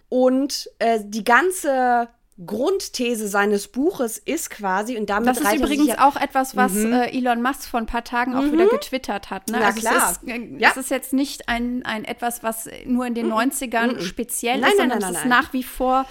Und 0.10 0.69
äh, 0.80 0.99
die 1.03 1.23
ganze 1.23 2.10
Grundthese 2.45 3.28
seines 3.28 3.68
Buches 3.68 4.18
ist 4.18 4.49
quasi 4.49 4.98
und 4.98 5.10
damit 5.10 5.30
Das 5.30 5.40
ist 5.40 5.53
übrigens 5.53 5.88
ja 5.88 6.07
auch 6.07 6.15
etwas, 6.15 6.56
was 6.56 6.73
mhm. 6.73 6.94
äh, 6.94 7.18
Elon 7.18 7.41
Musk 7.41 7.69
vor 7.69 7.80
ein 7.80 7.86
paar 7.86 8.03
Tagen 8.03 8.36
auch 8.36 8.41
mhm. 8.41 8.53
wieder 8.53 8.68
getwittert 8.68 9.30
hat. 9.30 9.48
Ne? 9.48 9.57
Na 9.60 9.68
also 9.68 9.80
klar. 9.80 10.11
Es 10.11 10.18
ist, 10.18 10.28
äh, 10.28 10.57
ja. 10.57 10.69
es 10.72 10.78
ist 10.78 10.90
jetzt 10.90 11.14
nicht 11.14 11.49
ein, 11.49 11.86
ein 11.86 12.03
etwas, 12.03 12.41
was 12.41 12.68
nur 12.86 13.06
in 13.06 13.14
den 13.14 13.28
mhm. 13.28 13.34
90ern 13.34 13.95
mhm. 13.95 14.02
speziell 14.02 14.60
nein, 14.60 14.72
ist, 14.72 14.78
sondern 14.78 14.99
nein, 14.99 15.14
nein, 15.14 15.15
es 15.15 15.22
ist 15.22 15.30
nach 15.30 15.53
wie 15.53 15.64
vor 15.64 16.06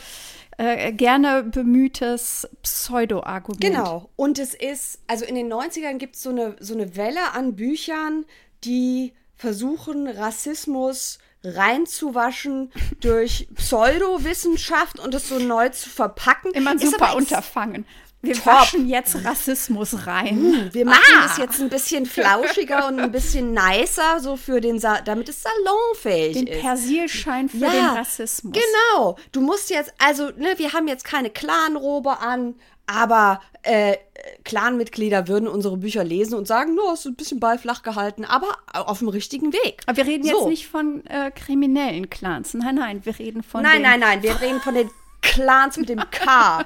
äh, 0.61 0.93
gerne 0.93 1.43
bemühtes 1.43 2.47
Pseudo-Argument. 2.63 3.63
Genau. 3.63 4.11
Und 4.17 4.39
es 4.39 4.53
ist, 4.53 4.99
also 5.07 5.25
in 5.25 5.35
den 5.35 5.51
90ern 5.51 5.97
gibt 5.97 6.17
es 6.17 6.23
so 6.23 6.29
eine, 6.29 6.57
so 6.61 6.75
eine 6.75 6.97
Welle 6.97 7.33
an 7.33 7.57
Büchern, 7.57 8.27
die 8.65 9.15
versuchen, 9.37 10.07
Rassismus 10.07 11.19
reinzuwaschen 11.43 12.71
durch 13.01 13.49
Pseudowissenschaft 13.55 15.01
und 15.01 15.15
es 15.15 15.31
so 15.31 15.39
neu 15.39 15.71
zu 15.71 15.89
verpacken. 15.89 16.53
Immer 16.53 16.79
super 16.79 17.17
Unterfangen. 17.17 17.87
Wir 18.23 18.35
Top. 18.35 18.47
waschen 18.47 18.87
jetzt 18.87 19.25
Rassismus 19.25 20.07
rein. 20.07 20.37
Hm, 20.37 20.75
wir 20.75 20.85
machen 20.85 21.15
ah. 21.17 21.23
das 21.23 21.39
jetzt 21.39 21.61
ein 21.61 21.71
bisschen 21.71 22.05
flauschiger 22.05 22.87
und 22.87 23.01
ein 23.01 23.11
bisschen 23.11 23.55
nicer, 23.55 24.21
so 24.21 24.37
für 24.37 24.61
den, 24.61 24.79
Sa 24.79 25.01
damit 25.01 25.31
es 25.31 25.43
salonfähig 25.43 26.35
den 26.35 26.47
ist. 26.47 26.55
Den 26.55 26.61
Persilschein 26.61 27.49
für 27.49 27.57
ja, 27.57 27.71
den 27.71 27.87
Rassismus. 27.97 28.53
Genau. 28.53 29.17
Du 29.33 29.41
musst 29.41 29.71
jetzt, 29.71 29.95
also, 29.99 30.31
ne, 30.37 30.55
wir 30.59 30.75
haben 30.75 30.87
jetzt 30.87 31.05
keine 31.05 31.31
Clanrobe 31.31 32.19
an, 32.21 32.57
aber 32.87 33.41
äh, 33.63 33.97
Clanmitglieder 34.45 35.29
würden 35.29 35.49
unsere 35.49 35.77
Bücher 35.77 36.05
lesen 36.05 36.35
und 36.35 36.47
sagen, 36.47 36.75
no, 36.75 36.93
ist 36.93 37.07
ein 37.07 37.15
bisschen 37.15 37.41
beiflach 37.41 37.83
gehalten, 37.83 38.25
aber 38.25 38.59
auf 38.73 38.99
dem 38.99 39.09
richtigen 39.09 39.53
Weg. 39.53 39.83
Aber 39.87 39.97
wir 39.97 40.07
reden 40.07 40.25
so. 40.25 40.31
jetzt 40.31 40.47
nicht 40.47 40.67
von 40.67 41.07
äh, 41.07 41.31
kriminellen 41.31 42.11
Clans. 42.11 42.53
Nein, 42.53 42.75
nein, 42.75 43.01
wir 43.05 43.19
reden 43.19 43.43
von 43.43 43.63
Nein, 43.63 43.81
nein, 43.83 44.01
nein, 44.01 44.23
wir 44.23 44.41
reden 44.41 44.61
von 44.61 44.75
den 44.75 44.91
Clans 45.31 45.77
mit 45.77 45.89
dem 45.89 46.03
K. 46.11 46.65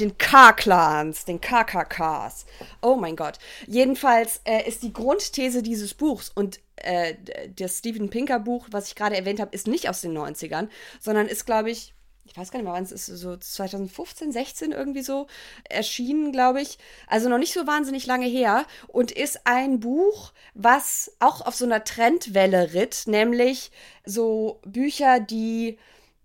den 0.00 0.18
K-Clans, 0.18 1.24
den 1.26 1.40
KKKs. 1.40 2.44
Oh 2.82 2.96
mein 2.96 3.14
Gott. 3.14 3.38
Jedenfalls 3.68 4.40
äh, 4.44 4.66
ist 4.68 4.82
die 4.82 4.92
Grundthese 4.92 5.62
dieses 5.62 5.94
Buchs 5.94 6.28
und 6.34 6.58
äh, 6.76 7.14
das 7.54 7.78
Steven 7.78 8.10
Pinker 8.10 8.40
Buch, 8.40 8.66
was 8.72 8.88
ich 8.88 8.96
gerade 8.96 9.16
erwähnt 9.16 9.38
habe, 9.38 9.54
ist 9.54 9.68
nicht 9.68 9.88
aus 9.88 10.00
den 10.00 10.18
90ern, 10.18 10.68
sondern 10.98 11.28
ist, 11.28 11.46
glaube 11.46 11.70
ich, 11.70 11.94
ich 12.24 12.36
weiß 12.36 12.50
gar 12.50 12.58
nicht 12.58 12.64
mehr, 12.64 12.74
wann 12.74 12.82
es 12.82 12.90
ist, 12.90 13.06
so 13.06 13.36
2015, 13.36 14.32
16 14.32 14.72
irgendwie 14.72 15.02
so 15.02 15.28
erschienen, 15.68 16.32
glaube 16.32 16.62
ich. 16.62 16.78
Also 17.06 17.28
noch 17.28 17.38
nicht 17.38 17.52
so 17.52 17.68
wahnsinnig 17.68 18.06
lange 18.06 18.26
her 18.26 18.66
und 18.88 19.12
ist 19.12 19.46
ein 19.46 19.78
Buch, 19.78 20.32
was 20.54 21.12
auch 21.20 21.46
auf 21.46 21.54
so 21.54 21.64
einer 21.64 21.84
Trendwelle 21.84 22.74
ritt, 22.74 23.04
nämlich 23.06 23.70
so 24.04 24.60
Bücher, 24.64 25.20
die 25.20 25.78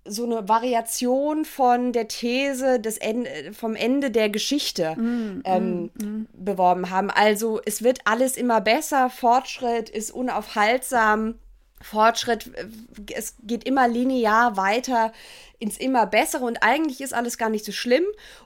so 0.06 0.24
eine 0.24 0.48
Variation 0.48 1.46
von 1.46 1.92
der 1.92 2.08
These 2.08 2.80
des 2.80 2.98
Ende, 2.98 3.54
vom 3.54 3.76
Ende 3.76 4.12
der 4.12 4.30
Geschichte 4.30 4.96
mm, 4.96 5.42
ähm, 5.44 5.92
mm, 5.94 6.06
mm. 6.06 6.28
beworben 6.34 6.90
haben. 6.92 7.10
Also 7.10 7.60
es 7.66 7.84
wird 7.84 8.00
alles 8.06 8.38
immer 8.38 8.62
besser, 8.62 9.10
Fortschritt 9.10 9.90
ist 9.90 10.12
unaufhaltsam 10.12 11.36
Fortschritt, 11.82 12.52
äh, 12.56 13.14
es 13.14 13.36
geht 13.44 13.64
immer 13.64 13.88
linear 13.88 14.58
weiter 14.58 15.12
ins 15.60 15.78
immer 15.78 16.06
bessere 16.06 16.46
und 16.46 16.58
eigentlich 16.62 17.02
ist 17.02 17.14
alles 17.14 17.38
gar 17.38 17.50
nicht 17.50 17.66
so 17.66 17.72
schlimm. 17.72 18.04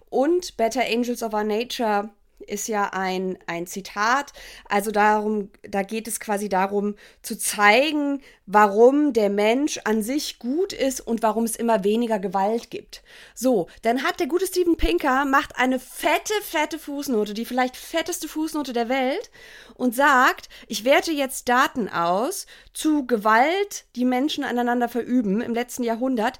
Und 0.09 0.57
Better 0.57 0.81
Angels 0.81 1.21
of 1.21 1.33
Our 1.33 1.43
Nature 1.43 2.09
ist 2.47 2.67
ja 2.67 2.89
ein, 2.93 3.37
ein 3.47 3.67
Zitat. 3.67 4.33
Also 4.67 4.91
darum, 4.91 5.51
da 5.61 5.83
geht 5.83 6.07
es 6.07 6.19
quasi 6.19 6.49
darum 6.49 6.95
zu 7.21 7.37
zeigen, 7.37 8.21
warum 8.45 9.13
der 9.13 9.29
Mensch 9.29 9.79
an 9.83 10.01
sich 10.01 10.39
gut 10.39 10.73
ist 10.73 11.01
und 11.01 11.21
warum 11.21 11.43
es 11.43 11.55
immer 11.55 11.83
weniger 11.83 12.19
Gewalt 12.19 12.71
gibt. 12.71 13.03
So, 13.35 13.67
dann 13.83 14.03
hat 14.03 14.19
der 14.19 14.27
gute 14.27 14.47
Steven 14.47 14.75
Pinker 14.75 15.25
macht 15.25 15.57
eine 15.57 15.79
fette, 15.79 16.33
fette 16.41 16.79
Fußnote, 16.79 17.33
die 17.33 17.45
vielleicht 17.45 17.77
fetteste 17.77 18.27
Fußnote 18.27 18.73
der 18.73 18.89
Welt 18.89 19.29
und 19.75 19.95
sagt, 19.95 20.49
ich 20.67 20.83
werte 20.83 21.11
jetzt 21.11 21.47
Daten 21.47 21.89
aus 21.89 22.47
zu 22.73 23.05
Gewalt, 23.05 23.85
die 23.95 24.05
Menschen 24.05 24.43
aneinander 24.43 24.89
verüben 24.89 25.41
im 25.41 25.53
letzten 25.53 25.83
Jahrhundert. 25.83 26.39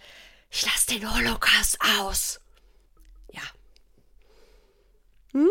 Ich 0.49 0.65
lasse 0.65 0.87
den 0.87 1.15
Holocaust 1.15 1.77
aus. 1.99 2.39
Ja. 3.31 3.41
Hm? 5.33 5.49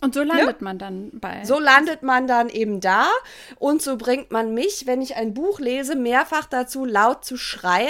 Und 0.00 0.14
so 0.14 0.22
landet 0.22 0.60
ja? 0.60 0.64
man 0.64 0.78
dann 0.78 1.10
bei. 1.12 1.44
So 1.44 1.58
landet 1.58 2.02
man 2.02 2.28
dann 2.28 2.48
eben 2.50 2.80
da 2.80 3.08
und 3.58 3.82
so 3.82 3.96
bringt 3.96 4.30
man 4.30 4.54
mich, 4.54 4.86
wenn 4.86 5.02
ich 5.02 5.16
ein 5.16 5.34
Buch 5.34 5.58
lese, 5.58 5.96
mehrfach 5.96 6.46
dazu, 6.46 6.84
laut 6.84 7.24
zu 7.24 7.36
schreien 7.36 7.88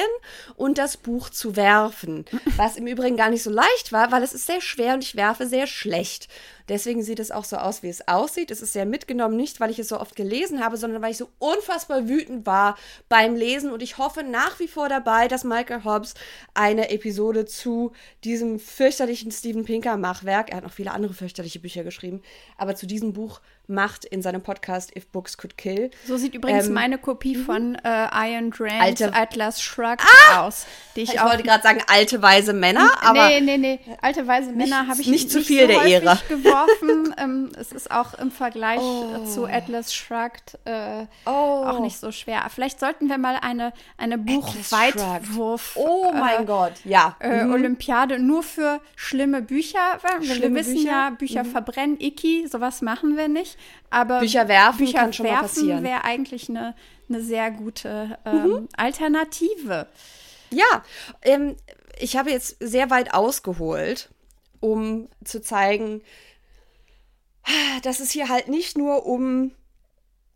und 0.57 0.79
das 0.79 0.97
Buch 0.97 1.29
zu 1.29 1.55
werfen. 1.55 2.25
Was 2.57 2.77
im 2.77 2.87
Übrigen 2.87 3.19
gar 3.19 3.29
nicht 3.29 3.43
so 3.43 3.51
leicht 3.51 3.93
war, 3.93 4.11
weil 4.11 4.23
es 4.23 4.33
ist 4.33 4.47
sehr 4.47 4.63
schwer 4.63 4.95
und 4.95 5.05
ich 5.05 5.17
werfe 5.17 5.47
sehr 5.47 5.67
schlecht. 5.67 6.29
Deswegen 6.69 7.03
sieht 7.03 7.19
es 7.19 7.31
auch 7.31 7.45
so 7.45 7.57
aus, 7.57 7.82
wie 7.82 7.89
es 7.89 8.07
aussieht. 8.09 8.51
Es 8.51 8.61
ist 8.61 8.73
sehr 8.73 8.86
mitgenommen, 8.86 9.36
nicht 9.36 9.61
weil 9.61 9.70
ich 9.70 9.78
es 9.78 9.89
so 9.89 10.01
oft 10.01 10.16
gelesen 10.16 10.62
habe, 10.62 10.77
sondern 10.77 11.03
weil 11.03 11.12
ich 11.12 11.16
so 11.16 11.28
unfassbar 11.39 12.09
wütend 12.09 12.47
war 12.47 12.77
beim 13.09 13.35
Lesen. 13.35 13.70
Und 13.70 13.82
ich 13.82 13.99
hoffe 13.99 14.23
nach 14.23 14.61
wie 14.61 14.69
vor 14.69 14.89
dabei, 14.89 15.28
dass 15.28 15.45
Michael 15.45 15.85
Hobbs 15.85 16.15
eine 16.55 16.90
Episode 16.90 17.47
zu 17.47 17.93
diesem 18.24 18.59
fürchterlichen 18.59 19.31
Steven 19.31 19.65
Pinker-Machwerk, 19.65 20.51
er 20.51 20.59
hat 20.59 20.65
noch 20.65 20.73
viele 20.73 20.93
andere 20.93 21.15
fürchterliche 21.15 21.61
Bücher 21.61 21.85
geschrieben, 21.85 22.23
aber 22.57 22.74
zu 22.74 22.86
diesem 22.86 23.12
Buch 23.12 23.40
macht 23.69 24.05
in 24.05 24.23
seinem 24.23 24.43
Podcast 24.43 24.97
If 24.97 25.09
Books 25.09 25.36
Could 25.36 25.59
Kill. 25.59 25.90
So 26.07 26.16
sieht 26.16 26.35
übrigens 26.35 26.66
ähm, 26.66 26.73
meine 26.73 26.99
Kopie 26.99 27.36
mhm. 27.36 27.45
von 27.45 27.74
äh, 27.77 28.31
Iron 28.32 28.53
Rand 28.59 28.81
alte, 28.81 29.15
Atlas 29.15 29.62
Shrugged 29.62 30.01
ah! 30.31 30.47
aus. 30.47 30.66
Die 30.97 31.03
ich, 31.03 31.15
ich 31.15 31.23
wollte 31.23 31.43
gerade 31.43 31.62
sagen 31.62 31.82
alte 31.86 32.23
weise 32.23 32.53
Männer, 32.53 32.90
aber 33.03 33.28
nee, 33.28 33.40
nee, 33.40 33.59
nee, 33.59 33.81
alte 34.01 34.27
weise 34.27 34.53
Männer 34.53 34.89
habe 34.89 35.01
ich 35.01 35.09
nicht, 35.09 35.24
nicht 35.24 35.31
zu 35.31 35.43
viel 35.43 35.62
so 35.62 35.66
der 35.69 35.82
Ehre 35.85 36.19
geworfen. 36.28 37.15
ähm, 37.19 37.53
es 37.59 37.73
ist 37.73 37.90
auch 37.90 38.15
im 38.15 38.31
Vergleich 38.31 38.81
oh. 38.81 39.24
zu 39.27 39.47
Atlas 39.47 39.95
Shrugged 39.95 40.59
äh, 40.65 41.07
oh. 41.27 41.31
auch 41.31 41.81
nicht 41.81 41.99
so 41.99 42.11
schwer. 42.11 42.47
Vielleicht 42.53 42.81
sollten 42.81 43.09
wir 43.09 43.19
mal 43.19 43.39
eine 43.40 43.73
eine 43.99 44.16
Buchweitwurf 44.16 45.77
Oh 45.77 46.12
mein 46.12 46.43
äh, 46.43 46.47
Gott, 46.47 46.73
ja. 46.85 47.16
Äh, 47.20 47.45
mhm. 47.45 47.53
Olympiade 47.53 48.19
nur 48.19 48.43
für 48.43 48.81
schlimme 48.97 49.43
Bücher. 49.43 49.99
Wir, 50.20 50.36
schlimme 50.36 50.61
wissen 50.61 50.74
Bücher? 50.74 50.89
ja, 50.89 51.11
Bücher 51.11 51.45
mhm. 51.45 51.51
verbrennen, 51.51 52.01
Icky, 52.01 52.47
sowas 52.49 52.82
machen 52.82 53.16
wir 53.16 53.28
nicht. 53.28 53.58
Aber 53.91 54.21
Bücher 54.21 54.49
werfen 54.49 54.87
Bücher 54.87 54.99
kann 54.99 55.13
schon 55.13 55.27
werfen 55.27 55.37
mal 55.37 55.43
passieren. 55.43 55.85
wäre 55.85 56.05
eigentlich 56.05 56.49
eine, 56.49 56.75
eine 57.09 57.23
sehr 57.23 57.51
gute 57.51 58.19
ähm, 58.25 58.47
mhm. 58.47 58.69
Alternative. 58.77 59.87
Ja, 60.51 60.85
ähm, 61.23 61.57
ich 61.99 62.17
habe 62.17 62.31
jetzt 62.31 62.57
sehr 62.61 62.91
weit 62.91 63.15
ausgeholt, 63.15 64.11
um 64.61 65.09
zu 65.25 65.41
zeigen, 65.41 66.03
dass 67.83 68.01
es 68.01 68.11
hier 68.11 68.29
halt 68.29 68.49
nicht 68.49 68.77
nur 68.77 69.07
um 69.07 69.53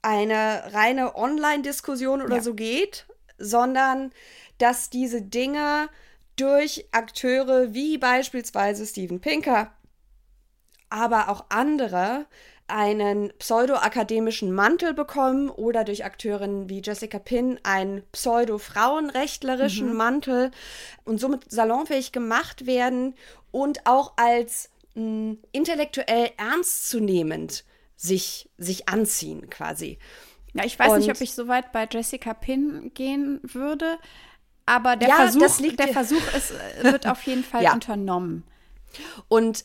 eine 0.02 0.72
reine 0.72 1.14
Online-Diskussion 1.14 2.22
oder 2.22 2.36
ja. 2.36 2.42
so 2.42 2.54
geht, 2.54 3.06
sondern 3.38 4.12
dass 4.58 4.90
diese 4.90 5.22
Dinge 5.22 5.88
durch 6.36 6.86
Akteure 6.92 7.72
wie 7.74 7.98
beispielsweise 7.98 8.86
Steven 8.86 9.20
Pinker, 9.20 9.72
aber 10.88 11.28
auch 11.28 11.46
andere 11.48 12.26
einen 12.68 13.32
pseudo-akademischen 13.38 14.52
Mantel 14.52 14.94
bekommen 14.94 15.50
oder 15.50 15.84
durch 15.84 16.04
Akteurinnen 16.04 16.68
wie 16.68 16.80
Jessica 16.82 17.18
Pinn 17.18 17.58
einen 17.62 18.02
pseudo-frauenrechtlerischen 18.12 19.90
mhm. 19.90 19.96
Mantel 19.96 20.50
und 21.04 21.18
somit 21.18 21.50
salonfähig 21.50 22.12
gemacht 22.12 22.66
werden 22.66 23.14
und 23.50 23.86
auch 23.86 24.14
als 24.16 24.70
mh, 24.94 25.02
hm, 25.02 25.38
intellektuell 25.52 26.30
ernstzunehmend 26.36 27.64
sich, 27.96 28.50
sich 28.58 28.88
anziehen 28.88 29.48
quasi. 29.50 29.98
Ja, 30.54 30.64
ich 30.64 30.78
weiß 30.78 30.92
und, 30.92 30.98
nicht, 30.98 31.10
ob 31.10 31.20
ich 31.20 31.34
so 31.34 31.48
weit 31.48 31.72
bei 31.72 31.88
Jessica 31.90 32.34
Pinn 32.34 32.92
gehen 32.94 33.40
würde, 33.42 33.98
aber 34.66 34.96
der 34.96 35.08
ja, 35.08 35.16
Versuch, 35.16 35.76
der 35.76 35.88
Versuch 35.88 36.34
ist, 36.36 36.52
wird 36.82 37.06
auf 37.06 37.22
jeden 37.24 37.44
Fall 37.44 37.62
ja. 37.62 37.72
unternommen. 37.72 38.44
Und 39.28 39.64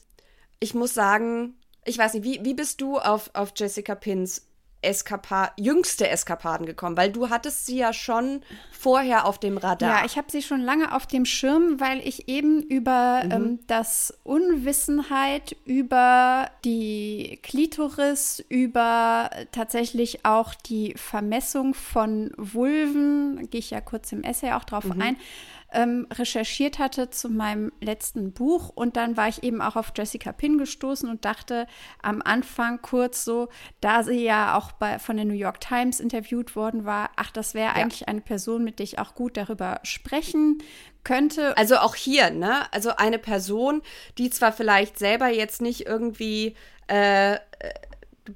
ich 0.60 0.74
muss 0.74 0.94
sagen, 0.94 1.57
ich 1.88 1.98
weiß 1.98 2.14
nicht, 2.16 2.24
wie, 2.24 2.44
wie 2.44 2.54
bist 2.54 2.82
du 2.82 2.98
auf, 2.98 3.32
auf 3.34 3.54
Jessica 3.56 3.96
Pins 3.96 4.44
Eskapa 4.82 5.52
jüngste 5.58 6.08
Eskapaden 6.08 6.66
gekommen? 6.68 6.98
Weil 6.98 7.12
du 7.12 7.30
hattest 7.30 7.66
sie 7.66 7.78
ja 7.78 7.94
schon 7.94 8.42
vorher 8.72 9.26
auf 9.26 9.40
dem 9.40 9.58
Radar. 9.58 10.02
Ja, 10.02 10.06
ich 10.06 10.18
habe 10.18 10.30
sie 10.30 10.44
schon 10.44 10.62
lange 10.62 10.94
auf 10.94 11.08
dem 11.08 11.26
Schirm, 11.26 11.80
weil 11.80 12.00
ich 12.08 12.30
eben 12.30 12.62
über 12.62 13.24
mhm. 13.26 13.32
ähm, 13.32 13.60
das 13.66 14.14
Unwissenheit, 14.24 15.56
über 15.66 16.52
die 16.64 17.40
Klitoris, 17.42 18.44
über 18.50 19.32
tatsächlich 19.52 20.26
auch 20.26 20.54
die 20.54 20.94
Vermessung 20.96 21.74
von 21.74 22.32
Vulven, 22.38 23.50
gehe 23.50 23.60
ich 23.60 23.72
ja 23.72 23.82
kurz 23.82 24.12
im 24.12 24.24
Essay 24.24 24.52
auch 24.52 24.64
drauf 24.64 24.86
mhm. 24.86 25.02
ein, 25.02 25.18
ähm, 25.72 26.08
recherchiert 26.14 26.80
hatte 26.80 27.10
zu 27.10 27.30
meinem 27.30 27.72
letzten 27.82 28.32
Buch. 28.32 28.70
Und 28.70 28.96
dann 28.96 29.18
war 29.18 29.28
ich 29.28 29.44
eben 29.44 29.62
auch 29.62 29.76
auf 29.76 29.92
Jessica 29.96 30.32
Pinn 30.32 30.58
gestoßen 30.58 31.10
und 31.10 31.26
dachte 31.26 31.68
am 32.02 32.22
Anfang 32.22 32.82
kurz 32.82 33.26
so, 33.26 33.50
da 33.82 34.04
sie 34.04 34.24
ja 34.24 34.58
auch 34.58 34.72
bei, 34.72 35.00
von 35.00 35.18
der 35.18 35.26
New 35.26 35.34
York 35.34 35.60
Times 35.60 36.00
interviewt 36.00 36.56
worden 36.56 36.86
war, 36.86 37.10
ach, 37.16 37.32
das 37.32 37.54
wäre 37.54 37.70
ja. 37.70 37.74
eigentlich 37.74 38.08
eine 38.08 38.22
Person, 38.22 38.64
mit 38.64 38.80
der 38.80 38.86
ich 38.86 39.00
auch 39.00 39.16
gut 39.16 39.36
darüber 39.36 39.80
sprechen 39.84 40.60
könnte. 41.04 41.56
Also 41.58 41.78
auch 41.78 41.96
hier, 41.96 42.30
ne? 42.30 42.72
Also 42.74 42.96
eine 42.96 43.20
Person, 43.20 43.82
die 44.18 44.30
zwar 44.30 44.54
vielleicht 44.54 44.98
selber 44.98 45.28
jetzt 45.28 45.62
nicht 45.62 45.86
irgendwie 45.86 46.56
äh, 46.90 47.36
äh 47.36 47.40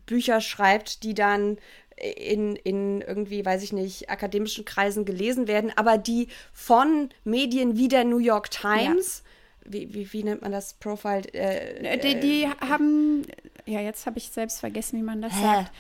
Bücher 0.06 0.42
schreibt, 0.42 1.04
die 1.04 1.14
dann 1.14 1.58
in, 2.02 2.56
in 2.56 3.02
irgendwie, 3.02 3.46
weiß 3.46 3.64
ich 3.64 3.74
nicht, 3.74 4.10
akademischen 4.10 4.66
Kreisen 4.66 5.06
gelesen 5.06 5.48
werden, 5.48 5.72
aber 5.76 5.98
die 5.98 6.28
von 6.54 7.10
Medien 7.24 7.78
wie 7.78 7.88
der 7.88 8.04
New 8.04 8.18
York 8.18 8.50
Times, 8.50 9.24
ja. 9.66 9.74
wie, 9.74 9.94
wie, 9.94 10.14
wie, 10.14 10.24
nennt 10.24 10.42
man 10.42 10.52
das 10.52 10.74
Profile? 10.74 11.24
Äh, 11.34 11.98
die, 12.00 12.20
die 12.20 12.44
äh, 12.44 12.50
haben, 12.62 13.24
ja, 13.66 13.82
jetzt 13.82 14.06
habe 14.06 14.18
ich 14.18 14.30
selbst 14.30 14.60
vergessen, 14.60 15.00
wie 15.00 15.04
man 15.04 15.22
das 15.22 15.34
hä? 15.34 15.42
sagt. 15.42 15.72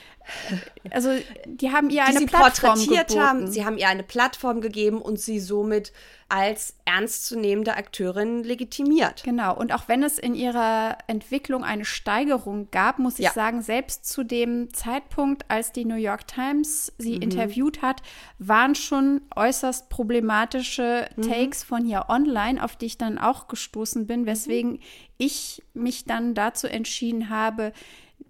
Also, 0.91 1.09
die 1.45 1.71
haben 1.71 1.89
ihr 1.89 2.03
eine 2.03 2.13
die 2.13 2.19
sie 2.19 2.25
Plattform 2.25 2.79
geboten. 2.79 3.19
haben. 3.19 3.51
Sie 3.51 3.65
haben 3.65 3.77
ihr 3.77 3.87
eine 3.87 4.03
Plattform 4.03 4.61
gegeben 4.61 5.01
und 5.01 5.19
sie 5.19 5.39
somit 5.39 5.91
als 6.31 6.75
ernstzunehmende 6.85 7.75
Akteurin 7.75 8.43
legitimiert. 8.43 9.23
Genau. 9.23 9.53
Und 9.53 9.73
auch 9.73 9.89
wenn 9.89 10.01
es 10.01 10.17
in 10.17 10.33
ihrer 10.33 10.97
Entwicklung 11.07 11.65
eine 11.65 11.83
Steigerung 11.83 12.71
gab, 12.71 12.99
muss 12.99 13.19
ich 13.19 13.25
ja. 13.25 13.33
sagen, 13.33 13.61
selbst 13.61 14.05
zu 14.05 14.23
dem 14.23 14.73
Zeitpunkt, 14.73 15.43
als 15.49 15.73
die 15.73 15.83
New 15.83 15.95
York 15.95 16.27
Times 16.27 16.93
sie 16.97 17.17
mhm. 17.17 17.23
interviewt 17.23 17.81
hat, 17.81 18.01
waren 18.39 18.75
schon 18.75 19.21
äußerst 19.35 19.89
problematische 19.89 21.09
mhm. 21.17 21.21
Takes 21.23 21.65
von 21.65 21.83
hier 21.83 22.05
online, 22.07 22.63
auf 22.63 22.77
die 22.77 22.85
ich 22.85 22.97
dann 22.97 23.17
auch 23.17 23.49
gestoßen 23.49 24.07
bin, 24.07 24.25
weswegen 24.25 24.71
mhm. 24.71 24.79
ich 25.17 25.61
mich 25.73 26.05
dann 26.05 26.33
dazu 26.33 26.67
entschieden 26.67 27.29
habe, 27.29 27.73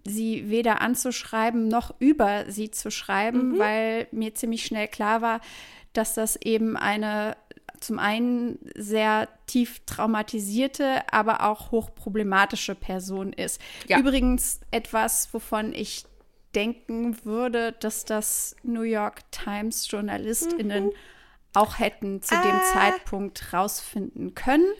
sie 0.04 0.48
weder 0.50 0.80
anzuschreiben 0.80 1.68
noch 1.68 1.94
über 1.98 2.50
sie 2.50 2.70
zu 2.70 2.90
schreiben, 2.90 3.52
mhm. 3.52 3.58
weil 3.58 4.08
mir 4.10 4.34
ziemlich 4.34 4.64
schnell 4.64 4.88
klar 4.88 5.22
war, 5.22 5.40
dass 5.92 6.14
das 6.14 6.36
eben 6.36 6.76
eine 6.76 7.36
zum 7.80 7.98
einen 7.98 8.60
sehr 8.76 9.28
tief 9.46 9.80
traumatisierte, 9.86 11.02
aber 11.12 11.44
auch 11.44 11.72
hochproblematische 11.72 12.76
Person 12.76 13.32
ist. 13.32 13.60
Ja. 13.88 13.98
Übrigens 13.98 14.60
etwas, 14.70 15.34
wovon 15.34 15.72
ich 15.72 16.04
denken 16.54 17.24
würde, 17.24 17.72
dass 17.72 18.04
das 18.04 18.54
New 18.62 18.82
York 18.82 19.30
Times 19.32 19.90
JournalistInnen 19.90 20.86
mhm. 20.86 20.92
auch 21.54 21.80
hätten 21.80 22.22
zu 22.22 22.36
dem 22.36 22.56
äh. 22.56 22.72
Zeitpunkt 22.72 23.52
rausfinden 23.52 24.36
können. 24.36 24.70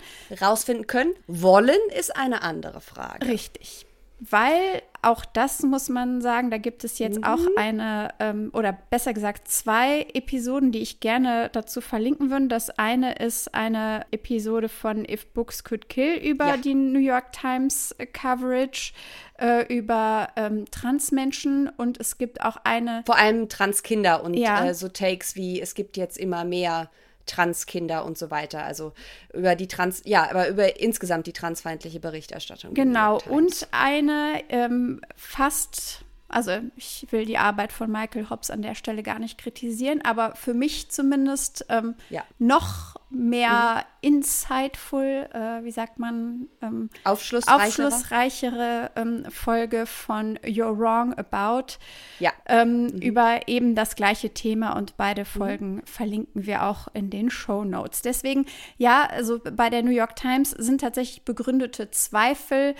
Rausfinden 0.40 0.86
können. 0.86 1.12
Wollen 1.26 1.80
ist 1.98 2.14
eine 2.14 2.42
andere 2.42 2.80
Frage. 2.80 3.26
Richtig 3.26 3.86
weil 4.30 4.82
auch 5.02 5.24
das 5.24 5.62
muss 5.62 5.88
man 5.88 6.20
sagen, 6.20 6.52
da 6.52 6.58
gibt 6.58 6.84
es 6.84 7.00
jetzt 7.00 7.18
mhm. 7.18 7.24
auch 7.24 7.40
eine, 7.56 8.10
ähm, 8.20 8.50
oder 8.52 8.72
besser 8.72 9.12
gesagt 9.12 9.48
zwei 9.48 10.02
Episoden, 10.14 10.70
die 10.70 10.78
ich 10.78 11.00
gerne 11.00 11.50
dazu 11.52 11.80
verlinken 11.80 12.30
würde. 12.30 12.46
Das 12.46 12.70
eine 12.70 13.16
ist 13.16 13.52
eine 13.52 14.06
Episode 14.12 14.68
von 14.68 15.04
If 15.04 15.26
Books 15.26 15.64
Could 15.64 15.88
Kill 15.88 16.14
über 16.18 16.46
ja. 16.46 16.56
die 16.56 16.74
New 16.74 17.00
York 17.00 17.32
Times 17.32 17.96
Coverage 18.12 18.92
äh, 19.40 19.66
über 19.74 20.28
ähm, 20.36 20.66
Transmenschen 20.70 21.68
und 21.68 21.98
es 21.98 22.16
gibt 22.16 22.40
auch 22.42 22.58
eine. 22.62 23.02
Vor 23.04 23.18
allem 23.18 23.48
Transkinder 23.48 24.22
und 24.22 24.34
ja. 24.34 24.66
äh, 24.66 24.74
so 24.74 24.88
Takes 24.88 25.34
wie 25.34 25.60
es 25.60 25.74
gibt 25.74 25.96
jetzt 25.96 26.16
immer 26.16 26.44
mehr 26.44 26.90
Transkinder 27.26 28.04
und 28.04 28.18
so 28.18 28.30
weiter. 28.30 28.64
Also 28.64 28.92
über 29.32 29.54
die 29.54 29.68
Trans, 29.68 30.02
ja, 30.04 30.28
aber 30.28 30.48
über 30.48 30.80
insgesamt 30.80 31.26
die 31.26 31.32
transfeindliche 31.32 32.00
Berichterstattung. 32.00 32.74
Genau, 32.74 33.20
und 33.28 33.68
eine 33.70 34.42
ähm, 34.48 35.00
fast 35.16 36.04
also 36.32 36.52
ich 36.76 37.06
will 37.10 37.24
die 37.24 37.38
Arbeit 37.38 37.72
von 37.72 37.90
Michael 37.90 38.30
Hobbs 38.30 38.50
an 38.50 38.62
der 38.62 38.74
Stelle 38.74 39.02
gar 39.02 39.18
nicht 39.18 39.38
kritisieren, 39.38 40.00
aber 40.02 40.34
für 40.34 40.54
mich 40.54 40.90
zumindest 40.90 41.66
ähm, 41.68 41.94
ja. 42.10 42.22
noch 42.38 42.96
mehr 43.10 43.84
mhm. 44.00 44.16
insightful, 44.16 45.28
äh, 45.32 45.64
wie 45.64 45.70
sagt 45.70 45.98
man, 45.98 46.48
ähm, 46.62 46.88
aufschlussreichere, 47.04 47.86
aufschlussreichere 47.86 48.90
ähm, 48.96 49.26
Folge 49.30 49.86
von 49.86 50.38
You're 50.38 50.78
Wrong 50.78 51.14
About 51.14 51.74
ja. 52.18 52.32
Ähm, 52.46 52.84
mhm. 52.84 53.02
über 53.02 53.48
eben 53.48 53.74
das 53.74 53.96
gleiche 53.96 54.30
Thema 54.30 54.76
und 54.76 54.96
beide 54.96 55.22
mhm. 55.22 55.26
Folgen 55.26 55.74
mhm. 55.74 55.82
verlinken 55.86 56.46
wir 56.46 56.64
auch 56.64 56.88
in 56.94 57.10
den 57.10 57.30
Show 57.30 57.64
Notes. 57.64 58.02
Deswegen, 58.02 58.46
ja, 58.78 59.04
also 59.04 59.38
bei 59.38 59.68
der 59.68 59.82
New 59.82 59.90
York 59.90 60.16
Times 60.16 60.50
sind 60.50 60.80
tatsächlich 60.80 61.22
begründete 61.24 61.90
Zweifel, 61.90 62.74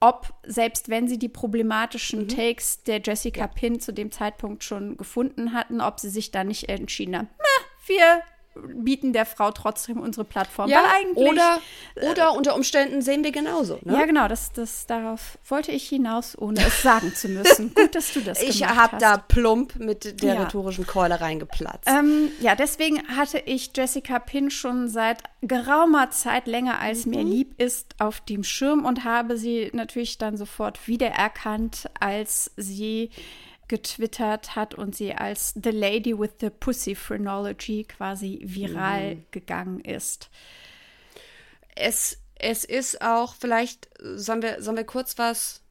ob, 0.00 0.34
selbst 0.44 0.88
wenn 0.88 1.08
sie 1.08 1.18
die 1.18 1.28
problematischen 1.28 2.22
mhm. 2.22 2.28
Takes 2.28 2.82
der 2.82 3.00
Jessica 3.02 3.40
ja. 3.42 3.46
Pin 3.46 3.80
zu 3.80 3.92
dem 3.92 4.10
Zeitpunkt 4.10 4.64
schon 4.64 4.96
gefunden 4.96 5.52
hatten, 5.52 5.80
ob 5.80 6.00
sie 6.00 6.10
sich 6.10 6.30
da 6.30 6.44
nicht 6.44 6.68
entschieden 6.68 7.16
haben, 7.16 7.28
wir 7.86 8.22
bieten 8.74 9.12
der 9.12 9.26
Frau 9.26 9.50
trotzdem 9.50 10.00
unsere 10.00 10.24
Plattform. 10.24 10.68
Ja, 10.68 10.84
eigentlich, 10.94 11.28
oder, 11.28 11.60
äh, 11.94 12.10
oder 12.10 12.32
unter 12.34 12.54
Umständen 12.54 13.02
sehen 13.02 13.24
wir 13.24 13.32
genauso. 13.32 13.78
Ne? 13.82 13.94
Ja, 13.94 14.04
genau, 14.04 14.28
das, 14.28 14.52
das, 14.52 14.86
darauf 14.86 15.38
wollte 15.48 15.72
ich 15.72 15.88
hinaus, 15.88 16.36
ohne 16.38 16.60
es 16.60 16.82
sagen 16.82 17.14
zu 17.14 17.28
müssen. 17.28 17.74
Gut, 17.74 17.94
dass 17.94 18.12
du 18.12 18.20
das 18.20 18.42
ich 18.42 18.60
gemacht 18.60 18.76
hast. 18.76 18.76
Ich 18.76 18.82
habe 18.82 18.96
da 18.98 19.16
plump 19.18 19.76
mit 19.76 20.22
der 20.22 20.34
ja. 20.34 20.42
rhetorischen 20.42 20.86
Keule 20.86 21.20
reingeplatzt. 21.20 21.88
Ähm, 21.88 22.30
ja, 22.40 22.54
deswegen 22.54 23.06
hatte 23.16 23.38
ich 23.38 23.70
Jessica 23.74 24.18
Pin 24.18 24.50
schon 24.50 24.88
seit 24.88 25.22
geraumer 25.42 26.10
Zeit, 26.10 26.46
länger 26.46 26.80
als 26.80 27.06
mhm. 27.06 27.10
mir 27.12 27.24
lieb 27.24 27.60
ist, 27.60 27.94
auf 27.98 28.20
dem 28.20 28.44
Schirm 28.44 28.84
und 28.84 29.04
habe 29.04 29.36
sie 29.36 29.70
natürlich 29.72 30.18
dann 30.18 30.36
sofort 30.36 30.86
wiedererkannt, 30.86 31.88
als 32.00 32.50
sie 32.56 33.10
getwittert 33.68 34.54
hat 34.54 34.74
und 34.74 34.94
sie 34.94 35.14
als 35.14 35.54
The 35.62 35.70
Lady 35.70 36.18
with 36.18 36.32
the 36.40 36.50
Pussy 36.50 36.94
Phrenology 36.94 37.84
quasi 37.84 38.40
viral 38.42 39.16
mhm. 39.16 39.24
gegangen 39.30 39.80
ist. 39.80 40.30
Es, 41.74 42.18
es 42.36 42.64
ist 42.64 43.02
auch, 43.02 43.34
vielleicht 43.34 43.88
sollen 44.00 44.42
wir, 44.42 44.62
sollen 44.62 44.76
wir 44.76 44.84
kurz 44.84 45.18
was. 45.18 45.62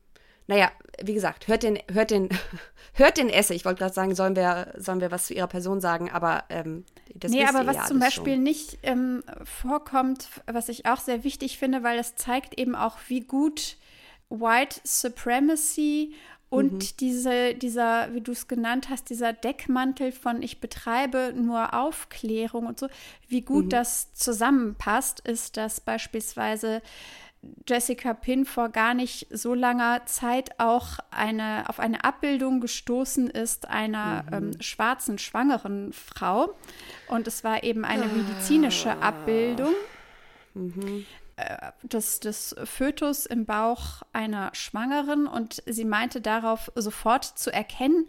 Naja, 0.47 0.72
wie 1.01 1.13
gesagt, 1.13 1.47
hört 1.47 1.63
den, 1.63 1.80
hört 1.91 2.11
den, 2.11 2.30
hört 2.93 3.17
den 3.17 3.30
Essay. 3.30 3.55
Ich 3.55 3.65
wollte 3.65 3.80
gerade 3.80 3.93
sagen, 3.93 4.13
sollen 4.13 4.35
wir, 4.35 4.73
sollen 4.77 5.01
wir 5.01 5.11
was 5.11 5.27
zu 5.27 5.34
ihrer 5.34 5.47
Person 5.47 5.81
sagen, 5.81 6.11
aber 6.11 6.43
ähm, 6.49 6.85
das 7.13 7.31
Nee, 7.31 7.45
aber 7.45 7.65
was 7.65 7.88
zum 7.88 7.99
Beispiel 7.99 8.35
schon. 8.35 8.43
nicht 8.43 8.80
ähm, 8.84 9.23
vorkommt, 9.43 10.27
was 10.45 10.69
ich 10.69 10.85
auch 10.85 10.99
sehr 10.99 11.23
wichtig 11.23 11.57
finde, 11.57 11.81
weil 11.81 11.97
es 11.97 12.15
zeigt 12.15 12.59
eben 12.59 12.76
auch, 12.76 12.97
wie 13.07 13.22
gut 13.22 13.77
White 14.30 14.81
Supremacy 14.84 16.13
und 16.49 16.73
mhm. 16.73 16.97
diese, 16.99 17.55
dieser, 17.55 18.13
wie 18.13 18.22
du 18.22 18.31
es 18.31 18.47
genannt 18.47 18.89
hast, 18.89 19.09
dieser 19.09 19.34
Deckmantel 19.34 20.11
von 20.11 20.41
ich 20.41 20.59
betreibe 20.59 21.34
nur 21.35 21.73
Aufklärung 21.73 22.67
und 22.67 22.80
so, 22.80 22.88
wie 23.27 23.41
gut 23.41 23.65
mhm. 23.65 23.69
das 23.69 24.13
zusammenpasst, 24.13 25.19
ist, 25.22 25.57
dass 25.57 25.81
beispielsweise 25.81 26.81
Jessica 27.67 28.13
Pin 28.13 28.45
vor 28.45 28.69
gar 28.69 28.93
nicht 28.93 29.27
so 29.31 29.53
langer 29.53 30.05
Zeit 30.05 30.59
auch 30.59 30.99
eine, 31.11 31.67
auf 31.67 31.80
eine 31.80 32.03
Abbildung 32.03 32.59
gestoßen 32.59 33.30
ist 33.30 33.67
einer 33.67 34.23
mhm. 34.23 34.34
ähm, 34.34 34.61
schwarzen 34.61 35.17
schwangeren 35.17 35.93
Frau. 35.93 36.55
Und 37.07 37.27
es 37.27 37.43
war 37.43 37.63
eben 37.63 37.85
eine 37.85 38.05
medizinische 38.05 38.91
ah. 38.91 39.09
Abbildung. 39.09 39.73
Mhm. 40.53 41.05
Äh, 41.38 41.72
des, 41.84 42.22
des 42.22 42.56
Fötus 42.64 43.26
im 43.26 43.45
Bauch 43.45 44.03
einer 44.14 44.52
Schwangeren 44.53 45.28
und 45.28 45.62
sie 45.66 45.84
meinte 45.84 46.22
darauf 46.22 46.72
sofort 46.76 47.26
zu 47.26 47.52
erkennen, 47.52 48.07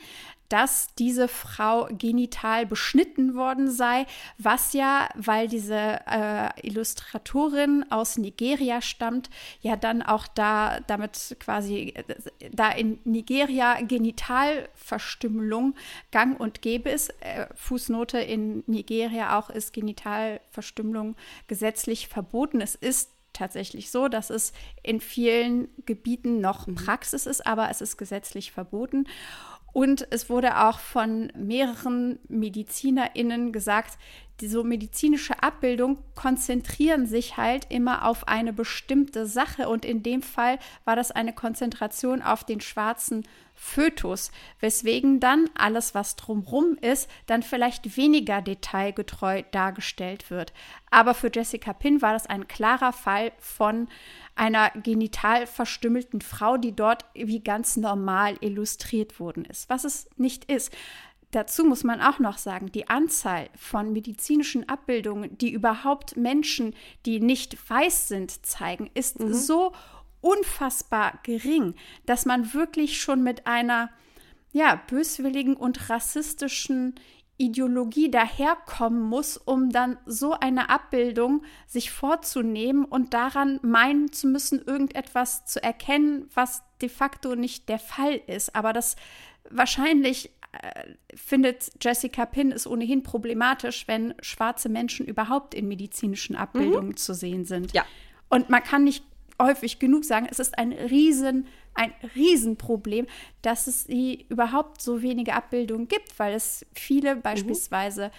dass 0.48 0.94
diese 0.94 1.26
Frau 1.26 1.88
genital 1.90 2.66
beschnitten 2.66 3.34
worden 3.34 3.68
sei, 3.68 4.06
was 4.38 4.72
ja, 4.74 5.08
weil 5.16 5.48
diese 5.48 6.00
äh, 6.06 6.50
Illustratorin 6.62 7.84
aus 7.90 8.16
Nigeria 8.16 8.80
stammt, 8.80 9.28
ja 9.60 9.74
dann 9.74 10.02
auch 10.02 10.28
da 10.28 10.78
damit 10.86 11.36
quasi, 11.40 11.94
da 12.52 12.70
in 12.70 13.00
Nigeria 13.04 13.80
Genitalverstümmelung 13.80 15.74
gang 16.12 16.38
und 16.38 16.62
gäbe 16.62 16.90
ist. 16.90 17.10
Äh, 17.20 17.46
Fußnote 17.54 18.18
in 18.18 18.62
Nigeria 18.66 19.36
auch 19.36 19.50
ist 19.50 19.72
Genitalverstümmelung 19.72 21.16
gesetzlich 21.48 22.08
verboten. 22.08 22.60
Es 22.60 22.76
ist 22.76 23.15
tatsächlich 23.36 23.90
so, 23.90 24.08
dass 24.08 24.30
es 24.30 24.52
in 24.82 25.00
vielen 25.00 25.68
Gebieten 25.84 26.40
noch 26.40 26.66
mhm. 26.66 26.74
Praxis 26.74 27.26
ist, 27.26 27.46
aber 27.46 27.70
es 27.70 27.80
ist 27.80 27.96
gesetzlich 27.96 28.52
verboten. 28.52 29.06
Und 29.72 30.08
es 30.10 30.30
wurde 30.30 30.58
auch 30.64 30.78
von 30.78 31.30
mehreren 31.36 32.18
MedizinerInnen 32.28 33.52
gesagt, 33.52 33.98
diese 34.40 34.64
medizinische 34.64 35.42
Abbildung 35.42 35.98
konzentrieren 36.14 37.06
sich 37.06 37.36
halt 37.36 37.66
immer 37.70 38.06
auf 38.06 38.26
eine 38.26 38.54
bestimmte 38.54 39.26
Sache. 39.26 39.68
Und 39.68 39.84
in 39.84 40.02
dem 40.02 40.22
Fall 40.22 40.58
war 40.86 40.96
das 40.96 41.10
eine 41.10 41.34
Konzentration 41.34 42.22
auf 42.22 42.44
den 42.44 42.62
schwarzen 42.62 43.26
Fötus, 43.56 44.30
weswegen 44.60 45.18
dann 45.18 45.48
alles, 45.54 45.94
was 45.94 46.14
drumrum 46.14 46.76
ist, 46.80 47.10
dann 47.26 47.42
vielleicht 47.42 47.96
weniger 47.96 48.42
detailgetreu 48.42 49.42
dargestellt 49.50 50.30
wird. 50.30 50.52
Aber 50.90 51.14
für 51.14 51.30
Jessica 51.34 51.72
Pin 51.72 52.02
war 52.02 52.12
das 52.12 52.26
ein 52.26 52.46
klarer 52.46 52.92
Fall 52.92 53.32
von 53.38 53.88
einer 54.34 54.70
genital 54.70 55.46
verstümmelten 55.46 56.20
Frau, 56.20 56.58
die 56.58 56.76
dort 56.76 57.06
wie 57.14 57.40
ganz 57.40 57.76
normal 57.76 58.36
illustriert 58.40 59.18
worden 59.18 59.46
ist, 59.46 59.68
was 59.70 59.84
es 59.84 60.08
nicht 60.16 60.44
ist. 60.44 60.72
Dazu 61.32 61.64
muss 61.64 61.82
man 61.82 62.00
auch 62.00 62.18
noch 62.18 62.38
sagen, 62.38 62.70
die 62.70 62.88
Anzahl 62.88 63.48
von 63.56 63.92
medizinischen 63.92 64.68
Abbildungen, 64.68 65.36
die 65.38 65.50
überhaupt 65.50 66.16
Menschen, 66.16 66.74
die 67.04 67.20
nicht 67.20 67.58
weiß 67.68 68.08
sind, 68.08 68.46
zeigen, 68.46 68.90
ist 68.94 69.18
mhm. 69.18 69.34
so 69.34 69.72
unfassbar 70.26 71.20
gering, 71.22 71.74
dass 72.04 72.26
man 72.26 72.52
wirklich 72.52 73.00
schon 73.00 73.22
mit 73.22 73.46
einer 73.46 73.90
ja, 74.52 74.80
böswilligen 74.88 75.54
und 75.54 75.88
rassistischen 75.88 76.96
Ideologie 77.38 78.10
daherkommen 78.10 79.02
muss, 79.02 79.36
um 79.36 79.70
dann 79.70 79.98
so 80.06 80.32
eine 80.32 80.70
Abbildung 80.70 81.42
sich 81.66 81.90
vorzunehmen 81.90 82.84
und 82.86 83.12
daran 83.12 83.60
meinen 83.62 84.10
zu 84.10 84.26
müssen, 84.26 84.62
irgendetwas 84.64 85.44
zu 85.44 85.62
erkennen, 85.62 86.28
was 86.34 86.62
de 86.80 86.88
facto 86.88 87.34
nicht 87.36 87.68
der 87.68 87.78
Fall 87.78 88.20
ist. 88.26 88.56
Aber 88.56 88.72
das 88.72 88.96
wahrscheinlich 89.50 90.30
äh, 90.52 90.94
findet 91.14 91.72
Jessica 91.80 92.24
Pin 92.24 92.50
es 92.50 92.66
ohnehin 92.66 93.02
problematisch, 93.02 93.86
wenn 93.86 94.14
schwarze 94.22 94.70
Menschen 94.70 95.06
überhaupt 95.06 95.54
in 95.54 95.68
medizinischen 95.68 96.34
Abbildungen 96.34 96.90
mhm. 96.90 96.96
zu 96.96 97.14
sehen 97.14 97.44
sind. 97.44 97.74
Ja. 97.74 97.84
Und 98.28 98.48
man 98.48 98.62
kann 98.62 98.84
nicht 98.84 99.04
häufig 99.40 99.78
genug 99.78 100.04
sagen, 100.04 100.26
es 100.30 100.38
ist 100.38 100.58
ein 100.58 100.72
riesen, 100.72 101.46
ein 101.74 101.92
Riesenproblem, 102.14 103.06
dass 103.42 103.66
es 103.66 103.84
die 103.84 104.26
überhaupt 104.28 104.80
so 104.80 105.02
wenige 105.02 105.34
Abbildungen 105.34 105.88
gibt, 105.88 106.18
weil 106.18 106.34
es 106.34 106.64
viele 106.74 107.16
mhm. 107.16 107.22
beispielsweise 107.22 108.10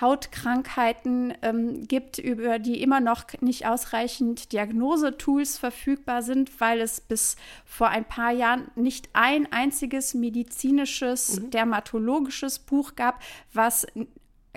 Hautkrankheiten 0.00 1.34
ähm, 1.42 1.86
gibt, 1.88 2.18
über 2.18 2.58
die 2.58 2.82
immer 2.82 3.00
noch 3.00 3.24
nicht 3.40 3.66
ausreichend 3.66 4.52
Diagnosetools 4.52 5.56
verfügbar 5.56 6.22
sind, 6.22 6.60
weil 6.60 6.80
es 6.80 7.00
bis 7.00 7.36
vor 7.64 7.88
ein 7.88 8.04
paar 8.04 8.32
Jahren 8.32 8.70
nicht 8.74 9.08
ein 9.14 9.50
einziges 9.52 10.12
medizinisches, 10.12 11.40
mhm. 11.40 11.50
dermatologisches 11.50 12.58
Buch 12.58 12.94
gab, 12.94 13.22
was 13.52 13.86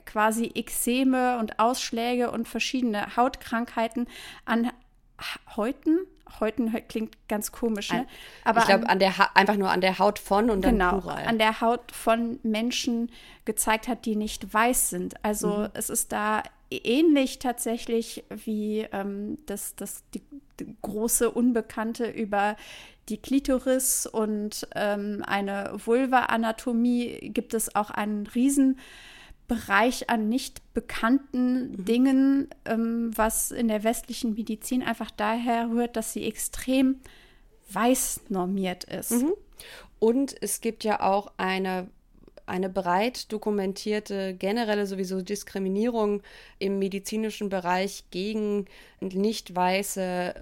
quasi 0.06 0.52
Ekzeme 0.56 1.38
und 1.40 1.60
Ausschläge 1.60 2.32
und 2.32 2.48
verschiedene 2.48 3.16
Hautkrankheiten 3.16 4.08
an 4.46 4.72
Häuten, 5.56 6.00
Häuten 6.40 6.72
klingt 6.88 7.16
ganz 7.28 7.52
komisch, 7.52 7.92
ne? 7.92 8.08
Aber 8.44 8.60
ich 8.60 8.66
glaube, 8.66 8.90
an, 8.90 9.00
der 9.00 9.14
einfach 9.36 9.56
nur 9.56 9.70
an 9.70 9.82
der 9.82 10.00
Haut 10.00 10.20
von 10.20 10.50
und 10.50 10.64
dann 10.64 10.74
genau, 10.74 11.00
plural. 11.00 11.26
an 11.26 11.38
der 11.38 11.62
Haut 11.62 11.92
von 11.92 12.40
Menschen 12.44 13.12
gezeigt 13.46 13.88
hat, 13.88 14.06
die 14.06 14.16
nicht 14.16 14.54
weiß 14.54 14.90
sind. 14.90 15.24
Also 15.24 15.50
mhm. 15.50 15.70
es 15.74 15.90
ist 15.90 16.12
da 16.12 16.44
ähnlich 16.72 17.40
tatsächlich 17.40 18.24
wie 18.30 18.88
ähm, 18.92 19.40
das, 19.46 19.76
das 19.76 20.04
die, 20.14 20.22
die 20.60 20.76
große 20.82 21.30
Unbekannte 21.32 22.10
über 22.10 22.56
die 23.10 23.18
Klitoris 23.18 24.06
und 24.06 24.68
ähm, 24.76 25.24
eine 25.26 25.74
Vulva-Anatomie 25.84 27.32
gibt 27.34 27.54
es 27.56 27.76
auch 27.76 27.90
einen 27.90 28.28
riesen 28.28 28.80
Bereich 29.50 30.10
an 30.10 30.30
nicht 30.30 30.74
bekannten 30.74 31.72
mhm. 31.72 31.86
Dingen, 31.86 32.48
ähm, 32.64 33.12
was 33.14 33.52
in 33.52 33.68
der 33.68 33.84
westlichen 33.84 34.36
Medizin 34.36 34.82
einfach 34.82 35.12
daher 35.12 35.70
rührt, 35.70 35.98
dass 35.98 36.14
sie 36.14 36.24
extrem 36.24 36.96
weiß 37.72 38.22
normiert 38.30 38.86
ist. 38.86 39.12
Mhm. 39.12 39.34
Und 40.00 40.36
es 40.42 40.62
gibt 40.62 40.86
ja 40.86 41.02
auch 41.02 41.34
eine 41.36 41.90
eine 42.46 42.70
breit 42.70 43.32
dokumentierte 43.32 44.34
generelle 44.34 44.88
sowieso 44.88 45.22
Diskriminierung 45.22 46.24
im 46.58 46.80
medizinischen 46.80 47.50
Bereich 47.50 48.06
gegen 48.10 48.66
nicht 49.00 49.56
weiße 49.56 50.34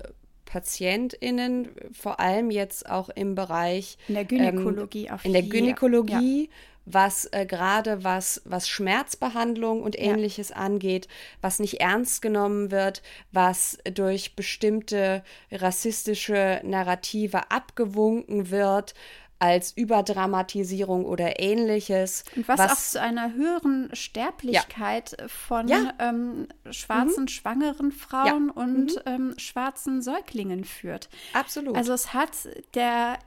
PatientInnen, 0.46 1.68
vor 1.92 2.20
allem 2.20 2.50
jetzt 2.50 2.90
auch 2.90 3.10
im 3.10 3.36
Bereich 3.36 3.98
in 4.08 4.16
der 4.16 4.26
Gynäkologie, 4.26 5.08
ähm, 5.08 5.20
in 5.24 5.34
der 5.34 5.44
Gynäkologie, 5.44 6.44
ja. 6.44 6.50
Was 6.88 7.26
äh, 7.32 7.46
gerade 7.46 8.04
was, 8.04 8.42
was 8.46 8.70
Schmerzbehandlung 8.70 9.84
und 9.84 10.00
ähnliches 10.00 10.50
ja. 10.50 10.56
angeht, 10.56 11.08
was 11.42 11.60
nicht 11.60 11.82
ernst 11.82 12.22
genommen 12.22 12.72
wird, 12.72 13.02
was 13.32 13.78
durch 13.94 14.36
bestimmte 14.36 15.24
rassistische 15.52 16.62
Narrative 16.64 17.52
abgewunken 17.52 18.50
wird, 18.50 18.94
als 19.40 19.72
Überdramatisierung 19.72 21.06
oder 21.06 21.40
ähnliches. 21.40 22.24
Und 22.36 22.48
was, 22.48 22.60
was, 22.60 22.72
auch 22.72 22.92
zu 22.94 23.02
einer 23.02 23.34
höheren 23.34 23.90
Sterblichkeit 23.94 25.16
ja. 25.20 25.28
von 25.28 25.68
ja. 25.68 25.94
Ähm, 26.00 26.48
schwarzen 26.72 27.24
mhm. 27.24 27.28
schwangeren 27.28 27.92
Frauen 27.92 28.52
ja. 28.56 28.62
und 28.62 28.96
mhm. 28.96 29.02
ähm, 29.06 29.34
schwarzen 29.38 30.02
Säuglingen 30.02 30.64
führt. 30.64 31.10
Absolut. 31.34 31.76
Also 31.76 31.94
es 31.94 32.14
hat 32.14 32.32
der 32.74 33.20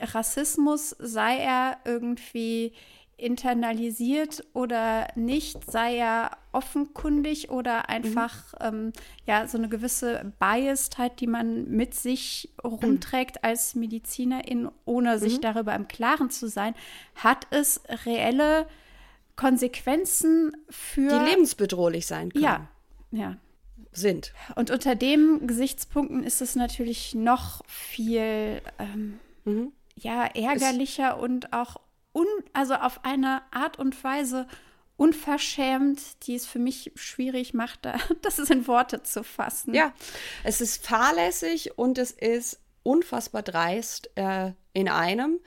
Rassismus, 0.00 0.90
sei 0.98 1.38
er 1.38 1.78
irgendwie 1.84 2.72
internalisiert 3.18 4.44
oder 4.54 5.08
nicht, 5.16 5.70
sei 5.70 5.96
er 5.96 6.38
offenkundig 6.52 7.50
oder 7.50 7.88
einfach 7.88 8.52
mhm. 8.52 8.66
ähm, 8.66 8.92
ja 9.26 9.48
so 9.48 9.58
eine 9.58 9.68
gewisse 9.68 10.32
Biased 10.38 10.96
die 11.18 11.26
man 11.26 11.68
mit 11.68 11.94
sich 11.94 12.50
rumträgt 12.62 13.42
als 13.42 13.74
Medizinerin, 13.74 14.70
ohne 14.84 15.16
mhm. 15.16 15.18
sich 15.18 15.40
darüber 15.40 15.74
im 15.74 15.88
Klaren 15.88 16.30
zu 16.30 16.48
sein, 16.48 16.74
hat 17.16 17.48
es 17.50 17.80
reelle 18.06 18.66
Konsequenzen 19.34 20.56
für 20.70 21.08
die 21.08 21.30
lebensbedrohlich 21.30 22.06
sein 22.06 22.30
können. 22.30 22.44
Ja, 22.44 22.68
ja. 23.10 23.36
Sind. 23.90 24.32
Und 24.54 24.70
unter 24.70 24.94
dem 24.94 25.46
Gesichtspunkten 25.46 26.22
ist 26.22 26.40
es 26.40 26.54
natürlich 26.54 27.14
noch 27.14 27.64
viel 27.66 28.60
ähm, 28.78 29.18
mhm. 29.44 29.72
Ja 30.02 30.26
ärgerlicher 30.26 31.16
es 31.16 31.22
und 31.22 31.52
auch 31.52 31.80
un, 32.12 32.26
also 32.52 32.74
auf 32.74 33.04
eine 33.04 33.42
Art 33.52 33.78
und 33.78 34.02
Weise 34.02 34.46
unverschämt, 34.96 36.26
die 36.26 36.34
es 36.34 36.44
für 36.44 36.58
mich 36.58 36.92
schwierig 36.96 37.54
macht, 37.54 37.86
das 38.22 38.38
in 38.50 38.66
Worte 38.66 39.02
zu 39.02 39.22
fassen. 39.22 39.74
Ja, 39.74 39.94
es 40.44 40.60
ist 40.60 40.84
fahrlässig 40.84 41.78
und 41.78 41.98
es 41.98 42.10
ist 42.10 42.60
unfassbar 42.82 43.42
dreist 43.42 44.10
äh, 44.16 44.52
in 44.72 44.88
einem. 44.88 45.40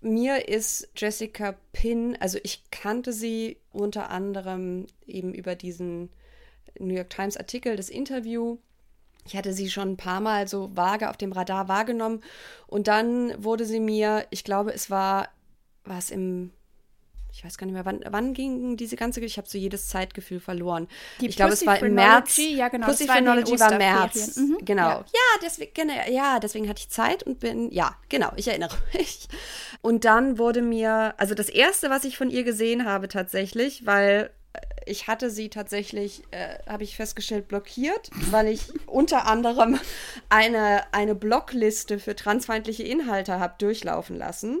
Mir 0.00 0.48
ist 0.48 0.90
Jessica 0.96 1.54
Pinn, 1.72 2.16
also 2.20 2.38
ich 2.42 2.64
kannte 2.70 3.12
sie 3.12 3.58
unter 3.70 4.10
anderem 4.10 4.86
eben 5.06 5.32
über 5.32 5.54
diesen 5.54 6.10
New 6.78 6.94
York 6.94 7.10
Times 7.10 7.36
Artikel, 7.36 7.76
das 7.76 7.88
Interview. 7.88 8.58
Ich 9.24 9.36
hatte 9.36 9.52
sie 9.52 9.70
schon 9.70 9.92
ein 9.92 9.96
paar 9.96 10.20
Mal 10.20 10.48
so 10.48 10.70
vage 10.74 11.08
auf 11.08 11.16
dem 11.16 11.32
Radar 11.32 11.68
wahrgenommen 11.68 12.22
und 12.66 12.88
dann 12.88 13.32
wurde 13.42 13.64
sie 13.64 13.80
mir, 13.80 14.26
ich 14.30 14.44
glaube, 14.44 14.72
es 14.74 14.90
war 14.90 15.28
war 15.84 15.98
es 15.98 16.10
im 16.10 16.52
ich 17.34 17.44
weiß 17.44 17.56
gar 17.56 17.66
nicht 17.66 17.74
mehr, 17.74 17.86
wann, 17.86 18.04
wann 18.10 18.34
ging 18.34 18.76
diese 18.76 18.96
ganze, 18.96 19.20
ich 19.20 19.38
habe 19.38 19.48
so 19.48 19.56
jedes 19.56 19.88
Zeitgefühl 19.88 20.38
verloren. 20.38 20.86
Die 21.20 21.28
ich 21.28 21.36
glaube, 21.36 21.54
es 21.54 21.64
war 21.66 21.78
im 21.78 21.94
März. 21.94 22.36
Ja, 22.36 22.68
genau. 22.68 22.86
Pussy 22.86 23.06
Phrenology 23.06 23.58
war 23.58 23.78
März. 23.78 24.36
Mhm, 24.36 24.58
genau. 24.62 24.82
Ja. 24.82 25.04
ja, 25.12 25.40
deswegen, 25.42 25.72
genau, 25.72 25.94
ja, 26.10 26.38
deswegen 26.40 26.68
hatte 26.68 26.80
ich 26.80 26.90
Zeit 26.90 27.22
und 27.22 27.40
bin, 27.40 27.70
ja, 27.70 27.96
genau, 28.10 28.32
ich 28.36 28.48
erinnere 28.48 28.76
mich. 28.92 29.28
Und 29.80 30.04
dann 30.04 30.36
wurde 30.38 30.60
mir, 30.60 31.14
also 31.16 31.34
das 31.34 31.48
erste, 31.48 31.88
was 31.88 32.04
ich 32.04 32.18
von 32.18 32.28
ihr 32.28 32.44
gesehen 32.44 32.84
habe 32.84 33.08
tatsächlich, 33.08 33.86
weil 33.86 34.30
ich 34.84 35.06
hatte 35.06 35.30
sie 35.30 35.48
tatsächlich, 35.48 36.22
äh, 36.30 36.58
habe 36.68 36.84
ich 36.84 36.96
festgestellt, 36.96 37.48
blockiert, 37.48 38.10
weil 38.30 38.48
ich 38.48 38.72
unter 38.86 39.26
anderem 39.26 39.78
eine, 40.28 40.82
eine 40.92 41.14
Blockliste 41.14 41.98
für 41.98 42.16
transfeindliche 42.16 42.82
Inhalte 42.82 43.38
habe 43.38 43.54
durchlaufen 43.58 44.16
lassen 44.16 44.58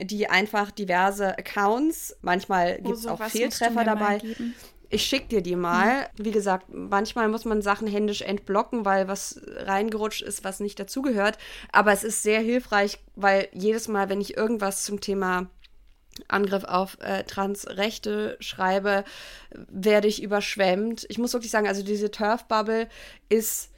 die 0.00 0.28
einfach 0.28 0.70
diverse 0.70 1.38
Accounts, 1.38 2.16
manchmal 2.20 2.76
gibt 2.76 2.96
es 2.96 3.06
oh, 3.06 3.10
auch 3.10 3.22
Fehltreffer 3.22 3.84
dabei. 3.84 4.20
Ich 4.90 5.04
schicke 5.04 5.26
dir 5.28 5.42
die 5.42 5.56
mal. 5.56 6.02
Hm. 6.16 6.24
Wie 6.24 6.30
gesagt, 6.30 6.66
manchmal 6.72 7.28
muss 7.28 7.44
man 7.44 7.62
Sachen 7.62 7.88
händisch 7.88 8.22
entblocken, 8.22 8.84
weil 8.84 9.08
was 9.08 9.40
reingerutscht 9.56 10.22
ist, 10.22 10.44
was 10.44 10.60
nicht 10.60 10.78
dazugehört. 10.78 11.38
Aber 11.72 11.92
es 11.92 12.04
ist 12.04 12.22
sehr 12.22 12.40
hilfreich, 12.40 12.98
weil 13.16 13.48
jedes 13.52 13.88
Mal, 13.88 14.08
wenn 14.08 14.20
ich 14.20 14.36
irgendwas 14.36 14.84
zum 14.84 15.00
Thema 15.00 15.48
Angriff 16.28 16.64
auf 16.64 16.98
äh, 17.00 17.24
Transrechte 17.24 18.36
schreibe, 18.40 19.04
werde 19.50 20.08
ich 20.08 20.22
überschwemmt. 20.22 21.06
Ich 21.08 21.18
muss 21.18 21.32
wirklich 21.32 21.50
sagen, 21.50 21.66
also 21.66 21.82
diese 21.82 22.10
Turf-Bubble 22.10 22.88
ist 23.28 23.70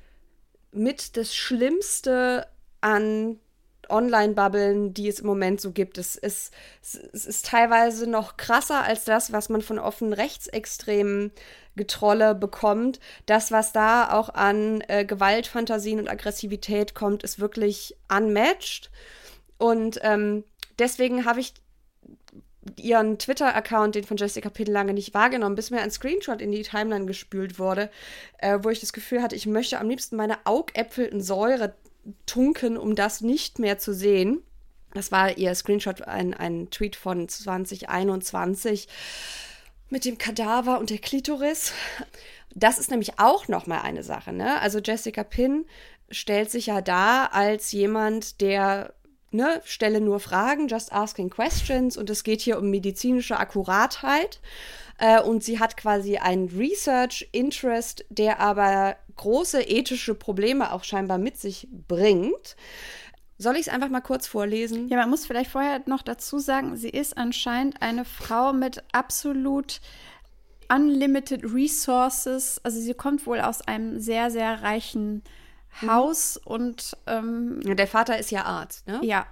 mit 0.72 1.16
das 1.16 1.34
Schlimmste 1.34 2.46
an 2.80 3.40
Online-Bubblen, 3.88 4.94
die 4.94 5.08
es 5.08 5.20
im 5.20 5.26
Moment 5.26 5.60
so 5.60 5.72
gibt. 5.72 5.98
Es 5.98 6.16
ist, 6.16 6.52
es 6.82 7.26
ist 7.26 7.46
teilweise 7.46 8.08
noch 8.08 8.36
krasser 8.36 8.82
als 8.82 9.04
das, 9.04 9.32
was 9.32 9.48
man 9.48 9.62
von 9.62 9.78
offenen 9.78 10.12
rechtsextremen 10.12 11.32
Getrolle 11.76 12.34
bekommt. 12.34 13.00
Das, 13.26 13.52
was 13.52 13.72
da 13.72 14.12
auch 14.12 14.30
an 14.30 14.82
äh, 14.88 15.04
Gewaltfantasien 15.04 16.00
und 16.00 16.08
Aggressivität 16.08 16.94
kommt, 16.94 17.22
ist 17.22 17.38
wirklich 17.38 17.96
unmatched. 18.12 18.90
Und 19.58 20.00
ähm, 20.02 20.44
deswegen 20.78 21.24
habe 21.24 21.40
ich 21.40 21.54
ihren 22.76 23.18
Twitter-Account, 23.18 23.94
den 23.94 24.04
von 24.04 24.16
Jessica 24.16 24.48
Pitt 24.48 24.68
lange 24.68 24.94
nicht 24.94 25.14
wahrgenommen, 25.14 25.56
bis 25.56 25.70
mir 25.70 25.80
ein 25.80 25.90
Screenshot 25.90 26.40
in 26.40 26.52
die 26.52 26.62
Timeline 26.62 27.06
gespült 27.06 27.58
wurde, 27.58 27.90
äh, 28.38 28.58
wo 28.62 28.70
ich 28.70 28.80
das 28.80 28.92
Gefühl 28.92 29.22
hatte, 29.22 29.36
ich 29.36 29.46
möchte 29.46 29.78
am 29.78 29.88
liebsten 29.88 30.16
meine 30.16 30.38
Augäpfel 30.44 31.06
in 31.06 31.20
Säure 31.20 31.74
tunken, 32.26 32.76
um 32.76 32.94
das 32.94 33.20
nicht 33.20 33.58
mehr 33.58 33.78
zu 33.78 33.92
sehen. 33.92 34.42
Das 34.94 35.12
war 35.12 35.36
ihr 35.36 35.54
Screenshot, 35.54 36.02
ein, 36.02 36.34
ein 36.34 36.70
Tweet 36.70 36.96
von 36.96 37.28
2021 37.28 38.88
mit 39.90 40.04
dem 40.04 40.18
Kadaver 40.18 40.78
und 40.78 40.90
der 40.90 40.98
Klitoris. 40.98 41.72
Das 42.54 42.78
ist 42.78 42.90
nämlich 42.90 43.18
auch 43.18 43.48
noch 43.48 43.66
mal 43.66 43.82
eine 43.82 44.02
Sache. 44.02 44.32
Ne? 44.32 44.60
Also 44.60 44.78
Jessica 44.78 45.24
Pinn 45.24 45.66
stellt 46.10 46.50
sich 46.50 46.66
ja 46.66 46.80
da 46.80 47.26
als 47.26 47.72
jemand, 47.72 48.40
der 48.40 48.94
ne, 49.36 49.60
stelle 49.64 50.00
nur 50.00 50.20
Fragen, 50.20 50.68
just 50.68 50.92
asking 50.92 51.30
questions 51.30 51.96
und 51.96 52.10
es 52.10 52.24
geht 52.24 52.40
hier 52.40 52.58
um 52.58 52.70
medizinische 52.70 53.38
Akkuratheit. 53.38 54.40
Äh, 54.98 55.20
und 55.20 55.44
sie 55.44 55.58
hat 55.58 55.76
quasi 55.76 56.16
einen 56.16 56.48
Research-Interest, 56.48 58.04
der 58.08 58.40
aber 58.40 58.96
große 59.16 59.62
ethische 59.62 60.14
Probleme 60.14 60.72
auch 60.72 60.84
scheinbar 60.84 61.18
mit 61.18 61.38
sich 61.38 61.68
bringt. 61.70 62.56
Soll 63.38 63.56
ich 63.56 63.66
es 63.66 63.68
einfach 63.68 63.90
mal 63.90 64.00
kurz 64.00 64.26
vorlesen? 64.26 64.88
Ja, 64.88 64.96
man 64.96 65.10
muss 65.10 65.26
vielleicht 65.26 65.50
vorher 65.50 65.82
noch 65.86 66.02
dazu 66.02 66.38
sagen, 66.38 66.76
sie 66.76 66.88
ist 66.88 67.18
anscheinend 67.18 67.82
eine 67.82 68.06
Frau 68.06 68.54
mit 68.54 68.82
absolut 68.92 69.80
unlimited 70.68 71.44
resources. 71.44 72.60
Also 72.64 72.80
sie 72.80 72.94
kommt 72.94 73.26
wohl 73.26 73.40
aus 73.40 73.60
einem 73.60 74.00
sehr, 74.00 74.30
sehr 74.30 74.62
reichen 74.62 75.22
Haus 75.82 76.40
mhm. 76.44 76.52
und 76.52 76.96
ähm, 77.06 77.60
der 77.62 77.86
Vater 77.86 78.18
ist 78.18 78.30
ja 78.30 78.44
Arzt, 78.44 78.86
ne? 78.86 79.00
Ja. 79.02 79.26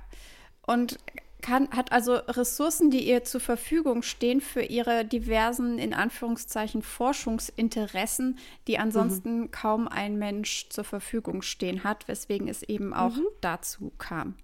Und 0.66 0.98
kann, 1.44 1.68
hat 1.72 1.92
also 1.92 2.14
Ressourcen, 2.14 2.90
die 2.90 3.06
ihr 3.06 3.22
zur 3.22 3.40
Verfügung 3.40 4.02
stehen 4.02 4.40
für 4.40 4.62
ihre 4.62 5.04
diversen, 5.04 5.78
in 5.78 5.92
Anführungszeichen, 5.92 6.82
Forschungsinteressen, 6.82 8.38
die 8.66 8.78
ansonsten 8.78 9.40
mhm. 9.40 9.50
kaum 9.50 9.86
ein 9.86 10.18
Mensch 10.18 10.70
zur 10.70 10.84
Verfügung 10.84 11.42
stehen 11.42 11.84
hat, 11.84 12.08
weswegen 12.08 12.48
es 12.48 12.62
eben 12.62 12.94
auch 12.94 13.14
mhm. 13.14 13.26
dazu 13.42 13.92
kam. 13.98 14.36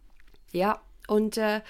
Ja, 0.53 0.81
und 1.09 1.39
äh, 1.39 1.63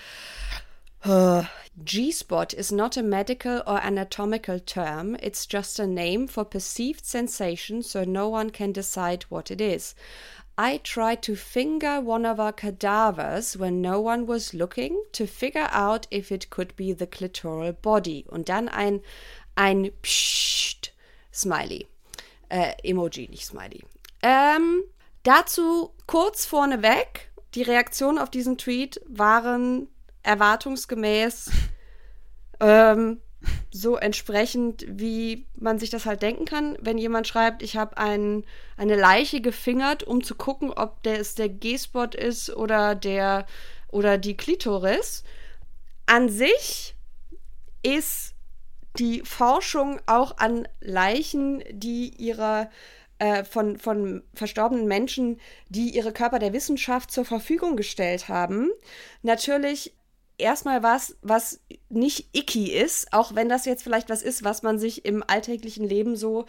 G-spot 1.03 2.53
is 2.55 2.71
not 2.71 2.97
a 2.97 3.03
medical 3.03 3.63
or 3.67 3.79
anatomical 3.83 4.59
term. 4.59 5.17
It's 5.23 5.47
just 5.47 5.79
a 5.79 5.87
name 5.87 6.27
for 6.27 6.45
perceived 6.45 7.07
sensation, 7.07 7.83
so 7.83 8.05
no 8.05 8.29
one 8.29 8.51
can 8.51 8.73
decide 8.73 9.25
what 9.31 9.51
it 9.51 9.61
is. 9.61 9.95
I 10.59 10.77
tried 10.77 11.23
to 11.23 11.37
finger 11.37 12.03
one 12.03 12.27
of 12.27 12.39
our 12.39 12.53
cadavers 12.53 13.57
when 13.57 13.81
no 13.81 13.99
one 13.99 14.27
was 14.27 14.53
looking 14.53 15.03
to 15.13 15.27
figure 15.27 15.69
out 15.71 16.07
if 16.11 16.31
it 16.31 16.51
could 16.51 16.77
be 16.77 16.93
the 16.93 17.07
clitoral 17.07 17.73
body. 17.73 18.27
Und 18.29 18.51
dann 18.51 18.69
ein, 18.69 19.01
ein 19.57 19.91
Psst 20.03 20.91
Smiley. 21.33 21.87
Äh, 22.51 22.75
Emoji, 22.85 23.29
nicht 23.31 23.47
Smiley. 23.47 23.83
Ähm, 24.23 24.85
dazu 25.23 25.95
kurz 26.07 26.45
vorneweg, 26.45 27.31
die 27.55 27.63
Reaktionen 27.63 28.19
auf 28.19 28.29
diesen 28.29 28.59
Tweet 28.59 29.01
waren 29.09 29.89
erwartungsgemäß 30.23 31.51
ähm, 32.61 33.21
so 33.71 33.97
entsprechend, 33.97 34.85
wie 34.89 35.47
man 35.57 35.79
sich 35.79 35.91
das 35.91 36.05
halt 36.07 36.23
denken 36.23 36.45
kann, 36.45 36.77
wenn 36.81 36.99
jemand 36.99 37.27
schreibt, 37.27 37.63
ich 37.63 37.77
habe 37.77 37.97
ein, 37.97 38.45
eine 38.77 38.97
Leiche 38.97 39.41
gefingert, 39.41 40.03
um 40.03 40.23
zu 40.23 40.35
gucken, 40.35 40.71
ob 40.71 41.03
der 41.03 41.21
es 41.21 41.35
der 41.35 41.49
G-Spot 41.49 42.11
ist 42.17 42.55
oder 42.55 42.95
der 42.95 43.47
oder 43.89 44.19
die 44.19 44.37
Klitoris. 44.37 45.25
An 46.07 46.29
sich 46.29 46.95
ist 47.83 48.35
die 48.99 49.23
Forschung 49.25 50.01
auch 50.07 50.37
an 50.39 50.67
Leichen, 50.81 51.63
die 51.71 52.13
ihre 52.19 52.69
äh, 53.19 53.45
von, 53.45 53.79
von 53.79 54.23
verstorbenen 54.35 54.87
Menschen, 54.87 55.41
die 55.69 55.91
ihre 55.91 56.13
Körper 56.13 56.39
der 56.39 56.53
Wissenschaft 56.53 57.11
zur 57.11 57.25
Verfügung 57.25 57.77
gestellt 57.77 58.29
haben, 58.29 58.71
natürlich 59.23 59.95
erstmal 60.41 60.83
was, 60.83 61.17
was 61.23 61.61
nicht 61.89 62.29
icky 62.33 62.73
ist, 62.73 63.13
auch 63.13 63.35
wenn 63.35 63.49
das 63.49 63.65
jetzt 63.65 63.83
vielleicht 63.83 64.09
was 64.09 64.23
ist, 64.23 64.45
was 64.45 64.63
man 64.63 64.79
sich 64.79 65.05
im 65.05 65.23
alltäglichen 65.27 65.85
Leben 65.85 66.17
so 66.17 66.47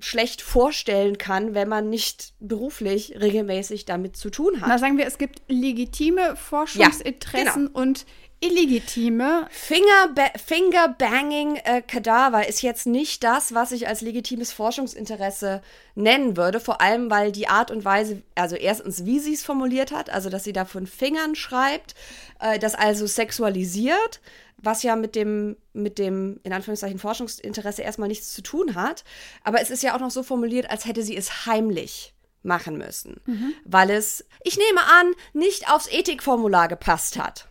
schlecht 0.00 0.42
vorstellen 0.42 1.18
kann, 1.18 1.54
wenn 1.54 1.68
man 1.68 1.90
nicht 1.90 2.34
beruflich 2.40 3.16
regelmäßig 3.20 3.84
damit 3.84 4.16
zu 4.16 4.30
tun 4.30 4.60
hat. 4.60 4.68
Na, 4.68 4.78
sagen 4.78 4.96
wir, 4.96 5.06
es 5.06 5.18
gibt 5.18 5.42
legitime 5.48 6.36
Forschungsinteressen 6.36 7.46
ja, 7.46 7.68
genau. 7.68 7.78
und 7.78 8.06
illegitime. 8.40 9.46
Fingerba 9.50 10.30
Fingerbanging 10.36 11.56
äh, 11.56 11.82
Kadaver 11.82 12.48
ist 12.48 12.62
jetzt 12.62 12.86
nicht 12.86 13.24
das, 13.24 13.54
was 13.54 13.72
ich 13.72 13.88
als 13.88 14.00
legitimes 14.00 14.52
Forschungsinteresse 14.52 15.62
nennen 15.94 16.36
würde. 16.36 16.60
Vor 16.60 16.80
allem, 16.80 17.10
weil 17.10 17.32
die 17.32 17.48
Art 17.48 17.70
und 17.70 17.84
Weise, 17.84 18.22
also 18.34 18.56
erstens, 18.56 19.04
wie 19.04 19.18
sie 19.18 19.34
es 19.34 19.44
formuliert 19.44 19.92
hat, 19.92 20.10
also 20.10 20.30
dass 20.30 20.44
sie 20.44 20.52
da 20.52 20.64
von 20.64 20.86
Fingern 20.86 21.34
schreibt, 21.34 21.94
äh, 22.40 22.58
das 22.58 22.74
also 22.74 23.06
sexualisiert, 23.06 24.20
was 24.56 24.82
ja 24.82 24.96
mit 24.96 25.14
dem, 25.14 25.56
mit 25.72 25.98
dem, 25.98 26.40
in 26.42 26.52
Anführungszeichen, 26.52 26.98
Forschungsinteresse 26.98 27.82
erstmal 27.82 28.08
nichts 28.08 28.32
zu 28.32 28.42
tun 28.42 28.74
hat. 28.74 29.04
Aber 29.42 29.60
es 29.60 29.70
ist 29.70 29.82
ja 29.82 29.94
auch 29.94 30.00
noch 30.00 30.10
so 30.10 30.22
formuliert, 30.22 30.70
als 30.70 30.86
hätte 30.86 31.02
sie 31.02 31.16
es 31.16 31.46
heimlich 31.46 32.14
machen 32.42 32.78
müssen, 32.78 33.20
mhm. 33.26 33.52
weil 33.64 33.90
es, 33.90 34.24
ich 34.44 34.56
nehme 34.56 34.80
an, 34.82 35.12
nicht 35.32 35.70
aufs 35.70 35.88
Ethikformular 35.90 36.68
gepasst 36.68 37.18
hat. 37.18 37.47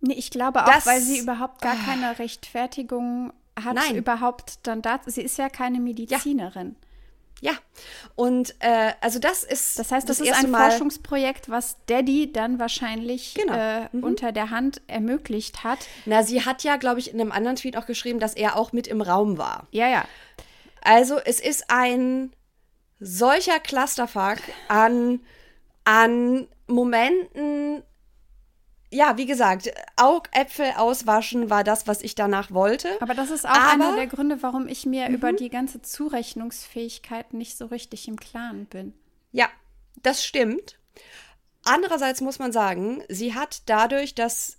Nee, 0.00 0.14
ich 0.14 0.30
glaube 0.30 0.62
auch, 0.62 0.72
das, 0.72 0.86
weil 0.86 1.00
sie 1.00 1.18
überhaupt 1.18 1.60
gar 1.60 1.76
keine 1.76 2.18
Rechtfertigung 2.18 3.32
hat, 3.64 3.74
nein. 3.74 3.96
überhaupt 3.96 4.60
dann 4.62 4.82
da. 4.82 5.00
Sie 5.06 5.22
ist 5.22 5.38
ja 5.38 5.48
keine 5.48 5.80
Medizinerin. 5.80 6.76
Ja. 7.40 7.52
ja. 7.52 7.58
Und 8.14 8.54
äh, 8.60 8.92
also 9.00 9.18
das 9.18 9.42
ist. 9.42 9.78
Das 9.78 9.90
heißt, 9.90 10.08
das, 10.08 10.18
das 10.18 10.28
ist 10.28 10.44
ein 10.44 10.50
Mal 10.50 10.70
Forschungsprojekt, 10.70 11.48
was 11.48 11.76
Daddy 11.86 12.32
dann 12.32 12.58
wahrscheinlich 12.58 13.34
genau. 13.34 13.54
äh, 13.54 13.88
mhm. 13.92 14.04
unter 14.04 14.32
der 14.32 14.50
Hand 14.50 14.80
ermöglicht 14.86 15.64
hat. 15.64 15.78
Na, 16.06 16.22
sie 16.22 16.44
hat 16.44 16.62
ja, 16.62 16.76
glaube 16.76 17.00
ich, 17.00 17.12
in 17.12 17.20
einem 17.20 17.32
anderen 17.32 17.56
Tweet 17.56 17.76
auch 17.76 17.86
geschrieben, 17.86 18.20
dass 18.20 18.34
er 18.34 18.56
auch 18.56 18.72
mit 18.72 18.86
im 18.86 19.02
Raum 19.02 19.38
war. 19.38 19.66
Ja, 19.72 19.88
ja. 19.88 20.04
Also 20.82 21.18
es 21.18 21.40
ist 21.40 21.64
ein 21.68 22.32
solcher 23.00 23.58
Clusterfuck 23.60 24.38
an, 24.68 25.20
an 25.84 26.46
Momenten, 26.66 27.82
ja, 28.90 29.16
wie 29.16 29.26
gesagt, 29.26 29.70
Augäpfel 29.96 30.72
auswaschen 30.76 31.50
war 31.50 31.62
das, 31.64 31.86
was 31.86 32.02
ich 32.02 32.14
danach 32.14 32.50
wollte. 32.50 32.88
Aber 33.00 33.14
das 33.14 33.30
ist 33.30 33.44
auch 33.46 33.50
Aber, 33.50 33.72
einer 33.72 33.96
der 33.96 34.06
Gründe, 34.06 34.42
warum 34.42 34.66
ich 34.66 34.86
mir 34.86 35.08
mhm. 35.08 35.14
über 35.14 35.32
die 35.32 35.50
ganze 35.50 35.82
Zurechnungsfähigkeit 35.82 37.34
nicht 37.34 37.58
so 37.58 37.66
richtig 37.66 38.08
im 38.08 38.18
Klaren 38.18 38.66
bin. 38.66 38.94
Ja, 39.32 39.48
das 40.02 40.24
stimmt. 40.24 40.78
Andererseits 41.64 42.22
muss 42.22 42.38
man 42.38 42.50
sagen, 42.50 43.02
sie 43.08 43.34
hat 43.34 43.62
dadurch, 43.66 44.14
dass 44.14 44.56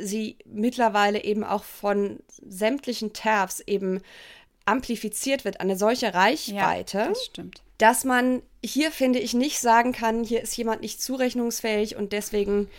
sie 0.00 0.38
mittlerweile 0.44 1.24
eben 1.24 1.42
auch 1.42 1.64
von 1.64 2.20
sämtlichen 2.46 3.12
TERFs 3.12 3.60
eben 3.60 4.02
amplifiziert 4.64 5.44
wird, 5.44 5.60
eine 5.60 5.76
solche 5.76 6.14
Reichweite, 6.14 6.98
ja, 6.98 7.08
das 7.08 7.30
dass 7.78 8.04
man 8.04 8.42
hier, 8.64 8.92
finde 8.92 9.18
ich, 9.18 9.34
nicht 9.34 9.58
sagen 9.58 9.92
kann, 9.92 10.22
hier 10.22 10.42
ist 10.42 10.56
jemand 10.56 10.80
nicht 10.80 11.02
zurechnungsfähig 11.02 11.96
und 11.96 12.12
deswegen 12.12 12.70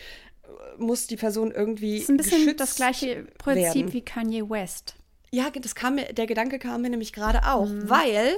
muss 0.77 1.07
die 1.07 1.17
Person 1.17 1.51
irgendwie. 1.51 1.99
Das 1.99 2.03
ist 2.03 2.09
ein 2.09 2.17
bisschen 2.17 2.57
das 2.57 2.75
gleiche 2.75 3.27
Prinzip 3.37 3.75
werden. 3.75 3.93
wie 3.93 4.01
Kanye 4.01 4.49
West. 4.49 4.95
Ja, 5.31 5.49
das 5.49 5.75
kam 5.75 5.95
mir, 5.95 6.13
der 6.13 6.27
Gedanke 6.27 6.59
kam 6.59 6.81
mir 6.81 6.89
nämlich 6.89 7.11
gerade 7.11 7.45
auch, 7.45 7.67
mhm. 7.67 7.89
weil 7.89 8.37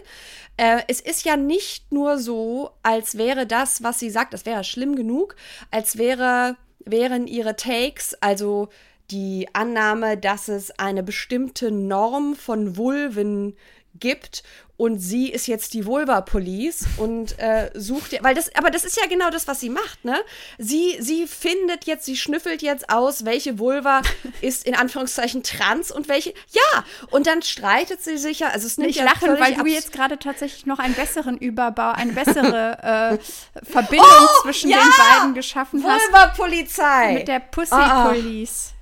äh, 0.57 0.81
es 0.87 0.99
ist 0.99 1.25
ja 1.25 1.37
nicht 1.37 1.91
nur 1.91 2.17
so, 2.17 2.71
als 2.81 3.17
wäre 3.17 3.45
das, 3.45 3.83
was 3.83 3.99
sie 3.99 4.09
sagt, 4.09 4.33
das 4.33 4.45
wäre 4.45 4.63
schlimm 4.63 4.95
genug, 4.95 5.35
als 5.69 5.97
wäre, 5.99 6.55
wären 6.79 7.27
ihre 7.27 7.55
Takes, 7.55 8.15
also 8.15 8.69
die 9.11 9.47
Annahme, 9.53 10.17
dass 10.17 10.47
es 10.47 10.71
eine 10.79 11.03
bestimmte 11.03 11.71
Norm 11.71 12.35
von 12.35 12.77
Vulven 12.77 13.55
gibt 13.99 14.43
und 14.77 14.99
sie 14.99 15.29
ist 15.29 15.47
jetzt 15.47 15.73
die 15.73 15.85
Vulva 15.85 16.21
Police 16.21 16.85
und 16.97 17.37
äh, 17.39 17.71
sucht 17.73 18.15
weil 18.23 18.35
das 18.35 18.55
aber 18.55 18.69
das 18.69 18.85
ist 18.85 18.95
ja 18.95 19.07
genau 19.07 19.31
das 19.31 19.47
was 19.47 19.59
sie 19.59 19.69
macht 19.69 20.05
ne? 20.05 20.15
Sie 20.59 20.97
sie 20.99 21.25
findet 21.27 21.85
jetzt 21.85 22.05
sie 22.05 22.15
schnüffelt 22.15 22.61
jetzt 22.61 22.89
aus 22.89 23.25
welche 23.25 23.57
Vulva 23.57 24.03
ist 24.41 24.65
in 24.67 24.75
Anführungszeichen 24.75 25.41
trans 25.41 25.91
und 25.91 26.07
welche 26.07 26.29
ja! 26.51 26.85
Und 27.09 27.25
dann 27.25 27.41
streitet 27.41 28.03
sie 28.03 28.17
sich 28.17 28.39
ja 28.39 28.49
also 28.49 28.67
es 28.67 28.77
nimmt 28.77 28.91
ich 28.91 28.97
ja 28.97 29.05
lache 29.05 29.39
weil 29.39 29.55
du 29.55 29.65
jetzt 29.65 29.91
gerade 29.91 30.19
tatsächlich 30.19 30.67
noch 30.67 30.79
einen 30.79 30.93
besseren 30.93 31.37
Überbau 31.37 31.91
eine 31.91 32.13
bessere 32.13 33.17
äh, 33.17 33.65
Verbindung 33.65 34.07
oh, 34.07 34.41
zwischen 34.43 34.69
ja! 34.69 34.77
den 34.77 34.91
beiden 34.97 35.33
geschaffen 35.33 35.83
hast. 35.83 36.01
Vulva 36.07 36.27
Polizei 36.27 37.13
mit 37.13 37.27
der 37.27 37.39
Pussy 37.39 37.73
ah, 37.73 38.05
ah. 38.05 38.07
Police 38.09 38.73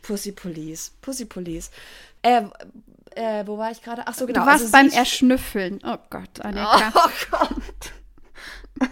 Pussy 0.00 0.32
Police 0.32 0.92
Pussy 1.02 1.26
Police 1.26 1.70
äh, 2.22 2.42
äh, 3.16 3.46
wo 3.46 3.58
war 3.58 3.70
ich 3.70 3.82
gerade? 3.82 4.02
Ach 4.06 4.14
so, 4.14 4.26
genau. 4.26 4.40
Du 4.40 4.46
warst 4.46 4.62
also 4.62 4.72
beim 4.72 4.88
Erschnüffeln. 4.88 5.80
Oh 5.84 5.98
Gott, 6.10 6.40
Annika. 6.40 6.92
Oh 6.94 7.10
Gott. 7.30 7.92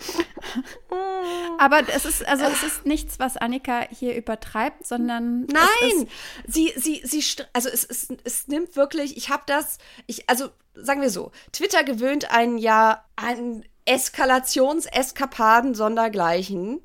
Aber 1.59 1.89
es 1.89 2.05
ist, 2.05 2.27
also 2.27 2.45
es 2.45 2.63
ist 2.63 2.87
nichts, 2.87 3.19
was 3.19 3.37
Annika 3.37 3.87
hier 3.91 4.15
übertreibt, 4.17 4.87
sondern. 4.87 5.47
Nein! 5.47 6.09
sie, 6.47 6.73
sie, 6.77 7.03
sie, 7.05 7.25
also 7.53 7.69
es, 7.69 7.85
es, 7.85 8.09
es 8.25 8.49
nimmt 8.49 8.77
wirklich, 8.77 9.17
ich 9.17 9.31
habe 9.31 9.43
das, 9.47 9.79
ich, 10.07 10.29
also 10.29 10.51
sagen 10.75 11.01
wir 11.01 11.11
so, 11.11 11.33
Twitter 11.53 11.85
gewöhnt 11.85 12.31
einen 12.31 12.59
ja 12.59 13.05
an 13.17 13.65
Eskalationseskapaden 13.85 15.75
sondergleichen. 15.75 16.81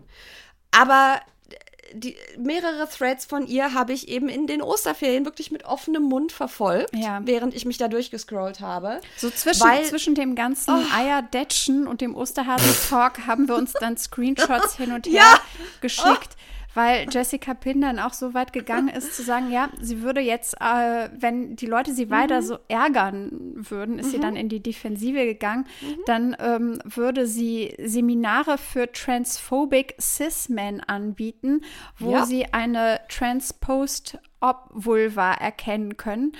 Aber 0.71 1.21
die, 1.95 2.15
mehrere 2.37 2.87
Threads 2.89 3.25
von 3.25 3.47
ihr 3.47 3.73
habe 3.73 3.93
ich 3.93 4.07
eben 4.07 4.29
in 4.29 4.47
den 4.47 4.61
Osterferien 4.61 5.25
wirklich 5.25 5.51
mit 5.51 5.65
offenem 5.65 6.03
Mund 6.03 6.31
verfolgt, 6.31 6.95
ja. 6.95 7.21
während 7.23 7.55
ich 7.55 7.65
mich 7.65 7.77
da 7.77 7.87
durchgescrollt 7.87 8.59
habe. 8.59 8.99
So 9.17 9.29
zwischen, 9.29 9.61
weil, 9.61 9.85
zwischen 9.85 10.15
dem 10.15 10.35
ganzen 10.35 10.73
oh. 10.73 10.95
Eierdetschen 10.95 11.87
und 11.87 12.01
dem 12.01 12.15
Osterhasen-Talk 12.15 13.25
haben 13.27 13.47
wir 13.47 13.55
uns 13.55 13.73
dann 13.73 13.97
Screenshots 13.97 14.77
hin 14.77 14.91
und 14.91 15.05
her 15.07 15.13
ja. 15.13 15.39
geschickt. 15.81 16.29
Oh 16.35 16.45
weil 16.75 17.07
Jessica 17.09 17.55
Pin 17.55 17.81
dann 17.81 17.97
auch 17.99 18.13
so 18.13 18.35
weit 18.35 18.53
gegangen 18.53 18.89
ist, 18.89 19.15
zu 19.15 19.23
sagen, 19.23 19.51
ja, 19.51 19.69
sie 19.81 20.03
würde 20.03 20.21
jetzt, 20.21 20.61
äh, 20.61 21.09
wenn 21.17 21.55
die 21.55 21.65
Leute 21.65 21.91
sie 21.93 22.11
weiter 22.11 22.41
mhm. 22.41 22.45
so 22.45 22.59
ärgern 22.67 23.53
würden, 23.55 23.97
ist 23.97 24.07
mhm. 24.07 24.11
sie 24.11 24.19
dann 24.19 24.35
in 24.35 24.49
die 24.49 24.61
Defensive 24.61 25.25
gegangen, 25.25 25.65
mhm. 25.81 25.97
dann 26.05 26.35
ähm, 26.39 26.79
würde 26.83 27.25
sie 27.25 27.73
Seminare 27.81 28.57
für 28.57 28.91
Transphobic 28.91 29.95
Cis-Men 29.99 30.81
anbieten, 30.81 31.61
wo 31.97 32.11
ja. 32.11 32.25
sie 32.25 32.53
eine 32.53 32.99
Transposed-Ob-Vulva 33.09 35.33
erkennen 35.33 35.95
können. 35.97 36.33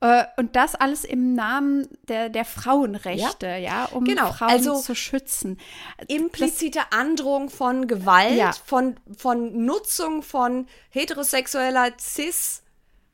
Äh, 0.00 0.24
und 0.36 0.56
das 0.56 0.74
alles 0.74 1.04
im 1.04 1.32
Namen 1.32 1.88
der, 2.08 2.28
der 2.28 2.44
Frauenrechte, 2.44 3.46
ja, 3.46 3.56
ja 3.56 3.84
um 3.86 4.04
genau. 4.04 4.32
Frauen 4.32 4.50
also 4.50 4.80
zu 4.80 4.94
schützen. 4.94 5.58
Implizite 6.06 6.80
das, 6.90 6.98
Androhung 6.98 7.48
von 7.48 7.86
Gewalt, 7.86 8.36
ja. 8.36 8.52
von, 8.52 8.96
von 9.16 9.64
Nutzung 9.64 10.22
von 10.22 10.66
heterosexueller 10.90 11.92
Cis- 11.98 12.62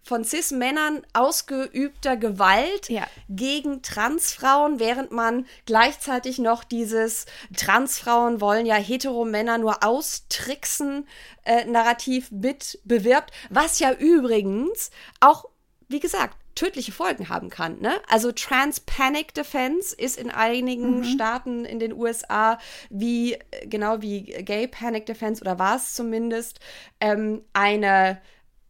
von 0.04 0.24
Cis-Männern 0.24 1.06
ausgeübter 1.12 2.16
Gewalt 2.16 2.88
Ja. 2.88 3.06
gegen 3.28 3.82
Transfrauen, 3.82 4.80
während 4.80 5.12
man 5.12 5.46
gleichzeitig 5.64 6.38
noch 6.38 6.64
dieses 6.64 7.26
Transfrauen 7.56 8.40
wollen 8.40 8.66
ja 8.66 8.74
Heteromänner 8.74 9.58
nur 9.58 9.84
austricksen 9.84 11.06
äh, 11.44 11.64
Narrativ 11.66 12.32
mit 12.32 12.80
bewirbt, 12.84 13.30
was 13.50 13.78
ja 13.78 13.92
übrigens 13.92 14.90
auch, 15.20 15.44
wie 15.88 16.00
gesagt, 16.00 16.36
tödliche 16.54 16.92
Folgen 16.92 17.28
haben 17.28 17.50
kann. 17.50 17.80
Ne? 17.80 17.92
Also 18.08 18.32
Trans 18.32 18.80
Panic 18.80 19.34
Defense 19.34 19.94
ist 19.94 20.18
in 20.18 20.30
einigen 20.30 21.04
Staaten 21.04 21.64
in 21.64 21.78
den 21.78 21.92
USA 21.92 22.58
wie 22.90 23.34
äh, 23.34 23.66
genau 23.66 24.02
wie 24.02 24.22
Gay 24.22 24.66
Panic 24.66 25.06
Defense 25.06 25.40
oder 25.40 25.58
war 25.58 25.76
es 25.76 25.94
zumindest 25.94 26.60
ähm, 27.00 27.42
eine 27.52 28.20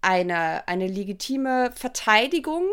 eine, 0.02 0.66
eine 0.66 0.88
legitime 0.88 1.70
Verteidigung, 1.74 2.64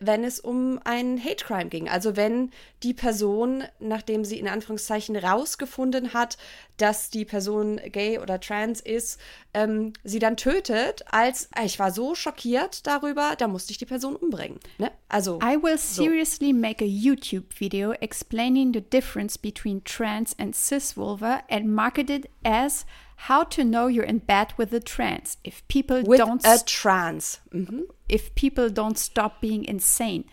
wenn 0.00 0.24
es 0.24 0.40
um 0.40 0.78
einen 0.84 1.22
Hate 1.22 1.44
Crime 1.44 1.68
ging. 1.68 1.88
Also 1.88 2.16
wenn 2.16 2.50
die 2.82 2.94
Person, 2.94 3.64
nachdem 3.78 4.24
sie 4.24 4.38
in 4.38 4.48
Anführungszeichen 4.48 5.16
rausgefunden 5.16 6.14
hat, 6.14 6.38
dass 6.78 7.10
die 7.10 7.24
Person 7.24 7.78
gay 7.92 8.18
oder 8.18 8.40
trans 8.40 8.80
ist, 8.80 9.20
ähm, 9.52 9.92
sie 10.02 10.18
dann 10.18 10.36
tötet, 10.36 11.04
als 11.10 11.48
"Ah, 11.54 11.64
ich 11.64 11.78
war 11.78 11.90
so 11.92 12.14
schockiert 12.14 12.86
darüber, 12.86 13.34
da 13.36 13.48
musste 13.48 13.72
ich 13.72 13.78
die 13.78 13.86
Person 13.86 14.16
umbringen. 14.16 14.58
Ne? 14.78 14.90
Also 15.08 15.38
I 15.42 15.62
will 15.62 15.76
seriously 15.76 16.52
make 16.52 16.82
a 16.84 16.88
YouTube 16.88 17.58
video 17.58 17.92
explaining 17.92 18.72
the 18.72 18.80
difference 18.80 19.36
between 19.36 19.84
trans 19.84 20.34
and 20.38 20.54
cis 20.56 20.96
vulva 20.96 21.42
and 21.50 21.66
market 21.66 22.08
it 22.08 22.30
as 22.44 22.86
how 23.28 23.44
to 23.44 23.62
know 23.62 23.86
you're 23.88 24.06
in 24.08 24.18
bed 24.20 24.54
with 24.56 24.72
a 24.72 24.80
trans 24.80 25.38
if 25.44 25.62
people 25.68 26.02
with 26.04 26.18
don't 26.18 26.44
a 26.46 26.58
trans. 26.64 27.40
Mhm. 27.52 27.82
if 28.08 28.34
people 28.34 28.70
don't 28.70 28.98
stop 28.98 29.40
being 29.40 29.64
insane. 29.64 30.24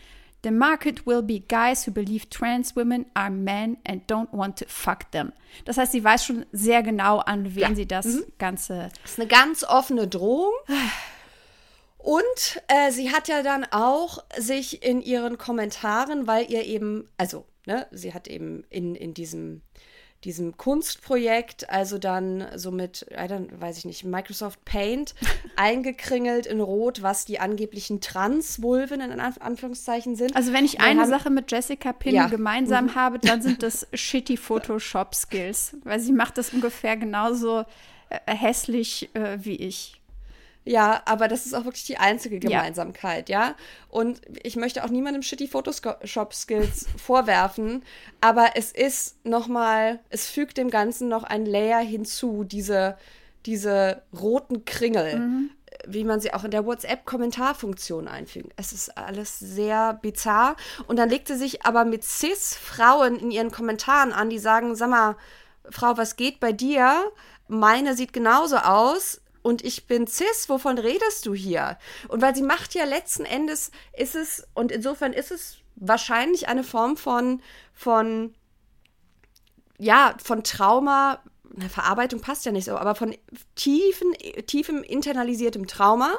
The 0.43 0.51
market 0.51 1.05
will 1.05 1.21
be 1.23 1.39
guys 1.39 1.85
who 1.85 1.91
believe 1.91 2.29
trans 2.29 2.75
women 2.75 3.07
are 3.15 3.29
men 3.31 3.77
and 3.83 4.01
don't 4.07 4.31
want 4.31 4.55
to 4.57 4.65
fuck 4.67 5.09
them. 5.11 5.33
Das 5.65 5.77
heißt, 5.77 5.91
sie 5.91 6.03
weiß 6.03 6.23
schon 6.25 6.45
sehr 6.51 6.83
genau, 6.83 7.17
an 7.19 7.55
wen 7.55 7.61
Ja. 7.71 7.75
sie 7.75 7.87
das 7.87 8.07
Ganze. 8.37 8.89
Das 9.01 9.13
ist 9.13 9.19
eine 9.19 9.27
ganz 9.27 9.63
offene 9.63 10.07
Drohung. 10.07 10.53
Und 11.97 12.61
äh, 12.67 12.91
sie 12.91 13.11
hat 13.11 13.27
ja 13.27 13.43
dann 13.43 13.65
auch 13.71 14.23
sich 14.37 14.83
in 14.83 15.01
ihren 15.01 15.37
Kommentaren, 15.37 16.27
weil 16.27 16.49
ihr 16.49 16.63
eben, 16.65 17.09
also, 17.17 17.45
ne, 17.65 17.87
sie 17.91 18.13
hat 18.13 18.27
eben 18.27 18.63
in, 18.69 18.95
in 18.95 19.13
diesem, 19.13 19.61
diesem 20.23 20.57
Kunstprojekt, 20.57 21.69
also 21.69 21.97
dann 21.99 22.45
so 22.55 22.71
mit, 22.71 23.05
weiß 23.11 23.77
ich 23.77 23.85
nicht, 23.85 24.03
Microsoft 24.03 24.63
Paint 24.65 25.13
eingekringelt 25.55 26.45
in 26.47 26.59
Rot, 26.59 27.01
was 27.03 27.25
die 27.25 27.39
angeblichen 27.39 28.01
Transvulven 28.01 28.99
in 29.01 29.19
Anf 29.19 29.37
Anführungszeichen 29.39 30.15
sind. 30.15 30.35
Also, 30.35 30.53
wenn 30.53 30.65
ich 30.65 30.73
Wir 30.73 30.81
eine 30.81 31.01
haben- 31.01 31.09
Sache 31.09 31.29
mit 31.29 31.51
Jessica 31.51 31.93
Pin 31.93 32.15
Ja. 32.15 32.27
gemeinsam 32.27 32.95
habe, 32.95 33.19
dann 33.19 33.41
sind 33.41 33.61
das 33.63 33.87
shitty 33.93 34.37
Photoshop-Skills. 34.37 35.77
Weil 35.83 35.99
sie 35.99 36.13
macht 36.13 36.37
das 36.37 36.51
ungefähr 36.53 36.97
genauso 36.97 37.65
äh, 38.09 38.19
hässlich 38.25 39.09
äh, 39.15 39.37
wie 39.43 39.55
ich. 39.55 39.96
Ja, 40.67 41.01
aber 41.05 41.29
das 41.29 41.45
ist 41.45 41.53
auch 41.53 41.63
wirklich 41.63 41.85
die 41.85 41.97
einzige 41.97 42.35
Ja. 42.35 42.41
Gemeinsamkeit, 42.41 43.29
ja. 43.29 43.55
Und 43.89 44.21
ich 44.43 44.57
möchte 44.57 44.83
auch 44.83 44.89
niemandem 44.89 45.23
shitty 45.23 45.47
Photoshop-Skills 45.47 46.87
vorwerfen, 46.97 47.83
aber 48.19 48.51
es 48.55 48.73
ist 48.73 49.23
nochmal, 49.25 49.99
es 50.09 50.29
fügt 50.29 50.57
dem 50.57 50.69
Ganzen 50.69 51.07
noch 51.07 51.23
ein 51.23 51.45
Layer 51.45 51.79
hinzu, 51.79 52.43
diese, 52.43 52.97
diese 53.45 54.01
roten 54.19 54.65
Kringel, 54.65 55.49
wie 55.87 56.03
man 56.03 56.19
sie 56.19 56.33
auch 56.33 56.43
in 56.43 56.51
der 56.51 56.65
WhatsApp-Kommentarfunktion 56.65 58.09
einfügen. 58.09 58.49
Es 58.57 58.73
ist 58.73 58.97
alles 58.97 59.39
sehr 59.39 59.93
bizarr. 60.01 60.57
Und 60.87 60.97
dann 60.97 61.07
legt 61.09 61.29
sie 61.29 61.37
sich 61.37 61.65
aber 61.65 61.85
mit 61.85 62.03
Cis-Frauen 62.03 63.17
in 63.19 63.31
ihren 63.31 63.51
Kommentaren 63.51 64.11
an, 64.11 64.29
die 64.29 64.39
sagen, 64.39 64.75
sag 64.75 64.89
mal, 64.89 65.15
Frau, 65.69 65.95
was 65.97 66.17
geht 66.17 66.39
bei 66.41 66.51
dir? 66.51 67.05
Meine 67.47 67.95
sieht 67.95 68.11
genauso 68.11 68.57
aus 68.57 69.21
und 69.47 69.63
ich 69.63 69.87
bin 69.87 70.07
cis, 70.07 70.49
wovon 70.49 70.77
redest 70.77 71.25
du 71.25 71.33
hier? 71.33 71.77
Und 72.09 72.21
weil 72.21 72.35
sie 72.35 72.41
macht 72.41 72.73
ja 72.75 72.83
letzten 72.83 73.23
Endes, 73.23 73.71
ist 73.97 74.13
es, 74.13 74.45
und 74.53 74.73
insofern 74.73 75.13
ist 75.13 75.31
es 75.31 75.59
wahrscheinlich 75.77 76.49
eine 76.49 76.65
Form 76.65 76.97
von, 76.97 77.41
von, 77.73 78.35
ja, 79.77 80.15
von 80.21 80.43
Trauma, 80.43 81.23
na, 81.55 81.69
Verarbeitung 81.69 82.19
passt 82.19 82.45
ja 82.45 82.51
nicht 82.51 82.65
so, 82.65 82.75
aber 82.77 82.93
von 82.93 83.15
tiefen, 83.55 84.13
tiefem 84.47 84.83
internalisiertem 84.83 85.65
Trauma, 85.65 86.11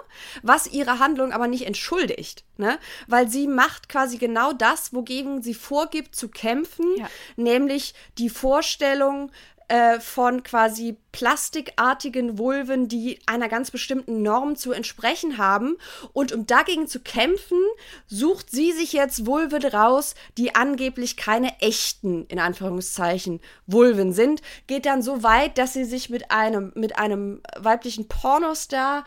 was 0.42 0.66
ihre 0.66 0.98
Handlung 0.98 1.32
aber 1.32 1.48
nicht 1.48 1.66
entschuldigt, 1.66 2.44
ne? 2.56 2.78
Weil 3.08 3.28
sie 3.28 3.46
macht 3.46 3.90
quasi 3.90 4.16
genau 4.16 4.54
das, 4.54 4.94
wogegen 4.94 5.42
sie 5.42 5.54
vorgibt 5.54 6.16
zu 6.16 6.28
kämpfen, 6.30 6.86
Ja. 6.96 7.10
nämlich 7.36 7.92
die 8.16 8.30
Vorstellung 8.30 9.30
äh, 9.68 10.00
von 10.00 10.42
quasi 10.42 10.96
plastikartigen 11.12 12.38
Vulven, 12.38 12.88
die 12.88 13.18
einer 13.26 13.48
ganz 13.48 13.70
bestimmten 13.70 14.22
Norm 14.22 14.56
zu 14.56 14.72
entsprechen 14.72 15.38
haben. 15.38 15.76
Und 16.12 16.32
um 16.32 16.46
dagegen 16.46 16.86
zu 16.86 17.00
kämpfen, 17.00 17.58
sucht 18.06 18.50
sie 18.50 18.72
sich 18.72 18.92
jetzt 18.92 19.26
Vulven 19.26 19.64
raus, 19.64 20.14
die 20.36 20.54
angeblich 20.54 21.16
keine 21.16 21.60
echten, 21.60 22.26
in 22.26 22.38
Anführungszeichen, 22.38 23.40
Vulven 23.66 24.12
sind. 24.12 24.42
Geht 24.66 24.86
dann 24.86 25.02
so 25.02 25.22
weit, 25.22 25.58
dass 25.58 25.72
sie 25.72 25.84
sich 25.84 26.10
mit 26.10 26.30
einem, 26.30 26.72
mit 26.74 26.98
einem 26.98 27.40
weiblichen 27.58 28.08
Pornostar 28.08 29.04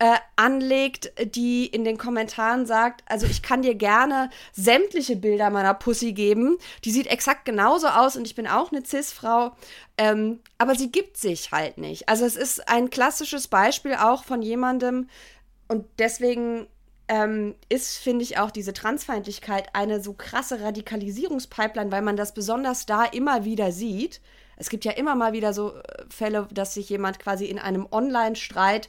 äh, 0.00 0.16
anlegt, 0.34 1.12
die 1.34 1.66
in 1.66 1.84
den 1.84 1.98
Kommentaren 1.98 2.64
sagt, 2.64 3.02
also 3.04 3.26
ich 3.26 3.42
kann 3.42 3.60
dir 3.60 3.74
gerne 3.74 4.30
sämtliche 4.52 5.14
Bilder 5.14 5.50
meiner 5.50 5.74
Pussy 5.74 6.12
geben. 6.12 6.56
Die 6.84 6.90
sieht 6.90 7.06
exakt 7.06 7.44
genauso 7.44 7.86
aus 7.86 8.16
und 8.16 8.26
ich 8.26 8.34
bin 8.34 8.46
auch 8.46 8.72
eine 8.72 8.84
Cis-Frau. 8.84 9.52
Ähm, 9.98 10.40
aber 10.56 10.74
sie 10.74 10.90
gibt 10.90 11.18
sich 11.18 11.52
halt 11.52 11.76
nicht. 11.76 12.08
Also 12.08 12.24
es 12.24 12.36
ist 12.36 12.66
ein 12.66 12.88
klassisches 12.88 13.46
Beispiel 13.48 13.94
auch 13.94 14.24
von 14.24 14.40
jemandem 14.40 15.10
und 15.68 15.84
deswegen 15.98 16.66
ähm, 17.08 17.54
ist, 17.68 17.98
finde 17.98 18.22
ich, 18.22 18.38
auch 18.38 18.50
diese 18.50 18.72
Transfeindlichkeit 18.72 19.68
eine 19.74 20.00
so 20.00 20.14
krasse 20.14 20.62
Radikalisierungspipeline, 20.62 21.92
weil 21.92 22.02
man 22.02 22.16
das 22.16 22.32
besonders 22.32 22.86
da 22.86 23.04
immer 23.04 23.44
wieder 23.44 23.70
sieht. 23.70 24.22
Es 24.56 24.70
gibt 24.70 24.86
ja 24.86 24.92
immer 24.92 25.14
mal 25.14 25.34
wieder 25.34 25.52
so 25.52 25.74
äh, 25.74 26.04
Fälle, 26.08 26.48
dass 26.50 26.72
sich 26.72 26.88
jemand 26.88 27.18
quasi 27.18 27.44
in 27.44 27.58
einem 27.58 27.86
Online-Streit 27.90 28.88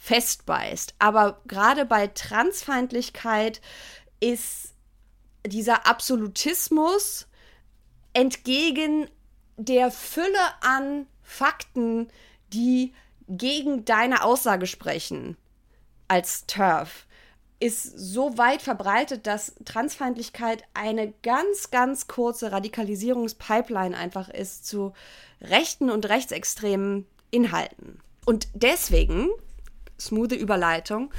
festbeißt. 0.00 0.94
Aber 0.98 1.42
gerade 1.46 1.84
bei 1.84 2.06
Transfeindlichkeit 2.08 3.60
ist 4.18 4.72
dieser 5.46 5.86
Absolutismus 5.86 7.28
entgegen 8.14 9.08
der 9.58 9.90
Fülle 9.90 10.26
an 10.62 11.06
Fakten, 11.22 12.08
die 12.52 12.94
gegen 13.28 13.84
deine 13.84 14.24
Aussage 14.24 14.66
sprechen, 14.66 15.36
als 16.08 16.46
TERF, 16.46 17.06
ist 17.60 17.82
so 17.82 18.38
weit 18.38 18.62
verbreitet, 18.62 19.26
dass 19.26 19.54
Transfeindlichkeit 19.66 20.64
eine 20.72 21.12
ganz, 21.22 21.70
ganz 21.70 22.08
kurze 22.08 22.52
Radikalisierungspipeline 22.52 23.96
einfach 23.96 24.30
ist 24.30 24.66
zu 24.66 24.94
rechten 25.42 25.90
und 25.90 26.08
rechtsextremen 26.08 27.06
Inhalten. 27.30 28.00
Und 28.24 28.48
deswegen, 28.54 29.28
smoothe 30.00 30.34
Überleitung, 30.34 31.12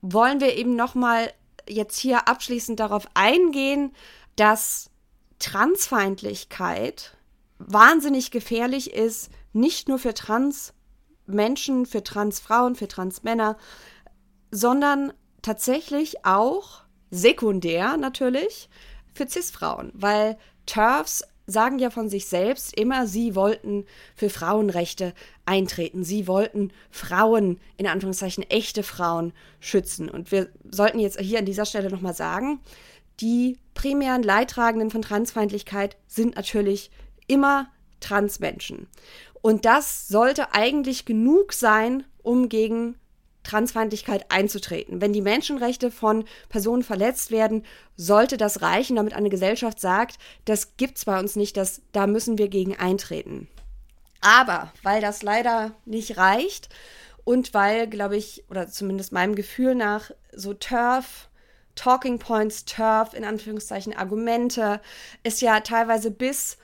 wollen 0.00 0.40
wir 0.40 0.54
eben 0.54 0.76
nochmal 0.76 1.32
jetzt 1.68 1.98
hier 1.98 2.28
abschließend 2.28 2.78
darauf 2.80 3.08
eingehen, 3.14 3.92
dass 4.36 4.90
Transfeindlichkeit 5.38 7.16
wahnsinnig 7.58 8.30
gefährlich 8.30 8.92
ist, 8.92 9.30
nicht 9.52 9.88
nur 9.88 9.98
für 9.98 10.14
Transmenschen, 10.14 11.86
für 11.86 12.04
Transfrauen, 12.04 12.76
für 12.76 12.88
Transmänner, 12.88 13.56
sondern 14.50 15.12
tatsächlich 15.42 16.24
auch 16.24 16.82
sekundär 17.10 17.96
natürlich 17.96 18.68
für 19.14 19.28
Cis-Frauen, 19.28 19.90
weil 19.94 20.38
TERFs 20.66 21.24
sagen 21.46 21.78
ja 21.78 21.90
von 21.90 22.08
sich 22.08 22.26
selbst 22.26 22.78
immer, 22.78 23.06
sie 23.06 23.34
wollten 23.34 23.86
für 24.14 24.28
Frauenrechte 24.28 25.14
eintreten. 25.48 26.04
Sie 26.04 26.28
wollten 26.28 26.72
Frauen, 26.90 27.58
in 27.76 27.86
Anführungszeichen 27.86 28.44
echte 28.50 28.82
Frauen, 28.82 29.32
schützen. 29.58 30.08
Und 30.08 30.30
wir 30.30 30.48
sollten 30.70 31.00
jetzt 31.00 31.18
hier 31.18 31.38
an 31.38 31.46
dieser 31.46 31.64
Stelle 31.64 31.90
nochmal 31.90 32.14
sagen, 32.14 32.60
die 33.20 33.58
primären 33.74 34.22
Leidtragenden 34.22 34.90
von 34.90 35.02
Transfeindlichkeit 35.02 35.96
sind 36.06 36.36
natürlich 36.36 36.90
immer 37.26 37.68
Transmenschen. 38.00 38.86
Und 39.40 39.64
das 39.64 40.06
sollte 40.06 40.52
eigentlich 40.52 41.04
genug 41.04 41.52
sein, 41.52 42.04
um 42.22 42.48
gegen 42.48 42.96
Transfeindlichkeit 43.42 44.30
einzutreten. 44.30 45.00
Wenn 45.00 45.12
die 45.12 45.22
Menschenrechte 45.22 45.90
von 45.90 46.24
Personen 46.48 46.82
verletzt 46.82 47.30
werden, 47.30 47.64
sollte 47.96 48.36
das 48.36 48.60
reichen, 48.60 48.96
damit 48.96 49.14
eine 49.14 49.30
Gesellschaft 49.30 49.80
sagt, 49.80 50.18
das 50.44 50.76
gibt's 50.76 51.06
bei 51.06 51.18
uns 51.18 51.34
nicht, 51.34 51.56
das, 51.56 51.80
da 51.92 52.06
müssen 52.06 52.36
wir 52.36 52.48
gegen 52.48 52.76
eintreten. 52.76 53.48
Aber 54.20 54.72
weil 54.82 55.00
das 55.00 55.22
leider 55.22 55.72
nicht 55.84 56.16
reicht 56.16 56.68
und 57.24 57.54
weil, 57.54 57.86
glaube 57.86 58.16
ich, 58.16 58.44
oder 58.50 58.68
zumindest 58.68 59.12
meinem 59.12 59.34
Gefühl 59.34 59.74
nach, 59.74 60.10
so 60.32 60.54
Turf, 60.54 61.28
Talking 61.74 62.18
Points, 62.18 62.64
Turf, 62.64 63.14
in 63.14 63.24
Anführungszeichen 63.24 63.96
Argumente, 63.96 64.80
es 65.22 65.40
ja 65.40 65.60
teilweise 65.60 66.10
bis 66.10 66.58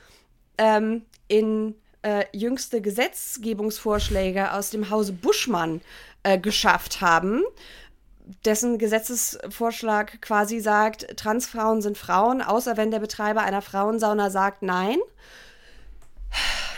ähm, 0.59 1.05
in 1.29 1.77
äh, 2.03 2.25
jüngste 2.33 2.81
Gesetzgebungsvorschläge 2.81 4.53
aus 4.53 4.71
dem 4.71 4.91
Hause 4.91 5.13
Buschmann 5.13 5.81
äh, 6.23 6.39
geschafft 6.39 7.01
haben 7.01 7.43
dessen 8.45 8.79
Gesetzesvorschlag 8.79 10.21
quasi 10.23 10.61
sagt, 10.61 11.17
Transfrauen 11.17 11.83
sind 11.83 11.99
Frauen, 11.99 12.41
außer 12.43 12.77
wenn 12.77 12.91
der 12.91 13.01
Betreiber 13.01 13.43
einer 13.43 13.63
Frauensauna 13.63 14.31
sagt 14.31 14.63
nein. 14.63 14.99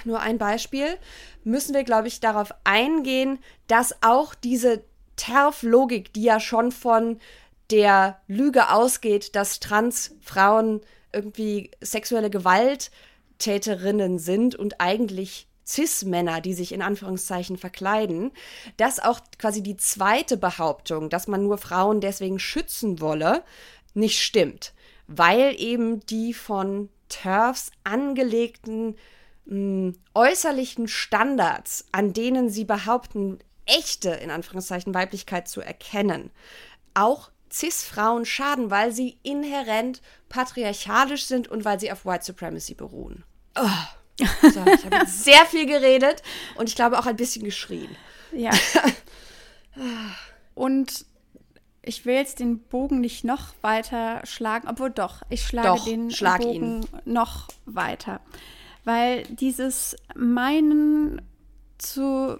Nur 0.05 0.21
ein 0.21 0.39
Beispiel. 0.39 0.99
Müssen 1.45 1.75
wir, 1.75 1.85
glaube 1.85 2.09
ich, 2.09 2.21
darauf 2.21 2.55
eingehen, 2.65 3.39
dass 3.67 4.03
auch 4.03 4.35
diese 4.35 4.85
TERF-Logik, 5.17 6.13
die 6.13 6.23
ja 6.23 6.41
schon 6.41 6.73
von 6.73 7.19
der 7.71 8.21
Lüge 8.29 8.71
ausgeht, 8.71 9.35
dass 9.35 9.61
Transfrauen 9.61 10.81
irgendwie 11.13 11.71
sexuelle 11.81 12.31
Gewalttäterinnen 12.31 14.19
sind 14.19 14.55
und 14.55 14.81
eigentlich 14.81 15.49
Cis-Männer, 15.67 16.41
die 16.41 16.55
sich 16.55 16.73
in 16.73 16.83
Anführungszeichen 16.83 17.57
verkleiden, 17.57 18.31
dass 18.77 19.01
auch 19.01 19.21
quasi 19.39 19.63
die 19.63 19.77
zweite 19.77 20.37
Behauptung, 20.37 21.11
dass 21.11 21.27
man 21.27 21.43
nur 21.43 21.59
Frauen 21.59 22.01
deswegen 22.01 22.39
schützen 22.39 23.01
wolle, 23.01 23.43
nicht 23.95 24.23
stimmt, 24.23 24.75
weil 25.09 25.61
eben 25.61 26.07
die 26.07 26.35
von 26.35 26.89
TERFs 27.09 27.73
angelegten 27.83 28.97
mh, 29.47 29.53
hm, 29.53 29.99
äußerlichen 30.15 30.89
Standards, 30.89 31.87
an 31.93 32.13
denen 32.13 32.51
sie 32.51 32.65
behaupten, 32.65 33.39
echte, 33.65 34.11
in 34.11 34.31
Anführungszeichen, 34.31 34.95
Weiblichkeit 34.95 35.49
zu 35.49 35.61
erkennen, 35.61 36.31
auch 36.95 37.31
Cis-Frauen 37.53 38.25
schaden, 38.25 38.71
weil 38.71 38.93
sie 38.93 39.19
inhärent 39.23 40.03
patriarchalisch 40.29 41.27
sind 41.27 41.49
und 41.49 41.65
weil 41.65 41.81
sie 41.81 41.91
auf 41.91 42.05
White 42.05 42.25
Supremacy 42.25 42.75
beruhen. 42.75 43.25
Oh. 43.57 43.69
So, 44.43 44.65
ich 44.65 44.85
habe 44.85 45.07
sehr 45.07 45.45
viel 45.47 45.67
geredet 45.67 46.23
und 46.57 46.69
ich 46.69 46.75
glaube 46.75 46.99
auch 46.99 47.07
ein 47.07 47.17
bisschen 47.17 47.45
geschrien. 47.45 47.95
Ja. 48.33 48.51
und 50.55 51.05
ich 51.83 52.05
will 52.05 52.15
jetzt 52.15 52.41
den 52.41 52.61
Bogen 52.61 53.01
nicht 53.01 53.25
noch 53.25 53.55
weiter 53.61 54.21
schlagen, 54.25 54.69
obwohl 54.69 54.91
doch, 54.91 55.23
ich 55.29 55.47
schlage 55.47 55.69
doch, 55.69 55.85
den 55.85 56.11
schlag 56.11 56.41
Bogen 56.41 56.83
ihn. 56.83 56.89
noch 57.05 57.49
weiter. 57.67 58.21
Weil 58.87 59.25
dieses 59.25 59.97
Meinen 60.15 61.21
zu 61.77 62.39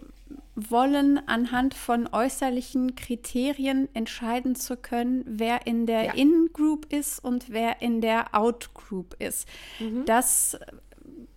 wollen, 0.55 1.21
anhand 1.29 1.75
von 1.75 2.09
äußerlichen 2.11 2.95
Kriterien 2.95 3.89
entscheiden 3.95 4.55
zu 4.55 4.77
können, 4.77 5.23
wer 5.27 5.67
in 5.67 5.87
der 5.87 6.05
ja. 6.05 6.15
In-Group 6.15 6.93
ist 6.93 7.23
und 7.23 7.51
wer 7.51 7.83
in 7.83 8.01
der 8.01 8.35
Out-Group 8.35 9.17
ist. 9.19 9.47
Mhm. 9.79 10.07
Das 10.07 10.59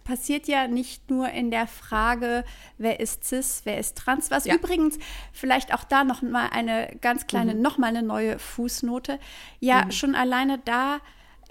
passiert 0.06 0.48
ja 0.48 0.68
nicht 0.68 1.10
nur 1.12 1.30
in 1.30 1.52
der 1.52 1.68
Frage, 1.68 2.44
wer 2.78 3.00
ist 3.00 3.26
cis, 3.26 3.62
wer 3.66 3.78
ist 3.78 3.98
trans, 3.98 4.32
was 4.32 4.46
ja. 4.46 4.56
übrigens 4.56 4.98
vielleicht 5.34 5.74
auch 5.74 5.84
da 5.84 6.04
noch 6.04 6.22
mal 6.22 6.48
eine 6.52 6.98
ganz 7.02 7.28
kleine, 7.28 7.54
mhm. 7.54 7.62
noch 7.62 7.78
mal 7.78 7.88
eine 7.88 8.04
neue 8.04 8.40
Fußnote, 8.40 9.20
ja 9.60 9.86
mhm. 9.86 9.92
schon 9.92 10.16
alleine 10.16 10.60
da 10.60 11.00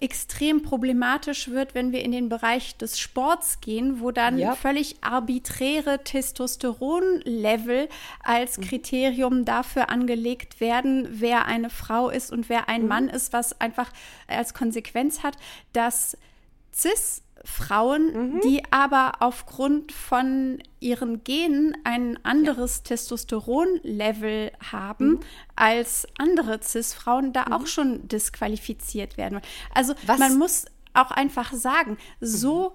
extrem 0.00 0.62
problematisch 0.62 1.48
wird, 1.48 1.74
wenn 1.74 1.92
wir 1.92 2.04
in 2.04 2.12
den 2.12 2.28
Bereich 2.28 2.76
des 2.76 2.98
Sports 2.98 3.60
gehen, 3.60 4.00
wo 4.00 4.12
dann 4.12 4.38
ja. 4.38 4.54
völlig 4.54 4.96
arbiträre 5.02 6.04
Testosteronlevel 6.04 7.88
als 8.22 8.58
mhm. 8.58 8.62
Kriterium 8.62 9.44
dafür 9.44 9.90
angelegt 9.90 10.60
werden, 10.60 11.08
wer 11.10 11.46
eine 11.46 11.68
Frau 11.68 12.10
ist 12.10 12.32
und 12.32 12.48
wer 12.48 12.68
ein 12.68 12.82
mhm. 12.82 12.88
Mann 12.88 13.08
ist, 13.08 13.32
was 13.32 13.60
einfach 13.60 13.90
als 14.28 14.54
Konsequenz 14.54 15.22
hat, 15.24 15.36
dass 15.72 16.16
cis 16.72 17.22
Frauen, 17.44 18.34
mhm. 18.34 18.40
die 18.40 18.62
aber 18.70 19.12
aufgrund 19.20 19.92
von 19.92 20.58
ihren 20.80 21.24
Genen 21.24 21.76
ein 21.84 22.18
anderes 22.24 22.78
ja. 22.78 22.82
Testosteronlevel 22.84 24.52
haben 24.70 25.08
mhm. 25.08 25.20
als 25.56 26.06
andere 26.18 26.60
Cis-Frauen, 26.62 27.32
da 27.32 27.46
mhm. 27.46 27.52
auch 27.52 27.66
schon 27.66 28.08
disqualifiziert 28.08 29.16
werden. 29.16 29.40
Also 29.74 29.94
Was? 30.06 30.18
man 30.18 30.38
muss 30.38 30.66
auch 30.94 31.10
einfach 31.10 31.52
sagen, 31.52 31.96
so 32.20 32.70
mhm. 32.70 32.74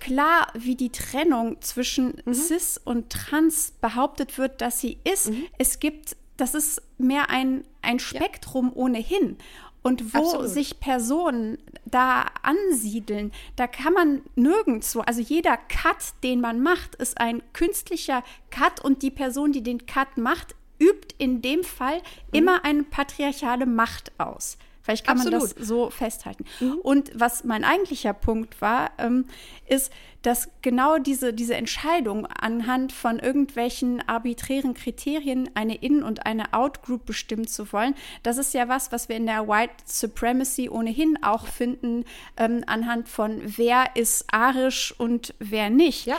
klar 0.00 0.46
wie 0.54 0.76
die 0.76 0.90
Trennung 0.90 1.60
zwischen 1.60 2.20
mhm. 2.24 2.34
Cis 2.34 2.78
und 2.82 3.10
Trans 3.10 3.72
behauptet 3.80 4.38
wird, 4.38 4.60
dass 4.60 4.80
sie 4.80 4.98
ist, 5.04 5.30
mhm. 5.30 5.44
es 5.58 5.80
gibt, 5.80 6.16
das 6.36 6.54
ist 6.54 6.82
mehr 6.98 7.30
ein, 7.30 7.64
ein 7.82 7.98
Spektrum 7.98 8.68
ja. 8.70 8.76
ohnehin. 8.76 9.38
Und 9.82 10.14
wo 10.14 10.18
Absolut. 10.18 10.48
sich 10.48 10.80
Personen 10.80 11.58
da 11.84 12.26
ansiedeln, 12.42 13.32
da 13.56 13.66
kann 13.66 13.92
man 13.92 14.22
nirgendwo, 14.36 15.00
also 15.00 15.20
jeder 15.20 15.56
Cut, 15.56 16.14
den 16.22 16.40
man 16.40 16.62
macht, 16.62 16.94
ist 16.94 17.20
ein 17.20 17.42
künstlicher 17.52 18.22
Cut 18.50 18.80
und 18.84 19.02
die 19.02 19.10
Person, 19.10 19.52
die 19.52 19.62
den 19.62 19.86
Cut 19.86 20.16
macht, 20.16 20.54
übt 20.78 21.14
in 21.18 21.42
dem 21.42 21.64
Fall 21.64 21.98
mhm. 21.98 22.02
immer 22.32 22.64
eine 22.64 22.84
patriarchale 22.84 23.66
Macht 23.66 24.12
aus. 24.18 24.56
Vielleicht 24.82 25.06
kann 25.06 25.18
Absolut. 25.18 25.40
man 25.40 25.50
das 25.56 25.68
so 25.68 25.90
festhalten. 25.90 26.44
Mhm. 26.60 26.78
Und 26.82 27.10
was 27.14 27.44
mein 27.44 27.64
eigentlicher 27.64 28.12
Punkt 28.12 28.60
war, 28.60 28.90
ähm, 28.98 29.26
ist, 29.66 29.92
dass 30.22 30.48
genau 30.62 30.98
diese, 30.98 31.32
diese 31.32 31.54
Entscheidung 31.54 32.26
anhand 32.26 32.92
von 32.92 33.18
irgendwelchen 33.18 34.06
arbiträren 34.08 34.74
Kriterien 34.74 35.50
eine 35.54 35.74
In- 35.76 36.02
und 36.02 36.26
eine 36.26 36.52
Out-Group 36.52 37.06
bestimmen 37.06 37.46
zu 37.46 37.72
wollen, 37.72 37.94
das 38.22 38.38
ist 38.38 38.54
ja 38.54 38.68
was, 38.68 38.92
was 38.92 39.08
wir 39.08 39.16
in 39.16 39.26
der 39.26 39.48
White 39.48 39.74
Supremacy 39.84 40.68
ohnehin 40.68 41.18
auch 41.22 41.46
finden, 41.46 42.04
ähm, 42.36 42.64
anhand 42.66 43.08
von 43.08 43.40
wer 43.44 43.96
ist 43.96 44.26
arisch 44.32 44.94
und 44.98 45.34
wer 45.38 45.70
nicht. 45.70 46.06
Ja. 46.06 46.18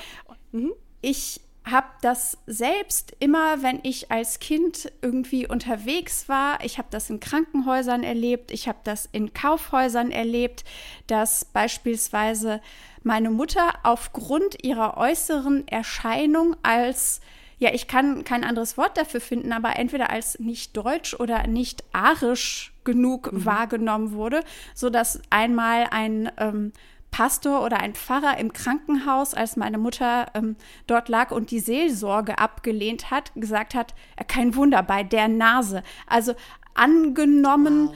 Mhm. 0.51 0.73
Ich 1.01 1.41
habe 1.65 1.87
das 2.01 2.37
selbst 2.45 3.15
immer, 3.19 3.63
wenn 3.63 3.79
ich 3.83 4.11
als 4.11 4.39
Kind 4.39 4.91
irgendwie 5.01 5.47
unterwegs 5.47 6.27
war, 6.27 6.63
ich 6.63 6.77
habe 6.77 6.89
das 6.91 7.09
in 7.09 7.19
Krankenhäusern 7.19 8.03
erlebt, 8.03 8.51
ich 8.51 8.67
habe 8.67 8.79
das 8.83 9.07
in 9.11 9.33
Kaufhäusern 9.33 10.11
erlebt, 10.11 10.65
dass 11.07 11.45
beispielsweise 11.45 12.61
meine 13.03 13.29
Mutter 13.29 13.73
aufgrund 13.83 14.63
ihrer 14.63 14.97
äußeren 14.97 15.67
Erscheinung 15.67 16.55
als 16.63 17.21
ja, 17.59 17.73
ich 17.73 17.87
kann 17.87 18.25
kein 18.25 18.43
anderes 18.43 18.77
Wort 18.77 18.97
dafür 18.97 19.21
finden, 19.21 19.53
aber 19.53 19.77
entweder 19.77 20.09
als 20.09 20.37
nicht 20.37 20.75
deutsch 20.75 21.13
oder 21.13 21.47
nicht 21.47 21.83
arisch 21.93 22.73
genug 22.83 23.31
mhm. 23.31 23.45
wahrgenommen 23.45 24.11
wurde, 24.11 24.43
so 24.73 24.89
dass 24.89 25.21
einmal 25.29 25.87
ein 25.91 26.29
ähm, 26.37 26.73
Pastor 27.13 27.63
oder 27.63 27.79
ein 27.79 27.93
Pfarrer 27.93 28.39
im 28.39 28.51
Krankenhaus, 28.53 29.35
als 29.35 29.55
meine 29.55 29.77
Mutter 29.77 30.31
ähm, 30.33 30.55
dort 30.87 31.09
lag 31.09 31.29
und 31.29 31.51
die 31.51 31.59
Seelsorge 31.59 32.39
abgelehnt 32.39 33.11
hat, 33.11 33.31
gesagt 33.35 33.75
hat, 33.75 33.93
äh, 34.17 34.23
kein 34.25 34.55
Wunder 34.55 34.81
bei 34.81 35.03
der 35.03 35.27
Nase. 35.27 35.83
Also 36.07 36.33
angenommen, 36.73 37.89
wow. 37.89 37.95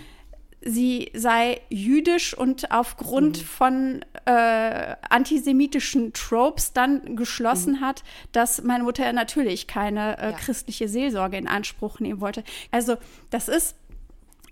sie 0.62 1.12
sei 1.16 1.62
jüdisch 1.70 2.38
und 2.38 2.72
aufgrund 2.72 3.40
mhm. 3.40 3.46
von 3.46 4.06
äh, 4.26 4.96
antisemitischen 5.10 6.14
Tropes 6.14 6.74
dann 6.74 7.16
geschlossen 7.16 7.78
mhm. 7.78 7.82
hat, 7.82 8.04
dass 8.34 8.62
meine 8.62 8.84
Mutter 8.84 9.12
natürlich 9.14 9.66
keine 9.66 10.20
äh, 10.20 10.30
ja. 10.30 10.38
christliche 10.38 10.88
Seelsorge 10.88 11.38
in 11.38 11.48
Anspruch 11.48 12.00
nehmen 12.00 12.22
wollte. 12.22 12.44
Also 12.70 12.98
das 13.32 13.50
ist 13.50 13.76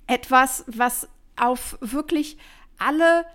etwas, 0.07 0.63
was 0.65 1.07
auf 1.35 1.77
wirklich 1.81 2.39
alle 2.79 3.25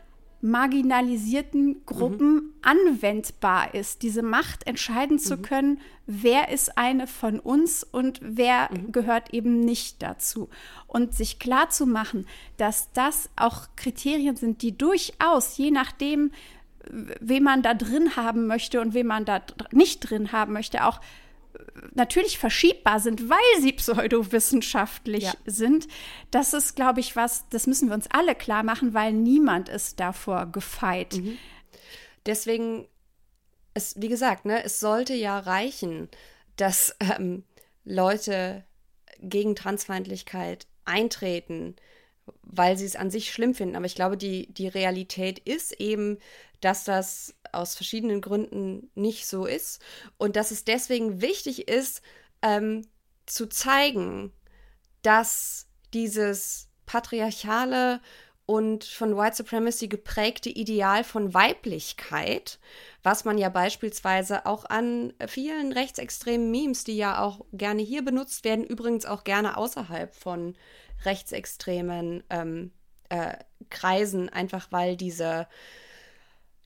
marginalisierten 0.42 1.84
Gruppen 1.84 2.34
mhm. 2.34 2.52
anwendbar 2.62 3.74
ist, 3.74 4.02
diese 4.02 4.22
Macht 4.22 4.66
entscheiden 4.66 5.18
zu 5.18 5.36
mhm. 5.36 5.42
können, 5.42 5.80
wer 6.06 6.48
ist 6.48 6.78
eine 6.78 7.06
von 7.06 7.38
uns 7.38 7.84
und 7.84 8.20
wer 8.22 8.70
mhm. 8.72 8.92
gehört 8.92 9.34
eben 9.34 9.60
nicht 9.60 10.02
dazu. 10.02 10.48
Und 10.86 11.14
sich 11.14 11.38
klar 11.38 11.70
zu 11.70 11.86
machen, 11.86 12.26
dass 12.56 12.92
das 12.92 13.28
auch 13.36 13.68
Kriterien 13.76 14.36
sind, 14.36 14.62
die 14.62 14.76
durchaus, 14.76 15.56
je 15.56 15.70
nachdem, 15.70 16.32
wen 16.88 17.42
man 17.42 17.62
da 17.62 17.74
drin 17.74 18.16
haben 18.16 18.46
möchte 18.46 18.80
und 18.80 18.94
wen 18.94 19.06
man 19.06 19.24
da 19.24 19.42
nicht 19.72 20.00
drin 20.00 20.32
haben 20.32 20.54
möchte, 20.54 20.84
auch 20.86 21.00
natürlich 21.94 22.38
verschiebbar 22.38 23.00
sind, 23.00 23.28
weil 23.28 23.60
sie 23.60 23.72
pseudowissenschaftlich 23.72 25.24
ja. 25.24 25.34
sind. 25.46 25.88
Das 26.30 26.54
ist, 26.54 26.76
glaube 26.76 27.00
ich, 27.00 27.16
was, 27.16 27.48
das 27.50 27.66
müssen 27.66 27.88
wir 27.88 27.94
uns 27.94 28.08
alle 28.10 28.34
klar 28.34 28.62
machen, 28.62 28.94
weil 28.94 29.12
niemand 29.12 29.68
ist 29.68 30.00
davor 30.00 30.46
gefeit. 30.46 31.14
Mhm. 31.14 31.38
Deswegen, 32.26 32.86
es, 33.74 33.94
wie 34.00 34.08
gesagt, 34.08 34.44
ne, 34.44 34.62
es 34.64 34.80
sollte 34.80 35.14
ja 35.14 35.38
reichen, 35.38 36.08
dass 36.56 36.94
ähm, 37.00 37.44
Leute 37.84 38.64
gegen 39.20 39.56
Transfeindlichkeit 39.56 40.66
eintreten, 40.84 41.76
weil 42.42 42.76
sie 42.76 42.84
es 42.84 42.96
an 42.96 43.10
sich 43.10 43.32
schlimm 43.32 43.54
finden. 43.54 43.76
Aber 43.76 43.86
ich 43.86 43.94
glaube, 43.94 44.16
die, 44.16 44.52
die 44.52 44.68
Realität 44.68 45.38
ist 45.38 45.72
eben, 45.80 46.18
dass 46.60 46.84
das 46.84 47.34
aus 47.52 47.74
verschiedenen 47.74 48.20
Gründen 48.20 48.90
nicht 48.94 49.26
so 49.26 49.46
ist. 49.46 49.80
Und 50.18 50.36
dass 50.36 50.50
es 50.50 50.64
deswegen 50.64 51.20
wichtig 51.20 51.68
ist, 51.68 52.02
ähm, 52.42 52.86
zu 53.26 53.48
zeigen, 53.48 54.32
dass 55.02 55.66
dieses 55.92 56.68
patriarchale 56.86 58.00
und 58.46 58.82
von 58.82 59.16
White 59.16 59.36
Supremacy 59.36 59.86
geprägte 59.86 60.48
Ideal 60.48 61.04
von 61.04 61.34
Weiblichkeit, 61.34 62.58
was 63.04 63.24
man 63.24 63.38
ja 63.38 63.48
beispielsweise 63.48 64.44
auch 64.44 64.64
an 64.64 65.12
vielen 65.28 65.70
rechtsextremen 65.70 66.50
Memes, 66.50 66.82
die 66.82 66.96
ja 66.96 67.22
auch 67.22 67.44
gerne 67.52 67.80
hier 67.80 68.04
benutzt 68.04 68.42
werden, 68.44 68.64
übrigens 68.64 69.06
auch 69.06 69.22
gerne 69.22 69.56
außerhalb 69.56 70.12
von 70.12 70.56
rechtsextremen 71.04 72.24
ähm, 72.28 72.72
äh, 73.08 73.36
Kreisen, 73.68 74.28
einfach 74.28 74.72
weil 74.72 74.96
diese, 74.96 75.46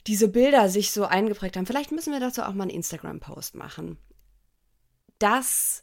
diese 0.06 0.28
Bilder 0.28 0.68
sich 0.68 0.93
so 0.93 1.05
eingeprägt 1.05 1.56
haben. 1.56 1.66
Vielleicht 1.66 1.93
müssen 1.93 2.12
wir 2.12 2.20
dazu 2.20 2.43
auch 2.43 2.52
mal 2.52 2.64
einen 2.64 2.70
Instagram-Post 2.70 3.55
machen. 3.55 3.98
Das 5.18 5.82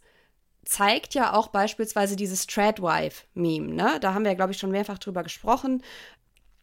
zeigt 0.63 1.15
ja 1.15 1.33
auch 1.33 1.47
beispielsweise 1.47 2.15
dieses 2.15 2.45
Tradwife-Meme, 2.45 3.73
ne? 3.73 3.97
Da 3.99 4.13
haben 4.13 4.25
wir, 4.25 4.35
glaube 4.35 4.51
ich, 4.51 4.59
schon 4.59 4.71
mehrfach 4.71 4.99
drüber 4.99 5.23
gesprochen, 5.23 5.83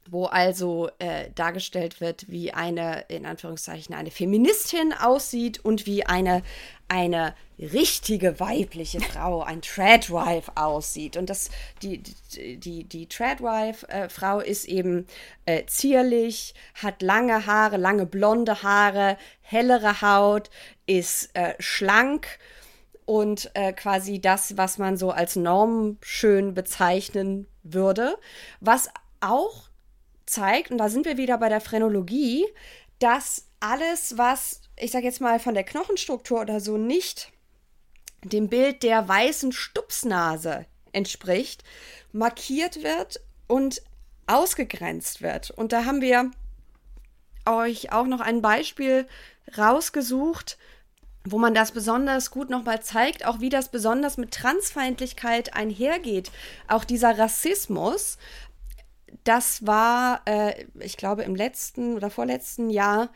wo 0.09 0.27
also 0.27 0.89
äh, 0.99 1.31
dargestellt 1.35 2.01
wird, 2.01 2.29
wie 2.29 2.53
eine, 2.53 3.05
in 3.09 3.27
Anführungszeichen, 3.27 3.95
eine 3.95 4.11
Feministin 4.11 4.93
aussieht 4.93 5.65
und 5.65 5.87
wie 5.87 6.07
eine, 6.07 6.43
eine 6.89 7.35
richtige 7.59 8.41
weibliche 8.41 9.01
Frau, 9.01 9.43
ein 9.43 9.63
Tradwife 9.63 10.53
aussieht. 10.55 11.17
Und 11.17 11.29
das, 11.29 11.51
die, 11.83 11.99
die, 11.99 12.85
die, 12.85 13.09
Tradwife-Frau 13.09 14.41
äh, 14.41 14.51
ist 14.51 14.65
eben 14.67 15.07
äh, 15.45 15.65
zierlich, 15.67 16.55
hat 16.75 17.03
lange 17.03 17.47
Haare, 17.47 17.77
lange 17.77 18.07
blonde 18.07 18.63
Haare, 18.63 19.19
hellere 19.41 20.01
Haut, 20.01 20.51
ist 20.87 21.35
äh, 21.35 21.55
schlank 21.59 22.39
und 23.05 23.51
äh, 23.55 23.73
quasi 23.73 24.21
das, 24.21 24.57
was 24.57 24.79
man 24.79 24.97
so 24.97 25.11
als 25.11 25.35
Norm 25.35 25.99
schön 26.01 26.55
bezeichnen 26.55 27.47
würde, 27.63 28.17
was 28.61 28.89
auch 29.21 29.69
zeigt, 30.27 30.71
und 30.71 30.79
da 30.79 30.89
sind 30.89 31.07
wir 31.07 31.17
wieder 31.17 31.39
bei 31.39 31.49
der 31.49 31.61
Phrenologie, 31.61 32.47
dass 32.99 33.48
alles, 33.61 34.19
was, 34.19 34.63
ich 34.77 34.91
sage 34.91 35.05
jetzt 35.05 35.21
mal, 35.21 35.41
von 35.41 35.55
der 35.55 35.65
Knochenstruktur 35.65 36.41
oder 36.41 36.61
so 36.61 36.77
nicht 36.77 37.33
dem 38.25 38.49
Bild 38.49 38.83
der 38.83 39.07
weißen 39.07 39.53
Stupsnase 39.53 40.67
entspricht, 40.93 41.63
markiert 42.13 42.83
wird 42.83 43.21
und 43.47 43.83
ausgegrenzt 44.27 45.23
wird. 45.23 45.51
Und 45.51 45.73
da 45.73 45.85
haben 45.85 46.01
wir 46.01 46.31
euch 47.47 47.93
auch 47.93 48.07
noch 48.07 48.21
ein 48.21 48.43
Beispiel 48.43 49.07
rausgesucht, 49.57 50.59
wo 51.25 51.39
man 51.39 51.55
das 51.55 51.73
besonders 51.73 52.31
gut 52.31 52.51
nochmal 52.51 52.83
zeigt, 52.83 53.27
auch 53.27 53.41
wie 53.41 53.49
das 53.49 53.71
besonders 53.71 54.17
mit 54.17 54.33
Transfeindlichkeit 54.33 55.55
einhergeht. 55.55 56.31
Auch 56.69 56.85
dieser 56.85 57.19
Rassismus, 57.19 58.19
das 59.29 59.67
war, 59.67 60.23
äh, 60.25 60.65
ich 60.81 60.97
glaube, 60.97 61.23
im 61.23 61.37
letzten 61.37 61.95
oder 61.97 62.09
vorletzten 62.09 62.71
Jahr 62.71 63.11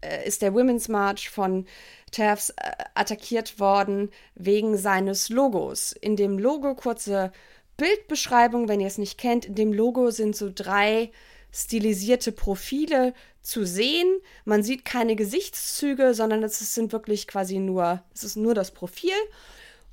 äh, 0.00 0.26
ist 0.26 0.42
der 0.42 0.54
Women's 0.54 0.88
March 0.88 1.30
von 1.30 1.66
TERFs 2.10 2.50
äh, 2.50 2.72
attackiert 2.94 3.60
worden 3.60 4.10
wegen 4.34 4.76
seines 4.76 5.28
Logos. 5.28 5.92
In 5.92 6.16
dem 6.16 6.36
Logo, 6.36 6.74
kurze 6.74 7.30
Bildbeschreibung, 7.76 8.68
wenn 8.68 8.80
ihr 8.80 8.88
es 8.88 8.98
nicht 8.98 9.16
kennt, 9.16 9.44
in 9.44 9.54
dem 9.54 9.72
Logo 9.72 10.10
sind 10.10 10.34
so 10.34 10.50
drei 10.52 11.12
stilisierte 11.52 12.32
Profile 12.32 13.14
zu 13.40 13.64
sehen. 13.64 14.18
Man 14.44 14.64
sieht 14.64 14.84
keine 14.84 15.14
Gesichtszüge, 15.14 16.12
sondern 16.14 16.42
es 16.42 16.58
sind 16.74 16.92
wirklich 16.92 17.28
quasi 17.28 17.60
nur, 17.60 18.02
es 18.12 18.24
ist 18.24 18.36
nur 18.36 18.54
das 18.54 18.72
Profil. 18.72 19.12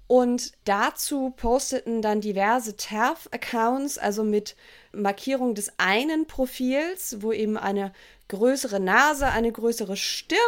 Und 0.08 0.54
dazu 0.66 1.30
posteten 1.30 2.02
dann 2.02 2.22
diverse 2.22 2.76
TERF-Accounts, 2.76 4.00
also 4.00 4.24
mit 4.24 4.56
Markierung 4.94 5.56
des 5.56 5.72
einen 5.78 6.28
Profils, 6.28 7.18
wo 7.22 7.32
eben 7.32 7.58
eine 7.58 7.94
größere 8.28 8.80
Nase, 8.80 9.28
eine 9.28 9.52
größere 9.52 9.96
Stirn, 9.98 10.40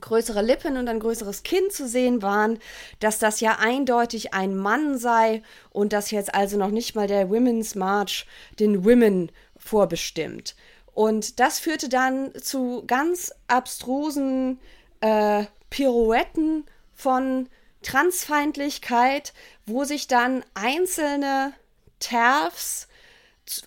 größere 0.00 0.42
Lippen 0.42 0.76
und 0.76 0.88
ein 0.88 1.00
größeres 1.00 1.42
Kinn 1.42 1.70
zu 1.70 1.86
sehen 1.86 2.22
waren, 2.22 2.58
dass 3.00 3.18
das 3.18 3.40
ja 3.40 3.58
eindeutig 3.58 4.32
ein 4.32 4.56
Mann 4.56 4.98
sei 4.98 5.42
und 5.70 5.92
dass 5.92 6.10
jetzt 6.10 6.34
also 6.34 6.56
noch 6.56 6.70
nicht 6.70 6.94
mal 6.94 7.06
der 7.06 7.28
Women's 7.30 7.74
March 7.74 8.26
den 8.58 8.84
Women 8.84 9.30
vorbestimmt. 9.56 10.54
Und 10.94 11.40
das 11.40 11.58
führte 11.58 11.88
dann 11.88 12.32
zu 12.34 12.84
ganz 12.86 13.32
abstrusen 13.48 14.60
äh, 15.00 15.44
Pirouetten 15.70 16.64
von 16.94 17.48
Transfeindlichkeit, 17.82 19.32
wo 19.66 19.84
sich 19.84 20.06
dann 20.06 20.44
einzelne 20.54 21.52
TERFs 21.98 22.88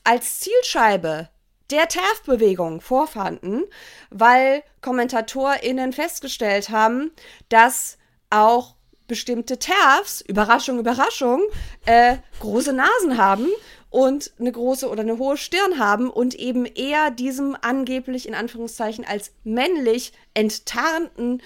als 0.03 0.39
Zielscheibe 0.39 1.29
der 1.71 1.87
TERF-Bewegung 1.87 2.81
vorfanden, 2.81 3.63
weil 4.09 4.63
KommentatorInnen 4.81 5.93
festgestellt 5.93 6.69
haben, 6.69 7.11
dass 7.49 7.97
auch 8.29 8.75
bestimmte 9.07 9.59
TERFs, 9.59 10.21
Überraschung, 10.21 10.79
Überraschung, 10.79 11.41
äh, 11.85 12.17
große 12.39 12.73
Nasen 12.73 13.17
haben 13.17 13.47
und 13.89 14.33
eine 14.39 14.51
große 14.51 14.89
oder 14.89 15.01
eine 15.01 15.17
hohe 15.17 15.37
Stirn 15.37 15.79
haben 15.79 16.09
und 16.09 16.35
eben 16.35 16.65
eher 16.65 17.11
diesem 17.11 17.55
angeblich 17.61 18.27
in 18.27 18.35
Anführungszeichen 18.35 19.05
als 19.05 19.31
männlich 19.43 20.11
enttarnten 20.33 21.41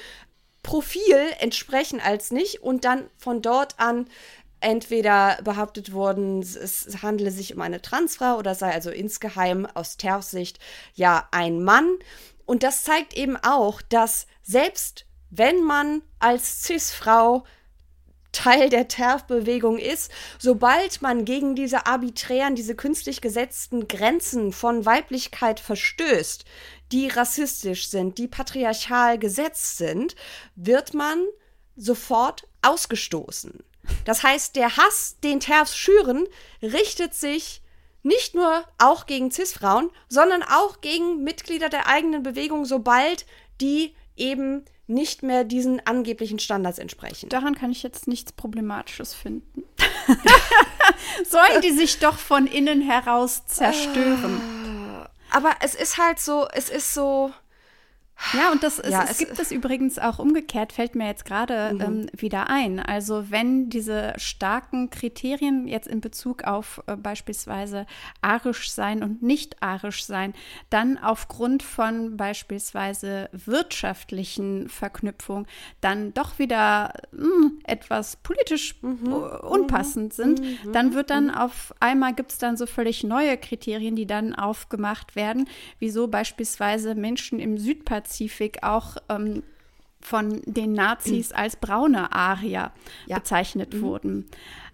Profil 0.64 1.18
entsprechen 1.40 2.02
als 2.02 2.32
nicht 2.32 2.62
und 2.62 2.86
dann 2.86 3.10
von 3.18 3.42
dort 3.42 3.80
an 3.80 4.08
entweder 4.62 5.40
behauptet 5.44 5.94
worden, 5.94 6.42
es 6.42 6.88
handele 7.02 7.32
sich 7.32 7.56
um 7.56 7.62
eine 7.62 7.82
Transfrau 7.82 8.38
oder 8.38 8.56
sei 8.56 8.72
also 8.72 8.90
insgeheim 8.90 9.66
aus 9.74 9.98
TERFs 9.98 10.32
Sicht 10.32 10.60
ja 10.94 11.28
ein 11.32 11.64
Mann. 11.64 11.98
Und 12.46 12.64
das 12.64 12.84
zeigt 12.84 13.14
eben 13.16 13.38
auch, 13.38 13.82
dass 13.82 14.28
selbst 14.44 15.06
wenn 15.30 15.64
man 15.64 16.02
als 16.20 16.64
Cis-Frau 16.64 17.44
Teil 18.32 18.70
der 18.70 18.88
TERF-Bewegung 18.88 19.80
ist, 19.80 20.12
sobald 20.38 21.02
man 21.02 21.26
gegen 21.26 21.56
diese 21.56 21.88
arbiträren, 21.88 22.56
diese 22.56 22.76
künstlich 22.76 23.22
gesetzten 23.22 23.88
Grenzen 23.88 24.54
von 24.54 24.86
Weiblichkeit 24.86 25.60
verstößt, 25.60 26.46
die 26.92 27.08
rassistisch 27.08 27.90
sind, 27.90 28.18
die 28.18 28.28
patriarchal 28.28 29.18
gesetzt 29.18 29.78
sind, 29.78 30.16
wird 30.56 30.94
man 30.94 31.26
sofort 31.76 32.48
ausgestoßen. 32.62 33.64
Das 34.06 34.24
heißt, 34.24 34.56
der 34.56 34.78
Hass, 34.78 35.18
den 35.24 35.40
TERFs 35.40 35.76
schüren, 35.76 36.28
richtet 36.62 37.14
sich 37.14 37.62
nicht 38.04 38.34
nur 38.36 38.64
auch 38.78 39.06
gegen 39.06 39.32
CIS-Frauen, 39.32 39.92
sondern 40.08 40.44
auch 40.44 40.82
gegen 40.82 41.24
Mitglieder 41.24 41.70
der 41.70 41.88
eigenen 41.88 42.24
Bewegung, 42.24 42.66
sobald 42.66 43.26
die 43.62 43.94
eben 44.16 44.66
nicht 44.88 45.22
mehr 45.22 45.44
diesen 45.44 45.86
angeblichen 45.86 46.40
Standards 46.40 46.80
entsprechen. 46.80 47.30
Daran 47.30 47.56
kann 47.56 47.72
ich 47.72 47.84
jetzt 47.84 48.08
nichts 48.08 48.32
Problematisches 48.32 49.14
finden. 49.14 49.64
Sollen 51.30 51.62
die 51.62 51.72
sich 51.72 52.00
doch 52.00 52.18
von 52.18 52.48
innen 52.48 52.82
heraus 52.82 53.46
zerstören? 53.46 54.42
Aber 55.30 55.52
es 55.62 55.76
ist 55.76 56.00
halt 56.00 56.20
so, 56.20 56.48
es 56.52 56.70
ist 56.70 56.94
so, 56.94 57.32
ja, 58.34 58.52
und 58.52 58.64
das 58.64 58.80
ist, 58.80 58.92
ja, 58.92 59.04
es, 59.04 59.12
es, 59.12 59.18
gibt 59.18 59.40
es 59.40 59.52
übrigens 59.52 59.98
auch 59.98 60.20
umgekehrt, 60.20 60.74
fällt 60.74 60.94
mir 60.96 61.08
jetzt 61.08 61.26
gerade 61.26 61.74
mhm. 61.74 61.82
ähm, 61.82 62.08
wieder 62.16 62.50
ein. 62.50 62.80
Also 62.80 63.32
wenn 63.32 63.70
diese 63.70 64.14
starken 64.18 64.90
Kriterien 64.90 65.68
jetzt 65.68 65.88
in 65.88 66.02
Bezug 66.02 66.44
auf 66.44 66.84
äh, 66.88 66.96
beispielsweise 66.96 67.86
arisch 68.22 68.72
sein 68.72 69.04
und 69.04 69.24
nicht 69.24 69.64
arisch 69.64 70.04
sein, 70.06 70.34
dann 70.70 70.98
aufgrund 70.98 71.64
von 71.64 72.18
beispielsweise 72.18 73.30
wirtschaftlichen 73.32 74.68
Verknüpfungen 74.68 75.48
dann 75.80 76.14
doch 76.14 76.40
wieder 76.40 76.94
mh, 77.12 77.24
hm, 77.24 77.60
etwas 77.64 78.18
politisch 78.18 78.76
mhm. 78.82 79.14
unpassend 79.14 80.14
sind, 80.14 80.42
mhm. 80.42 80.74
dann 80.74 80.94
wird 80.94 81.10
dann 81.10 81.28
mhm. 81.28 81.36
auf 81.36 81.74
einmal 81.80 82.14
gibt 82.14 82.32
es 82.32 82.38
dann 82.38 82.58
so 82.58 82.66
völlig 82.66 83.04
neue 83.04 83.38
Kriterien, 83.38 83.96
die 83.96 84.06
dann 84.06 84.36
aufgemacht 84.36 85.16
werden, 85.16 85.48
wieso 85.80 86.08
beispielsweise 86.08 86.96
Menschen 86.96 87.40
im 87.40 87.58
Südpazifik 87.58 88.09
Pazifik 88.10 88.64
auch 88.64 88.98
ähm, 89.08 89.44
von 90.02 90.42
den 90.46 90.74
Nazis 90.74 91.32
als 91.32 91.56
braune 91.58 92.12
Arier 92.12 92.72
ja. 93.06 93.20
bezeichnet 93.20 93.76
mhm. 93.76 93.82
wurden. 93.82 94.28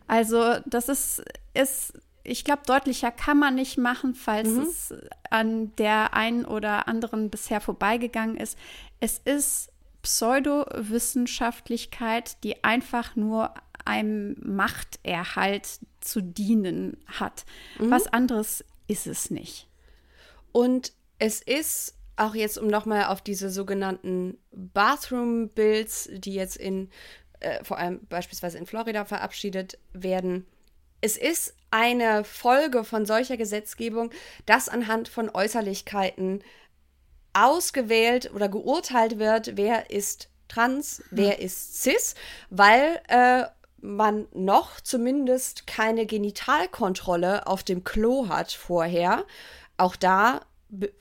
Also 0.07 0.59
das 0.65 0.87
ist, 0.87 1.21
ist 1.53 1.91
ich 2.23 2.45
glaube, 2.45 2.61
deutlicher 2.65 3.11
kann 3.11 3.37
man 3.37 3.55
nicht 3.55 3.77
machen, 3.77 4.15
falls 4.15 4.47
mhm. 4.49 4.61
es 4.61 4.93
an 5.29 5.75
der 5.75 6.13
einen 6.13 6.45
oder 6.45 6.87
anderen 6.87 7.29
bisher 7.29 7.59
vorbeigegangen 7.59 8.37
ist. 8.37 8.57
Es 8.99 9.19
ist 9.19 9.69
Pseudowissenschaftlichkeit, 10.01 12.43
die 12.43 12.63
einfach 12.63 13.15
nur 13.15 13.53
einem 13.83 14.37
Machterhalt 14.41 15.81
zu 15.99 16.21
dienen 16.21 16.95
hat. 17.07 17.43
Mhm. 17.79 17.91
Was 17.91 18.07
anderes 18.07 18.63
ist 18.87 19.07
es 19.07 19.29
nicht. 19.31 19.67
Und 20.51 20.93
es 21.17 21.41
ist 21.41 21.95
auch 22.17 22.35
jetzt, 22.35 22.57
um 22.57 22.67
nochmal 22.67 23.05
auf 23.05 23.21
diese 23.21 23.49
sogenannten 23.49 24.37
Bathroom-Builds, 24.51 26.09
die 26.13 26.33
jetzt 26.33 26.57
in 26.57 26.89
äh, 27.39 27.63
vor 27.63 27.77
allem 27.77 27.99
beispielsweise 28.07 28.57
in 28.57 28.65
Florida 28.65 29.05
verabschiedet 29.05 29.77
werden. 29.93 30.45
Es 31.01 31.17
ist 31.17 31.55
eine 31.69 32.23
Folge 32.23 32.83
von 32.83 33.05
solcher 33.05 33.37
Gesetzgebung, 33.37 34.11
dass 34.45 34.69
anhand 34.69 35.09
von 35.09 35.29
Äußerlichkeiten 35.29 36.43
ausgewählt 37.33 38.31
oder 38.33 38.47
geurteilt 38.47 39.19
wird, 39.19 39.57
wer 39.57 39.91
ist 39.91 40.29
trans, 40.47 41.03
wer 41.11 41.35
hm. 41.37 41.45
ist 41.45 41.83
cis, 41.83 42.15
weil 42.49 43.01
äh, 43.09 43.43
man 43.81 44.27
noch 44.33 44.79
zumindest 44.79 45.67
keine 45.67 46.05
Genitalkontrolle 46.05 47.45
auf 47.45 47.63
dem 47.63 47.83
Klo 47.83 48.29
hat 48.29 48.51
vorher. 48.51 49.25
Auch 49.77 49.95
da 49.95 50.41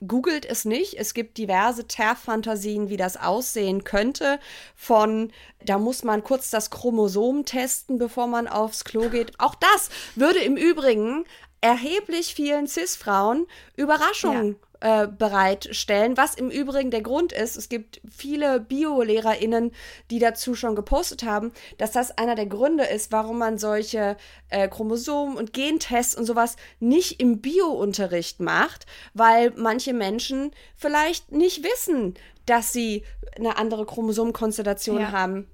googelt 0.06 0.44
es 0.44 0.64
nicht. 0.64 0.94
Es 0.94 1.14
gibt 1.14 1.38
diverse 1.38 1.86
TERF-Fantasien, 1.86 2.88
wie 2.88 2.96
das 2.96 3.16
aussehen 3.16 3.84
könnte. 3.84 4.38
Von, 4.76 5.32
da 5.64 5.78
muss 5.78 6.04
man 6.04 6.22
kurz 6.22 6.50
das 6.50 6.70
Chromosom 6.70 7.44
testen, 7.44 7.98
bevor 7.98 8.26
man 8.26 8.48
aufs 8.48 8.84
Klo 8.84 9.08
geht. 9.08 9.32
Auch 9.38 9.54
das 9.54 9.90
würde 10.14 10.40
im 10.40 10.56
Übrigen 10.56 11.24
erheblich 11.64 12.34
vielen 12.34 12.66
Cis-Frauen 12.66 13.46
Überraschungen 13.74 14.56
äh, 14.80 15.08
bereitstellen, 15.08 16.14
was 16.18 16.34
im 16.34 16.50
Übrigen 16.50 16.90
der 16.90 17.00
Grund 17.00 17.32
ist. 17.32 17.56
Es 17.56 17.70
gibt 17.70 18.02
viele 18.06 18.60
Bio-LehrerInnen, 18.60 19.72
die 20.10 20.18
dazu 20.18 20.54
schon 20.54 20.76
gepostet 20.76 21.22
haben, 21.22 21.52
dass 21.78 21.92
das 21.92 22.18
einer 22.18 22.34
der 22.34 22.44
Gründe 22.44 22.84
ist, 22.84 23.12
warum 23.12 23.38
man 23.38 23.56
solche 23.56 24.18
äh, 24.50 24.68
Chromosomen- 24.68 25.38
und 25.38 25.54
Gentests 25.54 26.14
und 26.14 26.26
sowas 26.26 26.56
nicht 26.80 27.18
im 27.18 27.40
Bio-Unterricht 27.40 28.40
macht, 28.40 28.84
weil 29.14 29.50
manche 29.56 29.94
Menschen 29.94 30.50
vielleicht 30.76 31.32
nicht 31.32 31.64
wissen, 31.64 32.12
dass 32.44 32.74
sie 32.74 33.04
eine 33.38 33.56
andere 33.56 33.86
Chromosomenkonstellation 33.86 35.00
ja. 35.00 35.12
haben 35.12 35.48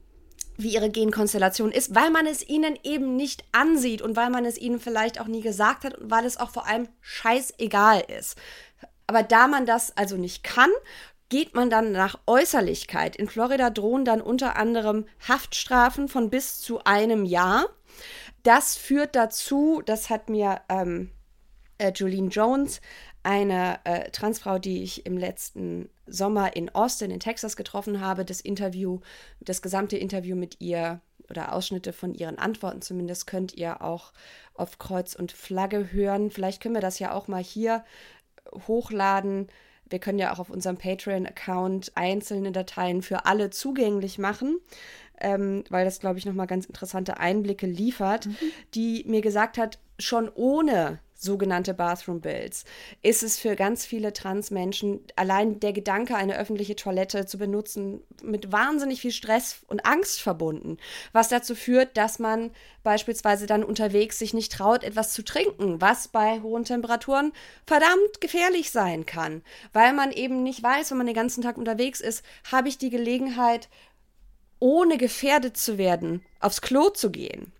wie 0.63 0.75
ihre 0.75 0.91
Genkonstellation 0.91 1.73
ist, 1.73 1.95
weil 1.95 2.11
man 2.11 2.27
es 2.27 2.47
ihnen 2.47 2.79
eben 2.83 3.17
nicht 3.17 3.45
ansieht 3.53 4.03
und 4.03 4.17
weil 4.17 4.31
man 4.31 4.45
es 4.45 4.59
ihnen 4.59 4.81
vielleicht 4.81 5.21
auch 5.21 5.27
nie 5.27 5.43
gesagt 5.43 5.85
hat 5.85 5.99
und 5.99 6.11
weil 6.11 6.25
es 6.25 6.39
auch 6.39 6.51
vor 6.51 6.67
allem 6.67 6.89
scheißegal 7.01 8.05
ist. 8.19 8.37
Aber 9.07 9.23
da 9.23 9.49
man 9.49 9.67
das 9.67 9.97
also 9.97 10.17
nicht 10.17 10.45
kann, 10.45 10.71
geht 11.31 11.55
man 11.55 11.71
dann 11.71 11.93
nach 11.93 12.19
Äußerlichkeit. 12.27 13.17
In 13.17 13.29
Florida 13.29 13.71
drohen 13.71 14.05
dann 14.05 14.21
unter 14.21 14.57
anderem 14.57 15.07
Haftstrafen 15.27 16.09
von 16.09 16.29
bis 16.29 16.61
zu 16.61 16.85
einem 16.85 17.25
Jahr. 17.25 17.67
Das 18.43 18.77
führt 18.77 19.17
dazu, 19.17 19.83
das 19.85 20.11
hat 20.11 20.29
mir 20.29 20.61
ähm, 20.69 21.11
äh, 21.79 21.93
Julene 21.95 22.29
Jones, 22.29 22.81
eine 23.23 23.81
äh, 23.85 24.11
Transfrau, 24.11 24.59
die 24.59 24.83
ich 24.83 25.07
im 25.07 25.19
letzten 25.19 25.89
Sommer 26.07 26.57
in 26.57 26.75
Austin 26.75 27.11
in 27.11 27.21
Texas 27.21 27.57
getroffen 27.57 28.01
habe, 28.01 28.25
das 28.25 28.41
Interview, 28.41 29.01
das 29.41 29.63
gesamte 29.63 29.97
Interview 29.97 30.37
mit 30.37 30.61
ihr 30.61 31.01
oder 31.29 31.53
Ausschnitte 31.53 31.93
von 31.93 32.13
ihren 32.13 32.39
Antworten 32.39 32.83
zumindest 32.83 33.27
könnt 33.27 33.55
ihr 33.55 33.83
auch 33.83 34.13
auf 34.55 34.79
Kreuz 34.79 35.15
und 35.15 35.33
Flagge 35.33 35.93
hören. 35.93 36.31
Vielleicht 36.31 36.61
können 36.61 36.75
wir 36.75 36.83
das 36.83 36.99
ja 36.99 37.13
auch 37.13 37.29
mal 37.29 37.43
hier 37.43 37.85
hochladen. 38.67 39.49
Wir 39.89 40.01
können 40.01 40.19
ja 40.19 40.33
auch 40.33 40.39
auf 40.39 40.51
unserem 40.51 40.77
Patreon-Account 40.77 41.93
einzelne 41.95 42.53
Dateien 42.53 43.03
für 43.03 43.27
alle 43.27 43.51
zugänglich 43.51 44.19
machen, 44.19 44.59
ähm, 45.21 45.65
weil 45.69 45.85
das, 45.85 46.01
glaube 46.01 46.19
ich, 46.19 46.27
nochmal 46.27 46.47
ganz 46.47 46.67
interessante 46.67 47.19
Einblicke 47.19 47.67
liefert, 47.67 48.27
mhm. 48.27 48.37
die 48.75 49.05
mir 49.07 49.21
gesagt 49.21 49.59
hat, 49.59 49.79
schon 49.99 50.31
ohne 50.35 51.01
sogenannte 51.21 51.75
Bathroom 51.75 52.21
Bills, 52.21 52.65
ist 53.03 53.23
es 53.23 53.39
für 53.39 53.55
ganz 53.55 53.85
viele 53.85 54.13
Transmenschen 54.13 55.01
allein 55.17 55.61
der 55.61 55.75
Gedanke, 55.75 56.17
eine 56.17 56.39
öffentliche 56.39 56.77
Toilette 56.77 57.27
zu 57.27 57.37
benutzen, 57.37 58.01
mit 58.23 58.53
wahnsinnig 58.53 59.03
viel 59.03 59.13
Stress 59.13 59.61
und 59.69 59.85
Angst 59.85 60.23
verbunden, 60.23 60.79
was 61.13 61.29
dazu 61.29 61.55
führt, 61.55 61.97
dass 61.99 62.19
man 62.19 62.51
beispielsweise 62.83 63.47
dann 63.47 63.63
unterwegs 63.63 64.19
sich 64.19 64.33
nicht 64.33 64.51
traut, 64.51 64.83
etwas 64.83 65.13
zu 65.13 65.23
trinken, 65.23 65.81
was 65.81 66.09
bei 66.09 66.41
hohen 66.41 66.65
Temperaturen 66.65 67.33
verdammt 67.67 68.21
gefährlich 68.21 68.71
sein 68.71 69.05
kann, 69.05 69.43
weil 69.75 69.93
man 69.93 70.13
eben 70.13 70.43
nicht 70.43 70.63
weiß, 70.63 70.91
wenn 70.91 70.99
man 70.99 71.07
den 71.07 71.15
ganzen 71.15 71.43
Tag 71.43 71.59
unterwegs 71.59 72.01
ist, 72.01 72.25
habe 72.51 72.69
ich 72.69 72.79
die 72.79 72.91
Gelegenheit, 72.91 73.69
ohne 74.59 74.97
gefährdet 74.97 75.59
zu 75.59 75.77
werden, 75.77 76.25
aufs 76.41 76.63
Klo 76.63 76.89
zu 76.89 77.11
gehen 77.11 77.53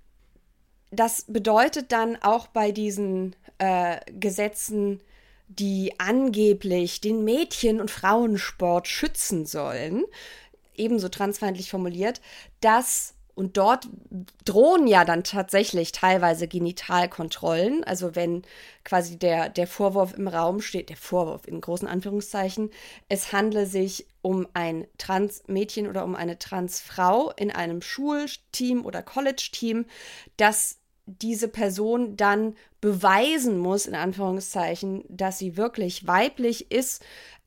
das 0.91 1.23
bedeutet 1.23 1.93
dann 1.93 2.17
auch 2.17 2.49
bei 2.49 2.73
diesen 2.73 3.37
äh, 3.59 4.01
Gesetzen, 4.13 5.01
die 5.49 5.95
angeblich 5.99 7.01
den 7.01 7.25
Mädchen- 7.25 7.81
und 7.81 7.91
Frauensport 7.91 8.87
schützen 8.89 9.47
sollen, 9.47 10.05
ebenso 10.77 11.09
transfeindlich 11.09 11.71
formuliert, 11.71 12.21
dass 12.61 13.15
und 13.41 13.57
dort 13.57 13.89
drohen 14.45 14.87
ja 14.87 15.07
dann 15.07 15.25
tatsächlich 15.25 15.93
teilweise 15.93 16.47
Genitalkontrollen. 16.47 17.85
Also 17.85 18.15
wenn 18.15 18.43
quasi 18.85 19.19
der, 19.19 19.49
der 19.49 19.67
Vorwurf 19.67 20.13
im 20.13 20.29
Raum 20.29 20.61
steht, 20.61 20.91
der 20.91 20.99
Vorwurf 20.99 21.47
in 21.47 21.63
großen 21.63 21.89
Anführungszeichen, 21.89 22.71
es 23.09 23.33
handle 23.33 23.65
sich 23.65 24.07
um 24.21 24.47
ein 24.53 24.87
Transmädchen 24.99 25.89
oder 25.89 26.05
um 26.05 26.17
eine 26.17 26.39
Transfrau 26.39 27.31
in 27.31 27.51
einem 27.51 27.81
Schulteam 27.81 28.85
oder 28.85 29.03
College-Team, 29.03 29.87
dass 30.37 30.80
diese 31.07 31.49
Person 31.49 32.17
dann 32.17 32.55
beweisen 32.81 33.59
muss, 33.59 33.87
in 33.87 33.95
Anführungszeichen, 33.95 35.05
dass 35.09 35.39
sie 35.39 35.57
wirklich 35.57 36.07
weiblich 36.07 36.71
ist, 36.71 37.03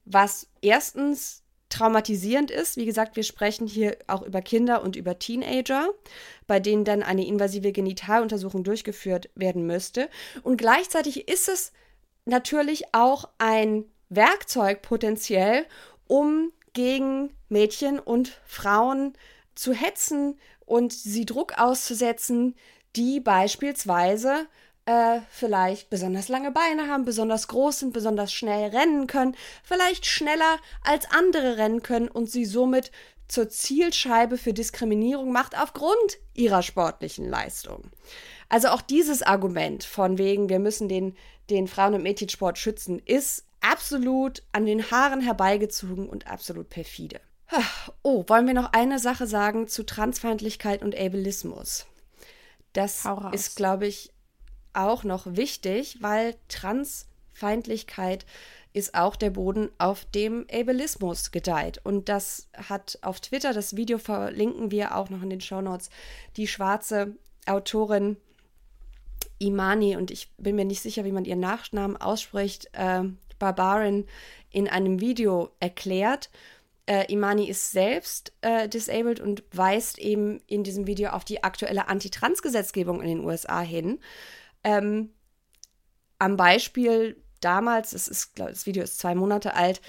was 0.06 0.48
erstens 0.62 1.44
traumatisierend 1.70 2.52
ist. 2.52 2.78
Wie 2.78 2.86
gesagt, 2.86 3.16
wir 3.16 3.24
sprechen 3.24 3.68
hier 3.68 3.98
auch 4.08 4.22
über 4.22 4.42
Kinder 4.42 4.84
und 4.84 4.96
über 4.96 5.18
Teenager, 5.18 5.90
bei 6.46 6.60
denen 6.60 6.86
dann 6.86 7.02
eine 7.02 7.26
invasive 7.26 7.72
Genitaluntersuchung 7.72 8.64
durchgeführt 8.64 9.30
werden 9.36 9.66
müsste. 9.66 10.10
Und 10.44 10.58
gleichzeitig 10.58 11.28
ist 11.28 11.50
es 11.50 11.72
natürlich 12.26 12.94
auch 12.94 13.30
ein 13.40 13.86
Werkzeug 14.10 14.82
potenziell, 14.84 15.66
um 16.08 16.52
gegen 16.74 17.32
Mädchen 17.50 18.00
und 18.00 18.40
Frauen 18.46 19.14
zu 19.56 19.74
hetzen 19.74 20.40
und 20.66 20.94
sie 20.94 21.26
Druck 21.26 21.58
auszusetzen, 21.58 22.56
die 22.96 23.20
beispielsweise 23.20 24.48
äh, 24.86 25.20
vielleicht 25.30 25.90
besonders 25.90 26.28
lange 26.28 26.52
Beine 26.52 26.88
haben, 26.88 27.06
besonders 27.06 27.48
groß 27.48 27.80
sind, 27.80 27.94
besonders 27.94 28.34
schnell 28.34 28.70
rennen 28.70 29.08
können, 29.08 29.36
vielleicht 29.64 30.06
schneller 30.06 30.58
als 30.84 31.10
andere 31.12 31.58
rennen 31.58 31.84
können 31.84 32.10
und 32.10 32.30
sie 32.30 32.46
somit 32.46 32.92
zur 33.28 33.50
Zielscheibe 33.50 34.38
für 34.38 34.54
Diskriminierung 34.54 35.32
macht 35.32 35.58
aufgrund 35.58 36.18
ihrer 36.34 36.62
sportlichen 36.62 37.28
Leistung. 37.28 37.90
Also 38.50 38.68
auch 38.68 38.82
dieses 38.82 39.24
Argument 39.24 39.84
von 39.84 40.18
wegen, 40.18 40.50
wir 40.50 40.60
müssen 40.60 40.88
den, 40.88 41.16
den 41.50 41.68
Frauen- 41.68 41.96
und 41.96 42.04
Mädchensport 42.04 42.58
schützen, 42.58 43.00
ist 43.00 43.46
absolut 43.62 44.44
an 44.52 44.66
den 44.66 44.92
Haaren 44.92 45.22
herbeigezogen 45.22 46.08
und 46.08 46.28
absolut 46.28 46.70
perfide. 46.70 47.22
Oh, 48.02 48.24
wollen 48.28 48.48
wir 48.48 48.54
noch 48.54 48.74
eine 48.74 49.00
Sache 49.00 49.28
sagen 49.28 49.68
zu 49.68 49.84
Transfeindlichkeit 49.84 50.82
und 50.84 50.96
Ableismus? 50.96 51.86
Das 52.74 53.06
ist, 53.32 53.56
glaube 53.56 53.88
ich, 53.88 54.12
auch 54.74 55.04
noch 55.04 55.26
wichtig, 55.28 55.98
weil 56.02 56.36
Transfeindlichkeit 56.48 58.26
ist 58.74 58.96
auch 58.96 59.16
der 59.16 59.30
Boden, 59.30 59.70
auf 59.78 60.06
dem 60.06 60.48
Ableismus 60.52 61.32
gedeiht. 61.32 61.80
Und 61.84 62.10
das 62.10 62.50
hat 62.56 62.98
auf 63.04 63.20
Twitter, 63.20 63.54
das 63.54 63.76
Video 63.76 64.00
verlinken 64.00 64.72
wir 64.72 64.96
auch 64.96 65.10
noch 65.10 65.22
in 65.22 65.30
den 65.30 65.42
Shownotes, 65.42 65.92
die 66.38 66.48
schwarze 66.48 67.16
Autorin 67.46 68.18
Imani, 69.38 69.96
und 69.96 70.10
ich 70.10 70.32
bin 70.38 70.56
mir 70.56 70.66
nicht 70.66 70.82
sicher, 70.82 71.06
wie 71.06 71.12
man 71.12 71.26
ihren 71.26 71.40
Nachnamen 71.40 71.98
ausspricht, 71.98 72.70
äh, 72.74 73.04
Barbarin 73.38 74.06
in 74.50 74.68
einem 74.68 75.02
Video 75.02 75.50
erklärt 75.60 76.30
äh, 76.86 77.12
Imani 77.12 77.48
ist 77.50 77.72
selbst 77.72 78.34
äh, 78.42 78.68
disabled 78.68 79.20
und 79.20 79.44
weist 79.52 80.00
eben 80.00 80.40
in 80.48 80.64
diesem 80.64 80.88
Video 80.88 81.12
auf 81.12 81.24
die 81.24 81.44
aktuelle 81.44 81.88
Antitrans-Gesetzgebung 81.88 83.02
in 83.02 83.08
den 83.08 83.26
USA 83.26 83.62
hin. 83.62 84.00
Ähm, 84.64 85.14
am 86.20 86.38
Beispiel 86.38 87.22
damals, 87.40 87.94
es 87.94 88.08
ist, 88.08 88.36
glaub, 88.36 88.50
das 88.50 88.66
Video 88.66 88.84
ist 88.84 89.00
zwei 89.00 89.16
Monate 89.16 89.56
alt, 89.56 89.82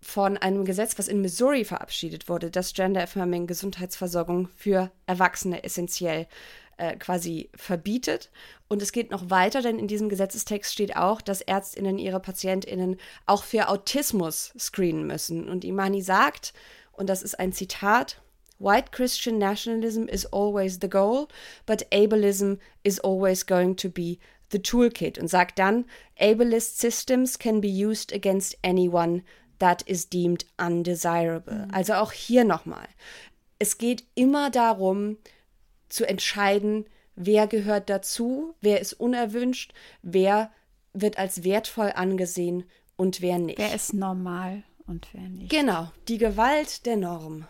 von 0.00 0.36
einem 0.36 0.64
Gesetz, 0.64 0.98
was 0.98 1.06
in 1.06 1.20
Missouri 1.20 1.64
verabschiedet 1.64 2.28
wurde, 2.28 2.50
das 2.50 2.74
Gender 2.74 3.04
Affirming 3.04 3.46
Gesundheitsversorgung 3.46 4.48
für 4.48 4.90
Erwachsene 5.06 5.62
essentiell 5.62 6.26
äh, 6.76 6.96
quasi 6.96 7.50
verbietet. 7.54 8.30
Und 8.68 8.82
es 8.82 8.92
geht 8.92 9.10
noch 9.10 9.30
weiter, 9.30 9.62
denn 9.62 9.78
in 9.78 9.88
diesem 9.88 10.08
Gesetzestext 10.08 10.72
steht 10.72 10.96
auch, 10.96 11.20
dass 11.20 11.40
Ärztinnen 11.40 11.98
ihre 11.98 12.20
Patientinnen 12.20 12.96
auch 13.26 13.44
für 13.44 13.68
Autismus 13.68 14.52
screenen 14.58 15.06
müssen. 15.06 15.48
Und 15.48 15.64
Imani 15.64 16.02
sagt, 16.02 16.52
und 16.92 17.08
das 17.08 17.22
ist 17.22 17.38
ein 17.38 17.52
Zitat, 17.52 18.20
White 18.58 18.92
Christian 18.92 19.38
nationalism 19.38 20.04
is 20.04 20.24
always 20.32 20.78
the 20.80 20.88
goal, 20.88 21.26
but 21.66 21.84
ableism 21.92 22.58
is 22.84 23.00
always 23.00 23.44
going 23.44 23.76
to 23.76 23.88
be 23.88 24.18
the 24.52 24.60
toolkit. 24.60 25.18
Und 25.18 25.28
sagt 25.28 25.58
dann, 25.58 25.84
ableist 26.18 26.78
systems 26.78 27.38
can 27.38 27.60
be 27.60 27.68
used 27.68 28.12
against 28.12 28.56
anyone 28.62 29.22
that 29.58 29.82
is 29.82 30.08
deemed 30.08 30.46
undesirable. 30.58 31.66
Mhm. 31.66 31.70
Also 31.72 31.94
auch 31.94 32.12
hier 32.12 32.44
nochmal 32.44 32.86
es 33.62 33.78
geht 33.78 34.02
immer 34.16 34.50
darum 34.50 35.18
zu 35.92 36.08
entscheiden, 36.08 36.86
wer 37.14 37.46
gehört 37.46 37.90
dazu, 37.90 38.54
wer 38.60 38.80
ist 38.80 38.94
unerwünscht, 38.94 39.72
wer 40.02 40.50
wird 40.92 41.18
als 41.18 41.44
wertvoll 41.44 41.92
angesehen 41.94 42.64
und 42.96 43.20
wer 43.20 43.38
nicht. 43.38 43.58
Wer 43.58 43.74
ist 43.74 43.94
normal 43.94 44.62
und 44.86 45.08
wer 45.12 45.28
nicht. 45.28 45.50
Genau, 45.50 45.90
die 46.08 46.18
Gewalt 46.18 46.86
der 46.86 46.96
Norm. 46.96 47.46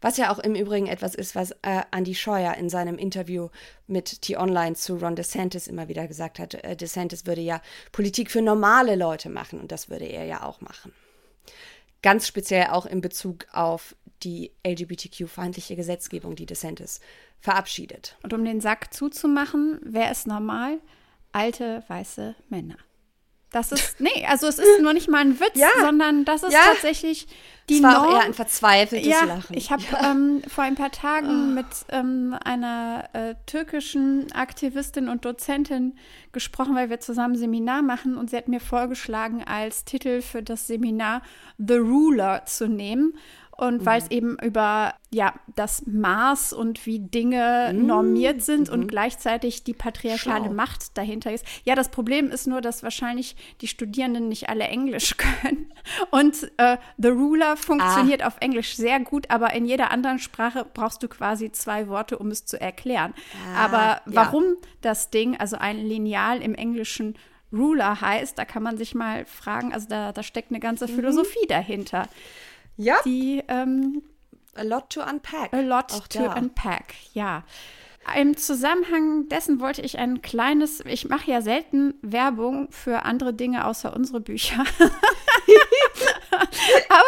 Was 0.00 0.16
ja 0.16 0.32
auch 0.32 0.38
im 0.38 0.54
Übrigen 0.54 0.86
etwas 0.86 1.16
ist, 1.16 1.34
was 1.34 1.50
äh, 1.62 1.82
Andy 1.90 2.14
Scheuer 2.14 2.54
in 2.54 2.70
seinem 2.70 2.98
Interview 2.98 3.48
mit 3.88 4.22
T-Online 4.22 4.76
zu 4.76 4.96
Ron 4.96 5.16
DeSantis 5.16 5.66
immer 5.66 5.88
wieder 5.88 6.06
gesagt 6.06 6.38
hat. 6.38 6.54
Äh, 6.54 6.76
DeSantis 6.76 7.26
würde 7.26 7.40
ja 7.40 7.60
Politik 7.90 8.30
für 8.30 8.40
normale 8.40 8.94
Leute 8.94 9.28
machen 9.28 9.58
und 9.58 9.72
das 9.72 9.90
würde 9.90 10.04
er 10.04 10.24
ja 10.24 10.44
auch 10.44 10.60
machen. 10.60 10.92
Ganz 12.02 12.28
speziell 12.28 12.68
auch 12.68 12.86
in 12.86 13.00
Bezug 13.00 13.46
auf 13.52 13.96
die 14.22 14.52
LGBTQ-feindliche 14.66 15.76
Gesetzgebung, 15.76 16.34
die 16.34 16.46
DeSantis 16.46 17.00
verabschiedet. 17.40 18.16
Und 18.22 18.32
um 18.32 18.44
den 18.44 18.60
Sack 18.60 18.92
zuzumachen, 18.92 19.78
wer 19.82 20.10
ist 20.10 20.26
normal? 20.26 20.78
Alte 21.32 21.84
weiße 21.88 22.34
Männer. 22.48 22.76
Das 23.50 23.72
ist, 23.72 23.96
nee, 24.00 24.26
also 24.26 24.46
es 24.46 24.58
ist 24.58 24.80
nur 24.82 24.92
nicht 24.92 25.08
mal 25.08 25.20
ein 25.20 25.40
Witz, 25.40 25.56
ja. 25.56 25.68
sondern 25.80 26.24
das 26.24 26.42
ist 26.42 26.52
ja. 26.52 26.60
tatsächlich 26.72 27.26
die 27.68 27.76
es 27.76 27.82
war 27.82 27.92
Norm. 27.92 28.06
auch 28.06 28.14
eher 28.14 28.24
ein 28.24 28.34
verzweifeltes 28.34 29.08
ja, 29.08 29.24
Lachen. 29.24 29.56
Ich 29.56 29.70
habe 29.70 29.82
ja. 29.92 30.10
ähm, 30.10 30.42
vor 30.46 30.64
ein 30.64 30.74
paar 30.74 30.90
Tagen 30.90 31.50
oh. 31.50 31.54
mit 31.54 31.66
ähm, 31.90 32.34
einer 32.44 33.08
äh, 33.12 33.34
türkischen 33.46 34.30
Aktivistin 34.32 35.08
und 35.08 35.24
Dozentin 35.24 35.96
gesprochen, 36.32 36.74
weil 36.74 36.90
wir 36.90 37.00
zusammen 37.00 37.36
Seminar 37.36 37.82
machen 37.82 38.16
und 38.16 38.30
sie 38.30 38.36
hat 38.36 38.48
mir 38.48 38.60
vorgeschlagen, 38.60 39.42
als 39.44 39.84
Titel 39.84 40.22
für 40.22 40.42
das 40.42 40.66
Seminar 40.66 41.22
The 41.58 41.76
Ruler 41.76 42.44
zu 42.46 42.68
nehmen. 42.68 43.14
Und 43.60 43.84
weil 43.84 43.98
es 43.98 44.04
mhm. 44.04 44.16
eben 44.16 44.36
über 44.40 44.94
ja, 45.10 45.34
das 45.56 45.82
Maß 45.84 46.52
und 46.52 46.86
wie 46.86 47.00
Dinge 47.00 47.72
mhm. 47.74 47.86
normiert 47.86 48.40
sind 48.40 48.68
mhm. 48.68 48.74
und 48.74 48.86
gleichzeitig 48.86 49.64
die 49.64 49.74
patriarchale 49.74 50.44
Schlau. 50.44 50.54
Macht 50.54 50.96
dahinter 50.96 51.32
ist. 51.32 51.44
Ja, 51.64 51.74
das 51.74 51.88
Problem 51.88 52.30
ist 52.30 52.46
nur, 52.46 52.60
dass 52.60 52.84
wahrscheinlich 52.84 53.34
die 53.60 53.66
Studierenden 53.66 54.28
nicht 54.28 54.48
alle 54.48 54.62
Englisch 54.68 55.16
können. 55.16 55.72
Und 56.12 56.52
äh, 56.58 56.76
The 56.98 57.08
Ruler 57.08 57.56
funktioniert 57.56 58.22
ah. 58.22 58.28
auf 58.28 58.36
Englisch 58.38 58.76
sehr 58.76 59.00
gut, 59.00 59.28
aber 59.28 59.52
in 59.54 59.66
jeder 59.66 59.90
anderen 59.90 60.20
Sprache 60.20 60.64
brauchst 60.72 61.02
du 61.02 61.08
quasi 61.08 61.50
zwei 61.50 61.88
Worte, 61.88 62.16
um 62.16 62.28
es 62.28 62.44
zu 62.44 62.60
erklären. 62.60 63.12
Ah, 63.56 63.64
aber 63.64 64.02
warum 64.06 64.44
ja. 64.44 64.68
das 64.82 65.10
Ding, 65.10 65.36
also 65.36 65.56
ein 65.56 65.78
Lineal 65.78 66.42
im 66.42 66.54
Englischen 66.54 67.16
Ruler 67.52 68.00
heißt, 68.00 68.38
da 68.38 68.44
kann 68.44 68.62
man 68.62 68.76
sich 68.76 68.94
mal 68.94 69.24
fragen, 69.24 69.72
also 69.72 69.88
da, 69.88 70.12
da 70.12 70.22
steckt 70.22 70.52
eine 70.52 70.60
ganze 70.60 70.86
mhm. 70.86 70.94
Philosophie 70.94 71.46
dahinter. 71.48 72.08
Ja. 72.78 72.96
Die 73.04 73.42
ähm, 73.48 74.02
A 74.54 74.62
lot 74.62 74.90
to 74.90 75.02
unpack. 75.02 75.52
A 75.52 75.60
lot 75.60 75.92
Auch 75.92 76.08
to 76.08 76.24
da. 76.24 76.32
unpack, 76.34 76.94
ja. 77.12 77.44
Im 78.16 78.36
Zusammenhang 78.38 79.28
dessen 79.28 79.60
wollte 79.60 79.82
ich 79.82 79.98
ein 79.98 80.22
kleines, 80.22 80.80
ich 80.86 81.10
mache 81.10 81.30
ja 81.30 81.42
selten 81.42 81.94
Werbung 82.00 82.68
für 82.70 83.02
andere 83.02 83.34
Dinge 83.34 83.66
außer 83.66 83.94
unsere 83.94 84.20
Bücher. 84.20 84.64
Aber 86.88 87.04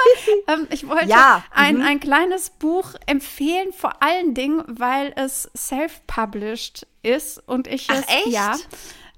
ähm, 0.49 0.69
ich 0.71 0.87
wollte 0.87 1.07
ja. 1.07 1.43
ein, 1.53 1.77
mhm. 1.77 1.83
ein 1.83 2.01
kleines 2.01 2.51
Buch 2.51 2.93
empfehlen, 3.07 3.73
vor 3.73 4.03
allen 4.03 4.35
Dingen, 4.35 4.63
weil 4.67 5.15
es 5.17 5.51
self-published 5.57 6.87
ist 7.03 7.49
und 7.49 7.67
ich 7.67 7.87
Ach, 7.89 7.95
es 7.95 8.07
echt? 8.09 8.27
ja 8.27 8.55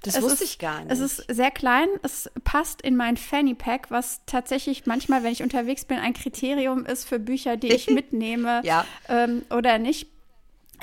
das 0.03 0.17
es 0.17 0.23
wusste 0.23 0.45
ist, 0.45 0.53
ich 0.53 0.59
gar 0.59 0.81
nicht. 0.81 0.91
Es 0.91 0.99
ist 0.99 1.25
sehr 1.29 1.51
klein, 1.51 1.89
es 2.03 2.31
passt 2.45 2.83
in 2.83 2.97
mein 2.97 3.17
Fanny 3.17 3.55
Pack, 3.55 3.91
was 3.91 4.21
tatsächlich 4.27 4.87
manchmal, 4.87 5.23
wenn 5.23 5.33
ich 5.33 5.43
unterwegs 5.43 5.85
bin, 5.85 5.99
ein 5.99 6.13
Kriterium 6.13 6.85
ist 6.85 7.09
für 7.09 7.19
Bücher, 7.19 7.57
die 7.57 7.73
ich 7.73 7.87
mitnehme 7.91 8.61
ja. 8.65 8.85
ähm, 9.09 9.43
oder 9.51 9.79
nicht. 9.79 10.09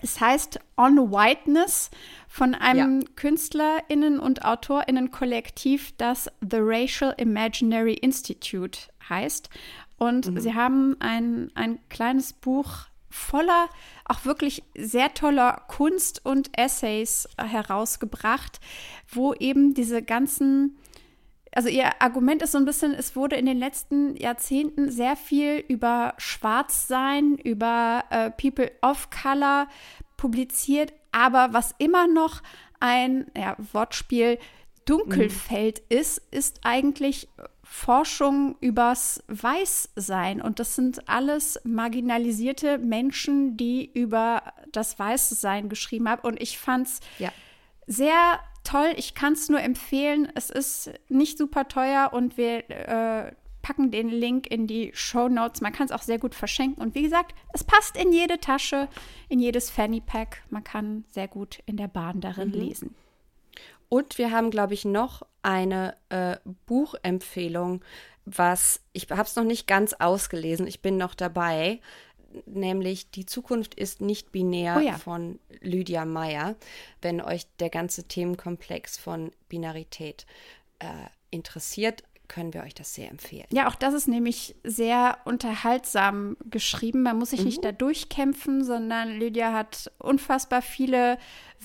Es 0.02 0.22
heißt 0.22 0.60
On 0.78 1.12
Whiteness 1.12 1.91
von 2.30 2.56
einem 2.56 3.02
ja. 3.02 3.08
KünstlerInnen- 3.18 4.20
und 4.20 4.46
AutorInnen-Kollektiv, 4.46 5.94
das 5.98 6.30
The 6.40 6.60
Racial 6.60 7.14
Imaginary 7.18 7.96
Institute 7.96 8.80
heißt. 9.10 9.50
Und 9.98 10.28
mhm. 10.28 10.40
sie 10.40 10.54
haben 10.54 10.96
ein, 11.02 11.52
ein 11.56 11.80
kleines 11.90 12.32
Buch 12.32 12.89
voller 13.10 13.69
auch 14.06 14.26
wirklich 14.26 14.64
sehr 14.77 15.14
toller 15.14 15.64
Kunst 15.68 16.26
und 16.26 16.57
Essays 16.57 17.27
herausgebracht, 17.38 18.60
wo 19.11 19.34
eben 19.34 19.73
diese 19.73 20.02
ganzen 20.02 20.77
also 21.52 21.68
ihr 21.68 21.99
Argument 21.99 22.44
ist 22.44 22.52
so 22.52 22.60
ein 22.60 22.65
bisschen, 22.65 22.94
es 22.94 23.15
wurde 23.15 23.36
in 23.36 23.48
den 23.48 23.57
letzten 23.57 24.15
Jahrzehnten 24.15 24.91
sehr 24.91 25.15
viel 25.15 25.64
über 25.68 26.14
Schwarzsein, 26.18 27.38
über 27.38 28.03
äh, 28.11 28.30
People 28.30 28.72
of 28.84 29.10
Color 29.10 29.68
publiziert, 30.15 30.94
aber 31.11 31.49
was 31.52 31.73
immer 31.80 32.07
noch 32.07 32.41
ein 32.80 33.31
ja, 33.36 33.56
Wortspiel 33.73 34.38
Dunkelfeld 34.86 35.81
mhm. 35.90 35.98
ist, 35.98 36.22
ist 36.31 36.61
eigentlich 36.64 37.27
Forschung 37.72 38.56
übers 38.62 39.24
Weißsein. 39.28 40.41
Und 40.41 40.60
das 40.60 40.76
sind 40.76 41.08
alles 41.08 41.62
marginalisierte 41.64 42.80
Menschen, 42.80 43.58
die 43.58 43.91
über 43.94 44.41
das 44.72 44.98
Weißsein 44.98 45.70
geschrieben 45.70 46.10
haben. 46.10 46.24
Und 46.24 46.41
ich 46.41 46.58
fand 46.58 46.88
es 46.88 47.00
ja. 47.20 47.32
sehr 47.86 48.40
toll. 48.64 48.91
Ich 48.98 49.14
kann 49.14 49.34
es 49.34 49.50
nur 49.50 49.62
empfehlen. 49.62 50.28
Es 50.34 50.50
ist 50.50 50.91
nicht 51.10 51.38
super 51.38 51.68
teuer 51.68 52.10
und 52.12 52.38
wir 52.38 52.68
äh, 52.72 53.34
packen 53.62 53.91
den 53.91 54.10
Link 54.10 54.48
in 54.48 54.66
die 54.66 54.90
Show 54.96 55.30
Notes. 55.30 55.62
Man 55.62 55.72
kann 55.72 55.86
es 55.86 55.91
auch 55.91 56.02
sehr 56.02 56.18
gut 56.18 56.34
verschenken. 56.34 56.82
Und 56.82 56.96
wie 56.96 57.04
gesagt, 57.04 57.36
es 57.54 57.64
passt 57.64 57.96
in 57.96 58.12
jede 58.12 58.40
Tasche, 58.40 58.88
in 59.30 59.40
jedes 59.40 59.70
Fanny 59.70 60.02
Pack. 60.02 60.41
Man 60.50 60.64
kann 60.64 61.06
sehr 61.12 61.28
gut 61.28 61.60
in 61.68 61.78
der 61.78 61.88
Bahn 61.88 62.20
darin 62.20 62.50
mhm. 62.50 62.56
lesen. 62.56 62.96
Und 63.90 64.18
wir 64.18 64.32
haben, 64.32 64.50
glaube 64.50 64.74
ich, 64.74 64.86
noch 64.86 65.22
eine 65.41 65.95
äh, 66.10 66.38
Buchempfehlung, 66.66 67.84
was 68.26 68.82
ich 68.94 69.10
habe 69.10 69.24
es 69.24 69.36
noch 69.36 69.44
nicht 69.44 69.68
ganz 69.68 69.94
ausgelesen. 69.94 70.68
Ich 70.68 70.82
bin 70.82 70.98
noch 70.98 71.16
dabei, 71.16 71.80
nämlich 72.45 73.11
Die 73.11 73.26
Zukunft 73.26 73.76
ist 73.76 74.02
nicht 74.02 74.32
binär 74.32 74.76
oh 74.78 74.82
ja. 74.82 74.98
von 74.98 75.40
Lydia 75.61 76.06
Meyer. 76.06 76.56
Wenn 77.02 77.22
euch 77.22 77.48
der 77.60 77.70
ganze 77.70 78.07
Themenkomplex 78.07 78.98
von 78.98 79.32
Binarität 79.48 80.26
äh, 80.80 80.86
interessiert, 81.32 82.03
können 82.30 82.53
wir 82.53 82.64
euch 82.64 82.73
das 82.73 82.93
sehr 82.93 83.10
empfehlen. 83.10 83.47
Ja, 83.51 83.68
auch 83.68 83.76
das 83.76 83.93
ist 83.93 84.07
nämlich 84.07 84.56
sehr 84.64 85.18
unterhaltsam 85.26 86.38
geschrieben. 86.49 87.01
Man 87.01 87.18
muss 87.18 87.31
sich 87.31 87.41
mhm. 87.41 87.45
nicht 87.47 87.65
da 87.65 87.73
durchkämpfen, 87.73 88.64
sondern 88.64 89.10
Lydia 89.10 89.51
hat 89.51 89.91
unfassbar 89.97 90.61
viele 90.61 91.18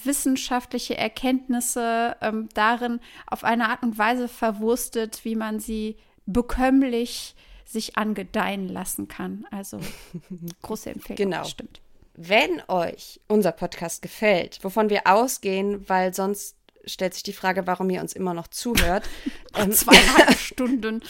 wissenschaftliche 0.02 0.98
Erkenntnisse 0.98 2.16
ähm, 2.20 2.48
darin 2.54 2.98
auf 3.26 3.44
eine 3.44 3.68
Art 3.68 3.84
und 3.84 3.96
Weise 3.96 4.26
verwurstet, 4.26 5.24
wie 5.24 5.36
man 5.36 5.60
sie 5.60 5.96
bekömmlich 6.26 7.36
sich 7.64 7.96
angedeihen 7.96 8.68
lassen 8.68 9.06
kann. 9.06 9.46
Also 9.50 9.78
große 10.62 10.90
Empfehlung. 10.90 11.16
Genau. 11.16 11.44
Stimmt. 11.44 11.80
Wenn 12.16 12.62
euch 12.68 13.20
unser 13.28 13.52
Podcast 13.52 14.00
gefällt, 14.00 14.62
wovon 14.62 14.88
wir 14.88 15.02
ausgehen, 15.06 15.88
weil 15.88 16.14
sonst 16.14 16.56
stellt 16.86 17.14
sich 17.14 17.22
die 17.22 17.32
Frage, 17.32 17.66
warum 17.66 17.90
ihr 17.90 18.00
uns 18.00 18.12
immer 18.12 18.34
noch 18.34 18.48
zuhört. 18.48 19.04
ähm, 19.58 19.72
Zweieinhalb 19.72 20.38
Stunden. 20.38 21.02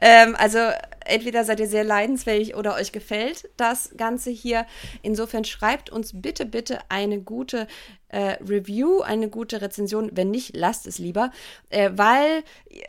ähm, 0.00 0.36
also 0.38 0.58
entweder 1.04 1.44
seid 1.44 1.60
ihr 1.60 1.66
sehr 1.66 1.84
leidensfähig 1.84 2.54
oder 2.56 2.74
euch 2.74 2.92
gefällt 2.92 3.50
das 3.56 3.92
Ganze 3.96 4.30
hier. 4.30 4.66
Insofern 5.02 5.44
schreibt 5.44 5.90
uns 5.90 6.20
bitte, 6.20 6.46
bitte 6.46 6.78
eine 6.88 7.20
gute 7.20 7.66
äh, 8.08 8.36
Review, 8.48 9.00
eine 9.00 9.28
gute 9.28 9.60
Rezension. 9.60 10.10
Wenn 10.14 10.30
nicht, 10.30 10.56
lasst 10.56 10.86
es 10.86 10.98
lieber. 10.98 11.30
Äh, 11.68 11.90
weil 11.94 12.44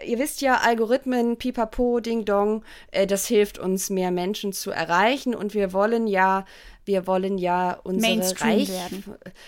ihr 0.05 0.19
wisst 0.19 0.41
ja, 0.41 0.57
Algorithmen, 0.57 1.37
pipapo, 1.37 1.99
ding 1.99 2.25
dong, 2.25 2.63
äh, 2.91 3.07
das 3.07 3.25
hilft 3.25 3.57
uns, 3.57 3.89
mehr 3.89 4.11
Menschen 4.11 4.53
zu 4.53 4.71
erreichen. 4.71 5.35
Und 5.35 5.53
wir 5.53 5.73
wollen 5.73 6.07
ja 6.07 6.45
wir 6.85 7.07
wollen 7.07 7.37
ja 7.37 7.79
unsere 7.83 8.13
Mainstream 8.13 8.49
Reich 8.49 8.69
werden. 8.69 9.03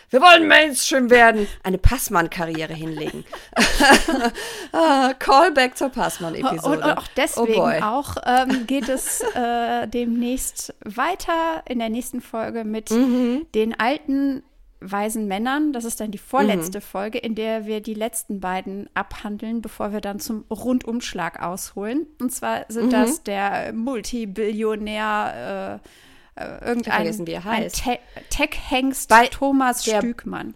Wir 0.10 0.22
wollen 0.22 0.48
Mainstream 0.48 1.10
werden. 1.10 1.48
Eine 1.64 1.78
Passmann-Karriere 1.78 2.74
hinlegen. 2.74 3.26
ah, 4.72 5.14
Callback 5.18 5.78
zur 5.78 5.90
Passmann-Episode. 5.90 6.66
Und, 6.66 6.84
und, 6.84 6.98
auch 6.98 7.08
deswegen 7.16 7.60
oh 7.60 7.86
auch 7.86 8.16
ähm, 8.26 8.68
geht 8.68 8.90
es 8.90 9.22
äh, 9.36 9.88
demnächst 9.88 10.74
weiter 10.84 11.64
in 11.68 11.80
der 11.80 11.90
nächsten 11.90 12.22
Folge 12.22 12.64
mit 12.64 12.92
mhm. 12.92 13.46
den 13.54 13.80
alten 13.80 14.44
weisen 14.80 15.28
Männern. 15.28 15.74
Das 15.74 15.86
ist 15.86 16.00
dann 16.00 16.12
die 16.12 16.18
vorletzte 16.18 16.80
mhm. 16.80 16.84
Folge, 16.84 17.18
in 17.18 17.36
der 17.36 17.66
wir 17.66 17.82
die 17.82 17.94
letzten 17.94 18.40
beiden 18.40 18.90
abhandeln, 18.94 19.62
bevor 19.62 19.92
wir 19.92 20.02
dann 20.02 20.20
zum 20.20 20.46
Rundumschlag 20.50 21.42
ausholen. 21.42 22.08
Und 22.20 22.32
zwar 22.32 22.66
sind 22.70 22.88
mhm. 22.88 22.92
das 22.92 23.24
der 23.24 23.74
Multibillionär 23.74 25.82
äh, 25.84 25.88
äh, 26.38 26.66
irgendein 26.66 27.14
Te 27.14 28.00
Tech-Hengst 28.30 29.12
Thomas 29.32 29.84
der, 29.84 30.00
Stückmann. 30.00 30.56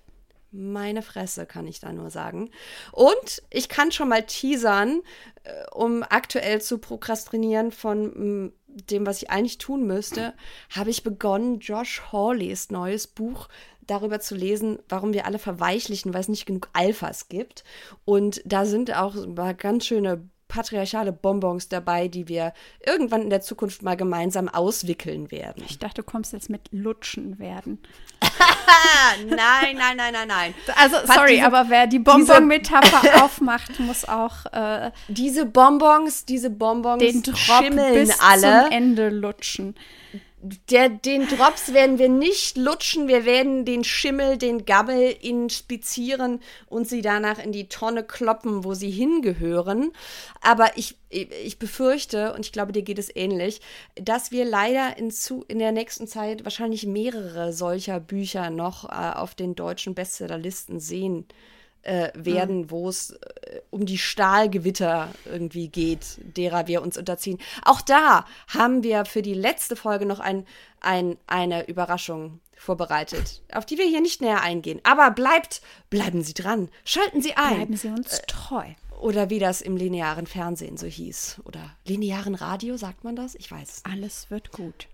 Meine 0.51 1.01
Fresse, 1.01 1.47
kann 1.47 1.67
ich 1.67 1.79
da 1.79 1.93
nur 1.93 2.11
sagen. 2.11 2.51
Und 2.91 3.41
ich 3.49 3.69
kann 3.69 3.91
schon 3.91 4.09
mal 4.09 4.23
teasern, 4.23 5.01
äh, 5.43 5.51
um 5.71 6.03
aktuell 6.03 6.61
zu 6.61 6.77
prokrastinieren 6.77 7.71
von 7.71 8.45
mm, 8.45 8.53
dem, 8.89 9.05
was 9.05 9.21
ich 9.21 9.29
eigentlich 9.29 9.57
tun 9.57 9.85
müsste, 9.85 10.33
habe 10.69 10.89
ich 10.89 11.03
begonnen, 11.03 11.59
Josh 11.59 12.01
Hawleys 12.11 12.69
neues 12.69 13.07
Buch 13.07 13.49
darüber 13.81 14.19
zu 14.19 14.35
lesen, 14.35 14.79
warum 14.87 15.13
wir 15.13 15.25
alle 15.25 15.39
verweichlichen, 15.39 16.13
weil 16.13 16.21
es 16.21 16.27
nicht 16.27 16.45
genug 16.45 16.69
Alphas 16.73 17.27
gibt. 17.27 17.63
Und 18.05 18.41
da 18.45 18.65
sind 18.65 18.95
auch 18.95 19.15
ganz 19.57 19.85
schöne 19.85 20.29
patriarchale 20.49 21.13
Bonbons 21.13 21.69
dabei, 21.69 22.09
die 22.09 22.27
wir 22.27 22.53
irgendwann 22.85 23.21
in 23.21 23.29
der 23.29 23.39
Zukunft 23.39 23.83
mal 23.83 23.95
gemeinsam 23.95 24.49
auswickeln 24.49 25.31
werden. 25.31 25.63
Ich 25.69 25.79
dachte, 25.79 26.01
du 26.01 26.03
kommst 26.03 26.33
jetzt 26.33 26.49
mit 26.49 26.61
Lutschen 26.71 27.39
werden. 27.39 27.79
nein, 29.29 29.77
nein, 29.77 29.95
nein, 29.95 30.13
nein, 30.13 30.27
nein. 30.27 30.53
Also, 30.75 30.97
Pat, 31.05 31.15
sorry, 31.15 31.35
diese, 31.35 31.45
aber 31.45 31.69
wer 31.69 31.87
die 31.87 31.99
Bonbon-Metapher 31.99 33.23
aufmacht, 33.23 33.79
muss 33.79 34.03
auch 34.03 34.45
äh, 34.51 34.91
diese 35.07 35.45
Bonbons, 35.45 36.25
diese 36.25 36.49
Bonbons 36.49 37.01
den 37.01 37.23
Drop 37.23 37.37
schimmeln 37.37 37.93
bis 37.93 38.19
alle. 38.19 38.63
zum 38.63 38.71
Ende 38.71 39.09
lutschen 39.09 39.75
der, 40.41 40.89
den 40.89 41.27
Drops 41.27 41.73
werden 41.73 41.99
wir 41.99 42.07
nicht 42.07 42.55
lutschen, 42.55 43.07
wir 43.07 43.25
werden 43.25 43.65
den 43.65 43.83
Schimmel, 43.83 44.37
den 44.37 44.65
Gabbel 44.65 45.15
inspizieren 45.21 46.41
und 46.67 46.87
sie 46.87 47.01
danach 47.01 47.39
in 47.39 47.51
die 47.51 47.67
Tonne 47.67 48.03
kloppen, 48.03 48.63
wo 48.63 48.73
sie 48.73 48.89
hingehören. 48.89 49.91
Aber 50.41 50.77
ich, 50.77 50.97
ich 51.09 51.59
befürchte, 51.59 52.33
und 52.33 52.45
ich 52.45 52.51
glaube, 52.53 52.71
dir 52.71 52.83
geht 52.83 52.99
es 52.99 53.13
ähnlich, 53.13 53.59
dass 53.95 54.31
wir 54.31 54.45
leider 54.45 54.97
in, 54.97 55.11
zu, 55.11 55.43
in 55.47 55.59
der 55.59 55.73
nächsten 55.73 56.07
Zeit 56.07 56.45
wahrscheinlich 56.45 56.85
mehrere 56.85 57.51
solcher 57.51 57.99
Bücher 57.99 58.49
noch 58.49 58.85
äh, 58.85 59.17
auf 59.17 59.35
den 59.35 59.55
deutschen 59.55 59.93
Bestsellerlisten 59.93 60.79
sehen 60.79 61.25
äh, 61.83 62.09
werden, 62.13 62.61
mhm. 62.61 62.71
wo 62.71 62.89
es 62.89 63.11
äh, 63.11 63.61
um 63.69 63.85
die 63.85 63.97
Stahlgewitter 63.97 65.09
irgendwie 65.25 65.69
geht, 65.69 66.19
derer 66.37 66.67
wir 66.67 66.81
uns 66.81 66.97
unterziehen. 66.97 67.39
Auch 67.63 67.81
da 67.81 68.25
haben 68.47 68.83
wir 68.83 69.05
für 69.05 69.21
die 69.21 69.33
letzte 69.33 69.75
Folge 69.75 70.05
noch 70.05 70.19
ein, 70.19 70.45
ein, 70.81 71.17
eine 71.27 71.67
Überraschung 71.67 72.39
vorbereitet, 72.55 73.41
auf 73.53 73.65
die 73.65 73.77
wir 73.77 73.85
hier 73.85 74.01
nicht 74.01 74.21
näher 74.21 74.41
eingehen. 74.41 74.81
Aber 74.83 75.11
bleibt, 75.11 75.61
bleiben 75.89 76.23
Sie 76.23 76.33
dran, 76.33 76.69
schalten 76.83 77.21
Sie 77.21 77.35
ein. 77.35 77.55
Bleiben 77.55 77.77
Sie 77.77 77.87
uns 77.87 78.21
treu. 78.27 78.65
Oder 78.99 79.29
wie 79.29 79.39
das 79.39 79.61
im 79.61 79.77
linearen 79.77 80.27
Fernsehen 80.27 80.75
so 80.75 80.85
hieß. 80.85 81.41
Oder 81.45 81.77
linearen 81.85 82.35
Radio, 82.35 82.75
sagt 82.75 83.05
man 83.05 83.15
das? 83.15 83.35
Ich 83.35 83.49
weiß. 83.49 83.83
Alles 83.89 84.29
wird 84.29 84.51
gut. 84.51 84.89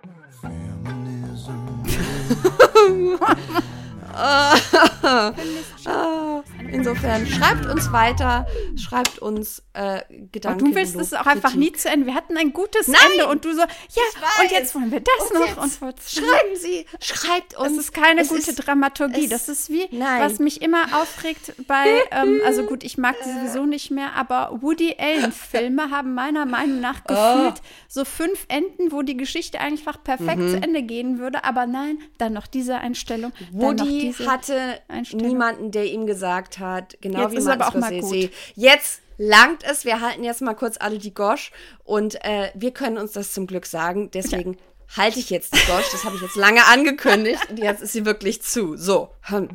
Uh, 5.86 6.42
Insofern 6.70 7.26
schreibt 7.26 7.66
uns 7.66 7.92
weiter, 7.92 8.46
schreibt 8.76 9.18
uns 9.18 9.62
äh, 9.72 10.02
Gedanken. 10.32 10.66
Und 10.66 10.70
du 10.70 10.76
willst 10.76 10.96
es 10.96 11.14
auch 11.14 11.26
einfach 11.26 11.54
nie 11.54 11.72
zu 11.72 11.88
Ende. 11.88 12.06
Wir 12.06 12.14
hatten 12.14 12.36
ein 12.36 12.52
gutes 12.52 12.88
Nein, 12.88 13.00
Ende 13.12 13.28
und 13.28 13.44
du 13.44 13.52
so, 13.54 13.60
ja, 13.60 14.02
und 14.42 14.50
jetzt 14.50 14.74
wollen 14.74 14.90
wir 14.90 15.00
das 15.00 15.30
und 15.30 15.56
noch. 15.56 15.62
Und 15.62 15.96
schreiben 16.06 16.56
Sie, 16.56 16.86
schreibt 17.00 17.56
uns. 17.56 17.76
Das 17.76 17.84
ist 17.86 17.94
keine 17.94 18.22
es 18.22 18.28
gute 18.28 18.50
ist, 18.50 18.66
Dramaturgie. 18.66 19.28
Das 19.28 19.48
ist 19.48 19.70
wie, 19.70 19.88
nein. 19.90 20.20
was 20.20 20.38
mich 20.38 20.60
immer 20.62 21.00
aufregt 21.00 21.54
bei, 21.66 21.86
ähm, 22.10 22.40
also 22.44 22.64
gut, 22.64 22.84
ich 22.84 22.98
mag 22.98 23.16
sie 23.22 23.32
sowieso 23.32 23.64
nicht 23.64 23.90
mehr, 23.90 24.14
aber 24.14 24.58
Woody 24.60 24.96
Allen-Filme 24.98 25.90
haben 25.90 26.14
meiner 26.14 26.44
Meinung 26.44 26.80
nach 26.80 27.00
oh. 27.08 27.14
gefühlt 27.14 27.54
oh. 27.58 27.68
so 27.88 28.04
fünf 28.04 28.46
Enden, 28.48 28.92
wo 28.92 29.02
die 29.02 29.16
Geschichte 29.16 29.60
einfach 29.60 30.02
perfekt 30.02 30.38
mhm. 30.38 30.50
zu 30.50 30.56
Ende 30.56 30.82
gehen 30.82 31.18
würde, 31.18 31.44
aber 31.44 31.66
nein, 31.66 31.98
dann 32.18 32.32
noch 32.32 32.46
diese 32.46 32.78
Einstellung. 32.78 33.32
Woody 33.52 34.14
hatte 34.26 34.80
niemanden, 35.12 35.70
der 35.70 35.86
ihm 35.86 36.06
gesagt 36.06 36.47
hat, 36.58 36.96
genau 37.00 37.28
jetzt 37.28 37.36
wie 37.36 37.44
Martin 37.44 37.82
Scorsese, 37.82 38.30
jetzt 38.54 39.00
langt 39.18 39.64
es, 39.64 39.84
wir 39.84 40.00
halten 40.00 40.24
jetzt 40.24 40.40
mal 40.40 40.54
kurz 40.54 40.76
alle 40.78 40.98
die 40.98 41.12
Gosch 41.12 41.50
und 41.84 42.24
äh, 42.24 42.50
wir 42.54 42.70
können 42.70 42.96
uns 42.96 43.12
das 43.12 43.32
zum 43.32 43.46
Glück 43.46 43.66
sagen, 43.66 44.10
deswegen 44.12 44.54
ja. 44.54 44.96
halte 44.96 45.18
ich 45.18 45.30
jetzt 45.30 45.54
die 45.54 45.66
Gosch, 45.66 45.90
das 45.92 46.04
habe 46.04 46.16
ich 46.16 46.22
jetzt 46.22 46.36
lange 46.36 46.64
angekündigt 46.66 47.50
und 47.50 47.58
jetzt 47.58 47.82
ist 47.82 47.92
sie 47.92 48.06
wirklich 48.06 48.42
zu. 48.42 48.76
So. 48.76 49.10
Hm. 49.22 49.48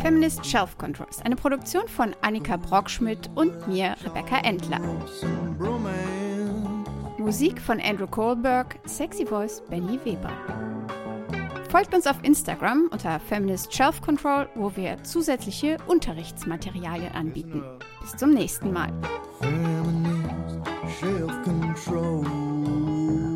Feminist 0.00 0.46
Shelf 0.46 0.78
Control 0.78 1.06
ist 1.10 1.24
eine 1.26 1.36
Produktion 1.36 1.86
von 1.88 2.14
Annika 2.22 2.56
Brockschmidt 2.56 3.28
und 3.34 3.68
mir, 3.68 3.94
Rebecca 4.04 4.38
Endler. 4.38 4.80
Musik 7.18 7.60
von 7.60 7.80
Andrew 7.80 8.06
Kohlberg, 8.06 8.78
Sexy 8.86 9.26
Voice 9.26 9.60
Benny 9.68 9.98
Weber. 10.04 10.32
Folgt 11.68 11.94
uns 11.94 12.06
auf 12.06 12.16
Instagram 12.22 12.88
unter 12.90 13.20
Feminist 13.20 13.74
Shelf 13.74 14.00
Control, 14.00 14.48
wo 14.54 14.74
wir 14.74 15.02
zusätzliche 15.04 15.76
Unterrichtsmaterialien 15.86 17.12
anbieten. 17.12 17.62
Bis 18.00 18.16
zum 18.16 18.30
nächsten 18.30 18.72
Mal. 18.72 18.90
Feminist 19.40 20.60
Shelf 20.98 21.42
Control. 21.44 23.27